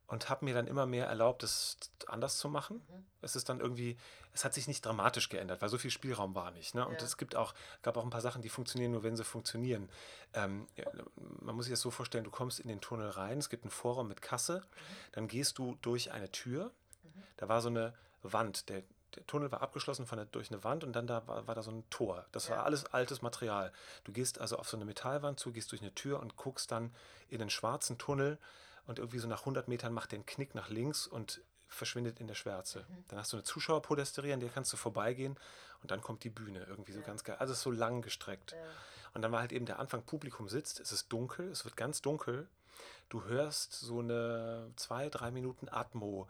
und 0.08 0.30
habe 0.30 0.46
mir 0.46 0.54
dann 0.54 0.68
immer 0.68 0.86
mehr 0.86 1.08
erlaubt, 1.08 1.44
es 1.44 1.78
anders 2.08 2.38
zu 2.38 2.48
machen. 2.48 2.78
Mhm. 2.88 3.06
Es 3.22 3.36
ist 3.36 3.50
dann 3.50 3.60
irgendwie, 3.60 3.98
es 4.34 4.46
hat 4.46 4.54
sich 4.54 4.68
nicht 4.68 4.86
dramatisch 4.86 5.28
geändert, 5.28 5.62
weil 5.62 5.68
so 5.68 5.78
viel 5.78 5.92
Spielraum 5.92 6.34
war 6.34 6.52
nicht. 6.52 6.76
Ne? 6.76 6.88
Und 6.88 7.02
ja. 7.02 7.06
es 7.06 7.18
gibt 7.18 7.36
auch, 7.36 7.54
gab 7.82 7.98
auch 7.98 8.06
ein 8.06 8.10
paar 8.10 8.22
Sachen, 8.22 8.42
die 8.42 8.50
funktionieren 8.50 8.92
nur, 8.92 9.04
wenn 9.04 9.18
sie 9.18 9.26
funktionieren. 9.26 9.90
Ähm, 10.34 10.68
man 11.42 11.56
muss 11.56 11.66
sich 11.66 11.74
das 11.74 11.82
so 11.82 11.92
vorstellen, 11.92 12.24
du 12.24 12.32
kommst 12.32 12.62
in 12.62 12.70
den 12.70 12.80
Tunnel 12.80 13.10
rein, 13.10 13.38
es 13.38 13.50
gibt 13.50 13.64
einen 13.64 13.72
Vorraum 13.72 14.08
mit 14.08 14.22
Kasse, 14.22 14.62
mhm. 14.62 15.12
dann 15.12 15.28
gehst 15.28 15.58
du 15.58 15.78
durch 15.82 16.12
eine 16.12 16.32
Tür, 16.32 16.72
mhm. 17.04 17.24
da 17.36 17.50
war 17.50 17.62
so 17.62 17.68
eine 17.68 17.94
Wand, 18.24 18.70
der, 18.70 18.84
der 19.16 19.26
Tunnel 19.26 19.52
war 19.52 19.62
abgeschlossen 19.62 20.06
von 20.06 20.18
der, 20.18 20.26
durch 20.26 20.52
eine 20.52 20.64
Wand 20.64 20.84
und 20.84 20.94
dann 20.94 21.08
da 21.08 21.26
war, 21.28 21.48
war 21.48 21.56
da 21.56 21.64
so 21.64 21.72
ein 21.72 21.90
Tor. 21.90 22.26
Das 22.32 22.48
ja. 22.48 22.58
war 22.58 22.66
alles 22.66 22.86
altes 22.86 23.22
Material. 23.22 23.72
Du 24.04 24.12
gehst 24.12 24.40
also 24.40 24.58
auf 24.58 24.70
so 24.70 24.78
eine 24.78 24.86
Metallwand 24.86 25.40
zu, 25.40 25.52
gehst 25.52 25.72
durch 25.72 25.82
eine 25.82 25.94
Tür 25.94 26.20
und 26.20 26.36
guckst 26.36 26.72
dann 26.72 26.94
in 27.30 27.40
den 27.40 27.50
schwarzen 27.50 27.98
Tunnel 27.98 28.38
und 28.86 29.00
irgendwie 29.00 29.20
so 29.20 29.28
nach 29.28 29.42
100 29.42 29.68
Metern 29.68 29.94
macht 29.94 30.12
der 30.12 30.18
einen 30.18 30.26
Knick 30.26 30.56
nach 30.56 30.70
links 30.70 31.08
und 31.08 31.42
verschwindet 31.68 32.20
in 32.20 32.28
der 32.28 32.36
Schwärze. 32.36 32.86
Mhm. 32.88 33.06
Dann 33.10 33.20
hast 33.20 33.34
du 33.34 33.38
eine 33.38 33.44
Zuschauerpodesterie, 33.44 34.34
an 34.34 34.40
der 34.40 34.50
kannst 34.50 34.72
du 34.72 34.78
vorbeigehen 34.78 35.38
und 35.82 35.92
dann 35.92 36.02
kommt 36.02 36.24
die 36.24 36.30
Bühne 36.30 36.66
irgendwie 36.68 36.94
so 36.94 37.00
ja. 37.00 37.06
ganz 37.06 37.24
geil. 37.24 37.36
Also 37.40 37.54
so 37.54 37.72
lang 37.72 38.02
gestreckt. 38.02 38.54
Ja. 38.54 38.58
Und 39.14 39.22
dann 39.22 39.32
war 39.32 39.40
halt 39.40 39.52
eben 39.52 39.66
der 39.66 39.80
Anfang, 39.80 40.04
Publikum 40.04 40.48
sitzt, 40.48 40.80
es 40.80 40.92
ist 40.92 41.12
dunkel, 41.12 41.50
es 41.50 41.66
wird 41.66 41.76
ganz 41.76 42.02
dunkel. 42.02 42.48
Du 43.10 43.24
hörst 43.24 43.74
so 43.74 44.00
eine 44.00 44.72
zwei, 44.76 45.10
drei 45.10 45.32
Minuten 45.32 45.70
Atmo, 45.70 46.28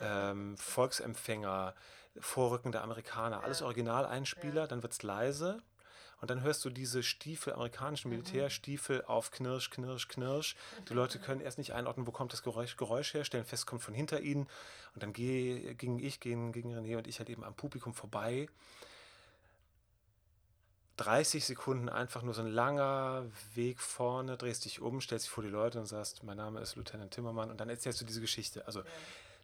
ähm, 0.00 0.56
Volksempfänger, 0.56 1.74
vorrückende 2.20 2.80
Amerikaner, 2.80 3.42
alles 3.42 3.62
Originaleinspieler, 3.62 4.66
dann 4.66 4.82
wird 4.82 4.92
es 4.92 5.02
leise 5.02 5.62
und 6.20 6.30
dann 6.30 6.42
hörst 6.42 6.64
du 6.64 6.70
diese 6.70 7.02
Stiefel, 7.02 7.52
amerikanischen 7.52 8.10
mhm. 8.10 8.18
Militärstiefel 8.18 9.04
auf 9.04 9.30
Knirsch, 9.30 9.70
Knirsch, 9.70 10.08
Knirsch. 10.08 10.56
Die 10.88 10.94
Leute 10.94 11.18
können 11.18 11.40
erst 11.40 11.58
nicht 11.58 11.72
einordnen, 11.72 12.06
wo 12.06 12.10
kommt 12.10 12.32
das 12.32 12.42
Geräusch, 12.42 12.76
Geräusch 12.76 13.14
her, 13.14 13.24
stellen 13.24 13.44
fest, 13.44 13.66
kommt 13.66 13.82
von 13.82 13.94
hinter 13.94 14.20
ihnen. 14.20 14.48
Und 14.94 15.02
dann 15.02 15.12
geh, 15.12 15.74
ging 15.74 15.98
ich, 15.98 16.18
gegen, 16.18 16.52
gegen 16.52 16.74
René 16.74 16.96
und 16.96 17.06
ich 17.06 17.20
halt 17.20 17.30
eben 17.30 17.44
am 17.44 17.54
Publikum 17.54 17.94
vorbei. 17.94 18.48
30 20.98 21.44
Sekunden 21.44 21.88
einfach 21.88 22.22
nur 22.22 22.34
so 22.34 22.42
ein 22.42 22.48
langer 22.48 23.24
Weg 23.54 23.80
vorne, 23.80 24.36
drehst 24.36 24.64
dich 24.64 24.80
um, 24.80 25.00
stellst 25.00 25.26
dich 25.26 25.30
vor 25.30 25.44
die 25.44 25.50
Leute 25.50 25.78
und 25.78 25.86
sagst, 25.86 26.24
mein 26.24 26.36
Name 26.36 26.60
ist 26.60 26.76
Lieutenant 26.76 27.12
Timmermann 27.12 27.50
und 27.50 27.60
dann 27.60 27.68
erzählst 27.68 28.00
du 28.00 28.04
diese 28.04 28.20
Geschichte. 28.20 28.66
Also 28.66 28.82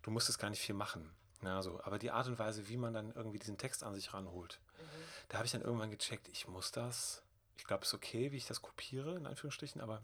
du 0.02 0.10
musstest 0.10 0.38
gar 0.38 0.50
nicht 0.50 0.60
viel 0.60 0.74
machen. 0.74 1.10
Ja, 1.42 1.62
so. 1.62 1.80
Aber 1.84 1.98
die 1.98 2.10
Art 2.10 2.26
und 2.26 2.38
Weise, 2.38 2.68
wie 2.68 2.76
man 2.76 2.92
dann 2.92 3.12
irgendwie 3.14 3.38
diesen 3.38 3.56
Text 3.56 3.84
an 3.84 3.94
sich 3.94 4.12
ranholt, 4.12 4.58
mhm. 4.78 4.84
da 5.28 5.38
habe 5.38 5.46
ich 5.46 5.52
dann 5.52 5.62
irgendwann 5.62 5.90
gecheckt, 5.90 6.28
ich 6.28 6.48
muss 6.48 6.72
das, 6.72 7.22
ich 7.56 7.64
glaube, 7.64 7.82
es 7.82 7.88
ist 7.88 7.94
okay, 7.94 8.32
wie 8.32 8.36
ich 8.36 8.46
das 8.46 8.60
kopiere, 8.60 9.14
in 9.14 9.26
Anführungsstrichen, 9.26 9.80
aber 9.80 10.02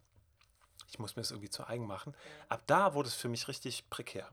ich 0.88 0.98
muss 0.98 1.16
mir 1.16 1.22
das 1.22 1.30
irgendwie 1.32 1.50
zu 1.50 1.66
eigen 1.66 1.86
machen. 1.86 2.14
Ja. 2.14 2.46
Ab 2.50 2.62
da 2.66 2.94
wurde 2.94 3.08
es 3.08 3.14
für 3.14 3.28
mich 3.28 3.48
richtig 3.48 3.90
prekär. 3.90 4.28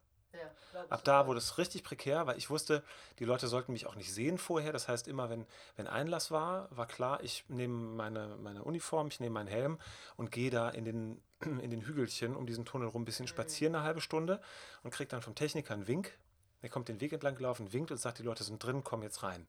Ab 0.89 1.03
da 1.03 1.27
wurde 1.27 1.39
es 1.39 1.57
richtig 1.57 1.83
prekär, 1.83 2.27
weil 2.27 2.37
ich 2.37 2.49
wusste, 2.49 2.83
die 3.19 3.25
Leute 3.25 3.47
sollten 3.47 3.73
mich 3.73 3.87
auch 3.87 3.95
nicht 3.95 4.13
sehen 4.13 4.37
vorher. 4.37 4.73
Das 4.73 4.87
heißt, 4.87 5.07
immer 5.07 5.29
wenn, 5.29 5.45
wenn 5.75 5.87
Einlass 5.87 6.31
war, 6.31 6.67
war 6.71 6.87
klar, 6.87 7.23
ich 7.23 7.45
nehme 7.47 7.73
meine, 7.73 8.37
meine 8.41 8.63
Uniform, 8.63 9.07
ich 9.07 9.19
nehme 9.19 9.33
meinen 9.33 9.47
Helm 9.47 9.79
und 10.15 10.31
gehe 10.31 10.49
da 10.49 10.69
in 10.69 10.85
den, 10.85 11.21
in 11.41 11.69
den 11.69 11.81
Hügelchen 11.81 12.35
um 12.35 12.45
diesen 12.45 12.65
Tunnel 12.65 12.87
rum 12.87 13.03
ein 13.03 13.05
bisschen 13.05 13.25
mhm. 13.25 13.29
spazieren, 13.29 13.75
eine 13.75 13.83
halbe 13.83 14.01
Stunde 14.01 14.41
und 14.83 14.91
kriege 14.91 15.09
dann 15.09 15.21
vom 15.21 15.35
Techniker 15.35 15.73
einen 15.73 15.87
Wink, 15.87 16.17
er 16.61 16.69
kommt 16.69 16.87
den 16.87 17.01
Weg 17.01 17.13
entlang 17.13 17.35
gelaufen, 17.35 17.71
winkt 17.73 17.91
und 17.91 17.97
sagt, 17.97 18.19
die 18.19 18.23
Leute 18.23 18.43
sind 18.43 18.63
drin, 18.63 18.83
komm 18.83 19.03
jetzt 19.03 19.23
rein. 19.23 19.47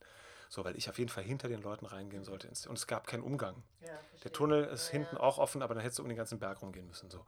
So, 0.51 0.65
weil 0.65 0.75
ich 0.75 0.89
auf 0.89 0.97
jeden 0.97 1.09
Fall 1.09 1.23
hinter 1.23 1.47
den 1.47 1.61
Leuten 1.61 1.85
reingehen 1.85 2.23
sollte. 2.23 2.47
Und 2.47 2.75
es 2.75 2.87
gab 2.87 3.05
keinen 3.05 3.21
Umgang. 3.21 3.61
Ja, 3.81 3.89
der 4.23 4.31
Tunnel 4.31 4.65
ist 4.65 4.87
ja, 4.87 4.93
hinten 4.93 5.15
ja. 5.15 5.21
auch 5.21 5.37
offen, 5.37 5.61
aber 5.61 5.75
dann 5.75 5.83
hättest 5.83 5.99
du 5.99 6.03
um 6.03 6.09
den 6.09 6.17
ganzen 6.17 6.39
Berg 6.39 6.63
rumgehen 6.63 6.87
müssen. 6.87 7.11
So. 7.11 7.23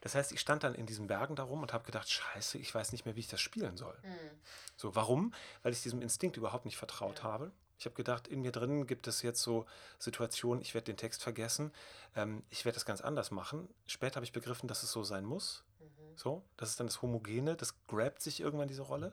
Das 0.00 0.14
heißt, 0.14 0.30
ich 0.30 0.38
stand 0.38 0.62
dann 0.62 0.76
in 0.76 0.86
diesen 0.86 1.08
Bergen 1.08 1.34
darum 1.34 1.60
und 1.62 1.72
habe 1.72 1.84
gedacht, 1.84 2.08
scheiße, 2.08 2.58
ich 2.58 2.72
weiß 2.72 2.92
nicht 2.92 3.04
mehr, 3.04 3.16
wie 3.16 3.20
ich 3.20 3.28
das 3.28 3.40
spielen 3.40 3.76
soll. 3.76 3.98
Mhm. 4.04 4.30
So, 4.76 4.94
warum? 4.94 5.34
Weil 5.64 5.72
ich 5.72 5.82
diesem 5.82 6.00
Instinkt 6.00 6.36
überhaupt 6.36 6.64
nicht 6.64 6.76
vertraut 6.76 7.24
habe. 7.24 7.50
Ich 7.78 7.84
habe 7.84 7.96
gedacht, 7.96 8.28
in 8.28 8.42
mir 8.42 8.52
drin 8.52 8.86
gibt 8.86 9.08
es 9.08 9.22
jetzt 9.22 9.42
so 9.42 9.66
Situationen, 9.98 10.62
ich 10.62 10.72
werde 10.72 10.84
den 10.84 10.96
Text 10.96 11.20
vergessen, 11.20 11.72
ähm, 12.14 12.44
ich 12.48 12.64
werde 12.64 12.74
das 12.74 12.84
ganz 12.84 13.00
anders 13.00 13.32
machen. 13.32 13.68
Später 13.88 14.16
habe 14.16 14.24
ich 14.24 14.32
begriffen, 14.32 14.68
dass 14.68 14.84
es 14.84 14.92
so 14.92 15.02
sein 15.02 15.24
muss. 15.24 15.64
So, 16.14 16.44
das 16.56 16.70
ist 16.70 16.78
dann 16.78 16.86
das 16.86 17.02
Homogene, 17.02 17.56
das 17.56 17.74
grabt 17.86 18.22
sich 18.22 18.40
irgendwann 18.40 18.68
diese 18.68 18.82
Rolle. 18.82 19.12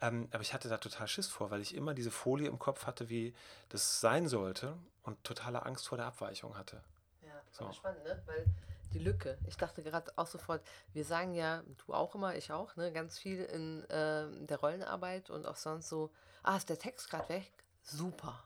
Ähm, 0.00 0.28
aber 0.32 0.42
ich 0.42 0.52
hatte 0.52 0.68
da 0.68 0.78
total 0.78 1.08
Schiss 1.08 1.26
vor, 1.26 1.50
weil 1.50 1.62
ich 1.62 1.74
immer 1.74 1.94
diese 1.94 2.10
Folie 2.10 2.48
im 2.48 2.58
Kopf 2.58 2.86
hatte, 2.86 3.08
wie 3.08 3.34
das 3.70 4.00
sein 4.00 4.28
sollte 4.28 4.76
und 5.02 5.22
totale 5.24 5.64
Angst 5.64 5.88
vor 5.88 5.96
der 5.96 6.06
Abweichung 6.06 6.56
hatte. 6.56 6.82
Ja, 7.22 7.40
so. 7.50 7.72
spannend, 7.72 8.04
ne? 8.04 8.22
Weil 8.26 8.44
die 8.92 8.98
Lücke. 8.98 9.38
Ich 9.46 9.56
dachte 9.56 9.82
gerade 9.82 10.12
auch 10.16 10.26
sofort, 10.26 10.62
wir 10.92 11.04
sagen 11.04 11.34
ja, 11.34 11.62
du 11.86 11.94
auch 11.94 12.14
immer, 12.14 12.34
ich 12.36 12.52
auch, 12.52 12.76
ne, 12.76 12.92
ganz 12.92 13.18
viel 13.18 13.44
in 13.44 13.84
äh, 13.90 14.26
der 14.46 14.58
Rollenarbeit 14.58 15.30
und 15.30 15.46
auch 15.46 15.56
sonst 15.56 15.88
so, 15.88 16.10
ah, 16.42 16.56
ist 16.56 16.68
der 16.68 16.78
Text 16.78 17.10
gerade 17.10 17.28
weg? 17.28 17.52
Super. 17.82 18.42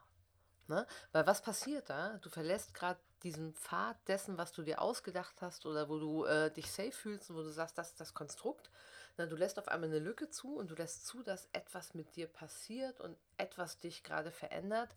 Ne? 0.66 0.86
Weil 1.12 1.26
was 1.26 1.42
passiert 1.42 1.90
da? 1.90 2.18
Du 2.22 2.30
verlässt 2.30 2.74
gerade 2.74 3.00
diesen 3.22 3.54
Pfad 3.54 3.96
dessen, 4.08 4.38
was 4.38 4.52
du 4.52 4.62
dir 4.62 4.80
ausgedacht 4.80 5.42
hast 5.42 5.66
oder 5.66 5.88
wo 5.88 5.98
du 5.98 6.24
äh, 6.24 6.50
dich 6.50 6.70
safe 6.70 6.92
fühlst 6.92 7.30
und 7.30 7.36
wo 7.36 7.42
du 7.42 7.50
sagst, 7.50 7.76
das 7.76 7.88
ist 7.88 8.00
das 8.00 8.14
Konstrukt. 8.14 8.70
Na, 9.16 9.26
du 9.26 9.36
lässt 9.36 9.58
auf 9.58 9.68
einmal 9.68 9.90
eine 9.90 9.98
Lücke 9.98 10.30
zu 10.30 10.56
und 10.56 10.70
du 10.70 10.74
lässt 10.74 11.06
zu, 11.06 11.22
dass 11.22 11.48
etwas 11.52 11.94
mit 11.94 12.16
dir 12.16 12.26
passiert 12.26 13.00
und 13.00 13.16
etwas 13.36 13.78
dich 13.78 14.02
gerade 14.02 14.30
verändert 14.30 14.94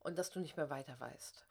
und 0.00 0.18
dass 0.18 0.30
du 0.30 0.40
nicht 0.40 0.56
mehr 0.56 0.70
weiter 0.70 0.98
weißt. 1.00 1.46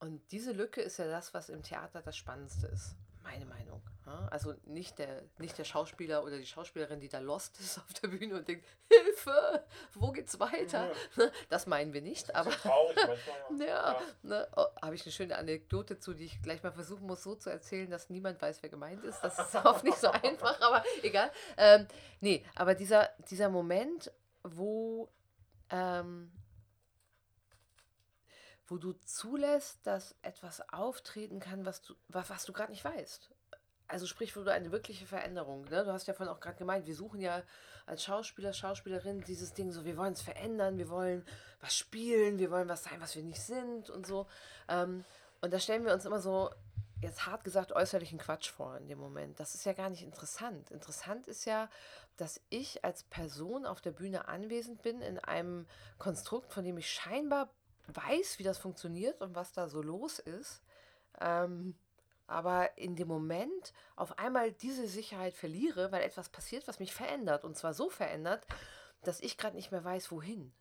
Und 0.00 0.30
diese 0.32 0.52
Lücke 0.52 0.80
ist 0.80 0.98
ja 0.98 1.08
das, 1.08 1.34
was 1.34 1.48
im 1.48 1.62
Theater 1.62 2.02
das 2.02 2.16
Spannendste 2.16 2.68
ist 2.68 2.94
meine 3.22 3.46
Meinung. 3.46 3.82
Also 4.30 4.54
nicht 4.64 4.98
der, 4.98 5.22
nicht 5.38 5.56
der 5.58 5.64
Schauspieler 5.64 6.24
oder 6.24 6.38
die 6.38 6.46
Schauspielerin, 6.46 7.00
die 7.00 7.08
da 7.08 7.18
lost 7.18 7.58
ist 7.60 7.78
auf 7.78 7.92
der 7.94 8.08
Bühne 8.08 8.36
und 8.36 8.48
denkt, 8.48 8.66
Hilfe, 8.88 9.64
wo 9.94 10.12
geht's 10.12 10.38
weiter? 10.40 10.90
Ja. 11.16 11.30
Das 11.48 11.66
meinen 11.66 11.92
wir 11.92 12.02
nicht, 12.02 12.34
aber 12.34 12.50
traurig 12.50 12.96
ja, 13.58 13.66
ja. 13.66 14.00
Ne, 14.22 14.48
oh, 14.56 14.66
habe 14.82 14.94
ich 14.94 15.02
eine 15.04 15.12
schöne 15.12 15.36
Anekdote 15.36 15.98
zu, 15.98 16.14
die 16.14 16.24
ich 16.24 16.42
gleich 16.42 16.62
mal 16.62 16.72
versuchen 16.72 17.06
muss, 17.06 17.22
so 17.22 17.34
zu 17.34 17.50
erzählen, 17.50 17.90
dass 17.90 18.10
niemand 18.10 18.40
weiß, 18.40 18.62
wer 18.62 18.70
gemeint 18.70 19.04
ist. 19.04 19.20
Das 19.20 19.38
ist 19.38 19.54
oft 19.54 19.84
nicht 19.84 19.98
so 19.98 20.10
einfach, 20.10 20.60
aber 20.60 20.84
egal. 21.02 21.30
Ähm, 21.56 21.86
nee, 22.20 22.44
aber 22.54 22.74
dieser, 22.74 23.10
dieser 23.30 23.48
Moment, 23.48 24.12
wo 24.42 25.10
ähm, 25.70 26.30
wo 28.70 28.76
du 28.76 28.92
zulässt, 29.04 29.86
dass 29.86 30.14
etwas 30.22 30.68
auftreten 30.72 31.40
kann, 31.40 31.64
was 31.64 31.82
du, 31.82 31.94
was, 32.08 32.28
was 32.30 32.44
du 32.44 32.52
gerade 32.52 32.70
nicht 32.70 32.84
weißt. 32.84 33.30
Also 33.88 34.06
sprich, 34.06 34.36
wo 34.36 34.42
du 34.42 34.52
eine 34.52 34.70
wirkliche 34.70 35.06
Veränderung, 35.06 35.64
ne? 35.64 35.82
Du 35.84 35.92
hast 35.92 36.06
ja 36.06 36.14
vorhin 36.14 36.32
auch 36.32 36.40
gerade 36.40 36.58
gemeint, 36.58 36.86
wir 36.86 36.94
suchen 36.94 37.20
ja 37.20 37.42
als 37.86 38.04
Schauspieler, 38.04 38.52
Schauspielerin 38.52 39.22
dieses 39.22 39.54
Ding 39.54 39.72
so, 39.72 39.84
wir 39.84 39.96
wollen 39.96 40.12
es 40.12 40.20
verändern, 40.20 40.76
wir 40.76 40.90
wollen 40.90 41.24
was 41.60 41.74
spielen, 41.74 42.38
wir 42.38 42.50
wollen 42.50 42.68
was 42.68 42.84
sein, 42.84 43.00
was 43.00 43.16
wir 43.16 43.22
nicht 43.22 43.40
sind 43.40 43.88
und 43.88 44.06
so. 44.06 44.26
Ähm, 44.68 45.04
und 45.40 45.54
da 45.54 45.58
stellen 45.58 45.86
wir 45.86 45.94
uns 45.94 46.04
immer 46.04 46.20
so, 46.20 46.50
jetzt 47.00 47.26
hart 47.26 47.44
gesagt, 47.44 47.72
äußerlichen 47.72 48.18
Quatsch 48.18 48.50
vor 48.50 48.76
in 48.76 48.88
dem 48.88 48.98
Moment. 48.98 49.40
Das 49.40 49.54
ist 49.54 49.64
ja 49.64 49.72
gar 49.72 49.88
nicht 49.88 50.02
interessant. 50.02 50.70
Interessant 50.70 51.26
ist 51.26 51.44
ja, 51.44 51.70
dass 52.16 52.40
ich 52.50 52.84
als 52.84 53.04
Person 53.04 53.64
auf 53.64 53.80
der 53.80 53.92
Bühne 53.92 54.28
anwesend 54.28 54.82
bin 54.82 55.00
in 55.00 55.18
einem 55.18 55.66
Konstrukt, 55.98 56.52
von 56.52 56.64
dem 56.64 56.76
ich 56.76 56.90
scheinbar 56.90 57.50
weiß, 57.86 58.38
wie 58.38 58.42
das 58.42 58.58
funktioniert 58.58 59.20
und 59.22 59.34
was 59.34 59.52
da 59.52 59.68
so 59.68 59.80
los 59.80 60.18
ist. 60.18 60.62
Ähm, 61.20 61.74
aber 62.28 62.76
in 62.76 62.94
dem 62.94 63.08
Moment 63.08 63.72
auf 63.96 64.18
einmal 64.18 64.52
diese 64.52 64.86
Sicherheit 64.86 65.34
verliere, 65.34 65.90
weil 65.90 66.02
etwas 66.02 66.28
passiert, 66.28 66.68
was 66.68 66.78
mich 66.78 66.92
verändert. 66.92 67.42
Und 67.42 67.56
zwar 67.56 67.72
so 67.72 67.88
verändert, 67.88 68.46
dass 69.02 69.20
ich 69.20 69.38
gerade 69.38 69.56
nicht 69.56 69.72
mehr 69.72 69.82
weiß, 69.82 70.12
wohin 70.12 70.52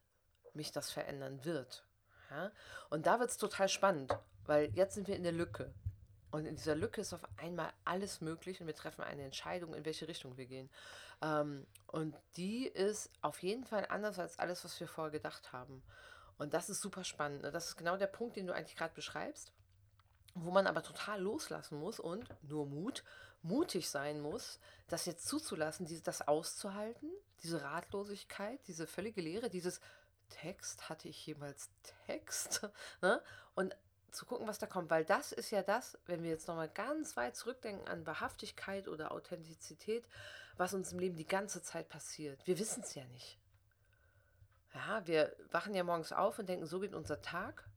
mich 0.54 0.72
das 0.72 0.92
verändern 0.92 1.44
wird. 1.44 1.86
Ja? 2.32 2.52
Und 2.90 3.06
da 3.06 3.20
wird 3.20 3.30
es 3.30 3.38
total 3.38 3.68
spannend, 3.68 4.18
weil 4.46 4.72
jetzt 4.76 4.96
sind 4.96 5.10
wir 5.10 5.16
in 5.16 5.24
der 5.24 5.34
Lücke. 5.34 5.74
Und 6.32 6.46
in 6.46 6.56
dieser 6.56 6.76
Lücke 6.76 7.02
ist 7.02 7.14
auf 7.14 7.28
einmal 7.38 7.72
alles 7.84 8.22
möglich 8.22 8.62
und 8.62 8.68
wir 8.68 8.76
treffen 8.76 9.02
eine 9.02 9.24
Entscheidung, 9.24 9.74
in 9.74 9.86
welche 9.86 10.08
Richtung 10.08 10.38
wir 10.38 10.46
gehen. 10.46 10.70
Ähm, 11.22 11.68
und 11.88 12.16
die 12.38 12.68
ist 12.68 13.12
auf 13.22 13.44
jeden 13.44 13.66
Fall 13.66 13.88
anders 13.90 14.20
als 14.20 14.40
alles, 14.40 14.64
was 14.64 14.80
wir 14.80 14.88
vorher 14.88 15.12
gedacht 15.12 15.52
haben. 15.52 15.84
Und 16.38 16.54
das 16.54 16.70
ist 16.70 16.82
super 16.82 17.04
spannend. 17.04 17.42
Ne? 17.42 17.52
Das 17.52 17.68
ist 17.68 17.76
genau 17.76 17.98
der 17.98 18.08
Punkt, 18.08 18.38
den 18.38 18.48
du 18.48 18.54
eigentlich 18.54 18.78
gerade 18.78 18.94
beschreibst 18.94 19.52
wo 20.44 20.52
man 20.52 20.68
aber 20.68 20.84
total 20.84 21.22
loslassen 21.22 21.80
muss 21.80 22.00
und 22.00 22.26
nur 22.44 22.66
Mut, 22.66 23.04
mutig 23.44 23.90
sein 23.90 24.20
muss, 24.20 24.60
das 24.88 25.06
jetzt 25.06 25.28
zuzulassen, 25.28 25.86
diese, 25.86 26.04
das 26.04 26.28
auszuhalten, 26.28 27.10
diese 27.44 27.62
Ratlosigkeit, 27.64 28.60
diese 28.68 28.88
völlige 28.88 29.22
Leere, 29.22 29.50
dieses 29.50 29.80
Text, 30.30 30.90
hatte 30.90 31.08
ich 31.08 31.26
jemals 31.26 31.70
Text? 32.06 32.68
ne? 33.02 33.22
Und 33.56 33.76
zu 34.12 34.26
gucken, 34.26 34.48
was 34.48 34.58
da 34.58 34.66
kommt, 34.66 34.90
weil 34.90 35.06
das 35.06 35.32
ist 35.32 35.52
ja 35.52 35.62
das, 35.62 35.98
wenn 36.06 36.24
wir 36.24 36.30
jetzt 36.30 36.48
nochmal 36.48 36.70
ganz 36.70 37.16
weit 37.18 37.36
zurückdenken 37.36 37.88
an 37.88 38.06
Wahrhaftigkeit 38.08 38.88
oder 38.88 39.12
Authentizität, 39.12 40.08
was 40.56 40.74
uns 40.74 40.92
im 40.92 41.00
Leben 41.00 41.16
die 41.16 41.28
ganze 41.28 41.62
Zeit 41.62 41.88
passiert. 41.90 42.46
Wir 42.48 42.58
wissen 42.58 42.82
es 42.84 42.96
ja 42.96 43.06
nicht. 43.06 43.38
Ja, 44.74 45.06
wir 45.06 45.36
wachen 45.52 45.74
ja 45.74 45.84
morgens 45.84 46.12
auf 46.12 46.40
und 46.40 46.50
denken, 46.50 46.66
so 46.66 46.80
geht 46.80 46.94
unser 46.94 47.22
Tag. 47.22 47.70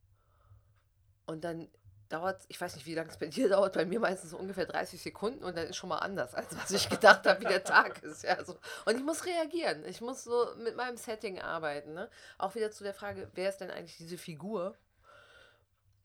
Und 1.25 1.43
dann 1.43 1.69
dauert, 2.11 2.41
ich 2.47 2.59
weiß 2.59 2.75
nicht, 2.75 2.85
wie 2.85 2.95
lange 2.95 3.09
es 3.09 3.17
bei 3.17 3.27
dir 3.27 3.49
dauert, 3.49 3.73
bei 3.73 3.85
mir 3.85 3.99
meistens 3.99 4.31
so 4.31 4.37
ungefähr 4.37 4.65
30 4.65 5.01
Sekunden 5.01 5.43
und 5.43 5.57
dann 5.57 5.67
ist 5.67 5.75
schon 5.77 5.89
mal 5.89 5.99
anders, 5.99 6.35
als 6.35 6.55
was 6.57 6.71
ich 6.71 6.89
gedacht 6.89 7.25
habe, 7.25 7.41
wie 7.41 7.47
der 7.47 7.63
Tag 7.63 8.03
ist. 8.03 8.23
Ja, 8.23 8.43
so. 8.43 8.57
Und 8.85 8.97
ich 8.97 9.03
muss 9.03 9.25
reagieren. 9.25 9.85
Ich 9.85 10.01
muss 10.01 10.23
so 10.23 10.47
mit 10.57 10.75
meinem 10.75 10.97
Setting 10.97 11.39
arbeiten. 11.39 11.93
Ne? 11.93 12.09
Auch 12.37 12.55
wieder 12.55 12.71
zu 12.71 12.83
der 12.83 12.93
Frage, 12.93 13.29
wer 13.33 13.49
ist 13.49 13.57
denn 13.57 13.71
eigentlich 13.71 13.97
diese 13.97 14.17
Figur? 14.17 14.75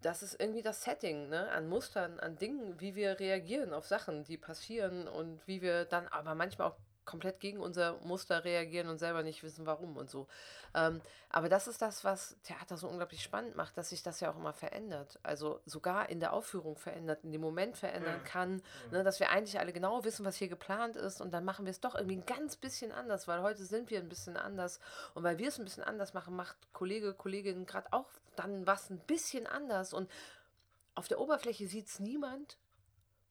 Das 0.03 0.23
ist 0.23 0.39
irgendwie 0.39 0.63
das 0.63 0.83
Setting, 0.85 1.31
ne? 1.31 1.51
An 1.51 1.69
Mustern, 1.69 2.21
an 2.21 2.37
Dingen, 2.37 2.79
wie 2.81 2.95
wir 2.95 3.19
reagieren 3.19 3.73
auf 3.73 3.87
Sachen, 3.87 4.25
die 4.25 4.37
passieren 4.37 5.09
und 5.09 5.45
wie 5.49 5.63
wir 5.63 5.85
dann 5.87 6.07
aber 6.09 6.35
manchmal 6.35 6.69
auch 6.69 6.77
komplett 7.07 7.41
gegen 7.41 7.61
unser 7.61 7.99
Muster 8.05 8.45
reagieren 8.45 8.89
und 8.89 8.99
selber 8.99 9.23
nicht 9.23 9.43
wissen, 9.43 9.65
warum 9.65 9.97
und 9.97 10.11
so. 10.11 10.27
Ähm, 10.75 11.01
aber 11.31 11.49
das 11.49 11.69
ist 11.69 11.81
das, 11.81 12.05
was 12.05 12.37
Theater 12.43 12.77
so 12.77 12.89
unglaublich 12.89 13.23
spannend 13.23 13.57
macht, 13.57 13.77
dass 13.79 13.91
sich 13.91 14.03
das 14.03 14.21
ja 14.21 14.31
auch 14.31 14.37
immer 14.37 14.53
verändert. 14.53 15.19
Also 15.23 15.61
sogar 15.65 16.09
in 16.11 16.21
der 16.21 16.33
Aufführung 16.33 16.77
verändert, 16.77 17.25
in 17.25 17.33
dem 17.33 17.41
Moment 17.41 17.77
verändern 17.77 18.23
kann, 18.25 18.63
ne, 18.91 19.03
dass 19.05 19.21
wir 19.21 19.31
eigentlich 19.31 19.59
alle 19.59 19.73
genau 19.73 20.05
wissen, 20.05 20.25
was 20.27 20.37
hier 20.37 20.49
geplant 20.49 20.97
ist 20.97 21.21
und 21.21 21.33
dann 21.33 21.45
machen 21.45 21.65
wir 21.65 21.71
es 21.71 21.81
doch 21.81 21.95
irgendwie 21.95 22.17
ein 22.17 22.27
ganz 22.27 22.57
bisschen 22.57 22.93
anders, 22.93 23.29
weil 23.29 23.43
heute 23.43 23.65
sind 23.65 23.91
wir 23.91 24.01
ein 24.01 24.09
bisschen 24.09 24.37
anders 24.37 24.81
und 25.15 25.23
weil 25.23 25.39
wir 25.39 25.49
es 25.49 25.59
ein 25.59 25.65
bisschen 25.65 25.85
anders 25.85 26.13
machen, 26.13 26.37
macht 26.37 26.57
Kollege, 26.73 27.15
Kollegin 27.15 27.67
gerade 27.67 27.93
auch 27.93 28.09
dann 28.35 28.67
was 28.67 28.91
ein 28.91 28.99
bisschen 28.99 29.47
anders 29.47 29.95
und 29.95 30.11
auf 30.95 31.09
der 31.09 31.21
Oberfläche 31.21 31.67
sieht 31.67 31.87
es 31.87 32.01
niemand, 32.01 32.57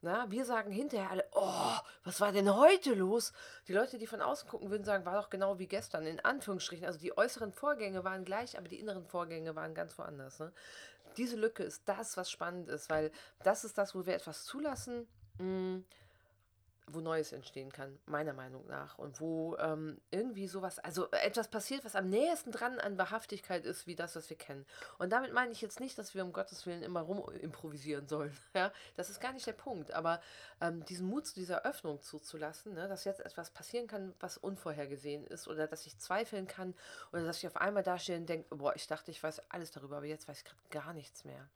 na, 0.06 0.30
wir 0.30 0.46
sagen 0.46 0.72
hinterher 0.72 1.10
alle, 1.10 1.26
oh, 1.34 1.74
was 2.04 2.22
war 2.22 2.32
denn 2.32 2.56
heute 2.56 2.94
los? 2.94 3.34
Die 3.68 3.74
Leute, 3.74 3.98
die 3.98 4.06
von 4.06 4.22
außen 4.22 4.48
gucken, 4.48 4.70
würden 4.70 4.86
sagen, 4.86 5.04
war 5.04 5.20
doch 5.20 5.32
genau 5.32 5.58
wie 5.58 5.66
gestern, 5.66 6.06
in 6.06 6.20
Anführungsstrichen. 6.20 6.86
Also 6.86 7.00
die 7.00 7.18
äußeren 7.18 7.52
Vorgänge 7.52 8.04
waren 8.04 8.24
gleich, 8.24 8.56
aber 8.58 8.68
die 8.68 8.80
inneren 8.80 9.06
Vorgänge 9.08 9.56
waren 9.56 9.74
ganz 9.74 9.98
woanders. 9.98 10.40
Ne? 10.40 10.54
Diese 11.18 11.36
Lücke 11.36 11.64
ist 11.64 11.82
das, 11.86 12.18
was 12.18 12.30
spannend 12.30 12.70
ist, 12.70 12.90
weil 12.90 13.12
das 13.44 13.64
ist 13.64 13.80
das, 13.80 13.96
wo 13.96 14.06
wir 14.06 14.14
etwas 14.14 14.46
zulassen. 14.46 15.08
Mh, 15.40 15.44
hm, 15.44 15.86
wo 16.88 17.00
Neues 17.00 17.32
entstehen 17.32 17.72
kann, 17.72 17.98
meiner 18.06 18.34
Meinung 18.34 18.66
nach. 18.68 18.98
Und 18.98 19.20
wo 19.20 19.56
ähm, 19.58 20.00
irgendwie 20.12 20.48
sowas, 20.48 20.80
also 20.80 21.10
etwas 21.12 21.48
passiert, 21.48 21.84
was 21.84 21.96
am 21.96 22.10
nächsten 22.10 22.52
dran 22.52 22.80
an 22.80 22.98
Wahrhaftigkeit 22.98 23.66
ist, 23.66 23.88
wie 23.88 23.96
das, 23.96 24.16
was 24.16 24.30
wir 24.30 24.38
kennen. 24.38 24.66
Und 25.00 25.12
damit 25.12 25.34
meine 25.34 25.52
ich 25.52 25.62
jetzt 25.62 25.80
nicht, 25.80 25.98
dass 25.98 26.14
wir 26.14 26.24
um 26.24 26.34
Gottes 26.34 26.66
Willen 26.66 26.84
immer 26.84 27.02
rum 27.02 27.24
improvisieren 27.42 28.08
sollen. 28.08 28.36
Ja? 28.54 28.72
Das 28.96 29.10
ist 29.10 29.20
gar 29.20 29.34
nicht 29.34 29.46
der 29.46 29.54
Punkt. 29.54 29.92
Aber 29.92 30.22
ähm, 30.62 30.86
diesen 30.86 31.08
Mut 31.08 31.28
zu 31.28 31.34
dieser 31.34 31.66
Öffnung 31.66 32.02
zuzulassen, 32.02 32.74
ne, 32.74 32.88
dass 32.88 33.04
jetzt 33.04 33.20
etwas 33.20 33.50
passieren 33.50 33.88
kann, 33.88 34.14
was 34.20 34.38
unvorhergesehen 34.38 35.26
ist, 35.26 35.48
oder 35.50 35.68
dass 35.68 35.86
ich 35.86 35.98
zweifeln 35.98 36.48
kann, 36.48 36.74
oder 37.12 37.26
dass 37.26 37.40
ich 37.40 37.48
auf 37.48 37.58
einmal 37.58 37.84
dastehe 37.84 38.18
und 38.18 38.28
denke, 38.28 38.56
boah, 38.56 38.74
ich 38.76 38.88
dachte, 38.88 39.12
ich 39.12 39.22
weiß 39.22 39.42
alles 39.50 39.72
darüber, 39.72 39.98
aber 39.98 40.06
jetzt 40.06 40.28
weiß 40.28 40.38
ich 40.38 40.46
gerade 40.46 40.62
gar 40.70 40.94
nichts 40.94 41.26
mehr. 41.26 41.50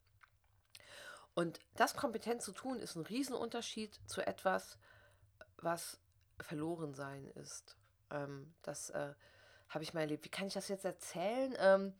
Und 1.35 1.59
das 1.75 1.95
kompetent 1.95 2.41
zu 2.41 2.51
tun, 2.51 2.79
ist 2.79 2.95
ein 2.95 3.05
Riesenunterschied 3.05 3.97
zu 4.07 4.25
etwas, 4.25 4.77
was 5.61 5.99
verloren 6.39 6.93
sein 6.93 7.25
ist. 7.35 7.75
Ähm, 8.11 8.53
das 8.61 8.89
äh, 8.91 9.13
habe 9.69 9.83
ich 9.83 9.93
mal 9.93 10.01
erlebt. 10.01 10.25
Wie 10.25 10.29
kann 10.29 10.47
ich 10.47 10.53
das 10.53 10.67
jetzt 10.67 10.85
erzählen? 10.85 11.55
Ähm, 11.59 11.93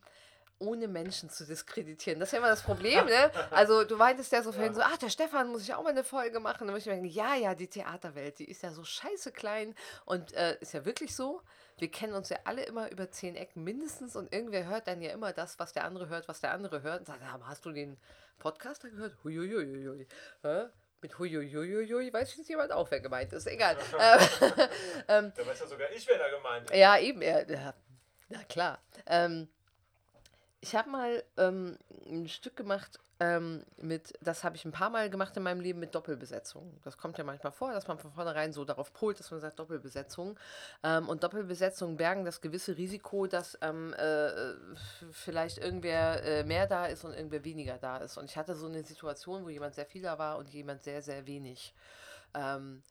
ohne 0.60 0.88
Menschen 0.88 1.30
zu 1.30 1.46
diskreditieren. 1.46 2.20
Das 2.20 2.30
ist 2.30 2.34
ja 2.34 2.40
immer 2.40 2.50
das 2.50 2.64
Problem, 2.64 3.06
ne? 3.06 3.32
Also 3.50 3.86
du 3.86 3.96
meintest 3.96 4.32
ja 4.32 4.44
so 4.44 4.52
vorhin 4.52 4.74
ja. 4.74 4.80
so, 4.80 4.82
ach, 4.84 4.98
der 4.98 5.10
Stefan 5.10 5.48
muss 5.50 5.64
ich 5.64 5.74
auch 5.74 5.84
mal 5.84 5.92
eine 5.92 6.04
Folge 6.04 6.40
machen. 6.40 6.68
Dann 6.68 6.74
muss 6.74 6.82
ich 6.82 6.88
mir 6.88 6.94
denken, 6.94 7.08
ja, 7.08 7.36
ja, 7.36 7.56
die 7.56 7.68
Theaterwelt, 7.68 8.40
die 8.40 8.50
ist 8.50 8.62
ja 8.62 8.72
so 8.72 8.84
scheiße 8.84 9.32
klein 9.32 9.74
und 10.06 10.34
äh, 10.34 10.58
ist 10.60 10.74
ja 10.74 10.86
wirklich 10.86 11.16
so. 11.16 11.42
Wir 11.78 11.90
kennen 11.90 12.14
uns 12.14 12.28
ja 12.28 12.40
alle 12.44 12.64
immer 12.64 12.92
über 12.92 13.10
zehn 13.10 13.36
Ecken 13.36 13.64
mindestens 13.64 14.18
und 14.18 14.34
irgendwer 14.34 14.68
hört 14.68 14.88
dann 14.88 15.02
ja 15.02 15.12
immer 15.12 15.32
das, 15.32 15.60
was 15.60 15.72
der 15.72 15.86
andere 15.86 16.10
hört, 16.10 16.28
was 16.28 16.42
der 16.42 16.52
andere 16.52 16.82
hört 16.82 17.00
und 17.00 17.06
sagt, 17.06 17.22
hast 17.24 17.66
du 17.66 17.72
den 17.72 17.98
Podcaster 18.38 18.90
gehört? 18.90 19.16
Huiuiuiui. 19.24 20.08
Mit 21.02 21.18
Huiuiuiui 21.18 22.12
weiß 22.12 22.36
jetzt 22.36 22.50
jemand 22.50 22.72
auch, 22.74 22.92
wer 22.92 23.00
gemeint 23.00 23.32
ist. 23.32 23.48
Egal. 23.48 23.78
ähm, 25.08 25.32
da 25.36 25.46
weiß 25.46 25.60
ja 25.60 25.68
sogar 25.68 25.90
ich, 25.92 26.08
wer 26.08 26.18
da 26.18 26.30
gemeint 26.30 26.70
ist. 26.70 26.78
Ja, 26.78 26.98
eben. 26.98 27.22
Ja, 27.22 27.74
na 28.28 28.44
klar. 28.44 28.80
Ähm, 29.06 29.48
ich 30.62 30.76
habe 30.76 30.90
mal 30.90 31.24
ähm, 31.38 31.78
ein 32.06 32.28
Stück 32.28 32.56
gemacht 32.56 33.00
ähm, 33.22 33.66
mit, 33.78 34.14
das 34.22 34.44
habe 34.44 34.56
ich 34.56 34.64
ein 34.64 34.72
paar 34.72 34.90
Mal 34.90 35.10
gemacht 35.10 35.36
in 35.36 35.44
meinem 35.44 35.60
Leben 35.60 35.80
mit 35.80 35.94
Doppelbesetzung. 35.94 36.80
Das 36.84 36.98
kommt 36.98 37.18
ja 37.18 37.24
manchmal 37.24 37.52
vor, 37.52 37.74
dass 37.74 37.88
man 37.88 37.98
von 37.98 38.12
vornherein 38.12 38.54
so 38.54 38.64
darauf 38.64 38.94
polt, 38.94 39.20
dass 39.20 39.30
man 39.32 39.42
sagt 39.42 39.60
Doppelbesetzung. 39.60 40.40
Ähm, 40.84 41.10
und 41.10 41.24
Doppelbesetzungen 41.24 41.98
bergen 41.98 42.24
das 42.24 42.42
gewisse 42.42 42.78
Risiko, 42.78 43.28
dass 43.28 43.58
ähm, 43.62 43.94
äh, 43.94 44.54
vielleicht 45.12 45.58
irgendwer 45.58 46.24
äh, 46.24 46.44
mehr 46.44 46.68
da 46.68 46.86
ist 46.86 47.04
und 47.04 47.14
irgendwer 47.14 47.44
weniger 47.44 47.78
da 47.78 47.98
ist. 47.98 48.18
Und 48.18 48.26
ich 48.26 48.38
hatte 48.38 48.56
so 48.56 48.68
eine 48.68 48.84
Situation, 48.84 49.44
wo 49.44 49.50
jemand 49.50 49.76
sehr 49.76 49.86
viel 49.86 50.02
da 50.02 50.18
war 50.18 50.38
und 50.38 50.50
jemand 50.50 50.82
sehr, 50.82 51.02
sehr 51.02 51.26
wenig. 51.26 51.74
Ähm, 52.34 52.84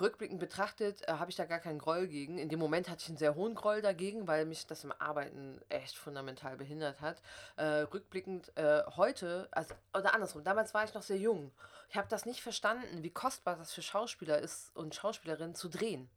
rückblickend 0.00 0.38
betrachtet 0.40 1.06
äh, 1.08 1.12
habe 1.12 1.30
ich 1.30 1.36
da 1.36 1.44
gar 1.44 1.58
keinen 1.58 1.78
Groll 1.78 2.08
gegen. 2.08 2.38
In 2.38 2.48
dem 2.48 2.58
Moment 2.58 2.88
hatte 2.88 3.02
ich 3.02 3.08
einen 3.08 3.18
sehr 3.18 3.34
hohen 3.34 3.54
Groll 3.54 3.82
dagegen, 3.82 4.26
weil 4.26 4.44
mich 4.44 4.66
das 4.66 4.84
im 4.84 4.92
Arbeiten 4.92 5.60
echt 5.68 5.96
fundamental 5.96 6.56
behindert 6.56 7.00
hat. 7.00 7.20
Äh, 7.56 7.64
rückblickend 7.64 8.56
äh, 8.56 8.82
heute, 8.96 9.48
also, 9.50 9.74
oder 9.96 10.14
andersrum, 10.14 10.44
damals 10.44 10.74
war 10.74 10.84
ich 10.84 10.94
noch 10.94 11.02
sehr 11.02 11.18
jung. 11.18 11.52
Ich 11.88 11.96
habe 11.96 12.08
das 12.08 12.26
nicht 12.26 12.42
verstanden, 12.42 13.02
wie 13.02 13.10
kostbar 13.10 13.56
das 13.56 13.72
für 13.72 13.82
Schauspieler 13.82 14.38
ist 14.38 14.74
und 14.76 14.94
Schauspielerinnen 14.94 15.54
zu 15.54 15.68
drehen. 15.68 16.10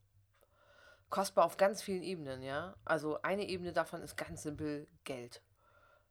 Kostbar 1.10 1.46
auf 1.46 1.58
ganz 1.58 1.82
vielen 1.82 2.04
Ebenen, 2.04 2.44
ja. 2.44 2.76
Also 2.86 3.22
eine 3.24 3.48
Ebene 3.48 3.74
davon 3.74 4.02
ist 4.04 4.16
ganz 4.16 4.44
simpel 4.44 4.88
Geld. 5.04 5.42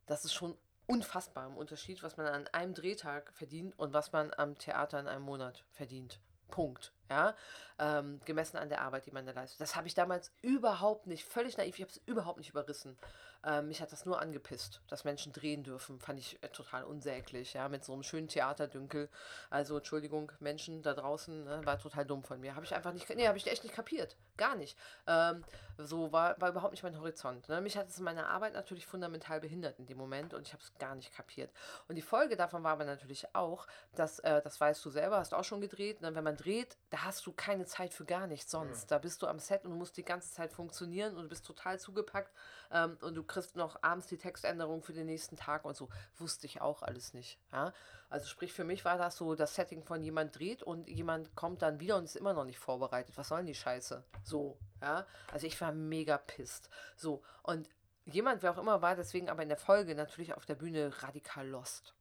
Das 0.07 0.25
ist 0.25 0.35
schon 0.35 0.57
unfassbar 0.87 1.47
im 1.47 1.57
Unterschied, 1.57 2.03
was 2.03 2.17
man 2.17 2.27
an 2.27 2.49
einem 2.49 2.75
Drehtag 2.75 3.33
verdient 3.35 3.79
und 3.79 3.93
was 3.93 4.13
man 4.13 4.33
am 4.35 4.59
Theater 4.59 4.99
in 4.99 5.07
einem 5.07 5.25
Monat 5.25 5.65
verdient. 5.71 6.21
Punkt. 6.49 6.93
Ja, 7.11 7.35
ähm, 7.79 8.21
gemessen 8.25 8.57
an 8.57 8.69
der 8.69 8.83
Arbeit, 8.83 9.07
die 9.07 9.11
man 9.11 9.25
da 9.25 9.33
leistet. 9.33 9.61
Das 9.61 9.77
habe 9.77 9.87
ich 9.87 9.95
damals 9.95 10.33
überhaupt 10.43 11.07
nicht, 11.07 11.25
völlig 11.25 11.57
naiv, 11.57 11.77
ich 11.77 11.83
habe 11.83 11.93
es 11.93 12.01
überhaupt 12.07 12.39
nicht 12.39 12.51
überrissen. 12.51 12.99
Ähm, 13.45 13.69
mich 13.69 13.81
hat 13.81 13.93
das 13.93 14.05
nur 14.05 14.21
angepisst, 14.21 14.81
dass 14.89 15.05
Menschen 15.05 15.33
drehen 15.33 15.63
dürfen. 15.63 16.01
Fand 16.01 16.19
ich 16.19 16.43
äh, 16.43 16.49
total 16.49 16.83
unsäglich, 16.85 17.55
ja, 17.55 17.69
mit 17.69 17.85
so 17.85 17.93
einem 17.93 18.03
schönen 18.03 18.27
Theaterdünkel. 18.27 19.09
Also, 19.49 19.77
Entschuldigung, 19.77 20.33
Menschen 20.41 20.83
da 20.83 20.93
draußen, 20.93 21.45
ne, 21.45 21.61
war 21.65 21.79
total 21.79 22.05
dumm 22.05 22.25
von 22.25 22.41
mir. 22.41 22.57
Habe 22.57 22.67
ich 22.67 22.75
einfach 22.75 22.93
nicht, 22.93 23.09
nee, 23.15 23.29
habe 23.29 23.39
ich 23.39 23.47
echt 23.47 23.63
nicht 23.63 23.75
kapiert. 23.75 24.17
Gar 24.37 24.57
nicht. 24.57 24.77
Ähm, 25.07 25.45
so 25.79 26.11
war, 26.11 26.41
war 26.41 26.49
überhaupt 26.49 26.73
nicht 26.73 26.83
mein 26.83 26.99
Horizont. 26.99 27.49
Ne? 27.49 27.61
Mich 27.61 27.77
hat 27.77 27.89
es 27.89 27.99
in 27.99 28.05
meiner 28.05 28.29
Arbeit 28.29 28.55
natürlich 28.55 28.87
fundamental 28.87 29.41
behindert 29.41 29.79
in 29.79 29.87
dem 29.87 29.97
Moment 29.97 30.35
und 30.35 30.47
ich 30.47 30.53
habe 30.53 30.63
es 30.63 30.73
gar 30.79 30.97
nicht 30.97 31.15
kapiert. 31.15 31.53
Und 31.87 31.95
die 31.95 32.03
Folge 32.03 32.37
davon 32.37 32.65
war 32.65 32.73
aber 32.73 32.85
natürlich 32.85 33.33
auch, 33.35 33.67
dass, 33.95 34.19
äh, 34.21 34.43
das 34.43 34.61
weißt 34.61 34.85
du 34.85 34.91
selber, 34.91 35.19
hast 35.19 35.35
auch 35.35 35.45
schon 35.45 35.61
gedreht, 35.61 36.01
ne? 36.01 36.15
wenn 36.15 36.25
man 36.25 36.37
dreht, 36.37 36.77
da 36.91 36.98
hast 37.05 37.27
du 37.27 37.33
keine 37.33 37.67
Zeit 37.67 37.93
für 37.93 38.05
gar 38.05 38.27
nichts 38.27 38.51
sonst. 38.51 38.85
Mhm. 38.85 38.89
Da 38.89 38.99
bist 38.99 39.23
du 39.23 39.27
am 39.27 39.39
Set 39.39 39.65
und 39.65 39.71
du 39.71 39.77
musst 39.77 39.97
die 39.97 40.05
ganze 40.05 40.33
Zeit 40.33 40.53
funktionieren 40.53 41.17
und 41.17 41.25
du 41.25 41.29
bist 41.29 41.47
total 41.47 41.79
zugepackt 41.79 42.33
ähm, 42.71 42.99
und 43.01 43.15
du 43.15 43.23
kriegst 43.23 43.57
noch 43.57 43.83
abends 43.83 44.07
die 44.07 44.17
Textänderung 44.17 44.83
für 44.83 44.93
den 44.93 45.07
nächsten 45.07 45.37
Tag 45.37 45.65
und 45.65 45.77
so. 45.77 45.89
Wusste 46.17 46.47
ich 46.47 46.61
auch 46.61 46.83
alles 46.83 47.15
nicht. 47.15 47.39
Ja? 47.53 47.73
Also 48.11 48.27
sprich, 48.27 48.53
für 48.53 48.65
mich 48.65 48.85
war 48.85 48.99
das 48.99 49.17
so 49.17 49.35
das 49.35 49.55
Setting 49.55 49.83
von 49.83 50.03
jemand 50.03 50.39
dreht 50.39 50.63
und 50.63 50.89
jemand 50.89 51.35
kommt 51.35 51.63
dann 51.63 51.81
wieder 51.81 51.97
und 51.97 52.05
ist 52.05 52.17
immer 52.17 52.33
noch 52.33 52.45
nicht 52.45 52.59
vorbereitet. 52.59 53.17
Was 53.17 53.29
soll 53.29 53.39
denn 53.39 53.47
die 53.47 53.55
Scheiße? 53.55 54.03
So, 54.25 54.59
ja. 54.81 55.07
Also 55.33 55.47
ich 55.47 55.61
war 55.61 55.73
mega 55.73 56.19
pisst. 56.19 56.71
So, 56.97 57.23
und 57.43 57.69
jemand, 58.07 58.43
wer 58.43 58.53
auch 58.53 58.59
immer 58.59 58.81
war, 58.83 58.97
deswegen 58.97 59.29
aber 59.29 59.43
in 59.43 59.49
der 59.49 59.59
Folge 59.59 59.95
natürlich 59.95 60.35
auf 60.35 60.47
der 60.47 60.55
Bühne 60.55 60.91
radikal 61.03 61.47
lost. 61.47 61.95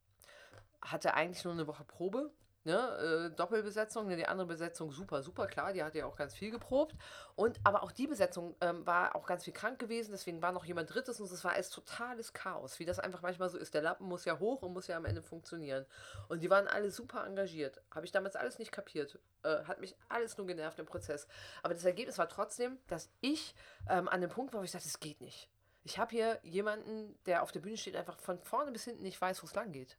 Hatte 0.82 1.14
eigentlich 1.14 1.44
nur 1.44 1.54
eine 1.54 1.68
Woche 1.68 1.84
Probe, 1.84 2.32
Ne, 2.68 3.30
äh, 3.30 3.34
Doppelbesetzung, 3.34 4.08
ne, 4.08 4.18
die 4.18 4.26
andere 4.26 4.46
Besetzung 4.46 4.92
super, 4.92 5.24
super 5.24 5.48
klar, 5.48 5.72
die 5.72 5.82
hat 5.82 5.96
ja 5.96 6.06
auch 6.06 6.18
ganz 6.18 6.36
viel 6.36 6.52
geprobt. 6.52 6.98
Und 7.38 7.58
aber 7.64 7.82
auch 7.82 7.94
die 7.94 8.08
Besetzung 8.08 8.58
ähm, 8.60 8.86
war 8.86 9.16
auch 9.16 9.26
ganz 9.26 9.46
viel 9.46 9.54
krank 9.54 9.80
gewesen, 9.80 10.12
deswegen 10.12 10.42
war 10.42 10.52
noch 10.52 10.66
jemand 10.66 10.94
Drittes 10.94 11.22
und 11.22 11.32
es 11.32 11.46
war 11.46 11.54
alles 11.54 11.70
totales 11.70 12.34
Chaos, 12.34 12.78
wie 12.80 12.84
das 12.84 13.00
einfach 13.00 13.22
manchmal 13.22 13.48
so 13.48 13.58
ist. 13.58 13.74
Der 13.74 13.82
Lappen 13.82 14.06
muss 14.06 14.26
ja 14.26 14.38
hoch 14.38 14.64
und 14.64 14.74
muss 14.74 14.88
ja 14.88 14.98
am 14.98 15.06
Ende 15.06 15.22
funktionieren. 15.22 15.86
Und 16.28 16.44
die 16.44 16.50
waren 16.50 16.68
alle 16.68 16.92
super 16.92 17.26
engagiert. 17.26 17.82
Habe 17.90 18.06
ich 18.06 18.12
damals 18.12 18.36
alles 18.36 18.60
nicht 18.60 18.74
kapiert. 18.74 19.18
Äh, 19.44 19.64
hat 19.64 19.80
mich 19.80 19.96
alles 20.10 20.38
nur 20.38 20.46
genervt 20.46 20.78
im 20.78 20.86
Prozess. 20.86 21.26
Aber 21.64 21.74
das 21.74 21.86
Ergebnis 21.86 22.18
war 22.18 22.28
trotzdem, 22.28 22.80
dass 22.88 23.10
ich 23.22 23.56
ähm, 23.90 24.10
an 24.10 24.20
dem 24.20 24.30
Punkt 24.30 24.54
war, 24.54 24.60
wo 24.60 24.66
ich 24.66 24.74
dachte, 24.74 24.90
es 24.90 25.00
geht 25.00 25.22
nicht. 25.22 25.50
Ich 25.86 25.98
habe 26.00 26.12
hier 26.12 26.38
jemanden, 26.44 27.18
der 27.28 27.44
auf 27.44 27.54
der 27.54 27.62
Bühne 27.62 27.78
steht, 27.78 27.96
einfach 27.96 28.20
von 28.20 28.40
vorne 28.40 28.74
bis 28.74 28.84
hinten 28.84 29.04
nicht 29.04 29.22
weiß, 29.22 29.42
wo 29.42 29.48
es 29.48 29.56
lang 29.56 29.72
geht. 29.72 29.98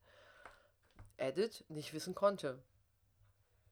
Edit 1.19 1.65
nicht 1.69 1.93
wissen 1.93 2.15
konnte. 2.15 2.63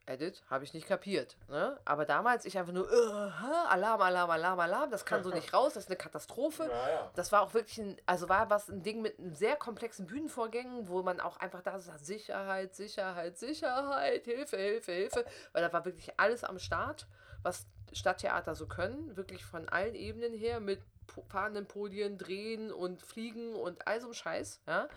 Edit 0.06 0.44
habe 0.48 0.62
ich 0.62 0.72
nicht 0.72 0.86
kapiert. 0.86 1.36
Ne? 1.48 1.78
Aber 1.84 2.04
damals 2.04 2.44
ich 2.44 2.56
einfach 2.58 2.72
nur 2.72 2.86
uh, 2.86 3.30
Alarm, 3.68 4.00
Alarm, 4.00 4.30
Alarm, 4.30 4.60
Alarm. 4.60 4.90
Das 4.90 5.04
kann 5.04 5.24
so 5.24 5.30
nicht 5.30 5.52
raus. 5.52 5.74
Das 5.74 5.84
ist 5.84 5.90
eine 5.90 5.96
Katastrophe. 5.96 6.64
Ja, 6.64 6.88
ja. 6.88 7.10
Das 7.16 7.32
war 7.32 7.42
auch 7.42 7.54
wirklich 7.54 7.78
ein, 7.78 7.96
also 8.06 8.28
war 8.28 8.48
was 8.48 8.68
ein 8.68 8.82
Ding 8.82 9.02
mit 9.02 9.18
einem 9.18 9.34
sehr 9.34 9.56
komplexen 9.56 10.06
Bühnenvorgängen, 10.06 10.88
wo 10.88 11.02
man 11.02 11.20
auch 11.20 11.38
einfach 11.38 11.62
da 11.62 11.78
sagt 11.80 12.04
Sicherheit, 12.04 12.74
Sicherheit, 12.74 13.36
Sicherheit, 13.36 14.24
Hilfe, 14.24 14.56
Hilfe, 14.56 14.92
Hilfe, 14.92 15.24
weil 15.52 15.62
da 15.62 15.72
war 15.72 15.84
wirklich 15.84 16.18
alles 16.18 16.44
am 16.44 16.58
Start, 16.60 17.08
was 17.42 17.66
Stadttheater 17.92 18.54
so 18.54 18.66
können, 18.66 19.16
wirklich 19.16 19.44
von 19.44 19.68
allen 19.68 19.94
Ebenen 19.94 20.34
her 20.34 20.60
mit 20.60 20.80
fahrenden 21.28 21.66
Podien, 21.66 22.18
Drehen 22.18 22.72
und 22.72 23.02
Fliegen 23.02 23.54
und 23.54 23.86
all 23.86 24.00
so 24.00 24.12
Scheiß. 24.12 24.60
Ja? 24.66 24.88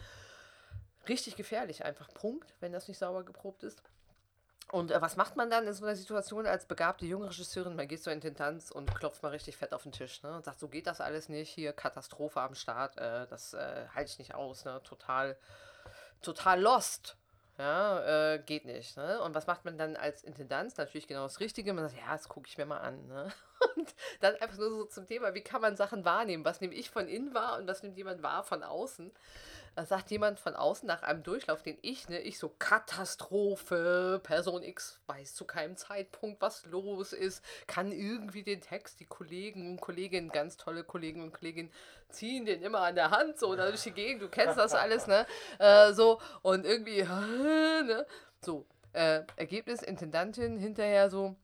Richtig 1.08 1.36
gefährlich 1.36 1.86
einfach. 1.86 2.14
Punkt, 2.14 2.54
wenn 2.60 2.72
das 2.72 2.88
nicht 2.88 2.98
sauber 2.98 3.24
geprobt 3.24 3.64
ist. 3.64 3.82
Und 4.72 4.92
äh, 4.92 5.02
was 5.02 5.16
macht 5.16 5.36
man 5.36 5.50
dann 5.50 5.66
in 5.66 5.74
so 5.74 5.86
einer 5.86 5.96
Situation 5.96 6.46
als 6.46 6.66
begabte 6.66 7.06
junge 7.06 7.30
Regisseurin? 7.30 7.76
Man 7.76 7.88
geht 7.88 8.04
zur 8.04 8.14
Intendanz 8.14 8.70
und 8.70 8.94
klopft 8.94 9.24
mal 9.24 9.30
richtig 9.30 9.58
fett 9.58 9.74
auf 9.74 9.84
den 9.84 9.92
Tisch 9.92 10.22
ne? 10.22 10.36
und 10.36 10.46
sagt, 10.46 10.60
so 10.60 10.68
geht 10.68 10.86
das 10.86 11.02
alles 11.02 11.28
nicht, 11.28 11.50
hier 11.50 11.74
Katastrophe 11.74 12.42
am 12.42 12.54
Start, 12.54 12.98
äh, 12.98 13.26
das 13.28 13.54
äh, 13.54 13.88
halte 13.96 14.12
ich 14.12 14.20
nicht 14.20 14.36
aus, 14.36 14.66
ne? 14.66 14.80
total, 14.84 15.38
total 16.22 16.62
lost. 16.62 17.18
Ja, 17.58 18.36
äh, 18.36 18.40
geht 18.40 18.64
nicht. 18.64 18.96
Ne? 18.96 19.22
Und 19.22 19.36
was 19.36 19.46
macht 19.46 19.66
man 19.66 19.78
dann 19.78 19.98
als 19.98 20.24
Intendanz? 20.24 20.78
Natürlich 20.78 21.08
genau 21.08 21.24
das 21.24 21.42
Richtige. 21.42 21.74
Man 21.74 21.90
sagt, 21.90 22.00
ja, 22.00 22.14
das 22.14 22.30
gucke 22.30 22.48
ich 22.48 22.58
mir 22.58 22.66
mal 22.66 22.78
an. 22.78 23.06
Ne? 23.08 23.30
Und 23.76 23.94
dann 24.22 24.36
einfach 24.36 24.58
nur 24.58 24.70
so 24.70 24.86
zum 24.86 25.06
Thema, 25.06 25.34
wie 25.34 25.42
kann 25.42 25.60
man 25.60 25.76
Sachen 25.76 26.06
wahrnehmen? 26.06 26.46
Was 26.46 26.62
nehme 26.62 26.74
ich 26.74 26.90
von 26.90 27.10
innen 27.10 27.34
wahr 27.34 27.58
und 27.58 27.68
was 27.68 27.84
nimmt 27.84 27.98
jemand 27.98 28.24
wahr 28.24 28.46
von 28.46 28.64
außen? 28.64 29.12
Da 29.76 29.86
sagt 29.86 30.12
jemand 30.12 30.40
von 30.40 30.56
außen 30.56 30.88
nach 30.88 31.04
einem 31.04 31.24
Durchlauf, 31.24 31.64
den 31.64 31.78
ich, 31.82 32.10
ne, 32.10 32.20
ich 32.20 32.40
so, 32.40 32.50
Katastrophe, 32.60 34.20
Person 34.24 34.64
X 34.64 35.00
weiß 35.08 35.36
zu 35.36 35.46
keinem 35.46 35.78
Zeitpunkt, 35.78 36.42
was 36.42 36.66
los 36.66 37.14
ist, 37.14 37.44
kann 37.68 37.92
irgendwie 37.92 38.44
den 38.44 38.62
Text, 38.62 39.00
die 39.00 39.06
Kollegen 39.06 39.72
und 39.72 39.82
Kolleginnen, 39.82 40.30
ganz 40.30 40.58
tolle 40.58 40.84
Kollegen 40.84 41.24
und 41.24 41.34
Kolleginnen, 41.34 41.72
ziehen 42.10 42.46
den 42.46 42.62
immer 42.62 42.82
an 42.82 42.96
der 42.96 43.12
Hand, 43.12 43.40
so, 43.40 43.56
durch 43.56 43.84
die 43.84 43.92
Gegend, 43.92 44.22
du 44.22 44.30
kennst 44.30 44.58
das 44.58 44.74
alles, 44.74 45.08
ne, 45.08 45.26
äh, 45.60 45.94
so, 45.94 46.20
und 46.42 46.66
irgendwie, 46.66 47.04
ne, 47.04 48.06
so, 48.42 48.66
äh, 48.94 49.22
Ergebnis, 49.36 49.82
Intendantin 49.82 50.58
hinterher 50.58 51.10
so, 51.10 51.36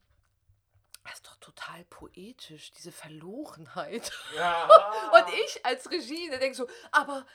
das 1.06 1.14
ist 1.16 1.28
doch 1.28 1.38
total 1.38 1.84
poetisch, 1.86 2.72
diese 2.72 2.92
Verlorenheit. 2.92 4.12
Ja. 4.36 4.68
Und 5.14 5.34
ich 5.46 5.64
als 5.64 5.90
Regie, 5.92 6.30
der 6.30 6.40
denke 6.40 6.58
so, 6.58 6.68
aber 6.92 7.26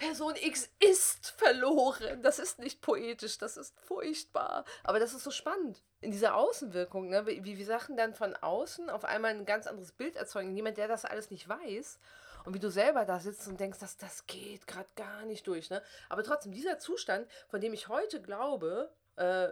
Person 0.00 0.34
X 0.34 0.70
ist 0.80 1.28
verloren. 1.36 2.22
Das 2.22 2.38
ist 2.38 2.58
nicht 2.58 2.80
poetisch, 2.80 3.36
das 3.36 3.58
ist 3.58 3.78
furchtbar. 3.80 4.64
Aber 4.82 4.98
das 4.98 5.12
ist 5.12 5.24
so 5.24 5.30
spannend 5.30 5.82
in 6.00 6.10
dieser 6.10 6.36
Außenwirkung, 6.36 7.10
ne? 7.10 7.26
wie, 7.26 7.44
wie 7.44 7.64
Sachen 7.64 7.98
dann 7.98 8.14
von 8.14 8.34
außen 8.34 8.88
auf 8.88 9.04
einmal 9.04 9.32
ein 9.32 9.44
ganz 9.44 9.66
anderes 9.66 9.92
Bild 9.92 10.16
erzeugen. 10.16 10.56
Jemand, 10.56 10.78
der 10.78 10.88
das 10.88 11.04
alles 11.04 11.30
nicht 11.30 11.46
weiß. 11.46 11.98
Und 12.46 12.54
wie 12.54 12.58
du 12.58 12.70
selber 12.70 13.04
da 13.04 13.20
sitzt 13.20 13.46
und 13.46 13.60
denkst, 13.60 13.78
das, 13.78 13.98
das 13.98 14.26
geht 14.26 14.66
gerade 14.66 14.88
gar 14.96 15.26
nicht 15.26 15.46
durch. 15.46 15.68
Ne? 15.68 15.82
Aber 16.08 16.24
trotzdem, 16.24 16.52
dieser 16.52 16.78
Zustand, 16.78 17.28
von 17.48 17.60
dem 17.60 17.74
ich 17.74 17.88
heute 17.88 18.22
glaube, 18.22 18.90
äh, 19.16 19.48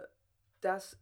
dass 0.61 0.97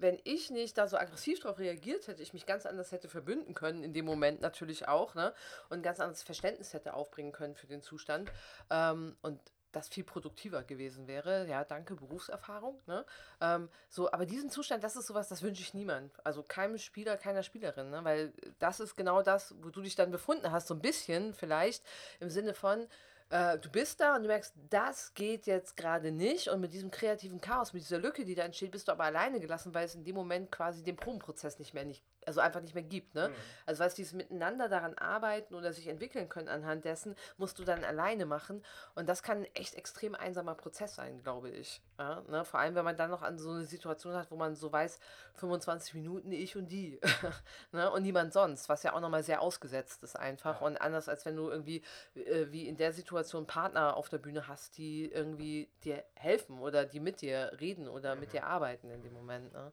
wenn 0.00 0.18
ich 0.24 0.50
nicht 0.50 0.76
da 0.78 0.88
so 0.88 0.96
aggressiv 0.96 1.40
darauf 1.40 1.58
reagiert 1.58 2.08
hätte, 2.08 2.22
ich 2.22 2.32
mich 2.32 2.46
ganz 2.46 2.66
anders 2.66 2.92
hätte 2.92 3.08
verbünden 3.08 3.54
können, 3.54 3.84
in 3.84 3.92
dem 3.92 4.04
Moment 4.04 4.40
natürlich 4.40 4.88
auch, 4.88 5.14
ne? 5.14 5.34
Und 5.68 5.82
ganz 5.82 6.00
anderes 6.00 6.22
Verständnis 6.22 6.72
hätte 6.72 6.94
aufbringen 6.94 7.32
können 7.32 7.54
für 7.54 7.66
den 7.66 7.82
Zustand. 7.82 8.30
Ähm, 8.70 9.16
und 9.22 9.40
das 9.72 9.88
viel 9.88 10.04
produktiver 10.04 10.62
gewesen 10.62 11.06
wäre. 11.06 11.46
Ja, 11.46 11.64
danke, 11.64 11.94
Berufserfahrung. 11.94 12.80
Ne? 12.86 13.04
Ähm, 13.40 13.68
so, 13.88 14.10
aber 14.10 14.26
diesen 14.26 14.50
Zustand, 14.50 14.82
das 14.82 14.96
ist 14.96 15.06
sowas, 15.06 15.28
das 15.28 15.42
wünsche 15.42 15.62
ich 15.62 15.74
niemand. 15.74 16.12
Also 16.24 16.42
keinem 16.42 16.78
Spieler, 16.78 17.16
keiner 17.16 17.42
Spielerin, 17.42 17.90
ne? 17.90 18.02
weil 18.04 18.32
das 18.58 18.80
ist 18.80 18.96
genau 18.96 19.22
das, 19.22 19.54
wo 19.62 19.70
du 19.70 19.80
dich 19.82 19.94
dann 19.94 20.10
befunden 20.10 20.50
hast, 20.50 20.68
so 20.68 20.74
ein 20.74 20.80
bisschen 20.80 21.34
vielleicht 21.34 21.84
im 22.18 22.30
Sinne 22.30 22.54
von, 22.54 22.88
äh, 23.30 23.58
du 23.58 23.70
bist 23.70 24.00
da 24.00 24.16
und 24.16 24.22
du 24.22 24.28
merkst, 24.28 24.54
das 24.68 25.14
geht 25.14 25.46
jetzt 25.46 25.76
gerade 25.76 26.12
nicht. 26.12 26.48
Und 26.48 26.60
mit 26.60 26.72
diesem 26.72 26.90
kreativen 26.90 27.40
Chaos, 27.40 27.72
mit 27.72 27.82
dieser 27.82 27.98
Lücke, 27.98 28.24
die 28.24 28.34
da 28.34 28.42
entsteht, 28.42 28.72
bist 28.72 28.88
du 28.88 28.92
aber 28.92 29.04
alleine 29.04 29.40
gelassen, 29.40 29.72
weil 29.72 29.86
es 29.86 29.94
in 29.94 30.04
dem 30.04 30.16
Moment 30.16 30.50
quasi 30.50 30.82
den 30.82 30.96
Probenprozess 30.96 31.58
nicht 31.58 31.72
mehr 31.72 31.84
nicht, 31.84 32.04
also 32.30 32.40
einfach 32.40 32.60
nicht 32.60 32.74
mehr 32.74 32.84
gibt. 32.84 33.14
Ne? 33.14 33.28
Mhm. 33.28 33.34
Also 33.66 33.80
weil 33.80 33.88
es 33.88 33.94
dieses 33.94 34.12
Miteinander 34.12 34.68
daran 34.68 34.94
arbeiten 34.94 35.54
oder 35.54 35.72
sich 35.72 35.88
entwickeln 35.88 36.28
können 36.28 36.48
anhand 36.48 36.84
dessen, 36.84 37.16
musst 37.36 37.58
du 37.58 37.64
dann 37.64 37.84
alleine 37.84 38.24
machen. 38.24 38.62
Und 38.94 39.08
das 39.08 39.22
kann 39.22 39.38
ein 39.38 39.54
echt 39.54 39.74
extrem 39.74 40.14
einsamer 40.14 40.54
Prozess 40.54 40.94
sein, 40.94 41.22
glaube 41.22 41.50
ich. 41.50 41.82
Ja, 41.98 42.22
ne? 42.28 42.44
Vor 42.44 42.60
allem, 42.60 42.74
wenn 42.76 42.84
man 42.84 42.96
dann 42.96 43.10
noch 43.10 43.22
an 43.22 43.38
so 43.38 43.50
eine 43.50 43.64
Situation 43.64 44.14
hat, 44.14 44.30
wo 44.30 44.36
man 44.36 44.54
so 44.54 44.72
weiß, 44.72 45.00
25 45.34 45.94
Minuten 45.94 46.30
ich 46.30 46.56
und 46.56 46.68
die. 46.68 47.00
ne? 47.72 47.90
Und 47.90 48.02
niemand 48.02 48.32
sonst, 48.32 48.68
was 48.68 48.84
ja 48.84 48.94
auch 48.94 49.00
nochmal 49.00 49.24
sehr 49.24 49.42
ausgesetzt 49.42 50.04
ist 50.04 50.16
einfach. 50.16 50.60
Ja. 50.60 50.66
Und 50.66 50.80
anders 50.80 51.08
als 51.08 51.26
wenn 51.26 51.36
du 51.36 51.50
irgendwie 51.50 51.82
äh, 52.14 52.46
wie 52.50 52.68
in 52.68 52.76
der 52.76 52.92
Situation 52.92 53.46
Partner 53.46 53.96
auf 53.96 54.08
der 54.08 54.18
Bühne 54.18 54.46
hast, 54.46 54.78
die 54.78 55.10
irgendwie 55.10 55.68
dir 55.82 56.04
helfen 56.14 56.60
oder 56.60 56.84
die 56.84 57.00
mit 57.00 57.22
dir 57.22 57.52
reden 57.60 57.88
oder 57.88 58.14
mit 58.14 58.32
dir 58.32 58.46
arbeiten 58.46 58.90
in 58.90 59.02
dem 59.02 59.12
Moment. 59.12 59.52
Ne? 59.52 59.72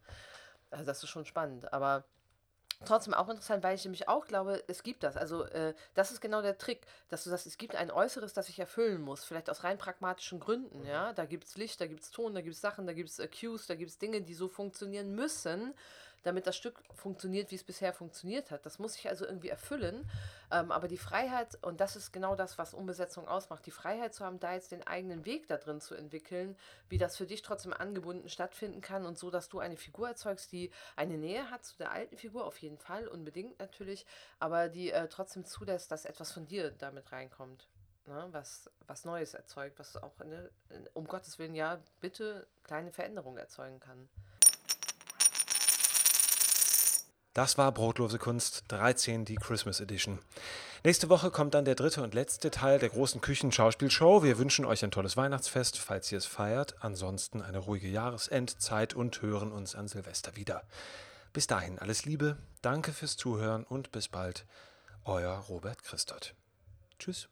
Also 0.72 0.86
das 0.86 1.04
ist 1.04 1.10
schon 1.10 1.26
spannend. 1.26 1.72
Aber 1.74 2.06
trotzdem 2.86 3.14
auch 3.14 3.30
interessant, 3.30 3.64
weil 3.64 3.76
ich 3.76 3.84
nämlich 3.84 4.08
auch 4.08 4.26
glaube, 4.26 4.64
es 4.68 4.84
gibt 4.84 5.04
das. 5.04 5.18
Also 5.18 5.44
äh, 5.46 5.74
das 5.94 6.12
ist 6.12 6.22
genau 6.22 6.42
der 6.42 6.58
Trick, 6.58 6.86
dass 7.10 7.24
du 7.24 7.30
sagst, 7.30 7.48
es 7.48 7.58
gibt 7.58 7.76
ein 7.76 7.92
Äußeres, 7.92 8.34
das 8.34 8.50
ich 8.50 8.60
erfüllen 8.60 9.02
muss, 9.02 9.24
vielleicht 9.24 9.50
aus 9.50 9.64
rein 9.64 9.78
pragmatischen 9.78 10.40
Gründen. 10.40 10.86
Ja, 10.86 11.14
da 11.14 11.26
gibt 11.26 11.46
es 11.46 11.58
Licht, 11.58 11.82
da 11.82 11.88
gibt 11.88 12.04
es 12.04 12.12
Ton, 12.12 12.36
da 12.36 12.42
gibt 12.42 12.56
es 12.56 12.62
Sachen, 12.62 12.86
da 12.88 12.94
gibt 12.94 13.10
es 13.10 13.20
äh, 13.20 13.28
Cues, 13.28 13.68
da 13.68 13.76
gibt 13.76 13.92
es 13.92 13.98
Dinge, 13.98 14.22
die 14.22 14.34
so 14.34 14.48
funktionieren 14.48 15.14
müssen 15.16 15.74
damit 16.28 16.46
das 16.46 16.58
Stück 16.58 16.84
funktioniert, 16.94 17.50
wie 17.52 17.56
es 17.56 17.64
bisher 17.64 17.94
funktioniert 17.94 18.52
hat. 18.52 18.66
Das 18.66 18.78
muss 18.78 18.96
ich 18.96 19.08
also 19.08 19.26
irgendwie 19.26 19.50
erfüllen. 19.50 20.08
Ähm, 20.52 20.72
aber 20.72 20.88
die 20.88 20.98
Freiheit, 20.98 21.58
und 21.64 21.80
das 21.80 21.96
ist 21.96 22.12
genau 22.12 22.36
das, 22.36 22.58
was 22.58 22.74
Umbesetzung 22.74 23.28
ausmacht, 23.28 23.66
die 23.66 23.72
Freiheit 23.72 24.14
zu 24.14 24.26
haben, 24.26 24.40
da 24.40 24.54
jetzt 24.54 24.72
den 24.72 24.86
eigenen 24.86 25.26
Weg 25.26 25.48
da 25.48 25.58
drin 25.58 25.82
zu 25.82 25.96
entwickeln, 25.96 26.58
wie 26.90 26.98
das 26.98 27.18
für 27.18 27.26
dich 27.26 27.42
trotzdem 27.42 27.74
angebunden 27.74 28.30
stattfinden 28.30 28.82
kann 28.82 29.06
und 29.06 29.18
so, 29.18 29.32
dass 29.32 29.50
du 29.50 29.60
eine 29.60 29.78
Figur 29.78 30.10
erzeugst, 30.10 30.52
die 30.52 30.70
eine 30.96 31.18
Nähe 31.18 31.50
hat 31.50 31.66
zu 31.66 31.78
der 31.78 31.92
alten 31.92 32.18
Figur, 32.18 32.46
auf 32.46 32.58
jeden 32.60 32.78
Fall, 32.78 33.08
unbedingt 33.08 33.60
natürlich, 33.60 34.06
aber 34.40 34.70
die 34.70 34.92
äh, 34.92 35.08
trotzdem 35.08 35.46
zulässt, 35.46 35.92
dass 35.92 36.06
etwas 36.06 36.32
von 36.32 36.46
dir 36.46 36.72
damit 36.72 37.12
reinkommt. 37.12 37.68
Ne, 38.06 38.26
was, 38.32 38.70
was 38.88 39.04
Neues 39.04 39.34
erzeugt, 39.34 39.80
was 39.80 39.98
auch, 39.98 40.18
eine, 40.22 40.50
um 40.94 41.08
Gottes 41.08 41.40
Willen, 41.40 41.56
ja, 41.56 41.82
bitte 42.00 42.48
kleine 42.64 42.94
Veränderungen 42.94 43.38
erzeugen 43.38 43.82
kann. 43.82 44.08
Das 47.38 47.56
war 47.60 47.72
Brotlose 47.72 48.18
Kunst 48.18 48.64
13, 48.70 49.24
die 49.24 49.36
Christmas 49.36 49.80
Edition. 49.80 50.18
Nächste 50.84 51.08
Woche 51.08 51.30
kommt 51.30 51.54
dann 51.54 51.66
der 51.66 51.76
dritte 51.76 52.02
und 52.02 52.16
letzte 52.16 52.50
Teil 52.50 52.80
der 52.80 52.90
großen 52.90 53.22
Küchenschauspielshow. 53.22 54.24
Wir 54.24 54.40
wünschen 54.40 54.66
euch 54.66 54.84
ein 54.84 54.90
tolles 54.90 55.18
Weihnachtsfest, 55.18 55.78
falls 55.78 56.12
ihr 56.12 56.18
es 56.18 56.26
feiert. 56.26 56.78
Ansonsten 56.80 57.44
eine 57.44 57.60
ruhige 57.60 57.90
Jahresendzeit 57.90 58.96
und 58.96 59.22
hören 59.22 59.52
uns 59.52 59.76
an 59.76 59.88
Silvester 59.88 60.36
wieder. 60.36 60.64
Bis 61.32 61.46
dahin 61.46 61.78
alles 61.78 62.06
Liebe, 62.06 62.38
danke 62.64 62.92
fürs 62.92 63.18
Zuhören 63.18 63.66
und 63.66 63.92
bis 63.92 64.08
bald. 64.08 64.48
Euer 65.06 65.36
Robert 65.48 65.84
Christoth. 65.84 66.34
Tschüss. 66.98 67.30